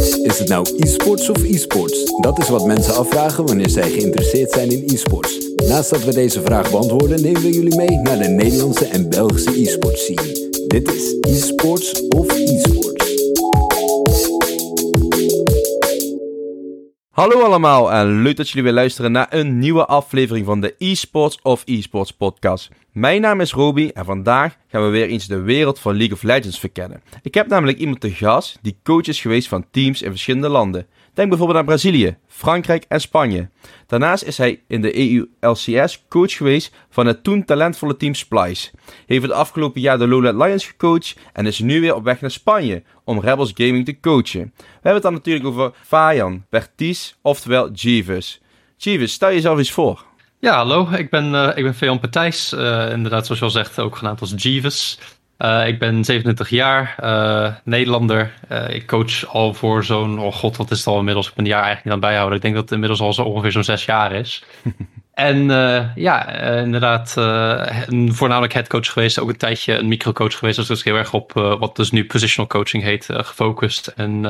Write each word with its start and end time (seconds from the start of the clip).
Is 0.00 0.38
het 0.38 0.48
nou 0.48 0.66
e-sports 0.76 1.28
of 1.28 1.42
e-sports? 1.42 2.12
Dat 2.20 2.38
is 2.38 2.48
wat 2.48 2.66
mensen 2.66 2.94
afvragen 2.94 3.46
wanneer 3.46 3.68
zij 3.68 3.90
geïnteresseerd 3.90 4.52
zijn 4.52 4.70
in 4.70 4.84
e-sports. 4.86 5.38
Naast 5.56 5.90
dat 5.90 6.04
we 6.04 6.14
deze 6.14 6.40
vraag 6.40 6.70
beantwoorden, 6.70 7.22
nemen 7.22 7.42
we 7.42 7.50
jullie 7.50 7.76
mee 7.76 7.98
naar 7.98 8.18
de 8.18 8.28
Nederlandse 8.28 8.84
en 8.84 9.08
Belgische 9.08 9.60
e-sports 9.60 10.02
scene. 10.02 10.48
Dit 10.66 10.92
is 10.92 11.14
e-sports 11.20 12.02
of 12.08 12.38
e-sports. 12.38 12.89
Hallo 17.20 17.42
allemaal 17.42 17.92
en 17.92 18.22
leuk 18.22 18.36
dat 18.36 18.48
jullie 18.48 18.62
weer 18.62 18.72
luisteren 18.72 19.12
naar 19.12 19.26
een 19.30 19.58
nieuwe 19.58 19.86
aflevering 19.86 20.46
van 20.46 20.60
de 20.60 20.74
eSports 20.78 21.38
of 21.42 21.64
eSports 21.64 22.12
podcast. 22.12 22.70
Mijn 22.92 23.20
naam 23.20 23.40
is 23.40 23.52
Roby 23.52 23.90
en 23.94 24.04
vandaag 24.04 24.56
gaan 24.68 24.82
we 24.82 24.88
weer 24.88 25.08
eens 25.08 25.26
de 25.26 25.40
wereld 25.40 25.78
van 25.78 25.96
League 25.96 26.14
of 26.14 26.22
Legends 26.22 26.58
verkennen. 26.58 27.02
Ik 27.22 27.34
heb 27.34 27.46
namelijk 27.46 27.78
iemand 27.78 28.00
te 28.00 28.10
gast 28.10 28.58
die 28.62 28.76
coach 28.82 29.06
is 29.06 29.20
geweest 29.20 29.48
van 29.48 29.64
teams 29.70 30.02
in 30.02 30.10
verschillende 30.10 30.48
landen. 30.48 30.86
Denk 31.14 31.28
bijvoorbeeld 31.28 31.58
aan 31.58 31.64
Brazilië, 31.64 32.16
Frankrijk 32.26 32.84
en 32.88 33.00
Spanje. 33.00 33.48
Daarnaast 33.86 34.22
is 34.22 34.38
hij 34.38 34.62
in 34.68 34.80
de 34.80 34.98
EU-LCS 34.98 36.04
coach 36.08 36.32
geweest 36.32 36.74
van 36.90 37.06
het 37.06 37.22
toen 37.22 37.44
talentvolle 37.44 37.96
team 37.96 38.14
Splice. 38.14 38.70
Heeft 39.06 39.22
het 39.22 39.32
afgelopen 39.32 39.80
jaar 39.80 39.98
de 39.98 40.08
Lowland 40.08 40.42
Lions 40.42 40.66
gecoacht 40.66 41.16
en 41.32 41.46
is 41.46 41.58
nu 41.58 41.80
weer 41.80 41.94
op 41.94 42.04
weg 42.04 42.20
naar 42.20 42.30
Spanje 42.30 42.82
om 43.04 43.20
Rebels 43.20 43.52
Gaming 43.54 43.84
te 43.84 44.00
coachen. 44.00 44.52
We 44.56 44.62
hebben 44.72 44.94
het 44.94 45.02
dan 45.02 45.12
natuurlijk 45.12 45.46
over 45.46 45.72
Fajan 45.82 46.44
Bertis, 46.50 47.18
oftewel 47.22 47.70
Jeeves. 47.70 48.40
Jeeves, 48.76 49.12
stel 49.12 49.30
jezelf 49.30 49.58
eens 49.58 49.72
voor. 49.72 50.08
Ja, 50.40 50.54
hallo. 50.54 50.88
Ik 50.92 51.10
ben, 51.10 51.32
uh, 51.32 51.50
ik 51.54 51.76
ben 51.78 52.00
Partijs. 52.00 52.52
Uh, 52.52 52.90
inderdaad, 52.92 53.24
zoals 53.26 53.40
je 53.40 53.44
al 53.44 53.50
zegt, 53.50 53.78
ook 53.78 53.96
genaamd 53.96 54.20
als 54.20 54.32
Jeeves. 54.36 54.98
Uh, 55.42 55.66
ik 55.66 55.78
ben 55.78 56.04
27 56.04 56.48
jaar, 56.48 56.94
Nederlander. 57.64 58.32
ik 58.68 58.86
coach 58.86 59.26
al 59.26 59.54
voor 59.54 59.84
zo'n, 59.84 60.18
oh 60.18 60.32
god, 60.32 60.56
wat 60.56 60.70
is 60.70 60.78
het 60.78 60.86
al 60.86 60.98
inmiddels? 60.98 61.28
Ik 61.28 61.34
ben 61.34 61.44
een 61.44 61.50
jaar 61.50 61.62
eigenlijk 61.62 61.84
niet 61.84 61.94
aan 61.94 62.00
het 62.00 62.10
bijhouden. 62.10 62.36
Ik 62.36 62.42
denk 62.42 62.54
dat 62.54 62.62
het 62.62 62.72
inmiddels 62.72 63.00
al 63.00 63.12
zo 63.12 63.22
ongeveer 63.22 63.52
zo'n 63.52 63.64
zes 63.64 63.84
jaar 63.84 64.12
is. 64.12 64.44
en 65.14 65.44
ja, 65.94 66.28
inderdaad, 66.62 67.12
voornamelijk 68.06 68.52
headcoach 68.52 68.92
geweest. 68.92 69.18
Ook 69.18 69.28
een 69.28 69.36
tijdje 69.36 69.78
een 69.78 69.88
microcoach 69.88 70.38
geweest. 70.38 70.56
Dus, 70.56 70.66
dus 70.66 70.84
heel 70.84 70.96
erg 70.96 71.12
op 71.12 71.32
wat 71.58 71.76
dus 71.76 71.90
nu 71.90 72.06
positional 72.06 72.50
coaching 72.50 72.82
heet, 72.82 73.06
gefocust. 73.10 73.86
En 73.86 74.24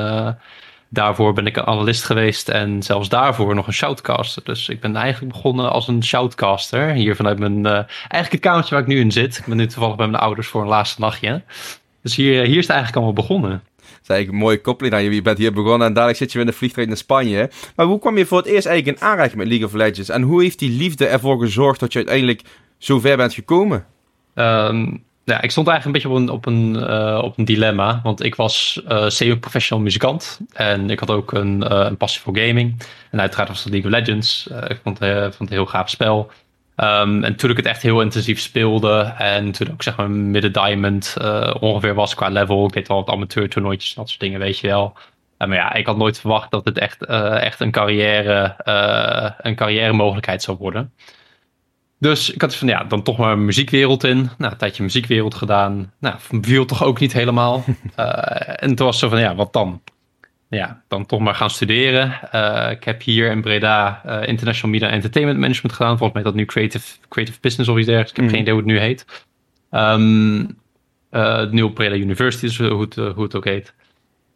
Daarvoor 0.93 1.33
ben 1.33 1.45
ik 1.45 1.57
een 1.57 1.65
analist 1.65 2.03
geweest 2.03 2.49
en 2.49 2.83
zelfs 2.83 3.09
daarvoor 3.09 3.55
nog 3.55 3.67
een 3.67 3.73
shoutcaster. 3.73 4.43
Dus 4.43 4.69
ik 4.69 4.79
ben 4.79 4.95
eigenlijk 4.95 5.33
begonnen 5.33 5.71
als 5.71 5.87
een 5.87 6.03
shoutcaster. 6.03 6.89
Hier 6.89 7.15
vanuit 7.15 7.39
mijn, 7.39 7.57
uh, 7.57 7.71
eigenlijk 7.71 8.31
het 8.31 8.39
kamertje 8.39 8.73
waar 8.75 8.83
ik 8.83 8.89
nu 8.89 8.99
in 8.99 9.11
zit. 9.11 9.37
Ik 9.37 9.45
ben 9.45 9.57
nu 9.57 9.67
toevallig 9.67 9.95
bij 9.95 10.07
mijn 10.07 10.23
ouders 10.23 10.47
voor 10.47 10.61
een 10.61 10.67
laatste 10.67 11.01
nachtje. 11.01 11.43
Dus 12.01 12.15
hier, 12.15 12.43
hier 12.43 12.57
is 12.57 12.67
het 12.67 12.69
eigenlijk 12.69 12.95
allemaal 12.95 13.13
begonnen. 13.13 13.63
Dat 13.75 14.01
is 14.01 14.07
eigenlijk 14.07 14.29
een 14.31 14.45
mooie 14.45 14.61
koppeling 14.61 14.95
aan 14.95 15.03
je. 15.03 15.13
Je 15.13 15.21
bent 15.21 15.37
hier 15.37 15.53
begonnen 15.53 15.87
en 15.87 15.93
dadelijk 15.93 16.17
zit 16.17 16.31
je 16.31 16.37
weer 16.37 16.47
in 16.47 16.51
de 16.51 16.57
vliegtuig 16.57 16.87
naar 16.87 16.97
Spanje. 16.97 17.49
Maar 17.75 17.85
hoe 17.85 17.99
kwam 17.99 18.17
je 18.17 18.25
voor 18.25 18.37
het 18.37 18.47
eerst 18.47 18.65
eigenlijk 18.65 18.97
in 18.97 19.07
aanraking 19.07 19.37
met 19.37 19.47
League 19.47 19.65
of 19.65 19.73
Legends? 19.73 20.09
En 20.09 20.21
hoe 20.21 20.41
heeft 20.41 20.59
die 20.59 20.77
liefde 20.77 21.05
ervoor 21.05 21.39
gezorgd 21.39 21.79
dat 21.79 21.91
je 21.91 21.97
uiteindelijk 21.99 22.41
zo 22.77 22.99
ver 22.99 23.17
bent 23.17 23.33
gekomen? 23.33 23.85
Um, 24.35 25.03
ja, 25.31 25.41
ik 25.41 25.51
stond 25.51 25.67
eigenlijk 25.67 25.85
een 25.85 26.09
beetje 26.09 26.09
op 26.09 26.15
een, 26.15 26.29
op 26.29 26.45
een, 26.45 26.91
uh, 26.91 27.21
op 27.23 27.37
een 27.37 27.45
dilemma. 27.45 27.99
Want 28.03 28.23
ik 28.23 28.35
was 28.35 28.81
uh, 28.89 29.09
semi-professional 29.09 29.83
muzikant. 29.83 30.39
En 30.53 30.89
ik 30.89 30.99
had 30.99 31.09
ook 31.09 31.31
een, 31.31 31.63
uh, 31.71 31.85
een 31.85 31.97
passie 31.97 32.21
voor 32.21 32.37
gaming. 32.37 32.81
En 33.11 33.19
uiteraard 33.19 33.49
was 33.49 33.63
het 33.63 33.73
League 33.73 33.91
of 33.91 33.97
Legends. 33.97 34.47
ik 34.67 34.79
vond, 34.83 34.97
vond 34.97 34.99
het 34.99 35.39
een 35.39 35.47
heel 35.49 35.65
gaaf 35.65 35.89
spel. 35.89 36.31
Um, 36.75 37.23
en 37.23 37.35
toen 37.35 37.49
ik 37.49 37.57
het 37.57 37.65
echt 37.65 37.81
heel 37.81 38.01
intensief 38.01 38.39
speelde. 38.39 39.13
En 39.17 39.51
toen 39.51 39.71
ook 39.71 39.83
zeg 39.83 39.97
maar 39.97 40.09
midden 40.09 40.53
diamond 40.53 41.15
ongeveer 41.59 41.93
was 41.93 42.15
qua 42.15 42.29
level. 42.29 42.65
Ik 42.65 42.73
deed 42.73 42.89
al 42.89 42.95
wat 43.03 43.13
amateur 43.13 43.49
toernooitjes 43.49 43.93
dat 43.93 44.09
soort 44.09 44.19
dingen, 44.19 44.39
weet 44.39 44.59
je 44.59 44.67
wel. 44.67 44.93
maar 45.37 45.53
ja, 45.53 45.73
ik 45.73 45.85
had 45.85 45.97
nooit 45.97 46.19
verwacht 46.19 46.51
dat 46.51 46.65
het 46.65 46.77
echt, 46.77 47.05
echt 47.05 47.59
een, 47.59 47.71
carrière, 47.71 48.55
een 49.41 49.55
carrière 49.55 49.93
mogelijkheid 49.93 50.43
zou 50.43 50.57
worden. 50.57 50.93
Dus 52.01 52.31
ik 52.31 52.41
had 52.41 52.55
van 52.55 52.67
ja, 52.67 52.83
dan 52.83 53.03
toch 53.03 53.17
maar 53.17 53.37
muziekwereld 53.37 54.03
in. 54.03 54.29
Nou, 54.37 54.51
een 54.51 54.57
tijdje 54.57 54.83
muziekwereld 54.83 55.35
gedaan. 55.35 55.93
Nou, 55.99 56.15
viel 56.41 56.65
toch 56.65 56.83
ook 56.83 56.99
niet 56.99 57.13
helemaal. 57.13 57.63
uh, 57.67 57.73
en 58.63 58.75
toen 58.75 58.85
was 58.85 58.99
zo 58.99 59.09
van 59.09 59.19
ja, 59.19 59.35
wat 59.35 59.53
dan? 59.53 59.81
Ja, 60.49 60.81
dan 60.87 61.05
toch 61.05 61.19
maar 61.19 61.35
gaan 61.35 61.49
studeren. 61.49 62.19
Uh, 62.35 62.67
ik 62.71 62.83
heb 62.83 63.01
hier 63.01 63.31
in 63.31 63.41
Breda 63.41 64.01
uh, 64.05 64.27
International 64.27 64.71
Media 64.71 64.89
Entertainment 64.89 65.39
Management 65.39 65.75
gedaan. 65.75 65.97
Volgens 65.97 66.13
mij 66.13 66.23
dat 66.23 66.33
nu 66.33 66.45
Creative, 66.45 66.97
creative 67.09 67.37
Business 67.41 67.69
of 67.69 67.77
iets 67.77 67.85
dergelijks. 67.85 68.11
Ik 68.11 68.17
heb 68.17 68.25
mm. 68.25 68.31
geen 68.31 68.41
idee 68.41 68.53
hoe 68.53 68.63
het 68.63 68.71
nu 68.71 68.79
heet. 68.79 69.05
Um, 69.71 70.59
nu 71.53 71.61
op 71.61 71.75
Breda 71.75 71.95
University, 71.95 72.45
is 72.45 72.57
hoe 72.57 72.81
het, 72.81 72.95
hoe 72.95 73.23
het 73.23 73.35
ook 73.35 73.45
heet. 73.45 73.73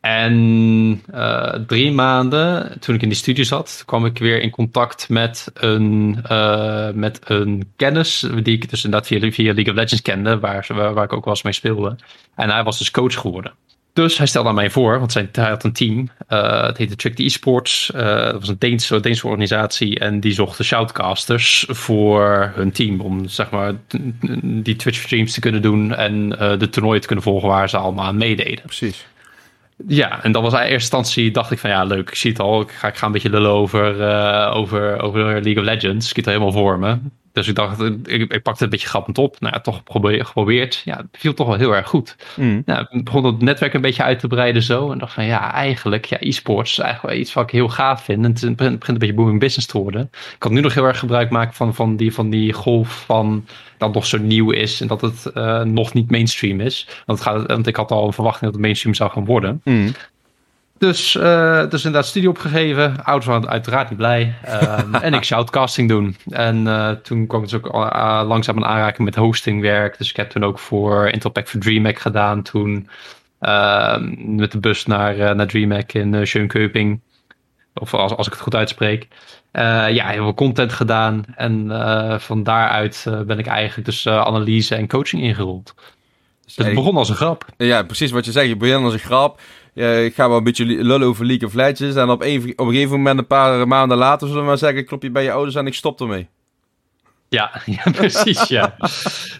En 0.05 1.01
uh, 1.13 1.53
drie 1.67 1.91
maanden, 1.91 2.79
toen 2.79 2.95
ik 2.95 3.01
in 3.01 3.09
die 3.09 3.17
studie 3.17 3.43
zat, 3.43 3.83
kwam 3.85 4.05
ik 4.05 4.17
weer 4.17 4.41
in 4.41 4.49
contact 4.49 5.09
met 5.09 5.51
een, 5.53 6.19
uh, 6.31 6.89
met 6.89 7.19
een 7.23 7.71
kennis, 7.75 8.27
die 8.43 8.55
ik 8.55 8.69
dus 8.69 8.83
inderdaad 8.83 9.07
via, 9.07 9.31
via 9.31 9.53
League 9.53 9.73
of 9.73 9.79
Legends 9.79 10.01
kende, 10.01 10.39
waar, 10.39 10.65
waar, 10.73 11.03
ik 11.03 11.13
ook 11.13 11.25
wel 11.25 11.33
eens 11.33 11.43
mee 11.43 11.53
speelde. 11.53 11.95
En 12.35 12.49
hij 12.49 12.63
was 12.63 12.77
dus 12.77 12.91
coach 12.91 13.13
geworden. 13.13 13.53
Dus 13.93 14.17
hij 14.17 14.27
stelde 14.27 14.49
aan 14.49 14.55
mij 14.55 14.69
voor, 14.69 14.99
want 14.99 15.11
zijn, 15.11 15.29
hij 15.31 15.49
had 15.49 15.63
een 15.63 15.73
team. 15.73 16.09
Uh, 16.29 16.61
het 16.61 16.77
heette 16.77 16.95
Trick 16.95 17.19
Esports. 17.19 17.91
Uh, 17.95 18.01
dat 18.01 18.39
was 18.39 18.47
een 18.47 18.59
Deense, 18.59 18.99
Deense 18.99 19.27
organisatie. 19.27 19.99
En 19.99 20.19
die 20.19 20.33
zochten 20.33 20.65
shoutcasters 20.65 21.65
voor 21.69 22.51
hun 22.55 22.71
team. 22.71 23.01
Om 23.01 23.27
zeg 23.27 23.49
maar 23.49 23.73
die 24.41 24.75
Twitch 24.75 24.99
streams 24.99 25.33
te 25.33 25.39
kunnen 25.39 25.61
doen. 25.61 25.95
En 25.95 26.29
de 26.29 26.69
toernooien 26.69 27.01
te 27.01 27.07
kunnen 27.07 27.25
volgen 27.25 27.49
waar 27.49 27.69
ze 27.69 27.77
allemaal 27.77 28.05
aan 28.05 28.17
meededen. 28.17 28.61
Precies. 28.61 29.05
Ja, 29.87 30.23
en 30.23 30.31
dat 30.31 30.41
was 30.41 30.53
in 30.53 30.59
eerste 30.59 30.73
instantie, 30.73 31.31
dacht 31.31 31.51
ik 31.51 31.59
van 31.59 31.69
ja, 31.69 31.83
leuk, 31.83 32.09
ik 32.09 32.15
zie 32.15 32.31
het 32.31 32.39
al. 32.39 32.61
Ik 32.61 32.71
ga, 32.71 32.87
ik 32.87 32.95
ga 32.95 33.05
een 33.05 33.11
beetje 33.11 33.29
lullen 33.29 33.51
over, 33.51 33.99
uh, 33.99 34.51
over, 34.55 35.01
over 35.01 35.23
League 35.23 35.57
of 35.57 35.63
Legends. 35.63 36.05
Ik 36.07 36.13
zie 36.13 36.23
het 36.23 36.25
helemaal 36.25 36.51
voor 36.51 36.79
me. 36.79 36.97
Dus 37.35 37.47
ik 37.47 37.55
dacht, 37.55 37.81
ik, 37.81 38.05
ik 38.05 38.29
pakte 38.29 38.49
het 38.49 38.61
een 38.61 38.69
beetje 38.69 38.87
grappend 38.87 39.17
op. 39.17 39.39
Nou 39.39 39.53
ja, 39.53 39.61
toch 39.61 39.81
geprobeerd. 39.85 40.81
Ja, 40.85 40.97
het 40.97 41.05
viel 41.11 41.33
toch 41.33 41.47
wel 41.47 41.57
heel 41.57 41.75
erg 41.75 41.87
goed. 41.87 42.15
Mm. 42.35 42.61
Nou, 42.65 42.85
ik 42.89 43.03
begon 43.03 43.25
het 43.25 43.41
netwerk 43.41 43.73
een 43.73 43.81
beetje 43.81 44.03
uit 44.03 44.19
te 44.19 44.27
breiden 44.27 44.63
zo. 44.63 44.91
En 44.91 44.97
dacht 44.97 45.13
van 45.13 45.25
ja, 45.25 45.53
eigenlijk, 45.53 46.05
ja, 46.05 46.17
e-sports 46.19 46.71
is 46.71 46.77
eigenlijk 46.77 47.13
wel 47.13 47.23
iets 47.23 47.33
wat 47.33 47.43
ik 47.43 47.49
heel 47.49 47.69
gaaf 47.69 48.03
vind. 48.03 48.25
En 48.25 48.31
het 48.31 48.55
begint 48.55 48.87
een 48.87 48.97
beetje 48.97 49.13
booming 49.13 49.39
business 49.39 49.67
te 49.67 49.77
worden. 49.77 50.01
Ik 50.11 50.35
kan 50.37 50.53
nu 50.53 50.61
nog 50.61 50.73
heel 50.73 50.85
erg 50.85 50.99
gebruik 50.99 51.29
maken 51.29 51.53
van, 51.53 51.75
van, 51.75 51.95
die, 51.95 52.13
van 52.13 52.29
die 52.29 52.53
golf 52.53 53.03
van 53.05 53.45
dat 53.77 53.93
nog 53.93 54.05
zo 54.05 54.17
nieuw 54.17 54.51
is. 54.51 54.81
En 54.81 54.87
dat 54.87 55.01
het 55.01 55.31
uh, 55.33 55.61
nog 55.61 55.93
niet 55.93 56.11
mainstream 56.11 56.59
is. 56.59 56.87
Want, 57.05 57.19
het 57.19 57.27
gaat, 57.27 57.47
want 57.47 57.67
ik 57.67 57.75
had 57.75 57.91
al 57.91 58.05
een 58.05 58.13
verwachting 58.13 58.43
dat 58.43 58.53
het 58.53 58.61
mainstream 58.61 58.95
zou 58.95 59.11
gaan 59.11 59.25
worden. 59.25 59.61
Mm. 59.63 59.91
Dus, 60.77 61.15
uh, 61.15 61.69
dus 61.69 61.85
inderdaad 61.85 62.05
studie 62.05 62.29
opgegeven. 62.29 63.03
Ouders 63.03 63.25
waren 63.25 63.49
uiteraard 63.49 63.89
niet 63.89 63.97
blij. 63.97 64.33
Um, 64.79 64.95
en 65.05 65.13
ik 65.13 65.23
shoutcasting 65.23 65.89
doen. 65.89 66.15
En 66.29 66.65
uh, 66.65 66.89
toen 66.89 67.27
kwam 67.27 67.43
ik 67.43 67.49
dus 67.49 67.59
ook 67.59 67.75
uh, 67.75 68.21
langzaam 68.25 68.57
aan 68.57 68.69
aanraking 68.69 69.05
met 69.05 69.15
hostingwerk. 69.15 69.97
Dus 69.97 70.09
ik 70.09 70.15
heb 70.15 70.29
toen 70.29 70.43
ook 70.43 70.59
voor 70.59 71.09
Intel 71.09 71.29
Pack 71.29 71.47
voor 71.47 71.59
DreamHack 71.59 71.99
gedaan. 71.99 72.41
Toen 72.41 72.89
ehm, 73.39 74.35
met 74.35 74.51
de 74.51 74.59
bus 74.59 74.85
naar, 74.85 75.35
naar 75.35 75.47
DreamHack 75.47 75.93
in 75.93 76.13
uh, 76.13 76.25
Schönköping. 76.25 77.01
Of 77.73 77.93
als, 77.93 78.15
als 78.15 78.27
ik 78.27 78.33
het 78.33 78.41
goed 78.41 78.55
uitspreek. 78.55 79.07
ja, 79.51 80.07
heel 80.07 80.23
veel 80.23 80.33
content 80.33 80.73
gedaan. 80.73 81.23
En 81.35 81.67
van 82.21 82.43
daaruit 82.43 83.05
ben 83.25 83.39
ik 83.39 83.47
eigenlijk 83.47 83.87
dus 83.87 84.07
analyse 84.07 84.75
en 84.75 84.87
coaching 84.87 85.21
ingerold. 85.21 85.73
Dus 86.45 86.55
het 86.55 86.73
begon 86.73 86.97
als 86.97 87.09
een 87.09 87.15
grap. 87.15 87.45
Ja, 87.57 87.83
precies 87.83 88.11
wat 88.11 88.25
je 88.25 88.31
zegt. 88.31 88.47
Je 88.47 88.55
begon 88.55 88.83
als 88.83 88.93
een 88.93 88.99
grap 88.99 89.39
ik 89.83 90.15
ga 90.15 90.27
wel 90.27 90.37
een 90.37 90.43
beetje 90.43 90.65
lullen 90.65 91.07
over 91.07 91.25
League 91.25 91.47
of 91.47 91.53
Legends. 91.53 91.95
En 91.95 92.09
op 92.09 92.21
een, 92.21 92.53
op 92.55 92.67
een 92.67 92.73
gegeven 92.73 92.95
moment, 92.95 93.19
een 93.19 93.27
paar 93.27 93.67
maanden 93.67 93.97
later, 93.97 94.27
zullen 94.27 94.41
we 94.41 94.47
maar 94.47 94.57
zeggen, 94.57 94.85
klop 94.85 95.03
je 95.03 95.09
bij 95.09 95.23
je 95.23 95.31
ouders 95.31 95.55
en 95.55 95.67
ik 95.67 95.73
stop 95.73 96.01
ermee. 96.01 96.27
Ja, 97.29 97.61
ja 97.65 97.91
precies, 97.91 98.47
ja. 98.47 98.75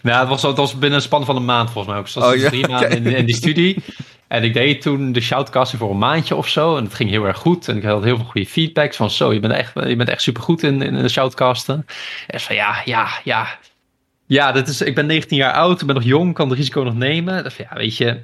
nou, 0.02 0.18
het 0.18 0.28
was, 0.28 0.42
het 0.42 0.56
was 0.56 0.72
binnen 0.72 0.98
een 0.98 1.04
span 1.04 1.24
van 1.24 1.36
een 1.36 1.44
maand 1.44 1.70
volgens 1.70 1.92
mij 1.92 2.02
ook. 2.02 2.12
Dus 2.12 2.16
oh, 2.16 2.36
ja, 2.36 2.48
drie 2.48 2.68
maanden 2.68 2.90
in, 2.90 3.06
in, 3.06 3.26
die 3.26 3.34
studie. 3.34 3.82
En 4.28 4.42
ik 4.42 4.54
deed 4.54 4.82
toen 4.82 5.12
de 5.12 5.20
shoutcasting 5.20 5.80
voor 5.80 5.90
een 5.90 5.98
maandje 5.98 6.36
of 6.36 6.48
zo. 6.48 6.76
En 6.76 6.84
het 6.84 6.94
ging 6.94 7.10
heel 7.10 7.24
erg 7.24 7.38
goed. 7.38 7.68
En 7.68 7.76
ik 7.76 7.82
had 7.82 8.04
heel 8.04 8.16
veel 8.16 8.24
goede 8.24 8.46
feedbacks 8.46 8.96
van 8.96 9.10
zo, 9.10 9.32
je 9.32 9.40
bent 9.40 9.52
echt, 9.52 9.72
je 9.74 9.96
bent 9.96 10.08
echt 10.08 10.22
supergoed 10.22 10.62
in, 10.62 10.82
in 10.82 11.02
de 11.02 11.08
shoutcasten. 11.08 11.86
En 12.26 12.40
van 12.40 12.56
ja, 12.56 12.82
ja, 12.84 13.08
ja. 13.24 13.58
Ja, 14.26 14.52
dit 14.52 14.68
is, 14.68 14.80
ik 14.80 14.94
ben 14.94 15.06
19 15.06 15.36
jaar 15.36 15.52
oud, 15.52 15.80
ik 15.80 15.86
ben 15.86 15.94
nog 15.94 16.04
jong, 16.04 16.34
kan 16.34 16.48
het 16.48 16.58
risico 16.58 16.82
nog 16.82 16.94
nemen. 16.94 17.42
Dat, 17.42 17.54
ja, 17.54 17.68
weet 17.74 17.96
je, 17.96 18.20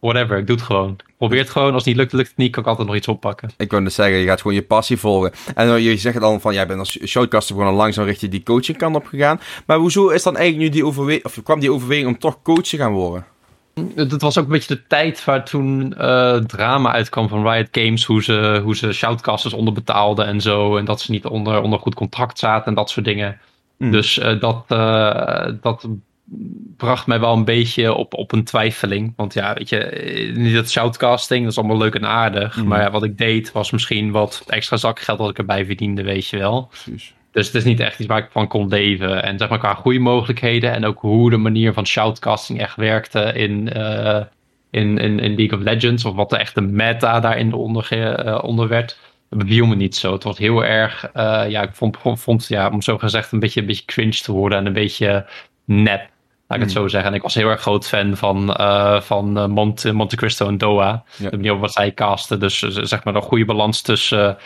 whatever, 0.00 0.38
ik 0.38 0.46
doe 0.46 0.56
het 0.56 0.64
gewoon. 0.64 0.96
Probeer 1.18 1.38
het 1.38 1.50
gewoon. 1.50 1.72
Als 1.72 1.84
het 1.84 1.86
niet 1.86 1.96
lukt, 1.96 2.12
lukt 2.12 2.28
het 2.28 2.36
niet. 2.36 2.52
Kan 2.52 2.62
ik 2.62 2.68
altijd 2.68 2.88
nog 2.88 2.96
iets 2.96 3.08
oppakken. 3.08 3.50
Ik 3.56 3.70
wil 3.70 3.84
dus 3.84 3.94
zeggen, 3.94 4.18
je 4.18 4.26
gaat 4.26 4.40
gewoon 4.40 4.56
je 4.56 4.62
passie 4.62 4.96
volgen. 4.96 5.32
En 5.54 5.82
je 5.82 5.96
zegt 5.96 6.20
dan 6.20 6.40
van, 6.40 6.54
jij 6.54 6.66
bent 6.66 6.78
als 6.78 6.98
showcaster 7.06 7.54
gewoon 7.54 7.70
al 7.70 7.76
langzaam 7.76 8.04
richting 8.04 8.30
die 8.30 8.42
coaching 8.42 8.78
kant 8.78 8.96
op 8.96 9.06
gegaan. 9.06 9.40
Maar 9.66 9.78
hoezo 9.78 10.08
is 10.08 10.22
dan 10.22 10.36
eigenlijk 10.36 10.68
nu 10.68 10.74
die 10.76 10.86
overweging, 10.86 11.24
of 11.24 11.42
kwam 11.42 11.60
die 11.60 11.72
overweging 11.72 12.08
om 12.08 12.18
toch 12.18 12.42
coach 12.42 12.62
te 12.62 12.76
gaan 12.76 12.92
worden? 12.92 13.24
Dat 13.94 14.20
was 14.20 14.38
ook 14.38 14.44
een 14.44 14.50
beetje 14.50 14.74
de 14.74 14.86
tijd 14.86 15.24
waar 15.24 15.44
toen 15.44 15.94
uh, 15.98 16.36
drama 16.36 16.92
uitkwam 16.92 17.28
van 17.28 17.48
Riot 17.48 17.68
Games. 17.72 18.04
Hoe 18.04 18.22
ze, 18.22 18.60
hoe 18.64 18.76
ze 18.76 18.92
shoutcasters 18.92 19.54
onderbetaalden 19.54 20.26
en 20.26 20.40
zo. 20.40 20.76
En 20.76 20.84
dat 20.84 21.00
ze 21.00 21.10
niet 21.10 21.24
onder, 21.26 21.62
onder 21.62 21.78
goed 21.78 21.94
contract 21.94 22.38
zaten 22.38 22.66
en 22.66 22.74
dat 22.74 22.90
soort 22.90 23.06
dingen. 23.06 23.40
Mm. 23.80 23.90
Dus 23.90 24.18
uh, 24.18 24.40
dat, 24.40 24.64
uh, 24.68 25.46
dat 25.60 25.88
bracht 26.76 27.06
mij 27.06 27.20
wel 27.20 27.32
een 27.32 27.44
beetje 27.44 27.94
op, 27.94 28.14
op 28.14 28.32
een 28.32 28.44
twijfeling. 28.44 29.12
Want 29.16 29.34
ja, 29.34 29.54
weet 29.54 29.68
je, 29.68 29.78
eh, 29.78 30.36
niet 30.36 30.54
dat 30.54 30.70
shoutcasting, 30.70 31.42
dat 31.42 31.52
is 31.52 31.58
allemaal 31.58 31.78
leuk 31.78 31.94
en 31.94 32.06
aardig. 32.06 32.56
Mhm. 32.56 32.66
Maar 32.66 32.80
ja, 32.80 32.90
wat 32.90 33.04
ik 33.04 33.18
deed 33.18 33.52
was 33.52 33.70
misschien 33.70 34.10
wat 34.10 34.44
extra 34.46 34.76
zakgeld 34.76 35.18
dat 35.18 35.30
ik 35.30 35.38
erbij 35.38 35.64
verdiende, 35.64 36.02
weet 36.02 36.26
je 36.26 36.38
wel. 36.38 36.66
Precies. 36.66 37.14
Dus 37.32 37.46
het 37.46 37.54
is 37.54 37.64
niet 37.64 37.80
echt 37.80 37.98
iets 37.98 38.08
waar 38.08 38.18
ik 38.18 38.30
van 38.30 38.48
kon 38.48 38.68
leven. 38.68 39.22
En 39.22 39.38
zeg 39.38 39.48
maar 39.48 39.58
qua 39.58 39.74
goede 39.74 39.98
mogelijkheden 39.98 40.72
en 40.72 40.84
ook 40.84 41.00
hoe 41.00 41.30
de 41.30 41.36
manier 41.36 41.72
van 41.72 41.86
shoutcasting 41.86 42.60
echt 42.60 42.76
werkte 42.76 43.20
in, 43.20 43.72
eh, 43.72 44.20
in, 44.70 44.98
in, 44.98 45.18
in 45.18 45.34
League 45.34 45.58
of 45.58 45.64
Legends. 45.64 46.04
Of 46.04 46.14
wat 46.14 46.30
de 46.30 46.36
echte 46.36 46.60
meta 46.60 47.20
daarin 47.20 47.52
onder, 47.52 47.88
eh, 47.90 48.44
onder 48.44 48.68
werd. 48.68 48.98
Dat 49.30 49.38
beviel 49.38 49.66
me 49.66 49.74
niet 49.74 49.96
zo. 49.96 50.12
Het 50.12 50.22
was 50.22 50.38
heel 50.38 50.64
erg, 50.64 51.10
eh, 51.12 51.44
ja, 51.48 51.62
ik 51.62 51.70
vond, 51.72 51.96
vond, 52.02 52.46
ja, 52.46 52.70
om 52.70 52.82
zo 52.82 52.98
gezegd, 52.98 53.32
een 53.32 53.38
beetje, 53.40 53.60
een 53.60 53.66
beetje 53.66 53.84
cringe 53.84 54.20
te 54.22 54.32
worden 54.32 54.58
en 54.58 54.66
een 54.66 54.72
beetje 54.72 55.26
nep. 55.64 56.08
Laat 56.46 56.58
ik 56.58 56.64
het 56.64 56.74
Hmm. 56.74 56.82
zo 56.82 56.88
zeggen. 56.88 57.10
En 57.10 57.16
ik 57.16 57.22
was 57.22 57.34
heel 57.34 57.48
erg 57.48 57.60
groot 57.60 57.88
fan 57.88 58.16
van, 58.16 58.54
eh, 58.54 59.00
van 59.00 59.38
eh, 59.38 59.46
Monte, 59.46 59.92
Monte 59.92 60.16
Cristo 60.16 60.46
en 60.46 60.58
Doha. 60.58 61.04
Ja. 61.16 61.30
De 61.30 61.36
manier 61.36 61.52
op 61.52 61.60
wat 61.60 61.72
zij 61.72 61.92
casten. 61.94 62.40
Dus 62.40 62.58
zeg 62.58 63.04
maar 63.04 63.14
een 63.14 63.22
goede 63.22 63.44
balans 63.44 63.82
tussen, 63.82 64.36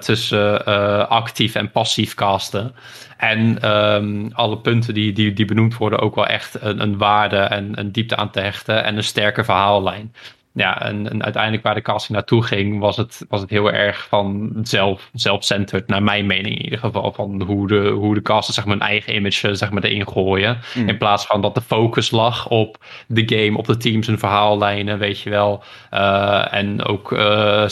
tussen 0.00 0.66
actief 1.08 1.54
en 1.54 1.70
passief 1.70 2.14
casten. 2.14 2.74
En 3.16 3.60
ehm, 3.60 4.28
alle 4.32 4.58
punten 4.58 4.94
die, 4.94 5.12
die, 5.12 5.32
die 5.32 5.44
benoemd 5.44 5.76
worden 5.76 5.98
ook 5.98 6.14
wel 6.14 6.26
echt 6.26 6.62
een, 6.62 6.80
een 6.80 6.98
waarde 6.98 7.36
en 7.36 7.78
een 7.78 7.92
diepte 7.92 8.16
aan 8.16 8.30
te 8.30 8.40
hechten. 8.40 8.84
En 8.84 8.96
een 8.96 9.04
sterke 9.04 9.44
verhaallijn. 9.44 10.12
Ja, 10.58 10.80
en, 10.82 11.10
en 11.10 11.24
uiteindelijk 11.24 11.62
waar 11.62 11.74
de 11.74 11.82
casting 11.82 12.12
naartoe 12.12 12.42
ging, 12.42 12.80
was 12.80 12.96
het, 12.96 13.24
was 13.28 13.40
het 13.40 13.50
heel 13.50 13.72
erg 13.72 14.06
van 14.08 14.52
zelf, 14.62 15.10
zelf-centered, 15.12 15.86
naar 15.86 16.02
mijn 16.02 16.26
mening 16.26 16.56
in 16.56 16.64
ieder 16.64 16.78
geval. 16.78 17.12
Van 17.12 17.42
hoe 17.42 17.68
de, 17.68 17.88
hoe 17.88 18.14
de 18.14 18.22
casters 18.22 18.56
zeg 18.56 18.64
maar, 18.66 18.76
hun 18.76 18.86
eigen 18.86 19.14
image 19.14 19.48
eh, 19.48 19.54
zeg 19.54 19.70
maar, 19.70 19.82
erin 19.82 20.08
gooien. 20.08 20.58
Mm. 20.74 20.88
In 20.88 20.98
plaats 20.98 21.26
van 21.26 21.40
dat 21.40 21.54
de 21.54 21.60
focus 21.60 22.10
lag 22.10 22.48
op 22.48 22.84
de 23.06 23.22
game, 23.26 23.58
op 23.58 23.66
de 23.66 23.76
teams 23.76 24.08
en 24.08 24.18
verhaallijnen, 24.18 24.98
weet 24.98 25.20
je 25.20 25.30
wel. 25.30 25.62
Eh, 25.90 26.54
en 26.54 26.84
ook 26.84 27.12
eh, 27.12 27.68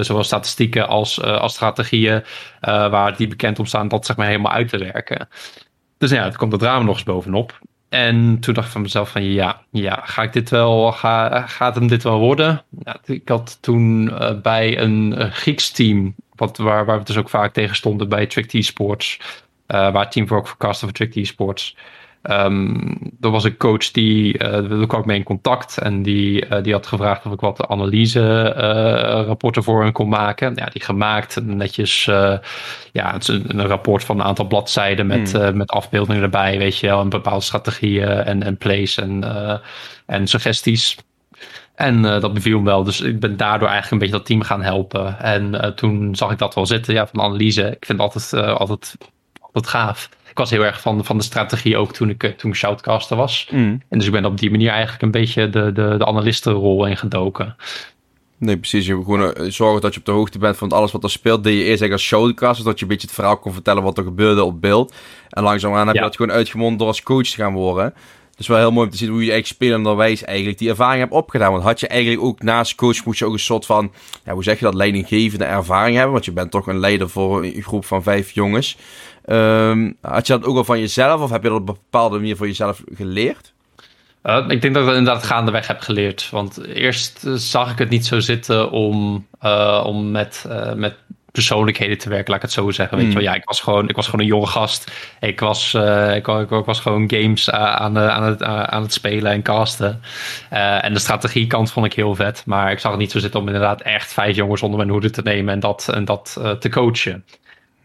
zowel 0.00 0.24
statistieken 0.24 0.88
als, 0.88 1.22
als 1.22 1.52
strategieën, 1.54 2.22
waar 2.60 3.16
die 3.16 3.28
bekend 3.28 3.58
om 3.58 3.66
staan, 3.66 3.88
dat 3.88 4.06
zeg 4.06 4.16
maar 4.16 4.26
helemaal 4.26 4.52
uit 4.52 4.68
te 4.68 4.78
werken. 4.78 5.28
Dus 5.98 6.10
ja, 6.10 6.24
het 6.24 6.36
komt 6.36 6.52
het 6.52 6.60
drama 6.60 6.84
nog 6.84 6.94
eens 6.94 7.04
bovenop. 7.04 7.58
En 7.88 8.38
toen 8.40 8.54
dacht 8.54 8.66
ik 8.66 8.72
van 8.72 8.82
mezelf 8.82 9.10
van 9.10 9.24
ja, 9.24 9.62
ja 9.70 10.00
ga 10.04 10.22
ik 10.22 10.32
dit 10.32 10.50
wel, 10.50 10.92
ga, 10.92 11.46
gaat 11.46 11.74
hem 11.74 11.88
dit 11.88 12.02
wel 12.02 12.18
worden? 12.18 12.62
Ik 13.04 13.28
had 13.28 13.58
toen 13.60 14.10
eh, 14.10 14.40
bij 14.40 14.78
een 14.78 15.32
Grieks 15.32 15.70
team, 15.70 16.14
wat, 16.34 16.56
waar, 16.56 16.84
waar 16.84 16.98
we 16.98 17.04
dus 17.04 17.16
ook 17.16 17.28
vaak 17.28 17.52
tegen 17.52 17.76
stonden 17.76 18.08
bij 18.08 18.26
Trick 18.26 18.46
T-Sports, 18.46 19.20
eh, 19.66 19.92
waar 19.92 20.02
het 20.02 20.12
team 20.12 20.26
voor 20.26 20.38
ook 20.38 20.48
verkaste 20.48 20.84
voor 20.84 20.94
Trick 20.94 21.12
T-Sports. 21.12 21.76
Ehm 22.22 22.76
er 23.20 23.30
was 23.30 23.44
een 23.44 23.56
coach 23.56 23.90
die, 23.90 24.38
eh 24.38 24.68
daar 24.68 24.86
kwam 24.86 25.00
ik 25.00 25.06
mee 25.06 25.16
in 25.18 25.24
contact 25.24 25.78
en 25.78 26.02
die, 26.02 26.46
eh, 26.46 26.62
die 26.62 26.72
had 26.72 26.86
gevraagd 26.86 27.26
of 27.26 27.32
ik 27.32 27.40
wat 27.40 27.66
analyse-rapporten 27.66 29.62
voor 29.62 29.82
hen 29.82 29.92
kon 29.92 30.08
maken. 30.08 30.52
Ja, 30.54 30.66
die 30.66 30.82
gemaakt, 30.82 31.44
netjes, 31.44 32.06
eh, 32.06 32.38
ja, 32.92 33.12
het 33.12 33.22
is 33.22 33.28
een, 33.28 33.58
een 33.58 33.66
rapport 33.66 34.04
van 34.04 34.18
een 34.20 34.26
aantal 34.26 34.46
bladzijden 34.46 35.06
met, 35.06 35.32
Hmm. 35.32 35.40
eh, 35.42 35.52
met 35.52 35.70
afbeeldingen 35.70 36.22
erbij, 36.22 36.58
weet 36.58 36.78
je 36.78 36.86
wel, 36.86 37.00
en 37.00 37.08
bepaalde 37.08 37.44
strategieën 37.44 38.08
en, 38.08 38.42
en 38.42 38.56
plays 38.56 38.96
en, 38.96 39.24
eh, 39.24 39.58
en 40.06 40.26
suggesties. 40.26 40.96
En 41.74 42.04
eh, 42.04 42.20
dat 42.20 42.34
beviel 42.34 42.58
me 42.58 42.64
wel. 42.64 42.84
Dus 42.84 43.00
ik 43.00 43.20
ben 43.20 43.36
daardoor 43.36 43.68
eigenlijk 43.68 43.90
een 43.92 43.98
beetje 43.98 44.16
dat 44.16 44.26
team 44.26 44.42
gaan 44.42 44.62
helpen. 44.62 45.18
En 45.18 45.60
eh, 45.60 45.70
toen 45.70 46.14
zag 46.16 46.30
ik 46.30 46.38
dat 46.38 46.54
wel 46.54 46.66
zitten, 46.66 46.94
ja, 46.94 47.06
van 47.06 47.20
analyse. 47.20 47.62
Ik 47.62 47.84
vind 47.86 48.00
het 48.00 48.14
altijd, 48.14 48.32
eh, 48.32 48.56
altijd, 48.56 48.96
altijd 49.40 49.66
gaaf. 49.66 50.08
Ik 50.38 50.44
was 50.44 50.52
heel 50.52 50.64
erg 50.64 50.80
van, 50.80 51.04
van 51.04 51.16
de 51.16 51.22
strategie 51.24 51.76
ook 51.76 51.92
toen 51.92 52.10
ik, 52.10 52.22
eh, 52.22 52.30
toen 52.30 52.50
ik 52.50 52.56
shoutcaster 52.56 53.16
was. 53.16 53.48
Mm. 53.50 53.82
En 53.88 53.98
dus 53.98 54.06
ik 54.06 54.12
ben 54.12 54.24
op 54.24 54.38
die 54.38 54.50
manier 54.50 54.70
eigenlijk 54.70 55.02
een 55.02 55.10
beetje 55.10 55.50
de, 55.50 55.72
de, 55.72 55.94
de 55.98 56.06
analistenrol 56.06 56.86
ingedoken. 56.86 57.56
Nee, 58.38 58.56
precies. 58.56 58.86
Je 58.86 58.94
moet 58.94 59.04
gewoon 59.04 59.34
eh, 59.34 59.50
zorgen 59.50 59.80
dat 59.80 59.94
je 59.94 60.00
op 60.00 60.06
de 60.06 60.12
hoogte 60.12 60.38
bent 60.38 60.56
van 60.56 60.72
alles 60.72 60.92
wat 60.92 61.04
er 61.04 61.10
speelt. 61.10 61.44
Deed 61.44 61.52
je 61.52 61.58
eerst 61.58 61.68
eigenlijk 61.68 61.92
als 61.92 62.02
showcast, 62.02 62.58
zodat 62.58 62.78
je 62.78 62.82
een 62.82 62.90
beetje 62.90 63.06
het 63.06 63.16
verhaal 63.16 63.38
kon 63.38 63.52
vertellen 63.52 63.82
wat 63.82 63.98
er 63.98 64.04
gebeurde 64.04 64.44
op 64.44 64.60
beeld. 64.60 64.94
En 65.28 65.42
langzaamaan 65.42 65.86
heb 65.86 65.94
je 65.94 66.00
Ja. 66.00 66.06
dat 66.06 66.16
gewoon 66.16 66.36
uitgemond 66.36 66.78
door 66.78 66.88
als 66.88 67.02
coach 67.02 67.26
te 67.28 67.36
gaan 67.36 67.52
worden. 67.52 67.94
Dus 68.36 68.46
wel 68.46 68.58
heel 68.58 68.72
mooi 68.72 68.86
om 68.86 68.92
te 68.92 68.98
zien 68.98 69.08
hoe 69.08 69.24
je 69.24 69.30
eigenlijk 69.30 69.62
spelenderwijs 69.62 70.24
eigenlijk 70.24 70.58
die 70.58 70.68
ervaring 70.68 71.00
hebt 71.00 71.12
opgedaan. 71.12 71.52
Want 71.52 71.64
had 71.64 71.80
je 71.80 71.88
eigenlijk 71.88 72.22
ook 72.22 72.42
naast 72.42 72.74
coach 72.74 73.04
moet 73.04 73.18
je 73.18 73.24
ook 73.24 73.32
een 73.32 73.38
soort 73.38 73.66
van, 73.66 73.92
ja, 74.24 74.32
hoe 74.32 74.42
zeg 74.42 74.58
je 74.58 74.64
dat, 74.64 74.74
leidinggevende 74.74 75.44
ervaring 75.44 75.94
hebben. 75.94 76.12
Want 76.12 76.24
je 76.24 76.32
bent 76.32 76.50
toch 76.50 76.66
een 76.66 76.78
leider 76.78 77.08
voor 77.10 77.44
een 77.44 77.62
groep 77.62 77.84
van 77.84 78.02
vijf 78.02 78.30
jongens. 78.30 78.76
Ehm, 79.28 79.92
had 80.00 80.26
je 80.26 80.32
dat 80.32 80.44
ook 80.44 80.56
al 80.56 80.64
van 80.64 80.80
jezelf 80.80 81.20
of 81.20 81.30
heb 81.30 81.42
je 81.42 81.48
dat 81.48 81.60
op 81.60 81.68
een 81.68 81.74
bepaalde 81.74 82.16
manier 82.16 82.36
voor 82.36 82.46
jezelf 82.46 82.82
geleerd? 82.94 83.52
Uh, 84.24 84.44
ik 84.48 84.60
denk 84.60 84.74
dat 84.74 84.82
ik 84.82 84.88
dat 84.88 84.96
inderdaad 84.98 85.22
gaandeweg 85.22 85.66
heb 85.66 85.80
geleerd. 85.80 86.30
Want 86.30 86.64
eerst 86.64 87.24
uh, 87.26 87.34
zag 87.34 87.72
ik 87.72 87.78
het 87.78 87.88
niet 87.88 88.06
zo 88.06 88.20
zitten 88.20 88.70
om, 88.70 89.26
uh, 89.42 89.82
om 89.86 90.10
met, 90.10 90.46
met 90.74 90.94
persoonlijkheden 91.32 91.98
te 91.98 92.08
werken, 92.08 92.26
laat 92.28 92.36
ik 92.36 92.42
het 92.42 92.52
zo 92.52 92.70
zeggen. 92.70 92.96
Weet 92.96 93.06
Mm. 93.06 93.12
je 93.12 93.18
wel, 93.18 93.26
ja, 93.26 93.34
ik 93.34 93.44
was 93.44 93.60
gewoon, 93.60 93.88
ik 93.88 93.96
was 93.96 94.04
gewoon 94.04 94.20
een 94.20 94.26
jonge 94.26 94.46
gast. 94.46 94.92
Ik 95.20 95.40
was, 95.40 95.74
ik, 95.74 96.26
ik, 96.26 96.50
ik, 96.50 96.64
was 96.64 96.80
gewoon 96.80 97.10
games 97.10 97.50
aan, 97.50 97.98
aan, 97.98 98.22
het, 98.22 98.42
aan 98.42 98.82
het 98.82 98.92
spelen 98.92 99.32
en 99.32 99.42
casten. 99.42 100.00
En 100.80 100.92
de 100.92 100.98
strategiekant 100.98 101.72
vond 101.72 101.86
ik 101.86 101.92
heel 101.92 102.14
vet. 102.14 102.42
Maar 102.46 102.70
ik 102.70 102.78
zag 102.78 102.90
het 102.90 103.00
niet 103.00 103.10
zo 103.10 103.18
zitten 103.18 103.40
om 103.40 103.46
inderdaad 103.46 103.80
echt 103.80 104.12
vijf 104.12 104.36
jongens 104.36 104.62
onder 104.62 104.78
mijn 104.78 104.90
hoede 104.90 105.10
te 105.10 105.22
nemen 105.22 105.54
en 105.54 105.60
dat, 105.60 105.88
en 105.88 106.04
dat 106.04 106.40
te 106.58 106.68
coachen. 106.68 107.24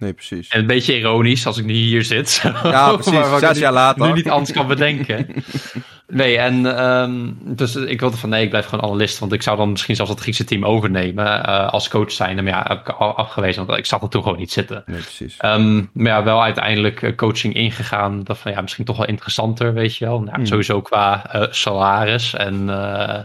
Nee, 0.04 0.14
precies. 0.14 0.48
En 0.48 0.60
een 0.60 0.68
beetje 0.68 0.98
ironisch 0.98 1.46
als 1.46 1.58
ik 1.58 1.66
nu 1.66 1.74
hier 1.74 2.04
zit. 2.04 2.42
Ja, 2.64 2.94
precies. 2.96 3.40
Zes 3.40 3.58
jaar 3.58 3.74
later. 3.74 4.08
Nu 4.08 4.14
niet 4.14 4.30
anders 4.30 4.52
kan 4.52 4.68
bedenken. 4.68 5.28
nee, 6.08 6.38
en 6.38 6.84
um, 6.86 7.38
dus 7.42 7.76
ik 7.76 8.00
wilde 8.00 8.18
van 8.18 8.30
nee, 8.30 8.44
ik 8.44 8.50
blijf 8.50 8.66
gewoon 8.66 8.86
analist. 8.86 9.20
Want 9.20 9.34
ik 9.34 9.42
zou 9.42 9.58
dan 9.58 9.72
misschien 9.72 9.96
zelfs 9.96 10.12
het 10.12 10.20
Griekse 10.20 10.44
team 10.44 10.66
overnemen 10.66 11.26
uh, 11.26 11.70
als 11.70 11.90
coach 11.90 12.12
zijn. 12.12 12.36
Maar 12.36 12.46
ja, 12.46 12.66
heb 12.68 12.80
ik 12.80 12.90
al 12.90 13.16
afgewezen, 13.16 13.66
want 13.66 13.78
ik 13.78 13.86
zat 13.86 14.02
er 14.02 14.10
toen 14.10 14.24
gewoon 14.24 14.38
niet 14.38 14.52
zitten. 14.52 14.84
Nee, 14.86 15.02
precies. 15.02 15.38
Um, 15.46 15.90
maar 15.94 16.12
ja, 16.12 16.24
wel 16.24 16.44
uiteindelijk 16.44 17.02
uh, 17.02 17.16
coaching 17.16 17.54
ingegaan. 17.54 18.24
Dat 18.24 18.38
van 18.38 18.52
ja, 18.52 18.62
misschien 18.62 18.86
toch 18.86 18.98
wel 18.98 19.08
interessanter, 19.08 19.74
weet 19.74 19.98
je 19.98 20.06
wel. 20.06 20.22
Nou, 20.22 20.36
Hmm. 20.36 20.46
Sowieso 20.46 20.82
qua 20.82 21.36
uh, 21.36 21.44
salaris 21.50 22.34
en, 22.34 22.64
uh, 22.68 23.16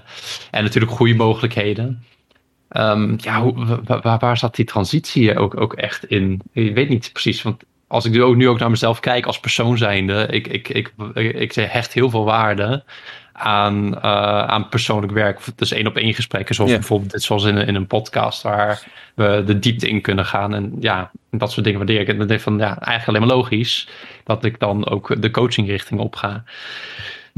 en 0.51 0.63
natuurlijk 0.63 0.93
goede 0.93 1.15
mogelijkheden. 1.15 2.03
Um, 2.71 3.15
ja, 3.17 3.41
hoe, 3.41 3.81
waar, 3.85 4.19
waar, 4.19 4.39
zat 4.39 4.55
die 4.55 4.65
transitie 4.65 5.39
ook, 5.39 5.61
ook 5.61 5.75
echt 5.75 6.05
in? 6.05 6.41
Ik 6.53 6.75
weet 6.75 6.89
niet 6.89 7.11
precies, 7.13 7.43
want 7.43 7.63
als 7.87 8.05
ik 8.05 8.13
nu 8.13 8.23
ook, 8.23 8.37
nu 8.37 8.49
ook 8.49 8.59
naar 8.59 8.71
mezelf 8.71 9.01
kijk 9.01 9.27
als 9.27 9.41
persoon 9.41 9.79
zijnde, 9.79 10.27
ik, 10.31 10.47
ik, 10.47 10.69
ik, 10.69 10.93
ik, 11.15 11.55
hecht 11.55 11.93
heel 11.93 12.11
veel 12.11 12.25
waarde 12.25 12.85
aan, 13.33 13.95
uh, 13.95 14.01
aan 14.43 14.69
persoonlijk 14.69 15.13
werk. 15.13 15.41
Dus 15.57 15.73
één 15.73 15.87
op 15.87 15.97
één 15.97 16.15
gesprekken, 16.15 16.55
zoals 16.55 16.71
yeah. 16.71 16.83
bijvoorbeeld 16.83 17.13
dit, 17.13 17.23
zoals 17.23 17.45
in, 17.45 17.57
in 17.57 17.75
een 17.75 17.87
podcast, 17.87 18.43
waar 18.43 18.83
we 19.15 19.43
de 19.47 19.59
diepte 19.59 19.89
in 19.89 20.01
kunnen 20.01 20.25
gaan. 20.25 20.55
En 20.55 20.77
ja, 20.81 21.11
dat 21.31 21.53
soort 21.53 21.65
dingen 21.65 21.79
waardeer 21.79 22.01
ik. 22.01 22.09
En 22.09 22.19
dan 22.19 22.27
denk 22.27 22.39
ik 22.39 22.45
van, 22.45 22.59
ja, 22.59 22.79
eigenlijk 22.79 23.07
alleen 23.07 23.21
maar 23.21 23.37
logisch 23.37 23.89
dat 24.25 24.45
ik 24.45 24.59
dan 24.59 24.89
ook 24.89 25.23
de 25.23 25.31
coachingrichting 25.31 26.01
op 26.01 26.17
ga. 26.17 26.45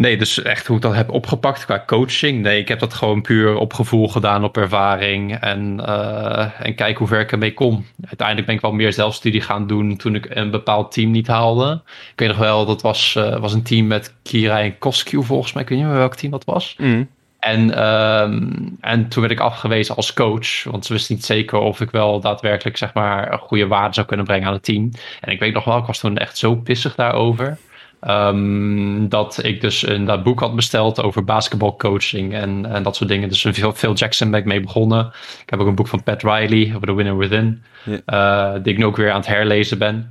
Nee, 0.01 0.17
dus 0.17 0.43
echt 0.43 0.67
hoe 0.67 0.77
ik 0.77 0.83
dat 0.83 0.95
heb 0.95 1.11
opgepakt 1.11 1.65
qua 1.65 1.83
coaching. 1.87 2.43
Nee, 2.43 2.61
ik 2.61 2.69
heb 2.69 2.79
dat 2.79 2.95
gewoon 2.95 3.23
puur 3.23 3.57
op 3.57 3.73
gevoel 3.73 4.09
gedaan, 4.09 4.45
op 4.45 4.57
ervaring. 4.57 5.37
En, 5.37 5.81
uh, 5.81 6.61
en 6.61 6.75
kijk 6.75 6.99
hoe 6.99 7.07
ver 7.07 7.21
ik 7.21 7.33
ermee 7.33 7.55
kom. 7.55 7.87
Uiteindelijk 8.05 8.47
ben 8.47 8.57
ik 8.57 8.63
wel 8.63 8.73
meer 8.73 8.93
zelfstudie 8.93 9.41
gaan 9.41 9.67
doen 9.67 9.97
toen 9.97 10.15
ik 10.15 10.27
een 10.29 10.51
bepaald 10.51 10.93
team 10.93 11.11
niet 11.11 11.27
haalde. 11.27 11.81
Ik 11.87 12.19
weet 12.19 12.29
nog 12.29 12.39
wel, 12.39 12.67
dat 12.67 12.83
was, 12.83 13.15
uh, 13.19 13.37
was 13.37 13.53
een 13.53 13.63
team 13.63 13.87
met 13.87 14.15
Kira 14.23 14.61
en 14.61 14.79
Koskiu 14.79 15.25
volgens 15.25 15.53
mij. 15.53 15.63
Ik 15.63 15.69
weet 15.69 15.79
niet 15.79 15.87
meer 15.87 15.97
welk 15.97 16.15
team 16.15 16.33
dat 16.33 16.45
was. 16.45 16.75
Mm. 16.79 17.09
En, 17.39 17.85
um, 17.89 18.77
en 18.81 19.09
toen 19.09 19.21
werd 19.21 19.35
ik 19.35 19.41
afgewezen 19.41 19.97
als 19.97 20.13
coach. 20.13 20.65
Want 20.65 20.87
ze 20.87 20.93
wisten 20.93 21.15
niet 21.15 21.25
zeker 21.25 21.59
of 21.59 21.81
ik 21.81 21.91
wel 21.91 22.21
daadwerkelijk 22.21 22.77
zeg 22.77 22.95
maar, 22.95 23.33
een 23.33 23.39
goede 23.39 23.67
waarde 23.67 23.95
zou 23.95 24.07
kunnen 24.07 24.27
brengen 24.27 24.47
aan 24.47 24.53
het 24.53 24.65
team. 24.65 24.91
En 25.21 25.33
ik 25.33 25.41
weet 25.41 25.55
nog 25.55 25.65
wel, 25.65 25.79
ik 25.79 25.87
was 25.87 25.99
toen 25.99 26.17
echt 26.17 26.39
zo 26.39 26.55
pissig 26.55 26.95
daarover. 26.95 27.59
Um, 28.09 29.09
dat 29.09 29.45
ik 29.45 29.61
dus 29.61 29.87
een 29.87 30.05
dat 30.05 30.23
boek 30.23 30.41
had 30.41 30.55
besteld 30.55 31.03
over 31.03 31.25
basketbalcoaching 31.25 32.35
en, 32.35 32.67
en 32.67 32.83
dat 32.83 32.97
soort 32.97 33.11
dingen. 33.11 33.29
Dus 33.29 33.47
Phil, 33.53 33.73
Phil 33.73 33.95
Jackson 33.95 34.31
ben 34.31 34.41
ik 34.41 34.47
mee 34.47 34.61
begonnen. 34.61 35.07
Ik 35.43 35.51
heb 35.51 35.61
ook 35.61 35.67
een 35.67 35.75
boek 35.75 35.89
van 35.89 36.03
Pat 36.03 36.23
Riley 36.23 36.73
over 36.75 36.87
The 36.87 36.95
Winner 36.95 37.17
Within. 37.17 37.63
Yeah. 37.85 38.55
Uh, 38.55 38.63
die 38.63 38.73
ik 38.73 38.79
nu 38.79 38.85
ook 38.85 38.97
weer 38.97 39.11
aan 39.11 39.17
het 39.17 39.27
herlezen 39.27 39.79
ben. 39.79 40.11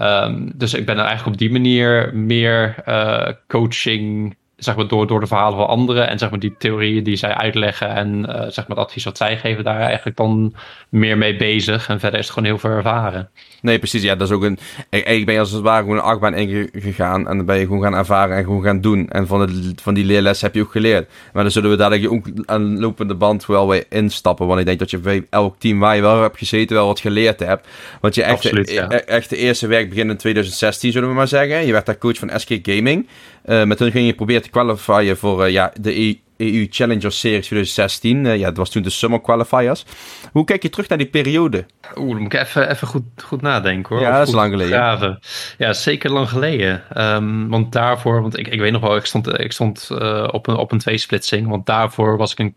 Um, 0.00 0.52
dus 0.54 0.74
ik 0.74 0.86
ben 0.86 0.98
er 0.98 1.04
eigenlijk 1.04 1.34
op 1.34 1.38
die 1.38 1.50
manier 1.50 2.14
meer 2.14 2.74
uh, 2.88 3.28
coaching 3.48 4.36
zeg 4.56 4.76
maar, 4.76 4.88
door, 4.88 5.06
door 5.06 5.20
de 5.20 5.26
verhalen 5.26 5.58
van 5.58 5.66
anderen 5.66 6.08
en 6.08 6.18
zeg 6.18 6.30
maar, 6.30 6.38
die 6.38 6.54
theorieën 6.58 7.04
die 7.04 7.16
zij 7.16 7.34
uitleggen 7.34 7.88
en 7.88 8.18
uh, 8.18 8.34
zeg 8.34 8.68
maar, 8.68 8.76
het 8.76 8.86
advies 8.86 9.04
wat 9.04 9.16
zij 9.16 9.36
geven, 9.36 9.64
daar 9.64 9.80
eigenlijk 9.80 10.16
dan 10.16 10.54
meer 10.88 11.18
mee 11.18 11.36
bezig. 11.36 11.88
En 11.88 12.00
verder 12.00 12.18
is 12.18 12.24
het 12.24 12.34
gewoon 12.34 12.48
heel 12.48 12.58
veel 12.58 12.70
ervaren. 12.70 13.30
Nee, 13.64 13.78
precies. 13.78 14.02
Ja, 14.02 14.14
dat 14.14 14.28
is 14.28 14.34
ook 14.34 14.42
een. 14.42 14.58
Ik, 14.88 15.08
ik 15.08 15.26
ben 15.26 15.38
als 15.38 15.50
het 15.50 15.62
ware 15.62 15.82
gewoon 15.82 15.96
een 15.96 16.02
achtbaan 16.02 16.34
ingegaan. 16.34 17.28
En 17.28 17.36
dan 17.36 17.46
ben 17.46 17.58
je 17.58 17.66
gewoon 17.66 17.82
gaan 17.82 17.94
ervaren 17.94 18.36
en 18.36 18.44
gewoon 18.44 18.62
gaan 18.62 18.80
doen. 18.80 19.08
En 19.08 19.26
van, 19.26 19.40
het, 19.40 19.80
van 19.82 19.94
die 19.94 20.04
leerles 20.04 20.40
heb 20.40 20.54
je 20.54 20.60
ook 20.60 20.70
geleerd. 20.70 21.08
Maar 21.32 21.42
dan 21.42 21.52
zullen 21.52 21.70
we 21.70 21.76
dadelijk 21.76 22.12
ook 22.12 22.26
aan 22.44 22.80
lopende 22.80 23.14
band 23.14 23.46
wel 23.46 23.68
weer 23.68 23.84
instappen. 23.88 24.46
Want 24.46 24.60
ik 24.60 24.66
denk 24.66 24.78
dat 24.78 24.90
je 24.90 24.98
bij 24.98 25.26
elk 25.30 25.58
team 25.58 25.78
waar 25.78 25.96
je 25.96 26.02
wel 26.02 26.22
hebt 26.22 26.38
gezeten, 26.38 26.76
wel 26.76 26.86
wat 26.86 27.00
geleerd 27.00 27.40
hebt. 27.40 27.66
Want 28.00 28.14
je 28.14 28.22
echt, 28.22 28.34
Absoluut, 28.34 28.70
ja. 28.70 28.90
E- 28.90 29.22
eerste 29.28 29.66
werk 29.66 29.88
begint 29.88 30.10
in 30.10 30.16
2016, 30.16 30.92
zullen 30.92 31.08
we 31.08 31.14
maar 31.14 31.28
zeggen. 31.28 31.66
Je 31.66 31.72
werd 31.72 31.86
daar 31.86 31.98
coach 31.98 32.18
van 32.18 32.40
SK 32.40 32.58
Gaming. 32.62 33.08
Uh, 33.46 33.64
met 33.64 33.78
hun 33.78 33.90
ging 33.90 34.06
je 34.06 34.14
proberen 34.14 34.42
te 34.42 34.50
qualifieren 34.50 35.16
voor 35.16 35.46
uh, 35.46 35.52
ja, 35.52 35.72
de 35.80 36.00
e 36.00 36.16
EU 36.36 36.66
Challenger 36.70 37.12
Series 37.12 37.46
2016. 37.46 38.24
Uh, 38.24 38.36
ja, 38.36 38.46
dat 38.46 38.56
was 38.56 38.70
toen 38.70 38.82
de 38.82 38.90
Summer 38.90 39.20
Qualifiers. 39.20 39.84
Hoe 40.32 40.44
kijk 40.44 40.62
je 40.62 40.70
terug 40.70 40.88
naar 40.88 40.98
die 40.98 41.06
periode? 41.06 41.66
Oeh, 41.96 42.10
dan 42.10 42.22
moet 42.22 42.32
ik 42.32 42.40
even, 42.40 42.70
even 42.70 42.86
goed, 42.86 43.02
goed 43.24 43.40
nadenken 43.40 43.94
hoor. 43.94 44.04
Ja, 44.04 44.18
dat 44.18 44.28
is 44.28 44.34
lang 44.34 44.50
geleden. 44.50 44.72
Graven. 44.72 45.18
Ja, 45.58 45.72
zeker 45.72 46.12
lang 46.12 46.28
geleden. 46.28 46.82
Um, 46.96 47.48
want 47.48 47.72
daarvoor, 47.72 48.22
want 48.22 48.38
ik, 48.38 48.48
ik 48.48 48.60
weet 48.60 48.72
nog 48.72 48.80
wel, 48.80 48.96
ik 48.96 49.04
stond, 49.04 49.38
ik 49.38 49.52
stond 49.52 49.88
uh, 49.92 50.28
op 50.30 50.46
een, 50.46 50.56
op 50.56 50.72
een 50.72 50.78
tweesplitsing. 50.78 51.48
Want 51.48 51.66
daarvoor 51.66 52.16
was 52.16 52.32
ik 52.34 52.38
een, 52.38 52.52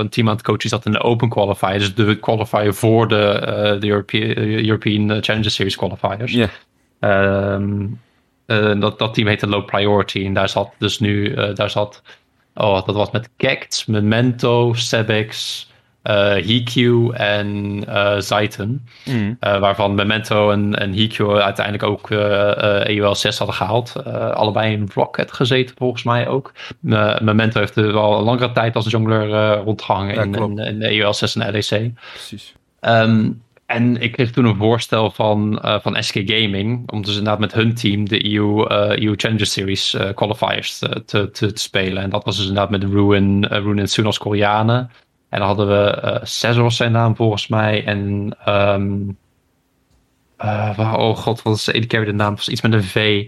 een 0.00 0.08
team 0.08 0.28
aan 0.28 0.34
het 0.34 0.44
coachen 0.44 0.68
zat 0.68 0.86
in 0.86 0.92
de 0.92 1.02
Open 1.02 1.28
Qualifier. 1.28 1.78
Dus 1.78 1.94
de 1.94 2.18
qualifier 2.18 2.74
voor 2.74 3.08
de, 3.08 3.40
uh, 3.74 3.80
de 3.80 3.88
European, 3.88 4.36
European 4.64 5.22
Challenger 5.22 5.50
Series 5.50 5.76
qualifiers. 5.76 6.32
Ja. 6.32 6.48
Um, 7.54 8.00
dat, 8.80 8.98
dat 8.98 9.14
team 9.14 9.26
heette 9.26 9.46
Low 9.46 9.64
Priority. 9.64 10.24
En 10.24 10.34
daar 10.34 10.48
zat 10.48 10.70
dus 10.78 10.98
nu, 10.98 11.34
daar 11.34 11.70
zat 11.70 12.02
Oh, 12.54 12.86
dat 12.86 12.94
was 12.94 13.10
met 13.10 13.28
Gact, 13.36 13.84
Memento, 13.86 14.72
Sebex, 14.74 15.66
uh, 16.04 16.34
Hikyu 16.34 17.10
en 17.12 17.82
uh, 17.88 18.18
Zaiten. 18.18 18.86
Mm. 19.04 19.36
Uh, 19.40 19.58
waarvan 19.58 19.94
Memento 19.94 20.50
en, 20.50 20.78
en 20.78 20.92
Hikyu 20.92 21.40
uiteindelijk 21.40 21.84
ook 21.84 22.10
EUL 22.10 23.14
6 23.14 23.38
hadden 23.38 23.56
gehaald. 23.56 24.04
allebei 24.34 24.72
in 24.72 24.90
Rocket 24.94 25.32
gezeten 25.32 25.76
volgens 25.78 26.02
mij 26.02 26.28
ook. 26.28 26.52
Memento 27.20 27.58
heeft 27.58 27.76
er 27.76 27.92
wel 27.92 28.18
een 28.18 28.24
langere 28.24 28.52
tijd 28.52 28.76
als 28.76 28.90
jongler 28.90 29.56
rondgehangen 29.56 30.14
ja, 30.14 30.22
in, 30.22 30.34
in, 30.34 30.58
in, 30.58 30.82
EUL 30.82 31.14
6 31.14 31.36
en 31.36 31.52
LEC. 31.52 31.90
Precies. 32.12 32.54
Um, 32.80 33.42
en 33.72 33.96
ik 33.96 34.12
kreeg 34.12 34.30
toen 34.30 34.44
een 34.44 34.56
voorstel 34.56 35.10
van, 35.10 35.60
uh, 35.64 35.80
van 35.80 36.02
SK 36.02 36.14
Gaming 36.24 36.90
om 36.90 37.02
dus 37.02 37.16
inderdaad 37.16 37.38
met 37.38 37.52
hun 37.52 37.74
team 37.74 38.08
de 38.08 38.34
EU, 38.34 38.68
uh, 38.68 38.98
EU 38.98 39.14
Challenger 39.16 39.46
Series 39.46 39.94
uh, 39.94 40.08
qualifiers 40.14 40.78
te, 40.78 41.30
te, 41.32 41.50
spelen. 41.54 42.02
En 42.02 42.10
dat 42.10 42.24
was 42.24 42.36
dus 42.36 42.46
inderdaad 42.46 42.70
met 42.70 42.84
Ruin, 42.84 43.46
Ruin 43.46 43.78
en 43.78 43.88
Sun 43.88 44.06
als 44.06 44.18
Koreanen. 44.18 44.90
En 45.28 45.38
dan 45.38 45.46
hadden 45.46 45.68
we 45.68 46.20
Cesar 46.22 46.72
zijn 46.72 46.92
naam 46.92 47.16
volgens 47.16 47.48
mij. 47.48 47.84
En 47.84 48.36
um, 48.48 49.16
oh 50.78 51.16
god, 51.16 51.42
wat 51.42 51.56
is 51.56 51.64
de 51.64 52.04
de 52.04 52.12
naam? 52.12 52.34
Was 52.34 52.48
iets 52.48 52.62
met 52.62 52.72
een 52.72 52.82
V. 52.82 53.26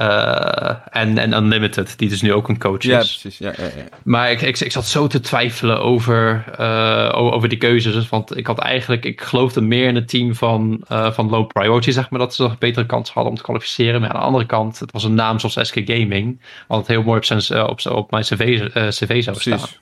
Uh, 0.00 0.70
en, 0.90 1.18
en 1.18 1.32
Unlimited, 1.32 1.98
die 1.98 2.08
dus 2.08 2.22
nu 2.22 2.32
ook 2.32 2.48
een 2.48 2.58
coach 2.58 2.78
is. 2.78 2.84
Ja, 2.84 2.96
precies. 2.96 3.38
Ja, 3.38 3.52
ja, 3.56 3.64
ja. 3.64 3.84
Maar 4.02 4.30
ik, 4.30 4.40
ik, 4.40 4.60
ik 4.60 4.72
zat 4.72 4.86
zo 4.86 5.06
te 5.06 5.20
twijfelen 5.20 5.80
over, 5.80 6.44
uh, 6.60 7.10
over 7.14 7.48
die 7.48 7.58
keuzes. 7.58 8.08
Want 8.08 8.36
ik 8.36 8.46
had 8.46 8.58
eigenlijk, 8.58 9.04
ik 9.04 9.20
geloofde 9.20 9.60
meer 9.60 9.88
in 9.88 9.94
het 9.94 10.08
team 10.08 10.34
van, 10.34 10.84
uh, 10.92 11.12
van 11.12 11.28
Low 11.28 11.46
Priority, 11.46 11.90
zeg 11.90 12.10
maar, 12.10 12.20
dat 12.20 12.34
ze 12.34 12.42
nog 12.42 12.58
betere 12.58 12.86
kans 12.86 13.10
hadden 13.10 13.32
om 13.32 13.38
te 13.38 13.44
kwalificeren. 13.44 14.00
Maar 14.00 14.10
aan 14.10 14.20
de 14.20 14.26
andere 14.26 14.46
kant, 14.46 14.78
het 14.78 14.92
was 14.92 15.04
een 15.04 15.14
naam 15.14 15.38
zoals 15.38 15.68
SK 15.68 15.80
Gaming, 15.84 16.40
wat 16.68 16.86
heel 16.86 17.02
mooi 17.02 17.16
op, 17.16 17.24
zijn, 17.24 17.68
op, 17.68 17.86
op 17.86 18.10
mijn 18.10 18.22
cv, 18.22 18.70
cv 18.72 19.22
zou 19.22 19.36
precies. 19.36 19.62
staan. 19.62 19.78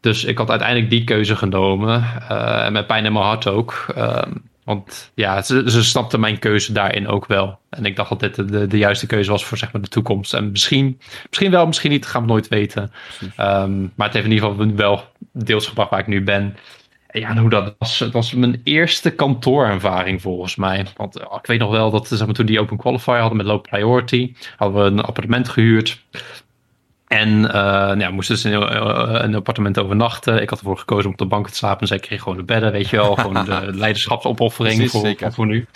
Dus 0.00 0.24
ik 0.24 0.38
had 0.38 0.50
uiteindelijk 0.50 0.90
die 0.90 1.04
keuze 1.04 1.36
genomen. 1.36 2.04
en 2.28 2.72
met 2.72 2.86
pijn 2.86 3.04
in 3.04 3.12
mijn 3.12 3.24
hart 3.24 3.46
ook. 3.46 3.86
Ehm, 3.94 4.30
want 4.64 5.10
ja, 5.14 5.42
ze, 5.42 5.70
ze 5.70 5.84
snapte 5.84 6.18
mijn 6.18 6.38
keuze 6.38 6.72
daarin 6.72 7.08
ook 7.08 7.26
wel. 7.26 7.58
En 7.70 7.84
ik 7.84 7.96
dacht 7.96 8.08
dat 8.08 8.20
dit 8.20 8.34
de, 8.34 8.66
de, 8.66 8.78
juiste 8.78 9.06
keuze 9.06 9.30
was 9.30 9.44
voor 9.44 9.58
zeg 9.58 9.72
maar, 9.72 9.82
de 9.82 9.88
toekomst. 9.88 10.34
En 10.34 10.50
misschien, 10.50 11.00
misschien 11.28 11.50
wel, 11.50 11.66
misschien 11.66 11.90
niet, 11.90 12.06
gaan 12.06 12.22
we 12.22 12.28
nooit 12.28 12.48
weten. 12.48 12.92
Um, 13.40 13.92
maar 13.94 14.06
het 14.06 14.14
heeft 14.14 14.26
in 14.26 14.32
ieder 14.32 14.48
geval 14.48 14.74
wel 14.74 15.04
deels 15.32 15.66
gebracht 15.66 15.90
waar 15.90 16.00
ik 16.00 16.06
nu 16.06 16.22
ben. 16.22 16.56
En 17.06 17.20
ja, 17.20 17.36
hoe 17.36 17.50
dat 17.50 17.74
was, 17.78 17.98
het 17.98 18.12
was 18.12 18.32
mijn 18.32 18.60
eerste 18.64 19.10
kantoorervaring 19.10 20.22
volgens 20.22 20.56
mij. 20.56 20.86
Want 20.96 21.28
oh, 21.28 21.38
ik 21.38 21.46
weet 21.46 21.58
nog 21.58 21.70
wel 21.70 21.90
dat 21.90 22.08
zeg 22.08 22.24
maar, 22.24 22.34
toen 22.34 22.46
die 22.46 22.60
Open 22.60 22.76
Qualifier 22.76 23.18
hadden 23.18 23.36
met 23.36 23.46
Low 23.46 23.60
Priority, 23.60 24.34
hadden 24.56 24.82
we 24.82 24.90
een 24.90 25.00
appartement 25.00 25.48
gehuurd. 25.48 26.02
En 27.14 27.28
uh, 27.38 27.52
nou 27.52 27.98
ja, 27.98 28.10
moesten 28.10 28.34
dus 28.34 28.44
in 28.44 28.52
een 28.52 29.34
appartement 29.34 29.78
overnachten. 29.78 30.42
Ik 30.42 30.50
had 30.50 30.58
ervoor 30.58 30.78
gekozen 30.78 31.06
om 31.06 31.12
op 31.12 31.18
de 31.18 31.26
bank 31.26 31.48
te 31.48 31.56
slapen. 31.56 31.80
En 31.80 31.86
zij 31.86 31.98
kreeg 31.98 32.22
gewoon 32.22 32.38
de 32.38 32.44
bedden, 32.44 32.72
weet 32.72 32.88
je 32.88 32.96
wel. 32.96 33.14
gewoon 33.24 33.44
de 33.44 33.70
leiderschapsopoffering 33.72 34.90
voor, 34.90 35.14
voor 35.32 35.46
nu. 35.46 35.66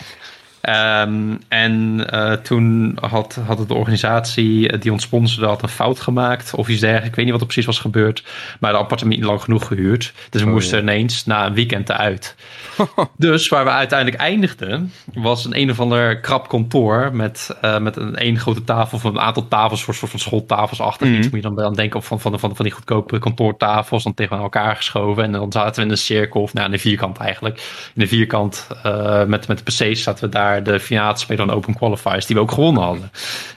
Um, 0.63 1.39
en 1.49 2.07
uh, 2.15 2.33
toen 2.33 2.99
had, 3.01 3.39
had 3.47 3.69
de 3.69 3.75
organisatie 3.75 4.79
die 4.79 4.93
ons 4.93 5.03
sponsorde 5.03 5.47
had 5.47 5.63
een 5.63 5.69
fout 5.69 6.01
gemaakt 6.01 6.55
of 6.55 6.69
iets 6.69 6.81
dergelijks. 6.81 7.09
Ik 7.09 7.15
weet 7.15 7.25
niet 7.25 7.33
wat 7.33 7.41
er 7.41 7.47
precies 7.47 7.67
was 7.67 7.79
gebeurd. 7.79 8.25
Maar 8.61 8.73
de 8.73 8.79
appartement 8.79 9.17
niet 9.17 9.29
lang 9.29 9.43
genoeg 9.43 9.67
gehuurd. 9.67 10.13
Dus 10.31 10.41
we 10.41 10.47
oh, 10.47 10.53
moesten 10.53 10.81
ineens 10.81 11.27
na 11.27 11.47
een 11.47 11.55
weekend 11.55 11.89
eruit. 11.89 12.35
dus 13.17 13.49
waar 13.49 13.65
we 13.65 13.71
uiteindelijk 13.71 14.21
eindigden 14.21 14.93
was 15.15 15.45
een 15.45 15.57
een 15.59 15.71
of 15.71 15.81
ander 15.81 16.21
krap 16.21 16.49
kantoor 16.49 17.11
met, 17.13 17.57
uh, 17.65 17.79
met 17.79 17.97
een 17.97 18.17
één 18.17 18.39
grote 18.39 18.65
tafel 18.65 18.99
of 18.99 19.05
een 19.05 19.21
aantal 19.21 19.49
tafels 19.49 19.85
voor 19.85 19.95
soort 19.95 20.11
van 20.11 20.21
schooltafels 20.21 20.81
achter. 20.81 21.07
Mm. 21.07 21.15
Iets 21.15 21.31
moet 21.31 21.43
je 21.43 21.49
dan 21.55 21.65
aan 21.65 21.75
denken 21.75 22.03
van, 22.03 22.21
van, 22.21 22.39
van, 22.39 22.57
van 22.57 22.65
die 22.65 22.75
goedkope 22.75 23.19
kantoortafels 23.19 24.03
dan 24.03 24.15
tegen 24.15 24.39
elkaar 24.39 24.77
geschoven. 24.77 25.25
En 25.25 25.33
dan 25.33 25.53
zaten 25.53 25.75
we 25.75 25.83
in 25.83 25.91
een 25.91 25.99
cirkel 25.99 26.43
of 26.43 26.55
nou, 26.55 26.67
in 26.67 26.73
een 26.73 26.79
vierkant 26.79 27.19
eigenlijk. 27.19 27.91
In 27.95 28.03
een 28.03 28.09
vierkant 28.09 28.67
uh, 28.87 29.25
met, 29.25 29.49
met 29.49 29.59
de 29.59 29.65
PC's 29.65 30.03
zaten 30.03 30.25
we 30.25 30.31
daar 30.31 30.48
de 30.63 30.81
finale 30.81 31.19
spelen 31.19 31.47
dan 31.47 31.57
Open 31.57 31.75
Qualifiers, 31.75 32.27
die 32.27 32.37
we 32.37 32.43
ook 32.43 32.53
gewonnen 32.53 32.83
hadden. 32.83 33.11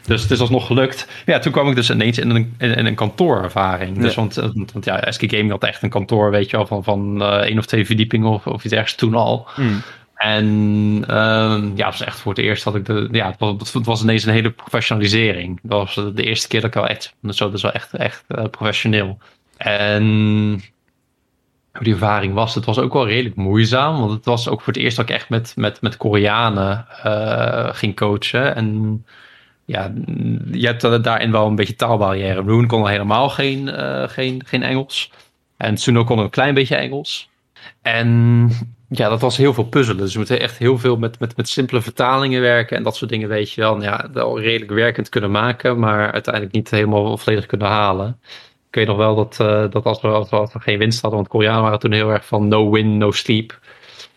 Dus 0.06 0.22
het 0.22 0.32
is 0.32 0.40
alsnog 0.40 0.66
gelukt. 0.66 1.08
Ja, 1.26 1.40
toen 1.40 1.52
kwam 1.52 1.70
ik 1.70 1.76
dus 1.76 1.90
ineens 1.90 2.18
in 2.18 2.30
een, 2.30 2.56
in, 2.58 2.86
een 2.86 2.96
kantoorervaring. 2.96 3.98
Dus 3.98 4.16
want, 4.16 4.36
want 4.74 4.86
ja, 4.86 5.12
SK 5.12 5.22
Gaming 5.32 5.52
had 5.52 5.64
echt 5.64 5.84
een 5.84 5.90
kantoor, 5.90 6.32
weet 6.32 6.50
je 6.50 6.58
wel, 6.58 6.68
van, 6.68 6.84
van 6.84 7.22
uh, 7.22 7.38
één 7.38 7.58
of 7.58 7.66
twee 7.66 7.86
verdiepingen 7.86 8.30
of, 8.30 8.48
of 8.48 8.64
iets 8.64 8.74
ergens 8.74 8.96
toen 8.96 9.16
al. 9.16 9.48
Mm. 9.56 9.82
En 10.16 10.46
uh, 11.02 11.62
ja, 11.76 11.86
het 11.86 11.98
was 12.00 12.02
echt 12.02 12.20
voor 12.20 12.34
het 12.34 12.44
eerst 12.44 12.64
dat 12.64 12.76
ik 12.76 12.86
de. 12.86 13.08
Ja, 13.12 13.28
het 13.28 13.40
was, 13.40 13.74
het 13.74 13.86
was 13.86 14.02
ineens 14.02 14.26
een 14.26 14.34
hele 14.34 14.52
professionalisering. 14.52 15.60
Dat 15.64 15.80
was 15.94 16.14
de 16.16 16.24
eerste 16.24 16.48
keer 16.48 16.62
dat 16.62 16.70
ik 16.70 16.76
wel 16.76 16.88
echt. 16.88 17.16
Zo, 17.30 17.46
dat 17.46 17.54
is 17.54 17.62
wel 17.62 17.72
echt, 17.72 17.94
echt 17.94 18.24
uh, 18.28 18.46
professioneel. 18.46 19.18
En 19.58 20.64
hoe 21.74 21.84
die 21.84 21.94
ervaring 21.94 22.34
was. 22.34 22.56
Het 22.56 22.66
was 22.66 22.80
ook 22.80 22.94
wel 22.94 23.08
redelijk 23.08 23.36
moeizaam, 23.36 24.00
want 24.00 24.12
het 24.12 24.26
was 24.26 24.50
ook 24.50 24.62
voor 24.62 24.74
het 24.74 24.82
eerst 24.82 24.98
dat 24.98 25.10
ik 25.10 25.16
echt 25.16 25.30
met, 25.30 25.54
met, 25.56 25.82
met 25.82 25.98
Koreanen 25.98 26.86
uh, 27.06 27.70
ging 27.72 27.96
coachen. 27.96 28.56
En 28.56 29.06
ja, 29.66 29.94
je 30.52 30.66
hebt 30.66 31.04
daarin 31.04 31.32
wel 31.32 31.48
een 31.48 31.56
beetje 31.56 31.76
taalbarrière. 31.76 32.42
Roon 32.42 32.68
kon 32.68 32.88
helemaal 32.88 33.30
geen, 33.30 33.68
uh, 33.68 34.08
geen, 34.08 34.42
geen 34.46 34.64
Engels. 34.64 35.12
En 35.58 35.78
Suno 35.78 36.04
kon 36.04 36.20
een 36.20 36.30
klein 36.30 36.54
beetje 36.54 36.76
Engels. 36.76 37.30
En 37.82 38.50
ja, 38.90 39.10
dat 39.10 39.22
was 39.22 39.38
heel 39.38 39.54
veel 39.54 39.64
puzzelen. 39.64 40.02
Dus 40.02 40.12
we 40.12 40.18
moeten 40.18 40.40
echt 40.40 40.58
heel 40.58 40.78
veel 40.78 40.98
met, 40.98 41.20
met, 41.20 41.38
met 41.38 41.50
simpele 41.50 41.82
vertalingen 41.82 42.42
werken 42.42 42.78
en 42.78 42.84
dat 42.84 42.96
soort 42.96 43.12
dingen, 43.12 43.30
weet 43.30 43.52
je 43.52 43.62
wel. 43.62 43.82
Ja, 43.82 44.10
wel 44.14 44.40
redelijk 44.40 44.72
werkend 44.72 45.10
kunnen 45.10 45.32
maken, 45.32 45.80
maar 45.80 46.12
uiteindelijk 46.12 46.54
niet 46.54 46.70
helemaal 46.70 47.18
volledig 47.18 47.46
kunnen 47.46 47.68
halen 47.68 48.20
ik 48.72 48.78
weet 48.78 48.88
nog 48.88 48.98
wel 48.98 49.16
dat, 49.16 49.38
uh, 49.42 49.72
dat 49.72 49.84
als, 49.84 50.02
we, 50.02 50.08
als, 50.08 50.30
we, 50.30 50.60
geen 50.60 50.78
winst 50.78 51.02
hadden, 51.02 51.20
want 51.20 51.32
Koreanen 51.32 51.62
waren 51.62 51.80
toen 51.80 51.92
heel 51.92 52.10
erg 52.10 52.26
van 52.26 52.48
no 52.48 52.72
win, 52.72 52.98
no 52.98 53.12
sleep. 53.12 53.60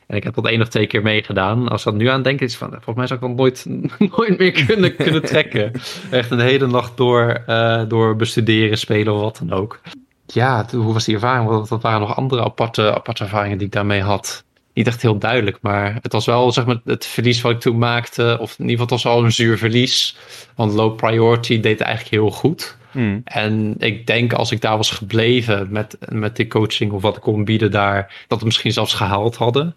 En 0.06 0.16
ik 0.16 0.25
heb 0.25 0.34
dat 0.34 0.46
één 0.46 0.61
of 0.61 0.68
twee 0.68 0.87
keer 0.87 1.02
meegedaan. 1.02 1.68
Als 1.68 1.82
dat 1.82 1.94
nu 1.94 2.08
aan 2.08 2.23
denk, 2.23 2.40
is 2.40 2.56
van, 2.56 2.68
volgens 2.68 2.96
mij 2.96 3.06
zou 3.06 3.20
ik 3.20 3.26
dat 3.26 3.37
nooit, 3.37 3.66
nooit 4.16 4.38
meer 4.38 4.64
kunnen, 4.66 4.96
kunnen 4.96 5.23
trekken. 5.23 5.73
Echt 6.11 6.30
een 6.30 6.40
hele 6.40 6.66
nacht 6.66 6.96
door, 6.96 7.42
uh, 7.49 7.82
door 7.88 8.16
bestuderen, 8.16 8.78
spelen 8.78 9.14
of 9.14 9.20
wat 9.20 9.42
dan 9.46 9.58
ook. 9.58 9.80
Ja, 10.26 10.66
hoe 10.73 10.92
was 10.92 11.04
die 11.04 11.14
ervaring? 11.14 11.49
Want 11.49 11.68
dat 11.68 11.82
waren 11.82 12.00
nog 12.00 12.16
andere 12.16 12.44
aparte, 12.44 12.94
aparte 12.94 13.23
ervaringen 13.23 13.58
die 13.58 13.66
ik 13.66 13.73
daarmee 13.73 14.02
had. 14.02 14.44
Niet 14.73 14.87
echt 14.87 15.02
heel 15.02 15.18
duidelijk, 15.18 15.58
maar 15.61 15.99
het 16.02 16.12
was 16.12 16.26
wel 16.26 16.52
zeg 16.52 16.66
maar, 16.66 16.80
het 16.84 17.06
verlies 17.06 17.40
wat 17.40 17.52
ik 17.52 17.61
toen 17.61 17.78
maakte. 17.78 18.37
Of 18.40 18.58
in 18.58 18.68
ieder 18.68 18.80
geval, 18.80 18.96
het 18.96 19.04
was 19.04 19.12
al 19.12 19.25
een 19.25 19.32
zuur 19.32 19.58
verlies. 19.58 20.16
Want 20.54 20.73
low 20.73 20.96
priority 20.96 21.61
deed 21.61 21.80
eigenlijk 21.80 22.14
heel 22.14 22.30
goed. 22.30 22.76
Hmm. 22.94 23.20
En 23.24 23.74
ik 23.78 24.06
denk 24.06 24.32
als 24.32 24.52
ik 24.52 24.60
daar 24.60 24.76
was 24.76 24.90
gebleven 24.90 25.66
met, 25.70 25.96
met 26.08 26.36
die 26.36 26.46
coaching 26.46 26.92
of 26.92 27.02
wat 27.02 27.16
ik 27.16 27.22
kon 27.22 27.44
bieden 27.44 27.70
daar, 27.70 28.24
dat 28.28 28.38
we 28.38 28.44
misschien 28.44 28.72
zelfs 28.72 28.94
gehaald 28.94 29.36
hadden. 29.36 29.76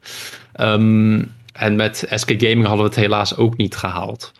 Um, 0.60 1.36
en 1.54 1.76
met 1.76 2.06
SK 2.10 2.30
Gaming 2.38 2.66
hadden 2.66 2.84
we 2.84 2.90
het 2.90 3.00
helaas 3.00 3.38
ook 3.38 3.58
niet 3.58 3.76
gehaald. 3.76 4.32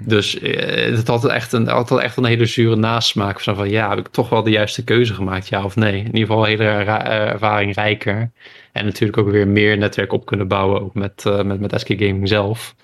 Dus 0.00 0.40
uh, 0.40 0.96
het 0.96 1.08
had 1.08 1.24
echt 1.24 1.52
een, 1.52 1.66
had 1.66 1.98
echt 2.00 2.16
een 2.16 2.24
hele 2.24 2.46
zure 2.46 2.76
nasmaak. 2.76 3.40
Van, 3.40 3.70
ja, 3.70 3.88
heb 3.88 3.98
ik 3.98 4.08
toch 4.08 4.28
wel 4.28 4.42
de 4.42 4.50
juiste 4.50 4.84
keuze 4.84 5.14
gemaakt, 5.14 5.48
ja 5.48 5.64
of 5.64 5.76
nee? 5.76 5.98
In 5.98 6.04
ieder 6.04 6.20
geval 6.20 6.44
hele 6.44 6.64
ervaring 6.64 7.74
rijker. 7.74 8.30
En 8.72 8.84
natuurlijk 8.84 9.18
ook 9.18 9.30
weer 9.30 9.48
meer 9.48 9.78
netwerk 9.78 10.12
op 10.12 10.26
kunnen 10.26 10.48
bouwen, 10.48 10.82
ook 10.82 10.94
met, 10.94 11.24
uh, 11.26 11.42
met, 11.42 11.60
met 11.60 11.80
SK 11.80 11.88
Gaming 11.88 12.28
zelf. 12.28 12.74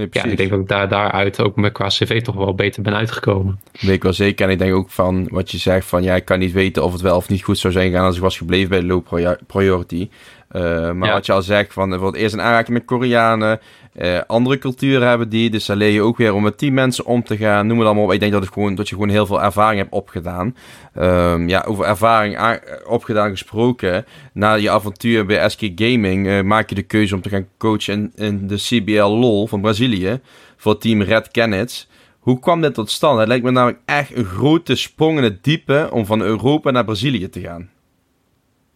Nee, 0.00 0.24
ja, 0.24 0.30
ik 0.30 0.36
denk 0.36 0.50
dat 0.50 0.60
ik 0.60 0.68
daar, 0.68 0.88
daaruit 0.88 1.40
ook 1.40 1.56
met 1.56 1.72
qua 1.72 1.86
cv 1.86 2.22
toch 2.22 2.34
wel 2.34 2.54
beter 2.54 2.82
ben 2.82 2.94
uitgekomen. 2.94 3.60
Weet 3.80 3.94
ik 3.94 4.02
wel 4.02 4.12
zeker. 4.12 4.46
En 4.46 4.52
ik 4.52 4.58
denk 4.58 4.74
ook 4.74 4.90
van 4.90 5.28
wat 5.30 5.50
je 5.50 5.58
zegt 5.58 5.86
van 5.86 6.02
ja, 6.02 6.14
ik 6.14 6.24
kan 6.24 6.38
niet 6.38 6.52
weten 6.52 6.84
of 6.84 6.92
het 6.92 7.00
wel 7.00 7.16
of 7.16 7.28
niet 7.28 7.42
goed 7.42 7.58
zou 7.58 7.72
zijn 7.72 7.92
gaan 7.92 8.04
als 8.04 8.16
ik 8.16 8.22
was 8.22 8.38
gebleven 8.38 8.68
bij 8.68 8.80
de 8.80 8.86
low 8.86 9.36
priority. 9.46 10.08
Uh, 10.52 10.92
maar 10.92 11.12
wat 11.12 11.26
je 11.26 11.32
al 11.32 11.42
zegt, 11.42 11.72
van 11.72 11.88
bijvoorbeeld 11.88 12.22
eerst 12.22 12.34
een 12.34 12.40
aanraking 12.40 12.78
met 12.78 12.86
Koreanen, 12.86 13.60
uh, 13.96 14.20
andere 14.26 14.58
culturen 14.58 15.08
hebben 15.08 15.28
die, 15.28 15.50
dus 15.50 15.66
dan 15.66 15.76
leer 15.76 15.90
je 15.90 16.02
ook 16.02 16.16
weer 16.16 16.34
om 16.34 16.42
met 16.42 16.58
die 16.58 16.72
mensen 16.72 17.04
om 17.04 17.22
te 17.24 17.36
gaan, 17.36 17.66
noem 17.66 17.78
het 17.78 17.86
allemaal 17.86 18.04
op. 18.04 18.12
Ik 18.12 18.20
denk 18.20 18.32
dat, 18.32 18.42
het 18.42 18.52
gewoon, 18.52 18.74
dat 18.74 18.88
je 18.88 18.94
gewoon 18.94 19.10
heel 19.10 19.26
veel 19.26 19.42
ervaring 19.42 19.80
hebt 19.80 19.92
opgedaan. 19.92 20.56
Um, 20.98 21.48
ja, 21.48 21.64
over 21.66 21.84
ervaring 21.84 22.60
opgedaan 22.86 23.30
gesproken, 23.30 24.04
na 24.32 24.54
je 24.54 24.70
avontuur 24.70 25.26
bij 25.26 25.48
SK 25.48 25.60
Gaming 25.74 26.26
uh, 26.26 26.42
maak 26.42 26.68
je 26.68 26.74
de 26.74 26.82
keuze 26.82 27.14
om 27.14 27.20
te 27.20 27.28
gaan 27.28 27.46
coachen 27.58 28.12
in, 28.14 28.46
de 28.46 28.56
CBL 28.56 29.02
LOL 29.02 29.46
van 29.46 29.60
Brazilië, 29.60 30.20
voor 30.56 30.78
team 30.78 31.02
Red 31.02 31.30
Canids. 31.30 31.88
Hoe 32.18 32.38
kwam 32.38 32.60
dit 32.60 32.74
tot 32.74 32.90
stand? 32.90 33.18
Het 33.18 33.28
lijkt 33.28 33.44
me 33.44 33.50
namelijk 33.50 33.80
echt 33.84 34.16
een 34.16 34.24
grote 34.24 34.74
sprong 34.74 35.18
in 35.18 35.24
het 35.24 35.44
diepe 35.44 35.88
om 35.92 36.06
van 36.06 36.20
Europa 36.20 36.70
naar 36.70 36.84
Brazilië 36.84 37.28
te 37.28 37.40
gaan. 37.40 37.70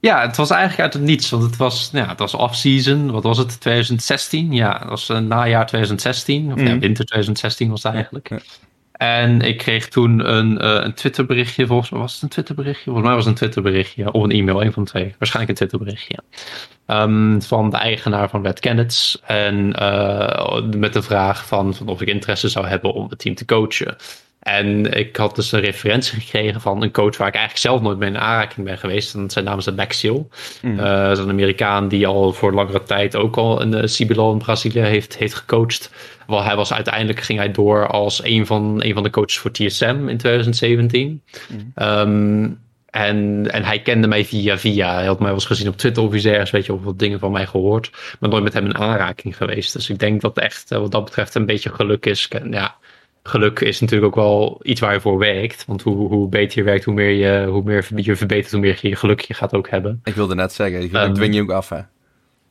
Ja, 0.04 0.20
het 0.20 0.36
was 0.36 0.50
eigenlijk 0.50 0.80
uit 0.80 0.92
het 0.92 1.02
niets. 1.02 1.30
Want 1.30 1.42
het 1.42 1.56
was, 1.56 1.90
ja, 1.92 2.08
het 2.08 2.18
was 2.18 2.34
off-season. 2.34 3.10
Wat 3.10 3.22
was 3.22 3.38
het? 3.38 3.60
2016? 3.60 4.52
Ja, 4.52 4.78
het 4.78 4.88
was 4.88 5.08
een 5.08 5.26
najaar 5.26 5.66
2016. 5.66 6.52
Of 6.52 6.58
ja, 6.58 6.62
mhm. 6.62 6.78
winter 6.78 7.04
2016 7.04 7.70
was 7.70 7.82
het 7.82 7.92
eigenlijk. 7.92 8.30
En 8.92 9.40
ik 9.40 9.58
kreeg 9.58 9.88
toen 9.88 10.32
een, 10.34 10.64
uh, 10.64 10.84
een 10.84 10.94
Twitterberichtje. 10.94 11.66
Volgens 11.66 11.90
mij 11.90 12.00
was 12.00 12.12
het 12.12 12.22
een 12.22 12.28
Twitterberichtje. 12.28 12.84
Volgens 12.84 13.06
mij 13.06 13.14
was 13.14 13.24
het 13.24 13.32
een 13.32 13.38
Twitterberichtje. 13.38 14.12
Of 14.12 14.22
een 14.22 14.30
e-mail, 14.30 14.62
een 14.62 14.72
van 14.72 14.84
de 14.84 14.90
twee. 14.90 15.14
Waarschijnlijk 15.18 15.48
een 15.48 15.68
Twitterberichtje. 15.68 16.18
Um, 16.86 17.42
van 17.42 17.70
de 17.70 17.76
eigenaar 17.76 18.30
van 18.30 18.42
Red 18.42 18.60
Canids. 18.60 19.20
En 19.26 19.76
uh, 19.80 20.62
met 20.76 20.92
de 20.92 21.02
vraag 21.02 21.46
van, 21.46 21.74
van 21.74 21.88
of 21.88 22.00
ik 22.00 22.08
interesse 22.08 22.48
zou 22.48 22.66
hebben 22.66 22.92
om 22.92 23.06
het 23.08 23.18
team 23.18 23.34
te 23.34 23.44
coachen. 23.44 23.96
En 24.44 24.92
ik 24.92 25.16
had 25.16 25.34
dus 25.34 25.52
een 25.52 25.60
referentie 25.60 26.20
gekregen 26.20 26.60
van 26.60 26.82
een 26.82 26.90
coach 26.90 27.16
waar 27.16 27.28
ik 27.28 27.34
eigenlijk 27.34 27.64
zelf 27.64 27.80
nooit 27.80 27.98
mee 27.98 28.08
in 28.08 28.18
aanraking 28.18 28.66
ben 28.66 28.78
geweest. 28.78 29.14
En 29.14 29.30
zijn 29.30 29.44
naam 29.44 29.58
is 29.58 29.70
Maxiel. 29.70 30.28
Mm. 30.62 30.78
Uh, 30.78 30.84
dat 30.84 31.18
is 31.18 31.24
een 31.24 31.30
Amerikaan 31.30 31.88
die 31.88 32.06
al 32.06 32.32
voor 32.32 32.52
langere 32.52 32.82
tijd 32.82 33.16
ook 33.16 33.36
al 33.36 33.62
in 33.62 33.70
de 33.70 33.96
in 33.98 34.38
Brazilië 34.38 34.80
heeft, 34.80 35.16
heeft 35.16 35.34
gecoacht. 35.34 35.90
Wel, 36.26 36.42
hij 36.42 36.56
was 36.56 36.72
uiteindelijk 36.72 37.20
ging 37.20 37.38
hij 37.38 37.50
door 37.50 37.86
als 37.86 38.24
een 38.24 38.46
van, 38.46 38.82
een 38.82 38.94
van 38.94 39.02
de 39.02 39.10
coaches 39.10 39.38
voor 39.38 39.50
TSM 39.50 40.08
in 40.08 40.16
2017. 40.16 41.22
Mm. 41.48 41.72
Ehm, 41.74 42.50
en, 42.90 43.50
en 43.50 43.64
hij 43.64 43.82
kende 43.82 44.06
mij 44.06 44.24
via 44.24 44.58
via. 44.58 44.94
Hij 44.94 45.06
had 45.06 45.18
mij 45.18 45.26
wel 45.26 45.36
eens 45.36 45.46
gezien 45.46 45.68
op 45.68 45.76
Twitter 45.76 46.02
of 46.02 46.14
iets 46.14 46.24
ergens, 46.24 46.50
weet 46.50 46.66
je, 46.66 46.72
of 46.72 46.82
wat 46.84 46.98
dingen 46.98 47.18
van 47.18 47.32
mij 47.32 47.46
gehoord. 47.46 47.90
Maar 48.20 48.30
nooit 48.30 48.42
met 48.42 48.52
hem 48.52 48.64
in 48.64 48.78
aanraking 48.78 49.36
geweest. 49.36 49.72
Dus 49.72 49.90
ik 49.90 49.98
denk 49.98 50.20
dat 50.20 50.38
echt 50.38 50.68
wat 50.68 50.92
dat 50.92 51.04
betreft 51.04 51.34
een 51.34 51.46
beetje 51.46 51.74
geluk 51.74 52.06
is. 52.06 52.28
Ja, 52.50 52.76
geluk 53.28 53.60
is 53.60 53.80
natuurlijk 53.80 54.16
ook 54.16 54.24
wel 54.24 54.60
iets 54.62 54.80
waar 54.80 54.92
je 54.92 55.00
voor 55.00 55.18
werkt. 55.18 55.64
Want 55.66 55.82
hoe, 55.82 56.08
hoe 56.08 56.28
beter 56.28 56.58
je 56.58 56.64
werkt, 56.64 56.84
hoe 56.84 56.94
meer 56.94 57.10
je, 57.10 57.46
hoe 57.46 57.62
meer 57.62 57.86
je 57.94 58.16
verbetert, 58.16 58.52
hoe 58.52 58.60
meer 58.60 58.78
je 58.80 58.96
geluk 58.96 59.20
je 59.20 59.34
gaat 59.34 59.54
ook 59.54 59.68
hebben. 59.68 60.00
Ik 60.04 60.14
wilde 60.14 60.34
net 60.34 60.52
zeggen, 60.52 60.82
ik 60.82 60.92
um, 60.92 61.14
dwing 61.14 61.34
je 61.34 61.42
ook 61.42 61.50
af 61.50 61.68
hè? 61.68 61.80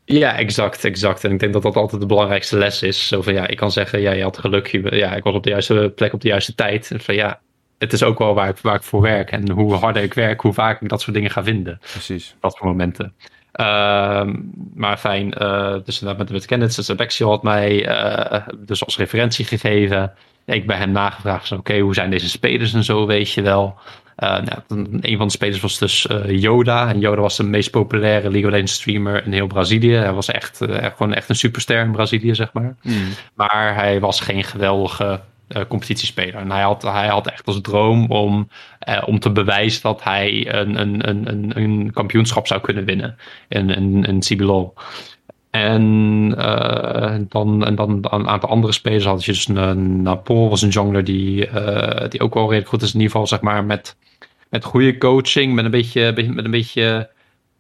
Ja, 0.06 0.38
exact, 0.38 0.86
exact. 0.86 1.24
En 1.24 1.32
ik 1.32 1.40
denk 1.40 1.54
dat 1.54 1.62
dat 1.62 1.76
altijd 1.76 2.02
de 2.02 2.08
belangrijkste 2.08 2.58
les 2.58 2.82
is. 2.82 3.08
Zo 3.08 3.22
van 3.22 3.34
ja, 3.34 3.48
ik 3.48 3.58
kan 3.58 3.72
zeggen, 3.72 4.02
ja, 4.02 4.12
je 4.12 4.24
had 4.24 4.38
geluk. 4.38 4.68
Ja, 4.94 5.16
ik 5.16 5.24
was 5.24 5.34
op 5.34 5.44
de 5.44 5.50
juiste 5.50 5.92
plek 5.96 6.14
op 6.14 6.22
de 6.22 6.28
juiste 6.28 6.56
tijd. 6.56 6.92
En 6.92 7.00
van 7.00 7.16
ja, 7.16 7.40
het 7.78 7.94
is 7.94 8.04
ook 8.04 8.20
wel 8.20 8.34
waar 8.34 8.50
ik, 8.50 8.58
waar 8.58 8.76
ik 8.76 8.84
voor 8.84 9.02
werk. 9.02 9.32
En 9.32 9.50
hoe 9.50 9.74
harder 9.74 10.04
ik 10.04 10.14
werk, 10.14 10.42
hoe 10.42 10.54
vaak 10.54 10.82
ik 10.82 10.90
dat 10.90 11.02
soort 11.02 11.16
dingen 11.16 11.32
ga 11.32 11.44
vinden. 11.44 11.80
Precies. 11.80 12.36
Dat 12.40 12.52
soort 12.52 12.64
momenten. 12.64 13.14
Uh, 13.60 14.28
maar 14.76 14.98
fijn, 14.98 15.34
uh, 15.42 15.76
dus 15.84 16.00
met, 16.00 16.32
met 16.32 16.46
Kenneth, 16.46 16.74
Sebexio 16.74 17.30
had 17.30 17.44
mij 17.44 17.88
uh, 17.88 18.48
dus 18.58 18.86
als 18.86 18.98
referentie 18.98 19.46
gegeven 19.46 20.14
ik 20.46 20.68
bij 20.68 20.78
hem 20.78 20.92
nagevraagd 20.92 21.48
van 21.48 21.58
oké, 21.58 21.80
hoe 21.80 21.94
zijn 21.94 22.10
deze 22.10 22.30
spelers 22.30 22.74
en 22.74 22.84
zo, 22.84 23.06
weet 23.06 23.32
je 23.32 23.42
wel. 23.42 23.78
Uh, 24.18 24.30
nou, 24.30 24.88
een 25.02 25.18
van 25.18 25.28
de 25.28 25.34
spelers 25.34 25.62
was 25.62 25.78
dus 25.78 26.08
uh, 26.12 26.40
Yoda. 26.40 26.90
En 26.90 27.00
Yoda 27.00 27.22
was 27.22 27.38
de 27.38 27.44
meest 27.44 27.72
populaire 27.72 28.30
League 28.30 28.46
of 28.46 28.52
Legends 28.52 28.74
streamer 28.74 29.26
in 29.26 29.34
heel 29.34 29.48
Brazilië. 29.48 29.94
Hij 29.94 30.14
was 30.14 30.28
echt, 30.28 30.62
uh, 30.62 30.86
gewoon 30.96 31.14
echt 31.14 31.30
een 31.30 31.36
superster 31.36 31.80
in 31.80 31.92
Brazilië, 31.92 32.36
zeg 32.36 32.54
maar. 32.54 32.76
Mm. 32.82 33.08
Maar 33.34 33.76
hij 33.76 34.00
was 34.00 34.20
geen 34.20 34.44
geweldige 34.44 35.22
competitiespeler. 35.68 36.36
En 36.36 36.52
hij 36.52 36.62
had, 36.62 36.82
hij 36.82 37.08
had 37.08 37.28
echt 37.28 37.48
als 37.48 37.62
droom 37.62 38.06
om, 38.12 38.48
om 39.06 39.20
te 39.20 39.32
bewijzen 39.32 39.82
dat 39.82 40.04
hij 40.04 40.54
een, 40.54 40.80
een, 40.80 41.10
een, 41.10 41.52
een, 41.56 41.92
kampioenschap 41.94 42.48
zou 42.48 42.62
kunnen 42.62 42.86
winnen 42.86 43.18
in, 43.48 43.70
in, 43.70 44.04
in 44.04 44.20
CBLOL. 44.20 44.74
En, 45.54 45.84
uh, 46.38 47.16
dan, 47.30 47.66
en 47.66 47.76
dan 47.76 48.06
een 48.10 48.28
aantal 48.28 48.50
andere 48.50 48.74
spelers 48.74 49.06
had 49.06 49.26
je 49.26 49.32
dus 49.32 49.48
een 49.48 50.02
Napol 50.02 50.50
was 50.50 50.62
een 50.62 50.70
jongler 50.70 51.04
die, 51.04 51.48
uh, 51.48 52.10
die 52.10 52.22
ook 52.22 52.34
wel 52.34 52.44
redelijk 52.44 52.70
goed 52.70 52.82
is. 52.82 52.88
In 52.88 53.00
ieder 53.00 53.12
geval 53.12 53.28
zeg 53.28 53.42
maar 53.42 53.64
met, 53.64 53.96
met 54.50 54.64
goede 54.64 54.98
coaching, 54.98 55.54
met 55.54 55.66
een 55.66 55.72
beetje, 55.72 56.14
met 56.28 56.46
een 56.46 56.52
beetje, 56.52 57.10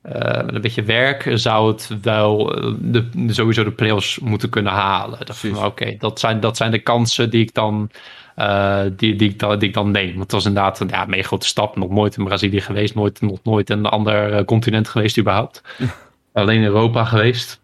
uh, 0.05 0.13
met 0.21 0.55
een 0.55 0.61
beetje 0.61 0.83
werk 0.83 1.31
zou 1.33 1.71
het 1.71 1.97
wel 2.01 2.45
de, 2.79 3.09
sowieso 3.27 3.63
de 3.63 3.71
playoffs 3.71 4.19
moeten 4.19 4.49
kunnen 4.49 4.71
halen. 4.71 5.19
Oké, 5.55 5.95
dat, 5.97 6.19
zijn, 6.19 6.39
dat 6.39 6.57
zijn 6.57 6.71
de 6.71 6.79
kansen 6.79 7.29
die 7.29 7.41
ik 7.41 7.53
dan, 7.53 7.89
die, 8.95 9.15
die, 9.15 9.29
ik 9.29 9.39
dan, 9.39 9.59
die 9.59 9.67
ik 9.67 9.73
dan 9.73 9.91
neem. 9.91 10.09
Want 10.09 10.21
het 10.23 10.31
was 10.31 10.45
inderdaad 10.45 10.79
een 10.79 10.87
ja, 10.87 11.05
mega 11.05 11.27
grote 11.27 11.47
stap. 11.47 11.75
Nog 11.75 11.89
nooit 11.89 12.17
in 12.17 12.23
Brazilië 12.23 12.61
geweest, 12.61 12.95
nooit, 12.95 13.21
nog 13.21 13.39
nooit 13.43 13.69
in 13.69 13.77
een 13.77 13.85
ander 13.85 14.45
continent 14.45 14.87
geweest 14.87 15.19
überhaupt. 15.19 15.61
Alleen 16.33 16.57
in 16.57 16.63
Europa 16.63 17.05
geweest. 17.05 17.61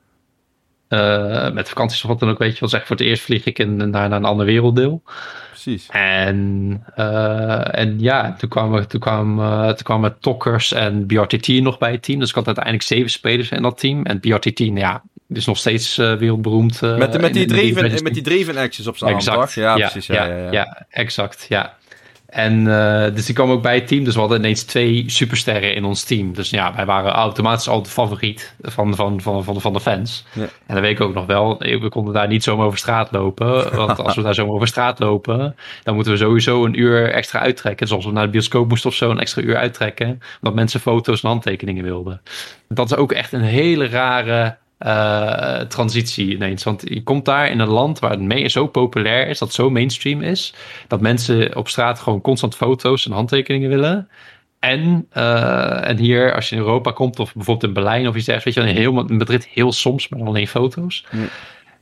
Uh, 0.89 1.52
met 1.52 1.69
vakanties 1.69 2.04
of 2.04 2.10
wat 2.10 2.19
dan 2.19 2.30
ook, 2.30 2.38
weet 2.38 2.54
je 2.54 2.60
wel. 2.60 2.69
Zeg, 2.69 2.88
voor 2.88 2.95
het 2.95 3.06
eerst 3.06 3.23
vlieg 3.23 3.45
ik 3.45 3.60
in, 3.60 3.75
naar, 3.75 3.89
naar 3.89 4.12
een 4.12 4.25
ander 4.25 4.45
werelddeel. 4.45 5.04
Precies. 5.49 5.88
En, 5.89 6.84
uh, 6.97 7.78
en 7.80 7.99
ja, 7.99 8.36
toen 8.38 8.49
kwamen, 8.49 8.88
toen, 8.88 8.99
kwamen, 8.99 9.45
uh, 9.45 9.67
toen 9.67 9.84
kwamen 9.84 10.19
Tokkers 10.19 10.73
en 10.73 11.06
BRTT 11.06 11.47
nog 11.47 11.78
bij 11.78 11.91
het 11.91 12.04
team. 12.04 12.19
Dus 12.19 12.30
ik 12.30 12.36
had 12.36 12.45
uiteindelijk 12.45 12.86
zeven 12.86 13.10
spelers 13.10 13.49
in 13.49 13.62
dat 13.62 13.80
team. 13.80 14.06
En 14.06 14.19
BRTT, 14.19 14.60
nou 14.60 14.80
ja, 14.80 15.04
is 15.28 15.45
nog 15.45 15.58
steeds 15.58 15.95
wereldberoemd. 15.95 16.82
met, 16.82 17.21
met, 17.21 17.34
die 17.34 17.45
dreven, 17.45 18.04
met 18.04 18.13
die 18.13 18.23
dreven 18.23 18.58
actions 18.58 18.88
op 18.88 18.97
zijn 18.97 19.15
exact, 19.15 19.54
Ja, 19.54 19.78
ja, 19.78 19.89
precies. 19.89 20.08
Ja, 20.08 20.25
ja, 20.25 20.36
ja, 20.36 20.52
ja, 20.52 20.86
exact. 20.89 21.45
Ja. 21.49 21.78
En 22.30 22.60
uh, 22.60 23.04
dus 23.13 23.26
die 23.26 23.36
kwam 23.36 23.52
ook 23.52 23.62
bij 23.62 23.76
het 23.76 23.88
team. 23.88 24.04
Dus 24.04 24.13
we 24.13 24.20
hadden 24.20 24.38
ineens 24.38 24.63
twee 24.63 25.04
supersterren 25.08 25.76
in 25.76 25.84
ons 25.84 26.04
team. 26.04 26.34
Dus 26.34 26.50
ja, 26.50 26.76
wij 26.76 26.86
waren 26.86 27.12
automatisch 27.12 27.68
al 27.68 27.82
de 27.82 27.89
favoriet 27.89 28.54
van, 28.62 28.96
van, 28.96 29.22
van, 29.22 29.44
van, 29.44 29.62
van 29.62 29.74
de 29.74 29.80
fans. 29.80 30.26
Ja. 30.34 30.42
En 30.42 30.76
dat 30.76 30.80
weet 30.80 30.92
ik 30.92 31.02
ook 31.02 31.13
nog 31.13 31.26
wel. 31.26 31.58
We 31.58 31.89
konden 31.89 32.13
daar 32.13 32.28
niet 32.28 32.44
zomaar 32.44 32.65
over 32.65 32.78
straat 32.78 33.12
lopen. 33.12 33.76
Want 33.76 34.00
als 34.00 34.15
we 34.15 34.22
daar 34.22 34.34
zomaar 34.34 34.54
over 34.54 34.68
straat 34.68 35.00
lopen, 35.00 35.56
dan 35.84 35.96
moeten 35.96 36.13
we 36.13 36.20
sowieso 36.20 36.65
een 36.65 36.80
uur 36.80 37.12
extra 37.12 37.39
uittrekken. 37.39 37.88
Zoals 37.88 38.06
we 38.06 38.12
naar 38.12 38.26
de 38.26 38.32
bioscoop 38.32 38.70
moesten 38.70 38.89
of 38.89 38.96
zo, 38.96 39.10
een 39.10 39.20
extra 39.20 39.42
uur 39.42 39.58
uittrekken. 39.58 40.20
Omdat 40.42 40.54
mensen 40.56 40.80
foto's 40.80 41.22
en 41.22 41.30
handtekeningen 41.30 41.84
wilden. 41.84 42.22
Dat 42.68 42.92
is 42.92 42.98
ook 42.98 43.12
echt 43.12 43.34
een 43.34 43.42
hele 43.42 43.88
rare 43.88 44.58
uh, 44.80 45.60
transitie 45.60 46.34
ineens. 46.34 46.63
Want 46.63 46.82
je 46.89 47.04
komt 47.04 47.26
daar 47.26 47.50
in 47.50 47.60
een 47.60 47.68
land 47.68 48.00
waar 48.00 48.12
het 48.12 48.22
mee 48.22 48.50
zo 48.50 48.68
populair 48.68 49.28
is, 49.28 49.39
dat 49.39 49.54
zo 49.54 49.70
mainstream 49.70 50.22
is, 50.22 50.54
dat 50.88 51.02
mensen 51.02 51.56
op 51.56 51.68
straat 51.68 52.00
gewoon 52.00 52.22
constant 52.22 52.56
foto's 52.56 53.06
en 53.06 53.12
handtekeningen 53.12 53.70
willen. 53.70 54.10
En, 54.60 55.08
uh, 55.13 55.88
en 55.88 55.98
hier, 55.98 56.36
als 56.36 56.50
je 56.50 56.56
in 56.56 56.62
Europa 56.62 56.92
komt, 56.92 57.20
of 57.20 57.34
bijvoorbeeld 57.34 57.68
in 57.68 57.74
Berlijn 57.74 58.08
of 58.08 58.15
iets 58.15 58.26
dergelijks, 58.26 58.60
weet 58.60 58.68
je, 58.68 58.74
in, 58.74 58.82
heel, 58.82 59.08
in 59.08 59.18
Madrid 59.18 59.48
heel 59.48 59.72
soms, 59.72 60.08
maar 60.08 60.24
alleen 60.24 60.48
foto's. 60.48 61.06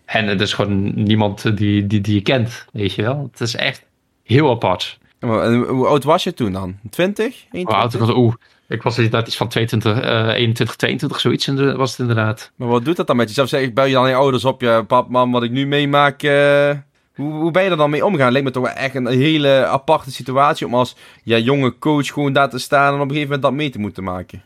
En 0.06 0.28
het 0.28 0.42
is 0.42 0.54
gewoon 0.54 1.04
niemand 1.04 1.58
die, 1.58 1.88
die, 1.88 2.02
die 2.02 2.14
je 2.14 2.22
kent, 2.22 2.66
weet 2.72 2.94
je 2.94 3.02
wel. 3.02 3.30
Het 3.32 3.42
is 3.42 3.56
echt 3.56 3.86
heel 4.24 4.50
apart. 4.50 4.98
En 5.20 5.56
hoe 5.56 5.88
oud 5.88 6.04
was 6.04 6.24
je 6.24 6.34
toen 6.34 6.52
dan? 6.52 6.76
20? 6.90 7.46
Hoe 7.52 7.66
oud 7.66 7.94
was 7.94 8.10
Oeh, 8.10 8.34
ik 8.68 8.82
was 8.82 8.96
inderdaad 8.96 9.28
iets 9.28 9.38
van 9.38 9.48
22, 9.48 10.04
uh, 10.04 10.34
21, 10.34 10.76
22, 10.76 11.20
zoiets 11.20 11.48
was 11.76 11.92
het 11.92 12.00
inderdaad. 12.00 12.52
Maar 12.56 12.68
wat 12.68 12.86
doet 12.86 12.96
dat 12.96 13.08
dan 13.08 13.16
met 13.16 13.28
jezelf? 13.28 13.50
Zeg, 13.50 13.62
ik 13.62 13.74
bel 13.74 13.86
je 13.86 13.94
dan 13.94 14.10
je 14.10 14.16
ouders 14.16 14.46
op, 14.46 14.62
je 14.62 14.84
pap, 14.88 15.10
mam, 15.10 15.32
wat 15.32 15.44
ik 15.44 15.52
nu 15.52 15.68
meemaak. 15.68 16.24
Uh, 16.24 16.72
hoe, 17.16 17.34
hoe 17.34 17.52
ben 17.52 17.64
je 17.64 17.70
er 17.70 17.78
dan 17.78 17.90
mee 17.90 18.06
omgaan? 18.06 18.32
Leek 18.32 18.44
me 18.44 18.52
toch 18.52 18.64
wel 18.64 18.74
echt 18.74 18.96
een 18.96 19.08
hele 19.08 19.66
aparte 19.66 20.12
situatie 20.12 20.66
om 20.68 20.76
als 20.76 20.96
ja, 21.24 21.38
jonge 21.38 21.78
coach 21.80 22.08
gewoon 22.08 22.34
daar 22.34 22.50
te 22.50 22.60
staan 22.60 22.94
en 22.94 22.94
op 22.94 23.02
een 23.02 23.16
gegeven 23.16 23.26
moment 23.26 23.42
dat 23.42 23.54
mee 23.54 23.70
te 23.70 23.80
moeten 23.80 24.04
maken. 24.04 24.44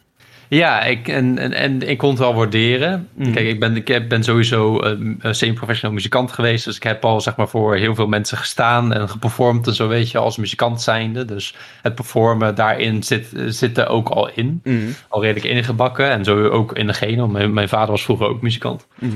Ja, 0.53 0.81
ik, 0.81 1.07
en, 1.07 1.37
en, 1.37 1.53
en 1.53 1.89
ik 1.89 1.97
kon 1.97 2.09
het 2.09 2.19
wel 2.19 2.33
waarderen. 2.33 3.09
Mhm. 3.13 3.31
Kijk, 3.31 3.47
ik 3.47 3.59
ben, 3.59 3.75
ik 3.75 4.09
ben 4.09 4.23
sowieso 4.23 4.81
een, 4.81 5.19
semi-professional 5.21 5.93
muzikant 5.93 6.31
geweest. 6.31 6.65
Dus 6.65 6.75
ik 6.75 6.83
heb 6.83 7.05
al 7.05 7.21
zeg 7.21 7.35
maar, 7.35 7.47
voor 7.47 7.75
heel 7.75 7.95
veel 7.95 8.07
mensen 8.07 8.37
gestaan 8.37 8.93
en 8.93 9.09
geperformd 9.09 9.67
en 9.67 9.73
zo, 9.73 9.87
weet 9.87 10.11
je, 10.11 10.17
als 10.17 10.37
muzikant 10.37 10.81
zijnde. 10.81 11.25
Dus 11.25 11.55
het 11.81 11.95
performen 11.95 12.55
daarin 12.55 13.03
zit, 13.03 13.27
zit 13.47 13.77
er 13.77 13.87
ook 13.87 14.09
al 14.09 14.29
in. 14.29 14.61
Mhm. 14.63 14.77
Al 15.07 15.21
redelijk 15.21 15.45
ingebakken. 15.45 16.09
En 16.09 16.23
zo 16.23 16.47
ook 16.47 16.77
in 16.77 16.87
de 16.87 16.93
gene. 16.93 17.27
Mijn, 17.27 17.53
mijn 17.53 17.69
vader 17.69 17.91
was 17.91 18.03
vroeger 18.03 18.27
ook 18.27 18.41
muzikant. 18.41 18.87
Mhm. 18.99 19.11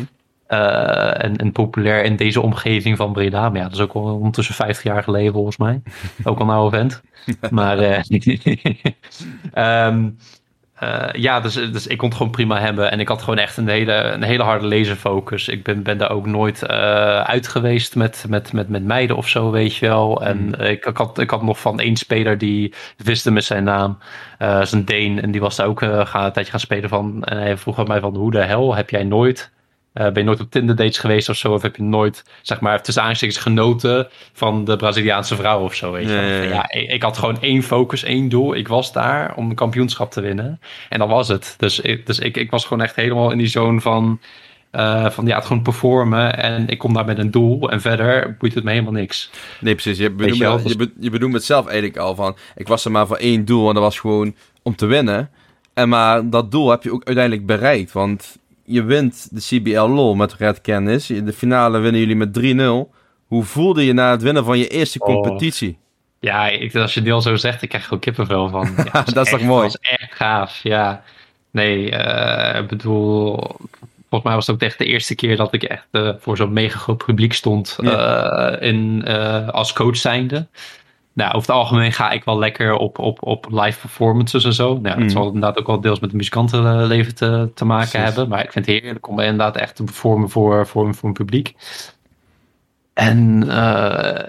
Uh, 0.49 1.23
en, 1.23 1.35
en, 1.35 1.51
populair 1.51 2.03
in 2.03 2.15
deze 2.15 2.41
omgeving 2.41 2.97
van 2.97 3.13
Breda. 3.13 3.49
Maar 3.49 3.57
ja, 3.57 3.63
dat 3.63 3.73
is 3.73 3.79
ook 3.79 3.93
al 3.93 4.15
ondertussen 4.15 4.55
50 4.55 4.83
jaar 4.83 5.03
geleden 5.03 5.33
volgens 5.33 5.57
mij. 5.57 5.81
ook 6.23 6.39
al 6.39 6.45
een 6.45 6.55
oude 6.55 6.77
vent. 6.77 7.01
maar 7.51 7.79
uh, 7.79 7.99
um, 9.87 10.17
uh, 10.83 11.07
ja, 11.11 11.39
dus, 11.39 11.53
dus 11.53 11.87
ik 11.87 11.97
kon 11.97 12.07
het 12.07 12.17
gewoon 12.17 12.31
prima 12.31 12.59
hebben. 12.59 12.91
En 12.91 12.99
ik 12.99 13.07
had 13.07 13.21
gewoon 13.21 13.39
echt 13.39 13.57
een 13.57 13.67
hele, 13.67 13.93
een 13.93 14.23
hele 14.23 14.43
harde 14.43 14.67
laserfocus. 14.67 15.47
Ik 15.47 15.63
ben, 15.63 15.83
ben 15.83 15.97
daar 15.97 16.11
ook 16.11 16.25
nooit 16.25 16.63
uh, 16.63 16.69
uit 17.21 17.47
geweest 17.47 17.95
met, 17.95 18.25
met, 18.29 18.53
met, 18.53 18.69
met 18.69 18.83
meiden 18.83 19.15
of 19.15 19.27
zo, 19.27 19.51
weet 19.51 19.75
je 19.75 19.87
wel. 19.87 20.21
En 20.21 20.37
mm. 20.37 20.53
ik, 20.53 20.85
ik, 20.85 20.97
had, 20.97 21.19
ik 21.19 21.29
had 21.29 21.41
nog 21.41 21.59
van 21.59 21.79
één 21.79 21.95
speler 21.95 22.37
die 22.37 22.73
wist 22.97 23.29
met 23.29 23.43
zijn 23.43 23.63
naam. 23.63 23.97
Uh, 24.39 24.61
zijn 24.61 24.85
Deen. 24.85 25.21
En 25.21 25.31
die 25.31 25.41
was 25.41 25.55
daar 25.55 25.67
ook 25.67 25.79
gaan, 25.79 26.25
een 26.25 26.31
tijdje 26.31 26.51
gaan 26.51 26.59
spelen 26.59 26.89
van. 26.89 27.23
En 27.23 27.37
hij 27.37 27.57
vroeg 27.57 27.79
aan 27.79 27.87
mij 27.87 27.99
van, 27.99 28.15
hoe 28.15 28.31
de 28.31 28.43
hel 28.43 28.75
heb 28.75 28.89
jij 28.89 29.03
nooit 29.03 29.53
ben 29.95 30.13
je 30.13 30.23
nooit 30.23 30.39
op 30.39 30.51
Tinder 30.51 30.75
dates 30.75 30.97
geweest 30.97 31.29
of 31.29 31.35
zo? 31.35 31.53
Of 31.53 31.61
heb 31.61 31.75
je 31.75 31.83
nooit, 31.83 32.23
zeg 32.41 32.59
maar, 32.59 32.83
tussen 32.83 33.03
aanstekens 33.03 33.37
genoten 33.37 34.07
van 34.33 34.65
de 34.65 34.75
Braziliaanse 34.75 35.35
vrouw 35.35 35.61
of 35.61 35.75
zo? 35.75 35.91
Weet 35.91 36.07
je? 36.07 36.13
Ja, 36.13 36.21
ja, 36.21 36.41
ja. 36.41 36.49
ja 36.49 36.71
ik, 36.71 36.89
ik, 36.89 37.01
had 37.01 37.17
gewoon 37.17 37.41
één 37.41 37.63
focus, 37.63 38.03
één 38.03 38.29
doel. 38.29 38.55
Ik 38.55 38.67
was 38.67 38.93
daar 38.93 39.35
om 39.35 39.49
een 39.49 39.55
kampioenschap 39.55 40.11
te 40.11 40.21
winnen. 40.21 40.59
En 40.89 40.99
dat 40.99 41.07
was 41.07 41.27
het. 41.27 41.55
Dus, 41.57 41.79
ik, 41.79 42.05
dus 42.05 42.19
ik, 42.19 42.37
ik 42.37 42.51
was 42.51 42.65
gewoon 42.65 42.83
echt 42.83 42.95
helemaal 42.95 43.31
in 43.31 43.37
die 43.37 43.47
zone 43.47 43.81
van, 43.81 44.19
uh, 44.71 45.09
van 45.09 45.25
ja, 45.25 45.35
het 45.35 45.45
gewoon 45.45 45.61
performen. 45.61 46.37
En 46.37 46.67
ik 46.67 46.77
kom 46.77 46.93
daar 46.93 47.05
met 47.05 47.17
een 47.17 47.31
doel. 47.31 47.71
En 47.71 47.81
verder 47.81 48.35
boeit 48.39 48.53
het 48.53 48.63
me 48.63 48.71
helemaal 48.71 48.91
niks. 48.91 49.29
Nee, 49.59 49.73
precies. 49.73 49.97
Je 49.97 50.11
bedoelt, 50.11 50.63
je, 50.63 50.69
je, 50.69 50.75
be, 50.75 50.91
je 50.99 51.09
bedoelt 51.09 51.33
het 51.33 51.43
zelf 51.43 51.65
eigenlijk 51.65 51.97
al 51.97 52.15
van, 52.15 52.35
ik 52.55 52.67
was 52.67 52.85
er 52.85 52.91
maar 52.91 53.07
voor 53.07 53.17
één 53.17 53.45
doel. 53.45 53.67
En 53.67 53.73
dat 53.73 53.83
was 53.83 53.99
gewoon 53.99 54.35
om 54.63 54.75
te 54.75 54.85
winnen. 54.85 55.29
En 55.73 55.89
maar 55.89 56.29
dat 56.29 56.51
doel 56.51 56.69
heb 56.69 56.83
je 56.83 56.91
ook 56.91 57.03
uiteindelijk 57.03 57.45
bereikt. 57.45 57.91
Want 57.91 58.37
je 58.65 58.83
wint 58.83 59.27
de 59.31 59.41
CBL 59.41 59.87
LOL 59.87 60.15
met 60.15 60.33
Red 60.33 60.61
Kennis. 60.61 61.07
De 61.07 61.33
finale 61.33 61.79
winnen 61.79 62.01
jullie 62.01 62.15
met 62.15 62.39
3-0. 62.39 62.95
Hoe 63.25 63.43
voelde 63.43 63.85
je 63.85 63.93
na 63.93 64.11
het 64.11 64.21
winnen 64.21 64.45
van 64.45 64.57
je 64.57 64.67
eerste 64.67 64.99
oh. 64.99 65.05
competitie? 65.05 65.77
Ja, 66.19 66.47
ik, 66.47 66.75
als 66.75 66.93
je 66.93 67.01
die 67.01 67.13
al 67.13 67.21
zo 67.21 67.35
zegt, 67.35 67.61
ik 67.61 67.69
krijg 67.69 67.83
gewoon 67.83 67.99
kippenvel 67.99 68.49
van. 68.49 68.75
Ja, 68.93 69.03
dat 69.03 69.25
is 69.25 69.31
toch 69.31 69.41
mooi? 69.41 69.67
Dat 69.67 69.79
was 69.81 69.97
echt 69.99 70.15
gaaf, 70.15 70.59
ja. 70.63 71.03
Nee, 71.51 71.91
uh, 71.91 72.59
ik 72.59 72.67
bedoel, 72.67 73.35
volgens 74.09 74.23
mij 74.23 74.33
was 74.33 74.47
het 74.47 74.55
ook 74.55 74.61
echt 74.61 74.77
de 74.77 74.85
eerste 74.85 75.15
keer 75.15 75.37
dat 75.37 75.53
ik 75.53 75.63
echt 75.63 75.87
uh, 75.91 76.11
voor 76.19 76.37
zo'n 76.37 76.53
mega 76.53 76.77
groot 76.77 77.05
publiek 77.05 77.33
stond 77.33 77.77
uh, 77.79 78.53
in, 78.59 79.03
als 79.51 79.73
coach 79.73 79.97
zijnde 79.97 80.47
nou, 81.15 81.33
over 81.33 81.47
het 81.47 81.57
algemeen 81.57 81.91
ga 81.91 82.11
ik 82.11 82.23
wel 82.23 82.39
lekker 82.39 82.73
op, 82.73 82.99
op, 82.99 83.23
op 83.23 83.47
live 83.49 83.79
performances 83.79 84.43
en 84.43 84.53
zo. 84.53 84.73
Nou, 84.73 84.95
dat 84.95 84.97
mm. 84.97 85.09
zal 85.09 85.25
inderdaad 85.25 85.57
ook 85.57 85.67
wel 85.67 85.81
deels 85.81 85.99
met 85.99 86.09
de 86.09 86.15
muzikantenleven 86.15 87.15
te, 87.15 87.51
te 87.53 87.65
maken 87.65 88.03
hebben. 88.03 88.29
Maar 88.29 88.43
ik 88.43 88.51
vind 88.51 88.65
het 88.65 88.81
heerlijk 88.81 89.07
om 89.07 89.19
inderdaad 89.19 89.57
echt 89.57 89.75
te 89.75 89.83
performen 89.83 90.29
voor, 90.29 90.67
voor, 90.67 90.95
voor 90.95 91.07
een 91.07 91.13
publiek. 91.13 91.55
En 92.93 93.43
uh, 93.47 93.51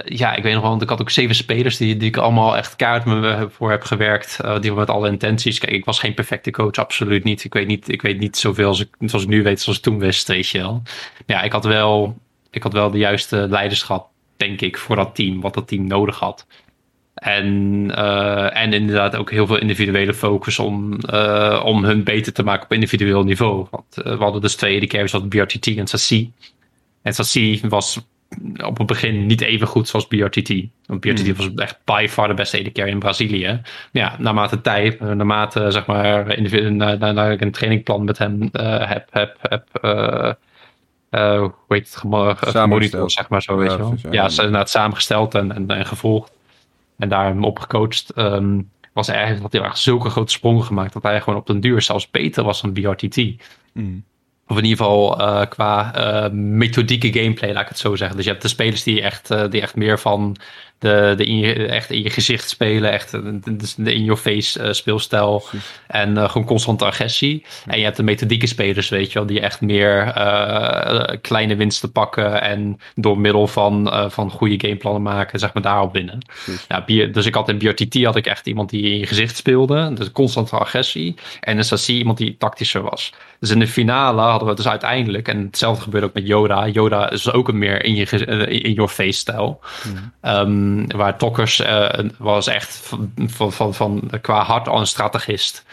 ja, 0.05 0.35
ik 0.35 0.43
weet 0.43 0.53
nog 0.53 0.63
wel, 0.63 0.71
want 0.71 0.83
ik 0.83 0.89
had 0.89 1.01
ook 1.01 1.11
zeven 1.11 1.35
spelers 1.35 1.77
die, 1.77 1.97
die 1.97 2.09
ik 2.09 2.17
allemaal 2.17 2.57
echt 2.57 2.77
kaart 2.77 3.05
me 3.05 3.47
voor 3.51 3.71
heb 3.71 3.83
gewerkt. 3.83 4.39
Uh, 4.45 4.61
die 4.61 4.73
met 4.73 4.91
alle 4.91 5.09
intenties. 5.09 5.59
Kijk, 5.59 5.73
ik 5.73 5.85
was 5.85 5.99
geen 5.99 6.15
perfecte 6.15 6.51
coach, 6.51 6.75
absoluut 6.75 7.25
niet. 7.25 7.45
Ik 7.45 7.53
weet 7.53 7.67
niet, 7.67 7.89
ik 7.89 8.03
weet 8.03 8.19
niet 8.19 8.37
zoveel 8.37 8.69
als 8.69 8.81
ik, 8.81 8.89
zoals 8.99 9.25
ik 9.25 9.31
nu 9.31 9.43
weet, 9.43 9.61
zoals 9.61 9.79
ik 9.79 9.85
toen 9.85 9.99
wist, 9.99 10.29
weet 10.29 10.49
je 10.49 10.59
wel. 10.59 10.83
Ja, 11.27 11.43
ik 11.43 11.53
had 11.53 11.65
wel, 11.65 12.17
ik 12.51 12.63
had 12.63 12.73
wel 12.73 12.91
de 12.91 12.99
juiste 12.99 13.47
leiderschap, 13.49 14.09
denk 14.37 14.61
ik, 14.61 14.79
voor 14.79 14.97
dat 14.97 15.15
team, 15.15 15.41
wat 15.41 15.55
dat 15.55 15.69
team 15.69 15.87
nodig 15.87 16.19
had. 16.19 16.47
En, 17.17 17.55
uh, 17.91 18.57
en 18.57 18.73
inderdaad 18.73 19.17
ook 19.17 19.31
heel 19.31 19.47
veel 19.47 19.59
individuele 19.59 20.15
focus 20.15 20.59
om, 20.59 20.99
uh, 21.11 21.63
om 21.65 21.85
hun 21.85 22.05
beter 22.05 22.33
te 22.33 22.43
maken 22.43 22.65
op 22.65 22.73
individueel 22.73 23.25
niveau. 23.25 23.67
Want 23.71 23.99
uh, 23.99 24.05
we 24.05 24.23
hadden 24.23 24.41
dus 24.41 24.55
twee 24.55 24.87
carries, 24.87 25.13
wat 25.13 25.29
BRTT 25.29 25.67
en 25.67 25.87
Sassi. 25.87 26.33
En 27.03 27.15
Sassi 27.15 27.61
was 27.69 28.01
op 28.65 28.79
het 28.79 28.87
begin 28.87 29.27
niet 29.27 29.41
even 29.41 29.67
goed 29.67 29.89
zoals 29.89 30.07
BRTT. 30.07 30.53
Want 30.87 31.01
BRTT 31.01 31.27
hmm. 31.27 31.37
was 31.37 31.51
echt 31.55 31.79
by 31.85 32.07
far 32.11 32.29
de 32.29 32.35
beste 32.35 32.59
AD 32.59 32.73
carry 32.73 32.91
in 32.91 32.99
Brazilië. 32.99 33.61
Ja, 33.93 34.17
naarmate 34.19 34.61
tijd, 34.61 35.01
naarmate 35.01 35.71
zeg 35.71 35.87
maar, 35.87 36.41
na, 36.73 36.95
na, 36.95 37.13
na 37.13 37.31
ik 37.31 37.41
een 37.41 37.51
trainingplan 37.51 38.05
met 38.05 38.19
hem 38.19 38.49
heb, 38.53 39.09
heb, 39.11 39.37
heb 39.41 39.67
hoe 41.11 41.53
heet 41.69 42.03
het, 42.93 43.13
zeg 43.13 43.29
maar 43.29 43.43
zo, 43.43 43.57
weet 43.57 43.71
je 43.71 43.77
wel. 43.77 43.97
Ja, 44.11 44.29
ze 44.29 44.43
het 44.43 44.71
samengesteld 44.71 45.35
en, 45.35 45.55
en, 45.55 45.69
en 45.69 45.87
gevolgd 45.87 46.35
en 46.99 47.09
daar 47.09 47.25
hem 47.25 47.45
op 47.45 47.59
gecoacht, 47.59 48.19
um, 48.19 48.71
was 48.93 49.07
hij 49.07 49.17
eigenlijk, 49.17 49.45
had 49.45 49.61
hij 49.61 49.71
echt 49.71 49.79
zulke 49.79 50.11
grote 50.11 50.33
sprongen 50.33 50.65
gemaakt 50.65 50.93
dat 50.93 51.03
hij 51.03 51.21
gewoon 51.21 51.39
op 51.39 51.47
den 51.47 51.61
duur 51.61 51.83
zelfs 51.83 52.11
beter 52.11 52.45
was 52.45 52.61
dan 52.61 52.73
BRTT. 52.73 53.17
Mm. 53.73 54.05
Of 54.47 54.57
in 54.57 54.65
ieder 54.65 54.79
geval 54.79 55.21
uh, 55.21 55.47
qua 55.49 55.97
uh, 55.97 56.33
methodieke 56.33 57.13
gameplay, 57.13 57.53
laat 57.53 57.63
ik 57.63 57.69
het 57.69 57.79
zo 57.79 57.97
zeggen. 57.97 58.17
Dus 58.17 58.25
je 58.25 58.31
hebt 58.31 58.43
de 58.43 58.49
spelers 58.49 58.83
die 58.83 59.03
echt, 59.03 59.31
uh, 59.31 59.51
die 59.51 59.61
echt 59.61 59.77
meer 59.77 59.99
van 59.99 60.37
de, 60.79 61.15
de 61.17 61.25
in 61.25 61.39
je, 61.39 61.67
echt 61.67 61.91
in 61.91 62.03
je 62.03 62.11
gezicht 62.11 62.49
spelen, 62.49 62.93
echt 62.93 63.11
de 63.77 63.95
in-your-face 63.95 64.65
uh, 64.65 64.73
speelstijl 64.73 65.45
en 65.87 66.11
uh, 66.11 66.31
gewoon 66.31 66.47
constante 66.47 66.85
agressie. 66.85 67.45
En 67.67 67.79
je 67.79 67.85
hebt 67.85 67.97
de 67.97 68.03
methodieke 68.03 68.47
spelers, 68.47 68.89
weet 68.89 69.13
je 69.13 69.19
wel, 69.19 69.27
die 69.27 69.41
echt 69.41 69.61
meer 69.61 70.13
kleine 71.21 71.57
winsten 71.57 71.93
pakken 71.93 72.43
en 72.43 72.81
door 72.95 73.19
middel 73.19 73.47
van, 73.47 73.91
van 74.11 74.31
goede 74.31 74.67
gameplannen 74.67 75.03
maken, 75.03 75.39
zeg 75.39 75.53
maar, 75.53 75.63
daarop 75.63 75.93
winnen. 75.93 76.19
Ja, 76.69 76.85
dus 77.07 77.27
ik 77.27 77.35
had 77.35 77.49
in 77.49 77.59
BRTT 77.59 78.05
had 78.05 78.17
ik 78.17 78.27
echt 78.27 78.47
iemand 78.47 78.71
die 78.71 78.83
in 78.83 78.99
je 78.99 79.07
gezicht 79.07 79.37
speelde, 79.37 79.93
dus 79.93 80.13
constante 80.13 80.59
agressie. 80.59 81.15
En 81.41 81.57
in 81.57 81.65
Sassi 81.65 81.99
iemand 81.99 82.19
die 82.19 82.37
tactischer 82.39 82.83
was. 82.83 83.13
Dus 83.41 83.51
in 83.51 83.59
de 83.59 83.67
finale 83.67 84.21
hadden 84.21 84.49
we 84.49 84.55
dus 84.55 84.69
uiteindelijk, 84.69 85.29
en 85.29 85.45
hetzelfde 85.45 85.83
gebeurde 85.83 86.07
ook 86.07 86.15
met 86.15 86.27
Yoda. 86.27 86.69
Yoda 86.69 87.11
is 87.11 87.33
ook 87.33 87.49
een 87.49 87.59
meer 87.59 87.85
in 87.85 87.95
je 87.95 88.05
in 88.47 88.73
your 88.73 88.91
face 88.91 89.19
stijl. 89.19 89.61
Mm. 89.85 90.31
Um, 90.31 90.66
waar 90.87 91.19
Tokkers 91.19 91.61
uh, 91.61 91.89
was 92.19 92.47
echt 92.47 92.77
van, 92.77 93.13
van, 93.17 93.53
van, 93.53 93.75
van, 93.75 94.11
qua 94.21 94.43
hart 94.43 94.69
al 94.69 94.81
een 94.81 94.87
strategist. 94.87 95.65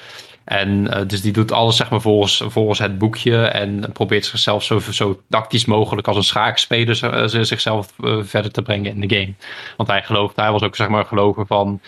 En 0.43 0.69
uh, 0.69 1.07
dus 1.07 1.21
die 1.21 1.31
doet 1.31 1.51
alles 1.51 1.75
zeg 1.75 1.89
maar 1.89 2.01
volgens, 2.01 2.43
volgens 2.47 2.79
het 2.79 2.97
boekje 2.97 3.45
en 3.45 3.91
probeert 3.93 4.25
zichzelf 4.25 4.63
zo, 4.63 4.79
zo 4.79 5.21
tactisch 5.29 5.65
mogelijk 5.65 6.07
als 6.07 6.17
een 6.17 6.23
schaakspeler 6.23 7.23
uh, 7.33 7.43
zichzelf 7.43 7.93
verder 8.21 8.51
te 8.51 8.61
brengen 8.61 8.91
in 8.91 9.07
de 9.07 9.15
game. 9.15 9.33
Want 9.77 9.89
hij 9.89 10.03
gelooft, 10.03 10.35
hij 10.35 10.51
was 10.51 10.61
ook 10.61 10.75
zeg 10.75 10.87
maar 10.87 11.05
geloven 11.05 11.47
van 11.47 11.81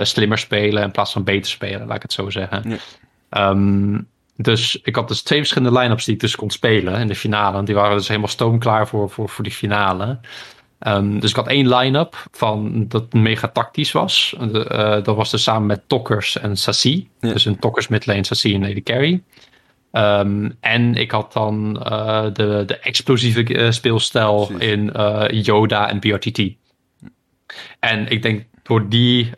slimmer 0.00 0.38
spelen 0.38 0.82
in 0.82 0.90
plaats 0.90 1.12
van 1.12 1.24
beter 1.24 1.50
spelen, 1.50 1.86
laat 1.86 1.96
ik 1.96 2.02
het 2.02 2.12
zo 2.12 2.30
zeggen. 2.30 2.78
Ja. 3.30 3.48
Um, 3.48 4.08
dus 4.42 4.80
ik 4.82 4.96
had 4.96 5.08
dus 5.08 5.22
twee 5.22 5.38
verschillende 5.38 5.78
line-ups 5.78 6.04
die 6.04 6.14
ik 6.14 6.20
dus 6.20 6.36
kon 6.36 6.50
spelen 6.50 7.00
in 7.00 7.06
de 7.06 7.14
finale. 7.14 7.58
En 7.58 7.64
die 7.64 7.74
waren 7.74 7.96
dus 7.96 8.08
helemaal 8.08 8.28
stoomklaar 8.28 8.88
voor, 8.88 9.10
voor, 9.10 9.28
voor 9.28 9.44
die 9.44 9.52
finale. 9.52 10.18
Um, 10.86 11.20
dus 11.20 11.30
ik 11.30 11.36
had 11.36 11.48
één 11.48 11.76
line-up 11.76 12.26
van 12.30 12.84
dat 12.88 13.12
mega 13.12 13.48
tactisch 13.48 13.92
was. 13.92 14.34
Uh, 14.40 15.02
dat 15.02 15.16
was 15.16 15.30
dus 15.30 15.42
samen 15.42 15.66
met 15.66 15.82
Tokkers 15.86 16.38
en 16.38 16.56
Sassi. 16.56 17.08
Dus 17.20 17.44
een 17.44 17.58
Tokkers 17.58 17.88
midlane, 17.88 18.24
Sassi 18.24 18.54
en 18.54 18.60
Lady 18.60 18.82
Carry. 18.82 19.22
Um, 19.92 20.56
en 20.60 20.94
ik 20.94 21.10
had 21.10 21.32
dan 21.32 21.86
uh, 21.86 22.22
de, 22.32 22.62
de 22.66 22.78
explosieve 22.78 23.54
uh, 23.54 23.70
speelstijl 23.70 24.50
in 24.58 24.92
Yoda 25.30 25.88
en 25.88 25.98
BRTT. 25.98 26.42
En 27.78 28.08
ik 28.08 28.22
denk 28.22 28.44
door 28.62 28.88
die, 28.88 29.30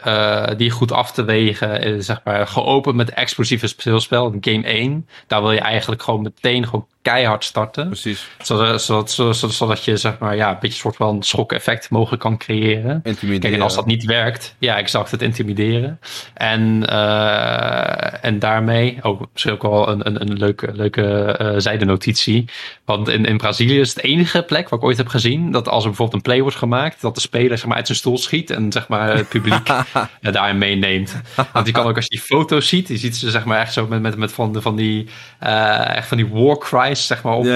die 0.56 0.70
goed 0.70 0.92
af 0.92 1.12
te 1.12 1.24
wegen, 1.24 2.04
zeg 2.04 2.20
maar, 2.24 2.46
geopend 2.46 2.96
met 2.96 3.10
explosieve 3.10 3.66
speelspel, 3.66 4.34
game 4.40 4.62
1, 4.62 5.08
daar 5.26 5.42
wil 5.42 5.52
je 5.52 5.60
eigenlijk 5.60 6.02
gewoon 6.02 6.22
meteen 6.22 6.64
gewoon 6.66 6.86
keihard 7.02 7.44
starten. 7.44 7.86
Precies. 7.86 8.28
Zodat, 8.42 8.82
zodat, 8.82 9.10
zodat, 9.10 9.52
zodat 9.52 9.84
je 9.84 9.96
zeg 9.96 10.18
maar, 10.18 10.36
ja, 10.36 10.48
een 10.48 10.54
beetje 10.54 10.66
een 10.66 10.72
soort 10.72 10.96
van 10.96 11.22
schok-effect 11.22 11.90
mogelijk 11.90 12.22
kan 12.22 12.38
creëren. 12.38 13.00
Intimideren. 13.02 13.40
Kijk, 13.40 13.54
en 13.54 13.60
als 13.60 13.74
dat 13.74 13.86
niet 13.86 14.04
werkt, 14.04 14.54
ja, 14.58 14.76
exact 14.76 15.10
het 15.10 15.22
intimideren. 15.22 15.98
En, 16.34 16.86
uh, 16.90 18.24
en 18.24 18.38
daarmee, 18.38 18.98
ook 19.02 19.20
oh, 19.20 19.26
misschien 19.32 19.52
ook 19.52 19.62
wel 19.62 19.88
een, 19.88 20.06
een, 20.06 20.20
een 20.20 20.32
leuke, 20.32 20.72
leuke 20.72 21.38
uh, 21.40 21.54
zijdenotitie. 21.56 22.44
Want 22.84 23.08
in, 23.08 23.24
in 23.24 23.36
Brazilië 23.36 23.80
is 23.80 23.94
het 23.94 24.04
enige 24.04 24.42
plek 24.42 24.68
waar 24.68 24.78
ik 24.78 24.84
ooit 24.84 24.96
heb 24.96 25.08
gezien 25.08 25.50
dat 25.50 25.68
als 25.68 25.82
er 25.82 25.88
bijvoorbeeld 25.88 26.16
een 26.16 26.30
play 26.30 26.42
wordt 26.42 26.56
gemaakt, 26.56 27.00
dat 27.00 27.14
de 27.14 27.20
speler 27.20 27.58
zeg 27.58 27.66
maar, 27.66 27.76
uit 27.76 27.86
zijn 27.86 27.98
stoel 27.98 28.18
schiet 28.18 28.50
en 28.50 28.72
zeg 28.72 28.88
maar, 28.88 29.16
het 29.16 29.28
publiek 29.28 29.72
daarin 30.20 30.58
meeneemt. 30.58 31.20
Want 31.52 31.66
je 31.66 31.72
kan 31.72 31.86
ook 31.86 31.96
als 31.96 32.04
je 32.04 32.10
die 32.10 32.20
foto's 32.20 32.68
ziet, 32.68 32.88
je 32.88 32.96
ziet 32.96 33.16
ze 33.16 33.30
zeg 33.30 33.44
maar 33.44 33.60
echt 33.60 33.72
zo 33.72 33.86
met, 33.86 34.02
met, 34.02 34.16
met 34.16 34.32
van, 34.32 34.62
van 34.62 34.76
die, 34.76 35.06
uh, 35.42 35.96
echt 35.96 36.08
van 36.08 36.16
die 36.16 36.28
war 36.28 36.58
cry 36.58 36.91
zeg 36.94 37.22
maar, 37.22 37.32
op, 37.32 37.46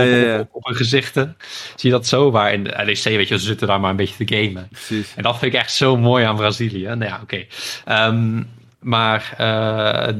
op, 0.40 0.48
op, 0.52 0.64
hun 0.64 0.76
gezichten. 0.76 1.36
Zie 1.76 1.90
je 1.90 1.96
dat 1.96 2.06
zo? 2.06 2.30
Waar 2.30 2.52
in 2.52 2.64
de 2.64 2.82
LEC, 2.84 3.02
weet 3.04 3.28
je, 3.28 3.38
ze 3.38 3.44
zitten 3.44 3.66
daar 3.66 3.80
maar 3.80 3.90
een 3.90 3.96
beetje 3.96 4.24
te 4.24 4.36
gamen. 4.36 4.68
Precies. 4.68 5.12
En 5.16 5.22
dat 5.22 5.38
vind 5.38 5.54
ik 5.54 5.60
echt 5.60 5.72
zo 5.72 5.96
mooi 5.96 6.24
aan 6.24 6.36
Brazilië. 6.36 6.84
Nou 6.84 7.04
ja, 7.04 7.20
oké. 7.22 7.44
Ehm, 7.84 8.42
maar 8.86 9.30
uh, 9.32 9.38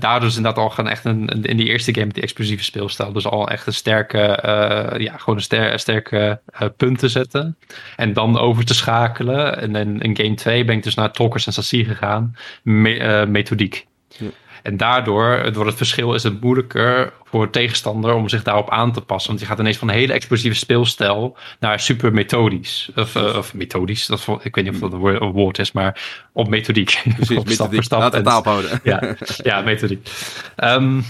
daardoor 0.00 0.28
is 0.28 0.36
inderdaad 0.36 0.62
al 0.62 0.70
gewoon 0.70 0.90
echt 0.90 1.04
een, 1.04 1.26
in 1.28 1.56
die 1.56 1.66
eerste 1.66 1.94
game 1.94 2.12
die 2.12 2.22
explosieve 2.22 2.64
speelstijl. 2.64 3.12
Dus 3.12 3.26
al 3.26 3.48
echt 3.48 3.66
een 3.66 3.74
sterke, 3.74 4.18
uh, 4.44 5.00
ja, 5.00 5.16
gewoon 5.16 5.36
een 5.36 5.42
ster, 5.42 5.78
sterke 5.78 6.40
uh, 6.60 6.68
punten 6.76 7.10
zetten. 7.10 7.56
En 7.96 8.12
dan 8.12 8.38
over 8.38 8.64
te 8.64 8.74
schakelen. 8.74 9.60
En 9.60 9.74
in, 9.74 10.00
in 10.00 10.16
game 10.16 10.34
2 10.34 10.64
ben 10.64 10.76
ik 10.76 10.82
dus 10.82 10.94
naar 10.94 11.12
Talkers 11.12 11.46
en 11.46 11.52
Sassi 11.52 11.84
gegaan. 11.84 12.36
Me, 12.62 13.26
methodiek. 13.28 13.86
Ja. 14.08 14.28
En 14.66 14.76
daardoor, 14.76 15.52
door 15.52 15.66
het 15.66 15.76
verschil, 15.76 16.14
is 16.14 16.22
het 16.22 16.40
moeilijker 16.40 17.12
voor 17.24 17.50
tegenstander 17.50 18.14
om 18.14 18.28
zich 18.28 18.42
daarop 18.42 18.70
aan 18.70 18.92
te 18.92 19.00
passen. 19.00 19.28
Want 19.28 19.40
je 19.40 19.46
gaat 19.46 19.58
ineens 19.58 19.76
van 19.76 19.88
een 19.88 19.94
hele 19.94 20.12
explosieve 20.12 20.56
speelstijl 20.56 21.36
naar 21.60 21.80
super 21.80 22.12
methodisch. 22.12 22.90
Of, 22.94 23.14
uh, 23.14 23.36
of 23.36 23.54
methodisch, 23.54 24.06
dat, 24.06 24.26
ik 24.42 24.54
weet 24.54 24.64
niet 24.64 24.82
of 24.82 24.90
dat 24.90 24.92
een 24.92 25.32
woord 25.32 25.58
is, 25.58 25.72
maar 25.72 26.00
op 26.32 26.48
methodiek. 26.48 27.02
Precies, 27.16 27.36
op 27.42 27.48
methodiek. 27.48 27.82
Stap 27.82 27.98
Laat 28.00 28.12
het 28.12 28.26
houden. 28.26 28.80
Ja, 28.82 29.16
ja 29.42 29.60
methodiek. 29.60 30.08
Um, 30.56 31.04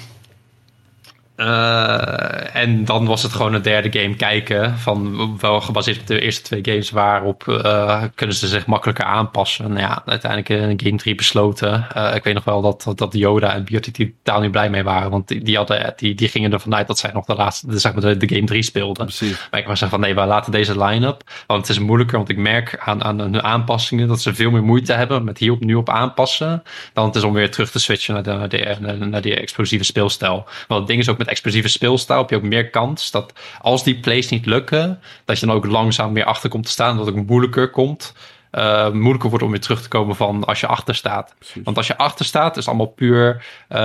uh, 1.37 2.57
en 2.57 2.85
dan 2.85 3.07
was 3.07 3.23
het 3.23 3.33
gewoon 3.33 3.55
een 3.55 3.63
derde 3.63 4.01
game 4.01 4.17
kijken. 4.17 4.79
Van 4.79 5.39
wel 5.41 5.61
gebaseerd 5.61 6.01
op 6.01 6.07
de 6.07 6.21
eerste 6.21 6.43
twee 6.43 6.61
games. 6.63 6.91
Waarop 6.91 7.45
uh, 7.49 8.03
kunnen 8.15 8.37
ze 8.37 8.47
zich 8.47 8.67
makkelijker 8.67 9.05
aanpassen. 9.05 9.69
Nou 9.69 9.81
ja, 9.81 10.03
uiteindelijk 10.07 10.49
in 10.49 10.81
game 10.87 10.97
3 10.97 11.15
besloten. 11.15 11.87
Uh, 11.97 12.15
ik 12.15 12.25
weet 12.25 12.35
nog 12.35 12.45
wel 12.45 12.61
dat, 12.61 12.93
dat 12.95 13.15
Yoda 13.15 13.55
en 13.55 13.65
Beauty 13.65 13.91
totaal 13.91 14.41
niet 14.41 14.51
blij 14.51 14.71
mee 14.71 14.83
waren. 14.83 15.11
Want 15.11 15.29
die, 15.29 15.43
die, 15.43 15.57
hadden, 15.57 15.93
die, 15.97 16.15
die 16.15 16.29
gingen 16.29 16.53
ervan 16.53 16.75
uit 16.75 16.87
dat 16.87 16.99
zij 16.99 17.11
nog 17.13 17.25
de 17.25 17.35
laatste, 17.35 17.67
de, 17.67 17.79
zeg 17.79 17.93
maar 17.93 18.03
de, 18.03 18.17
de 18.17 18.35
game 18.35 18.47
3 18.47 18.63
speelden. 18.63 19.05
Precies. 19.07 19.49
Maar 19.51 19.61
ik 19.61 19.67
was 19.67 19.79
zeggen 19.79 19.99
van 19.99 20.09
nee, 20.09 20.15
we 20.15 20.27
laten 20.27 20.53
deze 20.53 20.85
line-up. 20.85 21.23
Want 21.47 21.61
het 21.61 21.77
is 21.77 21.83
moeilijker. 21.83 22.17
Want 22.17 22.29
ik 22.29 22.37
merk 22.37 22.79
aan, 22.79 23.05
aan 23.05 23.19
hun 23.19 23.43
aanpassingen 23.43 24.09
dat 24.09 24.21
ze 24.21 24.35
veel 24.35 24.51
meer 24.51 24.65
moeite 24.65 24.93
hebben 24.93 25.25
met 25.25 25.39
hier 25.39 25.53
op, 25.53 25.65
nu 25.65 25.75
op 25.75 25.91
aanpassen. 25.91 26.63
Dan 26.93 27.07
het 27.07 27.15
is 27.15 27.23
om 27.23 27.33
weer 27.33 27.51
terug 27.51 27.71
te 27.71 27.79
switchen 27.79 28.15
naar, 28.15 28.23
de, 28.49 28.77
naar, 28.81 28.99
de, 28.99 29.05
naar 29.05 29.23
die 29.23 29.35
explosieve 29.35 29.85
speelstijl. 29.85 30.47
Want 30.69 30.81
het 30.81 30.89
ding 30.89 31.01
is 31.01 31.09
ook 31.09 31.19
met 31.19 31.26
explosieve 31.27 31.69
speelstijl 31.69 32.21
heb 32.21 32.31
je 32.31 32.37
ook 32.37 32.43
meer 32.43 32.71
kans 32.71 33.11
dat 33.11 33.33
als 33.61 33.85
die 33.85 34.01
plays 34.01 34.29
niet 34.29 34.47
lukken, 34.47 35.01
dat 35.25 35.39
je 35.39 35.47
dan 35.47 35.55
ook 35.55 35.67
langzaam 35.67 36.13
meer 36.13 36.25
achter 36.25 36.51
komt 36.51 36.65
te 36.65 36.71
staan. 36.71 36.97
Dat 36.97 37.07
het 37.07 37.17
ook 37.17 37.27
moeilijker 37.27 37.71
komt. 37.71 38.13
Uh, 38.53 38.91
moeilijker 38.91 39.29
wordt 39.29 39.45
om 39.45 39.51
weer 39.51 39.61
terug 39.61 39.83
te 39.83 39.89
komen 39.89 40.17
van 40.17 40.45
als 40.45 40.61
je 40.61 40.67
achter 40.67 40.95
staat. 40.95 41.35
Want 41.65 41.77
als 41.77 41.87
je 41.87 41.97
achter 41.97 42.25
staat, 42.25 42.57
is 42.57 42.69
allemaal 42.69 42.87
puur. 42.87 43.45
Uh, 43.69 43.79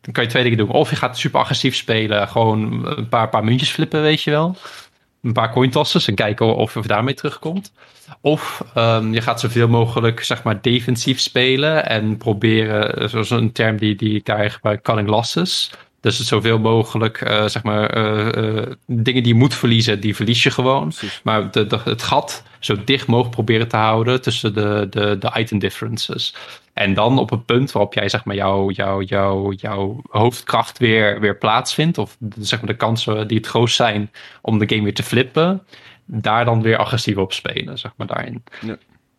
dan 0.00 0.12
kan 0.12 0.24
je 0.24 0.30
twee 0.30 0.42
dingen 0.42 0.58
doen. 0.58 0.68
Of 0.68 0.90
je 0.90 0.96
gaat 0.96 1.18
super 1.18 1.40
agressief 1.40 1.76
spelen, 1.76 2.28
gewoon 2.28 2.86
een 2.86 3.08
paar, 3.08 3.28
paar 3.28 3.44
muntjes 3.44 3.70
flippen, 3.70 4.02
weet 4.02 4.22
je 4.22 4.30
wel. 4.30 4.56
Een 5.22 5.32
paar 5.32 5.52
coin 5.52 5.70
tosses 5.70 6.08
en 6.08 6.14
kijken 6.14 6.56
of 6.56 6.74
je 6.74 6.82
daarmee 6.82 7.14
terugkomt. 7.14 7.72
Of 8.20 8.64
um, 8.76 9.14
je 9.14 9.20
gaat 9.20 9.40
zoveel 9.40 9.68
mogelijk 9.68 10.24
zeg 10.24 10.42
maar, 10.42 10.60
defensief 10.60 11.20
spelen 11.20 11.86
en 11.86 12.16
proberen, 12.16 13.10
zoals 13.10 13.30
een 13.30 13.52
term 13.52 13.76
die, 13.76 13.96
die 13.96 14.14
ik 14.14 14.24
daar 14.24 14.50
gebruik, 14.50 14.82
cutting 14.82 15.08
losses. 15.08 15.70
Dus 16.04 16.26
zoveel 16.26 16.58
mogelijk, 16.58 17.20
uh, 17.20 17.46
zeg 17.46 17.62
maar, 17.62 17.96
uh, 17.96 18.54
uh, 18.54 18.62
dingen 18.86 19.22
die 19.22 19.32
je 19.32 19.38
moet 19.38 19.54
verliezen, 19.54 20.00
die 20.00 20.14
verlies 20.14 20.42
je 20.42 20.50
gewoon. 20.50 20.88
Precies. 20.88 21.20
Maar 21.22 21.50
de, 21.50 21.66
de, 21.66 21.80
het 21.84 22.02
gat 22.02 22.42
zo 22.58 22.84
dicht 22.84 23.06
mogelijk 23.06 23.34
proberen 23.34 23.68
te 23.68 23.76
houden 23.76 24.22
tussen 24.22 24.54
de, 24.54 24.86
de, 24.90 25.18
de 25.18 25.32
item 25.36 25.58
differences. 25.58 26.34
En 26.72 26.94
dan 26.94 27.18
op 27.18 27.30
een 27.30 27.44
punt 27.44 27.72
waarop 27.72 27.94
jij 27.94 28.08
zeg 28.08 28.24
maar, 28.24 28.36
jouw 28.36 28.70
jouw 28.70 29.02
jouw 29.02 29.52
jouw 29.52 30.02
hoofdkracht 30.08 30.78
weer, 30.78 31.20
weer 31.20 31.36
plaatsvindt. 31.36 31.98
Of 31.98 32.16
zeg 32.38 32.60
maar, 32.60 32.70
de 32.70 32.76
kansen 32.76 33.28
die 33.28 33.36
het 33.36 33.46
grootst 33.46 33.76
zijn 33.76 34.10
om 34.40 34.58
de 34.58 34.68
game 34.68 34.82
weer 34.82 34.94
te 34.94 35.02
flippen. 35.02 35.62
Daar 36.04 36.44
dan 36.44 36.62
weer 36.62 36.76
agressief 36.76 37.16
op 37.16 37.32
spelen, 37.32 37.78
zeg 37.78 37.92
maar 37.96 38.06
daarin. 38.06 38.42
Ja. 38.60 38.76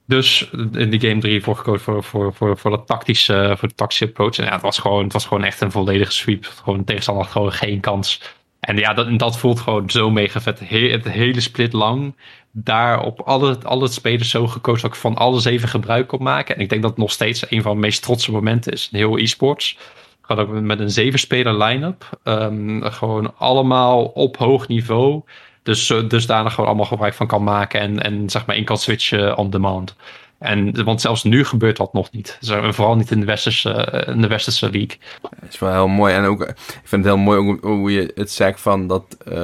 Dus 0.08 0.50
in 0.72 0.90
die 0.90 1.00
game 1.00 1.20
3 1.20 1.44
voor 1.44 1.56
gekozen 1.56 1.82
voor, 1.82 2.04
voor, 2.04 2.34
voor, 2.34 2.58
voor, 2.58 2.72
de 2.72 2.84
tactische, 2.84 3.56
voor 3.58 3.68
de 3.68 3.76
tactische 3.76 4.06
approach. 4.06 4.38
En 4.38 4.46
ja, 4.46 4.52
het 4.52 4.62
was 4.62 4.80
gewoon, 4.80 5.04
het 5.04 5.14
was 5.14 5.26
gewoon 5.26 5.44
echt 5.44 5.62
een 5.62 5.72
volledige 5.72 6.12
sweep. 6.12 6.46
Gewoon 6.64 6.84
tegenstander 6.84 7.26
gewoon 7.26 7.52
geen 7.52 7.80
kans. 7.80 8.22
En 8.60 8.78
ja, 8.78 8.94
dat, 8.94 9.20
dat 9.20 9.38
voelt 9.38 9.60
gewoon 9.60 9.90
zo 9.90 10.10
mega 10.10 10.42
vet. 10.42 10.60
het 10.60 11.10
hele 11.10 11.42
split 11.42 11.74
lang. 11.74 12.16
Daar 12.52 13.02
op 13.02 13.22
alle, 13.22 13.58
alle 13.64 13.88
spelers 13.88 14.30
zo 14.30 14.48
gekozen 14.48 14.82
dat 14.82 14.92
ik 14.92 15.02
van 15.02 15.16
alle 15.16 15.40
zeven 15.40 15.68
gebruik 15.68 16.12
op 16.12 16.20
maken. 16.20 16.56
En 16.56 16.62
ik 16.62 16.70
denk 16.70 16.82
dat 16.82 16.92
het 16.92 17.00
nog 17.00 17.12
steeds 17.12 17.52
een 17.52 17.62
van 17.62 17.74
de 17.74 17.82
meest 17.82 18.02
trotse 18.02 18.32
momenten 18.32 18.72
is 18.74 18.90
in 18.92 18.98
heel 18.98 19.18
e-sports. 19.18 19.78
Gaat 20.22 20.38
ook 20.38 20.50
met 20.50 20.80
een 20.80 20.90
zeven 20.90 21.20
speler 21.20 21.64
line-up. 21.64 22.20
Um, 22.24 22.84
gewoon 22.84 23.38
allemaal 23.38 24.06
op 24.06 24.38
hoog 24.38 24.68
niveau. 24.68 25.22
Dus, 25.66 26.26
daar 26.26 26.52
gewoon 26.52 26.66
allemaal 26.66 26.86
gebruik 26.86 27.14
van 27.14 27.28
kan 27.28 27.44
maken 27.44 27.80
en, 27.80 28.04
en 28.04 28.30
zeg 28.30 28.46
maar 28.46 28.56
in 28.56 28.64
kan 28.64 28.78
switchen 28.78 29.38
on 29.38 29.50
demand. 29.50 29.96
En, 30.38 30.84
want 30.84 31.02
zelfs 31.02 31.24
nu 31.24 31.46
gebeurt 31.46 31.78
dat 31.78 31.94
nog 31.94 32.12
niet. 32.12 32.38
vooral 32.70 32.96
niet 32.96 33.12
in 33.12 33.20
de 33.20 33.26
westerse, 33.26 34.04
in 34.08 34.22
de 34.22 34.28
westerse 34.28 34.70
league. 34.70 34.98
Dat 35.22 35.50
is 35.50 35.60
wel 35.60 35.72
heel 35.72 35.88
mooi. 35.88 36.14
En 36.14 36.26
ook, 36.26 36.42
ik 36.44 36.82
vind 36.84 37.06
het 37.06 37.14
heel 37.14 37.24
mooi 37.24 37.60
hoe 37.62 37.92
je 37.92 38.12
het 38.16 38.32
zegt 38.32 38.62
van 38.62 38.88
dat, 38.88 39.18
uh, 39.28 39.36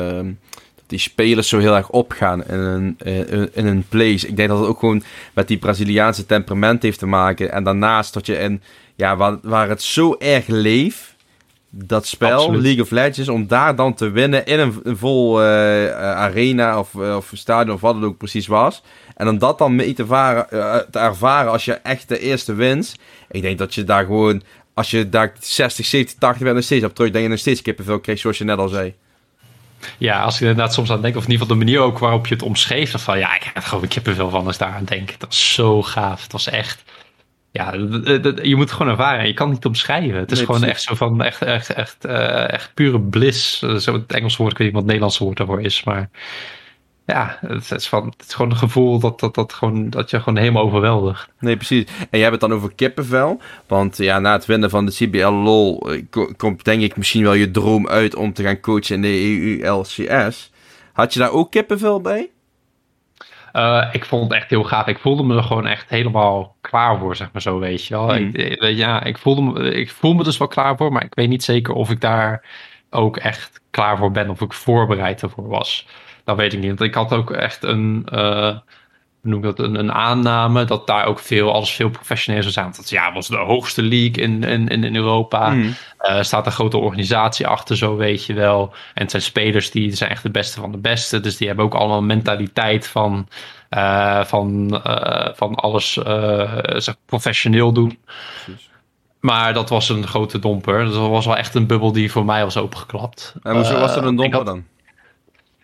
dat 0.75 0.85
die 0.87 0.99
spelers 0.99 1.49
zo 1.49 1.59
heel 1.59 1.75
erg 1.75 1.89
opgaan 1.89 2.45
in 2.45 2.59
een, 2.59 2.97
in 3.53 3.65
een 3.65 3.85
place. 3.89 4.27
Ik 4.27 4.35
denk 4.35 4.49
dat 4.49 4.59
het 4.59 4.67
ook 4.67 4.79
gewoon 4.79 5.03
met 5.33 5.47
die 5.47 5.57
Braziliaanse 5.57 6.25
temperament 6.25 6.83
heeft 6.83 6.99
te 6.99 7.05
maken. 7.05 7.51
En 7.51 7.63
daarnaast 7.63 8.13
dat 8.13 8.25
je 8.25 8.37
in, 8.37 8.61
ja, 8.95 9.15
waar, 9.15 9.37
waar 9.41 9.69
het 9.69 9.81
zo 9.81 10.15
erg 10.19 10.47
leeft 10.47 11.10
dat 11.73 12.07
spel, 12.07 12.55
League 12.55 12.81
of 12.81 12.91
Legends, 12.91 13.29
om 13.29 13.47
daar 13.47 13.75
dan 13.75 13.93
te 13.93 14.09
winnen 14.09 14.45
in 14.45 14.59
een, 14.59 14.81
vol 14.97 15.41
uh, 15.41 15.45
arena 15.95 16.79
of, 16.79 16.93
uh, 16.93 17.15
of 17.15 17.31
stadion 17.33 17.75
of 17.75 17.81
wat 17.81 17.95
het 17.95 18.03
ook 18.03 18.17
precies 18.17 18.47
was. 18.47 18.83
En 19.15 19.27
om 19.27 19.37
dat 19.37 19.57
dan 19.57 19.75
mee 19.75 19.93
te, 19.93 20.05
varen, 20.05 20.47
te 20.91 20.99
ervaren 20.99 21.51
als 21.51 21.65
je 21.65 21.73
echt 21.73 22.09
de 22.09 22.19
eerste 22.19 22.53
wint. 22.53 22.95
Ik 23.29 23.41
denk 23.41 23.57
dat 23.57 23.73
je 23.73 23.83
daar 23.83 24.05
gewoon, 24.05 24.43
als 24.73 24.91
je 24.91 25.09
daar 25.09 25.33
60, 25.39 25.85
70, 25.85 26.19
80 26.19 26.43
bent 26.43 26.55
nog 26.55 26.63
steeds 26.63 26.85
op 26.85 26.95
terug, 26.95 27.11
denk 27.11 27.23
je 27.23 27.29
nog 27.29 27.39
steeds 27.39 27.61
kippenvel 27.61 27.99
krijgt, 27.99 28.21
zoals 28.21 28.37
je 28.37 28.43
net 28.43 28.57
al 28.57 28.67
zei. 28.67 28.93
Ja, 29.97 30.21
als 30.21 30.35
ik 30.35 30.41
inderdaad 30.41 30.73
soms 30.73 30.91
aan 30.91 31.01
denk, 31.01 31.15
of 31.15 31.23
in 31.23 31.31
ieder 31.31 31.45
geval 31.45 31.59
de 31.59 31.65
manier 31.65 31.81
ook 31.81 31.99
waarop 31.99 32.27
je 32.27 32.33
het 32.33 32.43
omschreef, 32.43 32.91
dan 32.91 32.99
van 32.99 33.19
ja, 33.19 33.35
ik 33.35 33.43
heb 33.43 33.55
er 33.55 33.61
gewoon 33.61 33.87
kippenvel 33.87 34.29
van 34.29 34.45
als 34.45 34.57
daar 34.57 34.73
aan 34.73 34.85
denk. 34.85 35.07
Dat 35.19 35.29
was 35.29 35.53
zo 35.53 35.81
gaaf. 35.81 36.23
Het 36.23 36.31
was 36.31 36.47
echt 36.47 36.83
ja, 37.51 37.73
je 37.73 38.53
moet 38.55 38.69
het 38.69 38.71
gewoon 38.71 38.91
ervaren. 38.91 39.27
Je 39.27 39.33
kan 39.33 39.45
het 39.45 39.55
niet 39.55 39.65
omschrijven. 39.65 40.19
Het 40.19 40.31
is 40.31 40.41
gewoon 40.41 40.63
echt 40.63 40.81
zo 40.81 40.95
van 40.95 41.21
echt, 41.21 41.41
echt, 41.41 41.73
echt, 41.73 42.05
uh, 42.05 42.51
echt 42.51 42.73
pure 42.73 42.99
bliss. 42.99 43.61
Eh, 43.61 43.75
zo 43.75 43.93
het 43.93 44.11
Engelse 44.11 44.37
woord, 44.37 44.51
ik 44.51 44.57
weet 44.57 44.67
niet 44.67 44.75
wat 44.75 44.85
het 44.85 44.91
Nederlandse 44.91 45.23
woord 45.23 45.37
daarvoor 45.37 45.61
is. 45.61 45.83
Maar 45.83 46.09
ja, 47.05 47.37
het 47.41 47.71
is, 47.71 47.87
van, 47.87 48.05
het 48.05 48.25
is 48.27 48.33
gewoon 48.33 48.51
een 48.51 48.57
gevoel 48.57 48.99
dat, 48.99 49.19
dat, 49.19 49.35
dat, 49.35 49.53
gewoon, 49.53 49.89
dat 49.89 50.09
je 50.09 50.19
gewoon 50.19 50.37
helemaal 50.37 50.63
overweldigt. 50.63 51.29
Nee, 51.39 51.55
precies. 51.55 51.85
En 51.99 52.07
jij 52.09 52.21
hebt 52.21 52.31
het 52.31 52.49
dan 52.49 52.53
over 52.53 52.73
kippenvel. 52.75 53.41
Want 53.67 53.97
ja, 53.97 54.19
na 54.19 54.31
het 54.31 54.45
winnen 54.45 54.69
van 54.69 54.85
de 54.85 54.91
CBL 54.91 55.31
LOL 55.31 55.91
eh, 55.91 56.03
komt 56.37 56.63
denk 56.63 56.81
ik 56.81 56.97
misschien 56.97 57.23
wel 57.23 57.33
je 57.33 57.51
droom 57.51 57.87
uit 57.87 58.15
om 58.15 58.33
te 58.33 58.43
gaan 58.43 58.59
coachen 58.59 58.95
in 58.95 59.01
de 59.01 59.59
EU-LCS. 59.61 60.51
Had 60.93 61.13
je 61.13 61.19
daar 61.19 61.31
ook 61.31 61.51
kippenvel 61.51 62.01
bij? 62.01 62.29
Uh, 63.53 63.89
ik 63.91 64.05
vond 64.05 64.23
het 64.23 64.33
echt 64.33 64.49
heel 64.49 64.63
gaaf. 64.63 64.87
Ik 64.87 64.99
voelde 64.99 65.23
me 65.23 65.35
er 65.35 65.43
gewoon 65.43 65.67
echt 65.67 65.89
helemaal 65.89 66.55
klaar 66.71 66.97
voor, 66.97 67.15
zeg 67.15 67.29
maar 67.31 67.41
zo, 67.41 67.59
weet 67.59 67.85
je 67.85 67.93
wel. 67.93 68.07
Mm. 68.07 68.29
Ik, 68.33 68.35
eh, 68.35 68.77
ja, 68.77 69.03
ik, 69.03 69.17
voelde 69.17 69.41
me, 69.41 69.73
ik 69.73 69.91
voel 69.91 70.13
me 70.13 70.23
dus 70.23 70.37
wel 70.37 70.47
klaar 70.47 70.77
voor, 70.77 70.91
maar 70.91 71.03
ik 71.03 71.15
weet 71.15 71.29
niet 71.29 71.43
zeker 71.43 71.73
of 71.73 71.89
ik 71.89 72.01
daar 72.01 72.45
ook 72.89 73.17
echt 73.17 73.61
klaar 73.69 73.97
voor 73.97 74.11
ben. 74.11 74.29
Of 74.29 74.41
ik 74.41 74.53
voorbereid 74.53 75.21
ervoor 75.21 75.47
was. 75.47 75.87
Dat 76.23 76.37
weet 76.37 76.53
ik 76.53 76.59
niet. 76.59 76.67
Want 76.67 76.81
ik 76.81 76.93
had 76.93 77.13
ook 77.13 77.31
echt 77.31 77.63
een... 77.63 78.07
Uh, 78.13 78.57
noem 79.21 79.41
dat, 79.41 79.59
een, 79.59 79.79
een, 79.79 79.91
aanname 79.91 80.65
dat 80.65 80.87
daar 80.87 81.05
ook 81.05 81.19
veel, 81.19 81.53
alles 81.53 81.71
veel 81.71 81.89
professioneler 81.89 82.51
zou 82.51 82.53
zijn. 82.53 82.73
Dat 82.75 82.89
ja, 82.89 83.13
was 83.13 83.27
de 83.27 83.37
hoogste 83.37 83.81
league 83.81 84.23
in, 84.23 84.43
in, 84.43 84.67
in 84.83 84.95
Europa. 84.95 85.49
Mm. 85.49 85.75
Uh, 86.01 86.21
staat 86.21 86.45
een 86.45 86.51
grote 86.51 86.77
organisatie 86.77 87.47
achter, 87.47 87.77
zo 87.77 87.95
weet 87.95 88.25
je 88.25 88.33
wel. 88.33 88.73
En 88.93 89.01
het 89.01 89.11
zijn 89.11 89.23
spelers 89.23 89.71
die 89.71 89.95
zijn 89.95 90.09
echt 90.09 90.23
de 90.23 90.31
beste 90.31 90.59
van 90.59 90.71
de 90.71 90.77
beste. 90.77 91.19
Dus 91.19 91.37
die 91.37 91.47
hebben 91.47 91.65
ook 91.65 91.73
allemaal 91.73 91.97
een 91.97 92.05
mentaliteit 92.05 92.87
van, 92.87 93.27
uh, 93.75 94.23
van, 94.23 94.81
uh, 94.87 95.27
van 95.33 95.55
alles 95.55 95.93
zeg, 96.77 96.95
professioneel 97.05 97.71
doen. 97.73 97.99
Precies. 98.45 98.69
Maar 99.19 99.53
dat 99.53 99.69
was 99.69 99.89
een 99.89 100.07
grote 100.07 100.39
domper. 100.39 100.85
Dus 100.85 100.93
dat 100.93 101.09
was 101.09 101.25
wel 101.25 101.37
echt 101.37 101.55
een 101.55 101.67
bubbel 101.67 101.91
die 101.91 102.11
voor 102.11 102.25
mij 102.25 102.43
was 102.43 102.57
opengeklapt. 102.57 103.35
En 103.43 103.55
hoezo 103.55 103.79
was 103.79 103.95
er 103.95 104.05
een 104.05 104.15
domper 104.15 104.45
dan? 104.45 104.63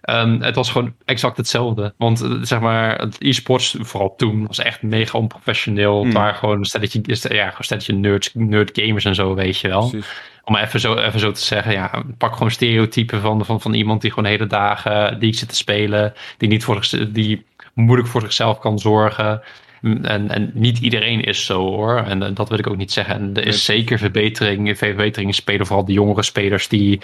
Um, 0.10 0.42
het 0.42 0.56
was 0.56 0.70
gewoon 0.70 0.94
exact 1.06 1.38
hetzelfde. 1.38 1.94
Want 1.98 2.22
eh, 2.22 2.32
zeg 2.42 2.60
maar, 2.60 3.08
e-sports, 3.20 3.76
vooral 3.80 4.16
toen, 4.16 4.48
was 4.48 4.60
echt 4.60 4.82
mega 4.82 5.18
onprofessioneel. 5.18 6.00
Mm. 6.00 6.06
Het 6.06 6.14
waren 6.14 6.36
gewoon 6.36 6.58
een 6.58 6.66
stelletje, 6.66 7.02
ja, 7.36 7.46
gewoon 7.50 7.64
stelletje 7.64 7.94
nerds, 7.94 8.32
nerd 8.34 8.70
gamers 8.74 9.06
en 9.06 9.16
zo, 9.16 9.36
weet 9.36 9.60
je 9.60 9.68
wel. 9.68 9.90
Precies. 9.90 10.08
Om 10.44 10.56
even 10.56 10.80
zo, 10.80 10.96
even 10.96 11.20
zo 11.20 11.32
te 11.32 11.42
zeggen, 11.42 11.72
ja, 11.72 12.04
pak 12.18 12.34
gewoon 12.34 12.52
stereotypen 12.52 13.22
van, 13.22 13.46
van, 13.46 13.62
van 13.62 13.74
iemand 13.74 14.02
die 14.02 14.10
gewoon 14.10 14.26
de 14.26 14.38
hele 14.38 14.48
dagen 14.48 15.20
die 15.20 15.34
zit 15.34 15.50
te 15.50 15.56
spelen. 15.56 16.14
Die 16.38 16.50
niet 16.50 16.64
voor 16.64 16.88
die 17.10 17.46
moeilijk 17.78 18.08
voor 18.08 18.22
zichzelf 18.22 18.60
kan 18.60 18.80
zorgen. 18.80 19.42
En, 19.82 20.30
en 20.30 20.52
niet 20.54 20.80
iedereen 20.80 21.22
is 21.22 21.46
zo 21.46 21.60
hoor. 21.60 21.98
En, 21.98 22.34
dat 22.34 22.50
wil 22.50 22.60
ik 22.60 22.68
ook 22.68 22.78
niet 22.78 22.92
zeggen. 22.92 23.16
En 23.16 23.34
er 23.34 23.46
is 23.46 23.66
zeker 23.66 23.98
verbetering, 23.98 24.78
verbetering 24.78 25.36
spelen. 25.36 25.66
Vooral 25.66 25.86
de 25.86 25.94
jongere 25.94 26.24
spelers 26.24 26.68
die, 26.68 27.02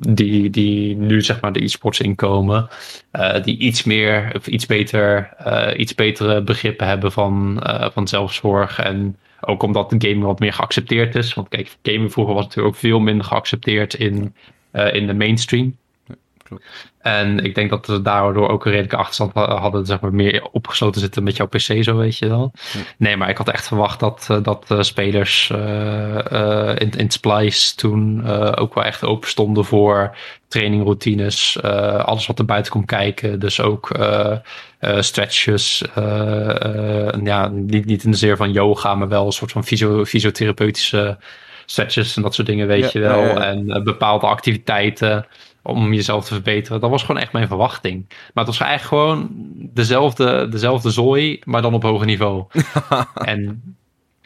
die, 0.00 0.50
die 0.50 0.96
nu 0.96 1.22
zeg 1.22 1.40
maar 1.40 1.52
de 1.52 1.62
e-sports 1.62 2.00
inkomen. 2.00 2.68
Uh, 3.12 3.42
die 3.42 3.58
iets 3.58 3.84
meer 3.84 4.32
of 4.34 4.46
iets 4.46 4.66
beter, 4.66 5.30
uh, 5.46 5.68
iets 5.76 5.94
betere 5.94 6.42
begrippen 6.42 6.86
hebben 6.86 7.12
van, 7.12 7.62
uh, 7.66 7.90
van 7.90 8.08
zelfzorg. 8.08 8.78
En 8.78 9.16
ook 9.40 9.62
omdat 9.62 9.90
de 9.90 10.08
game 10.08 10.26
wat 10.26 10.38
meer 10.40 10.52
geaccepteerd 10.52 11.14
is. 11.14 11.34
Want 11.34 11.48
kijk, 11.48 11.76
gaming 11.82 12.12
vroeger 12.12 12.34
was 12.34 12.44
natuurlijk 12.44 12.74
ook 12.74 12.80
veel 12.80 13.00
minder 13.00 13.26
geaccepteerd 13.26 13.94
in, 13.94 14.34
in 14.92 15.06
de 15.06 15.14
mainstream. 15.14 15.76
klopt. 16.42 16.64
En 17.06 17.38
ik 17.38 17.54
denk 17.54 17.70
dat 17.70 17.86
we 17.86 18.02
daardoor 18.02 18.48
ook 18.48 18.64
een 18.64 18.70
redelijke 18.70 18.96
achterstand 18.96 19.32
hadden, 19.34 19.86
zeg 19.86 20.00
maar, 20.00 20.14
meer 20.14 20.48
opgesloten 20.52 21.00
zitten 21.00 21.22
met 21.22 21.36
jouw 21.36 21.46
PC, 21.46 21.84
zo 21.84 21.96
weet 21.96 22.18
je 22.18 22.28
wel. 22.28 22.52
Nee, 22.96 23.16
maar 23.16 23.28
ik 23.28 23.36
had 23.36 23.48
echt 23.48 23.66
verwacht 23.66 24.00
dat, 24.00 24.28
uh, 24.30 24.42
dat 24.42 24.64
uh, 24.72 24.80
spelers 24.80 25.50
uh, 25.52 26.68
in, 26.78 26.90
in 26.90 27.10
Splice 27.10 27.74
toen 27.74 28.28
ook 28.56 28.74
wel 28.74 28.84
echt 28.84 29.04
open 29.04 29.28
stonden 29.28 29.64
voor 29.64 30.16
trainingroutines, 30.48 31.62
alles 32.02 32.26
wat 32.26 32.38
er 32.38 32.44
buiten 32.44 32.72
komt 32.72 32.86
kijken. 32.86 33.40
Dus 33.40 33.60
ook 33.60 33.90
stretches, 34.98 35.84
ja, 37.24 37.48
niet, 37.48 37.86
niet 37.86 38.04
in 38.04 38.10
de 38.10 38.16
zeer 38.16 38.36
van 38.36 38.52
yoga, 38.52 38.94
maar 38.94 39.08
wel 39.08 39.26
een 39.26 39.32
soort 39.32 39.52
van 39.52 39.64
fysio 39.64 40.04
fysiotherapeutische 40.04 41.18
stretches 41.66 42.16
en 42.16 42.22
dat 42.22 42.34
soort 42.34 42.46
dingen, 42.46 42.66
weet 42.66 42.92
je 42.92 42.98
wel. 42.98 43.20
Ja, 43.20 43.28
ja. 43.28 43.40
En 43.40 43.84
bepaalde 43.84 44.26
activiteiten 44.26 45.26
om 45.66 45.92
jezelf 45.92 46.24
te 46.24 46.34
verbeteren. 46.34 46.80
Dat 46.80 46.90
was 46.90 47.02
gewoon 47.02 47.20
echt 47.20 47.32
mijn 47.32 47.48
verwachting. 47.48 48.04
Maar 48.08 48.44
het 48.44 48.46
was 48.46 48.60
eigenlijk 48.60 48.88
gewoon 48.88 49.28
dezelfde, 49.56 50.48
dezelfde 50.48 50.90
zooi, 50.90 51.40
maar 51.44 51.62
dan 51.62 51.74
op 51.74 51.82
hoger 51.82 52.06
niveau. 52.06 52.44
en, 53.14 53.62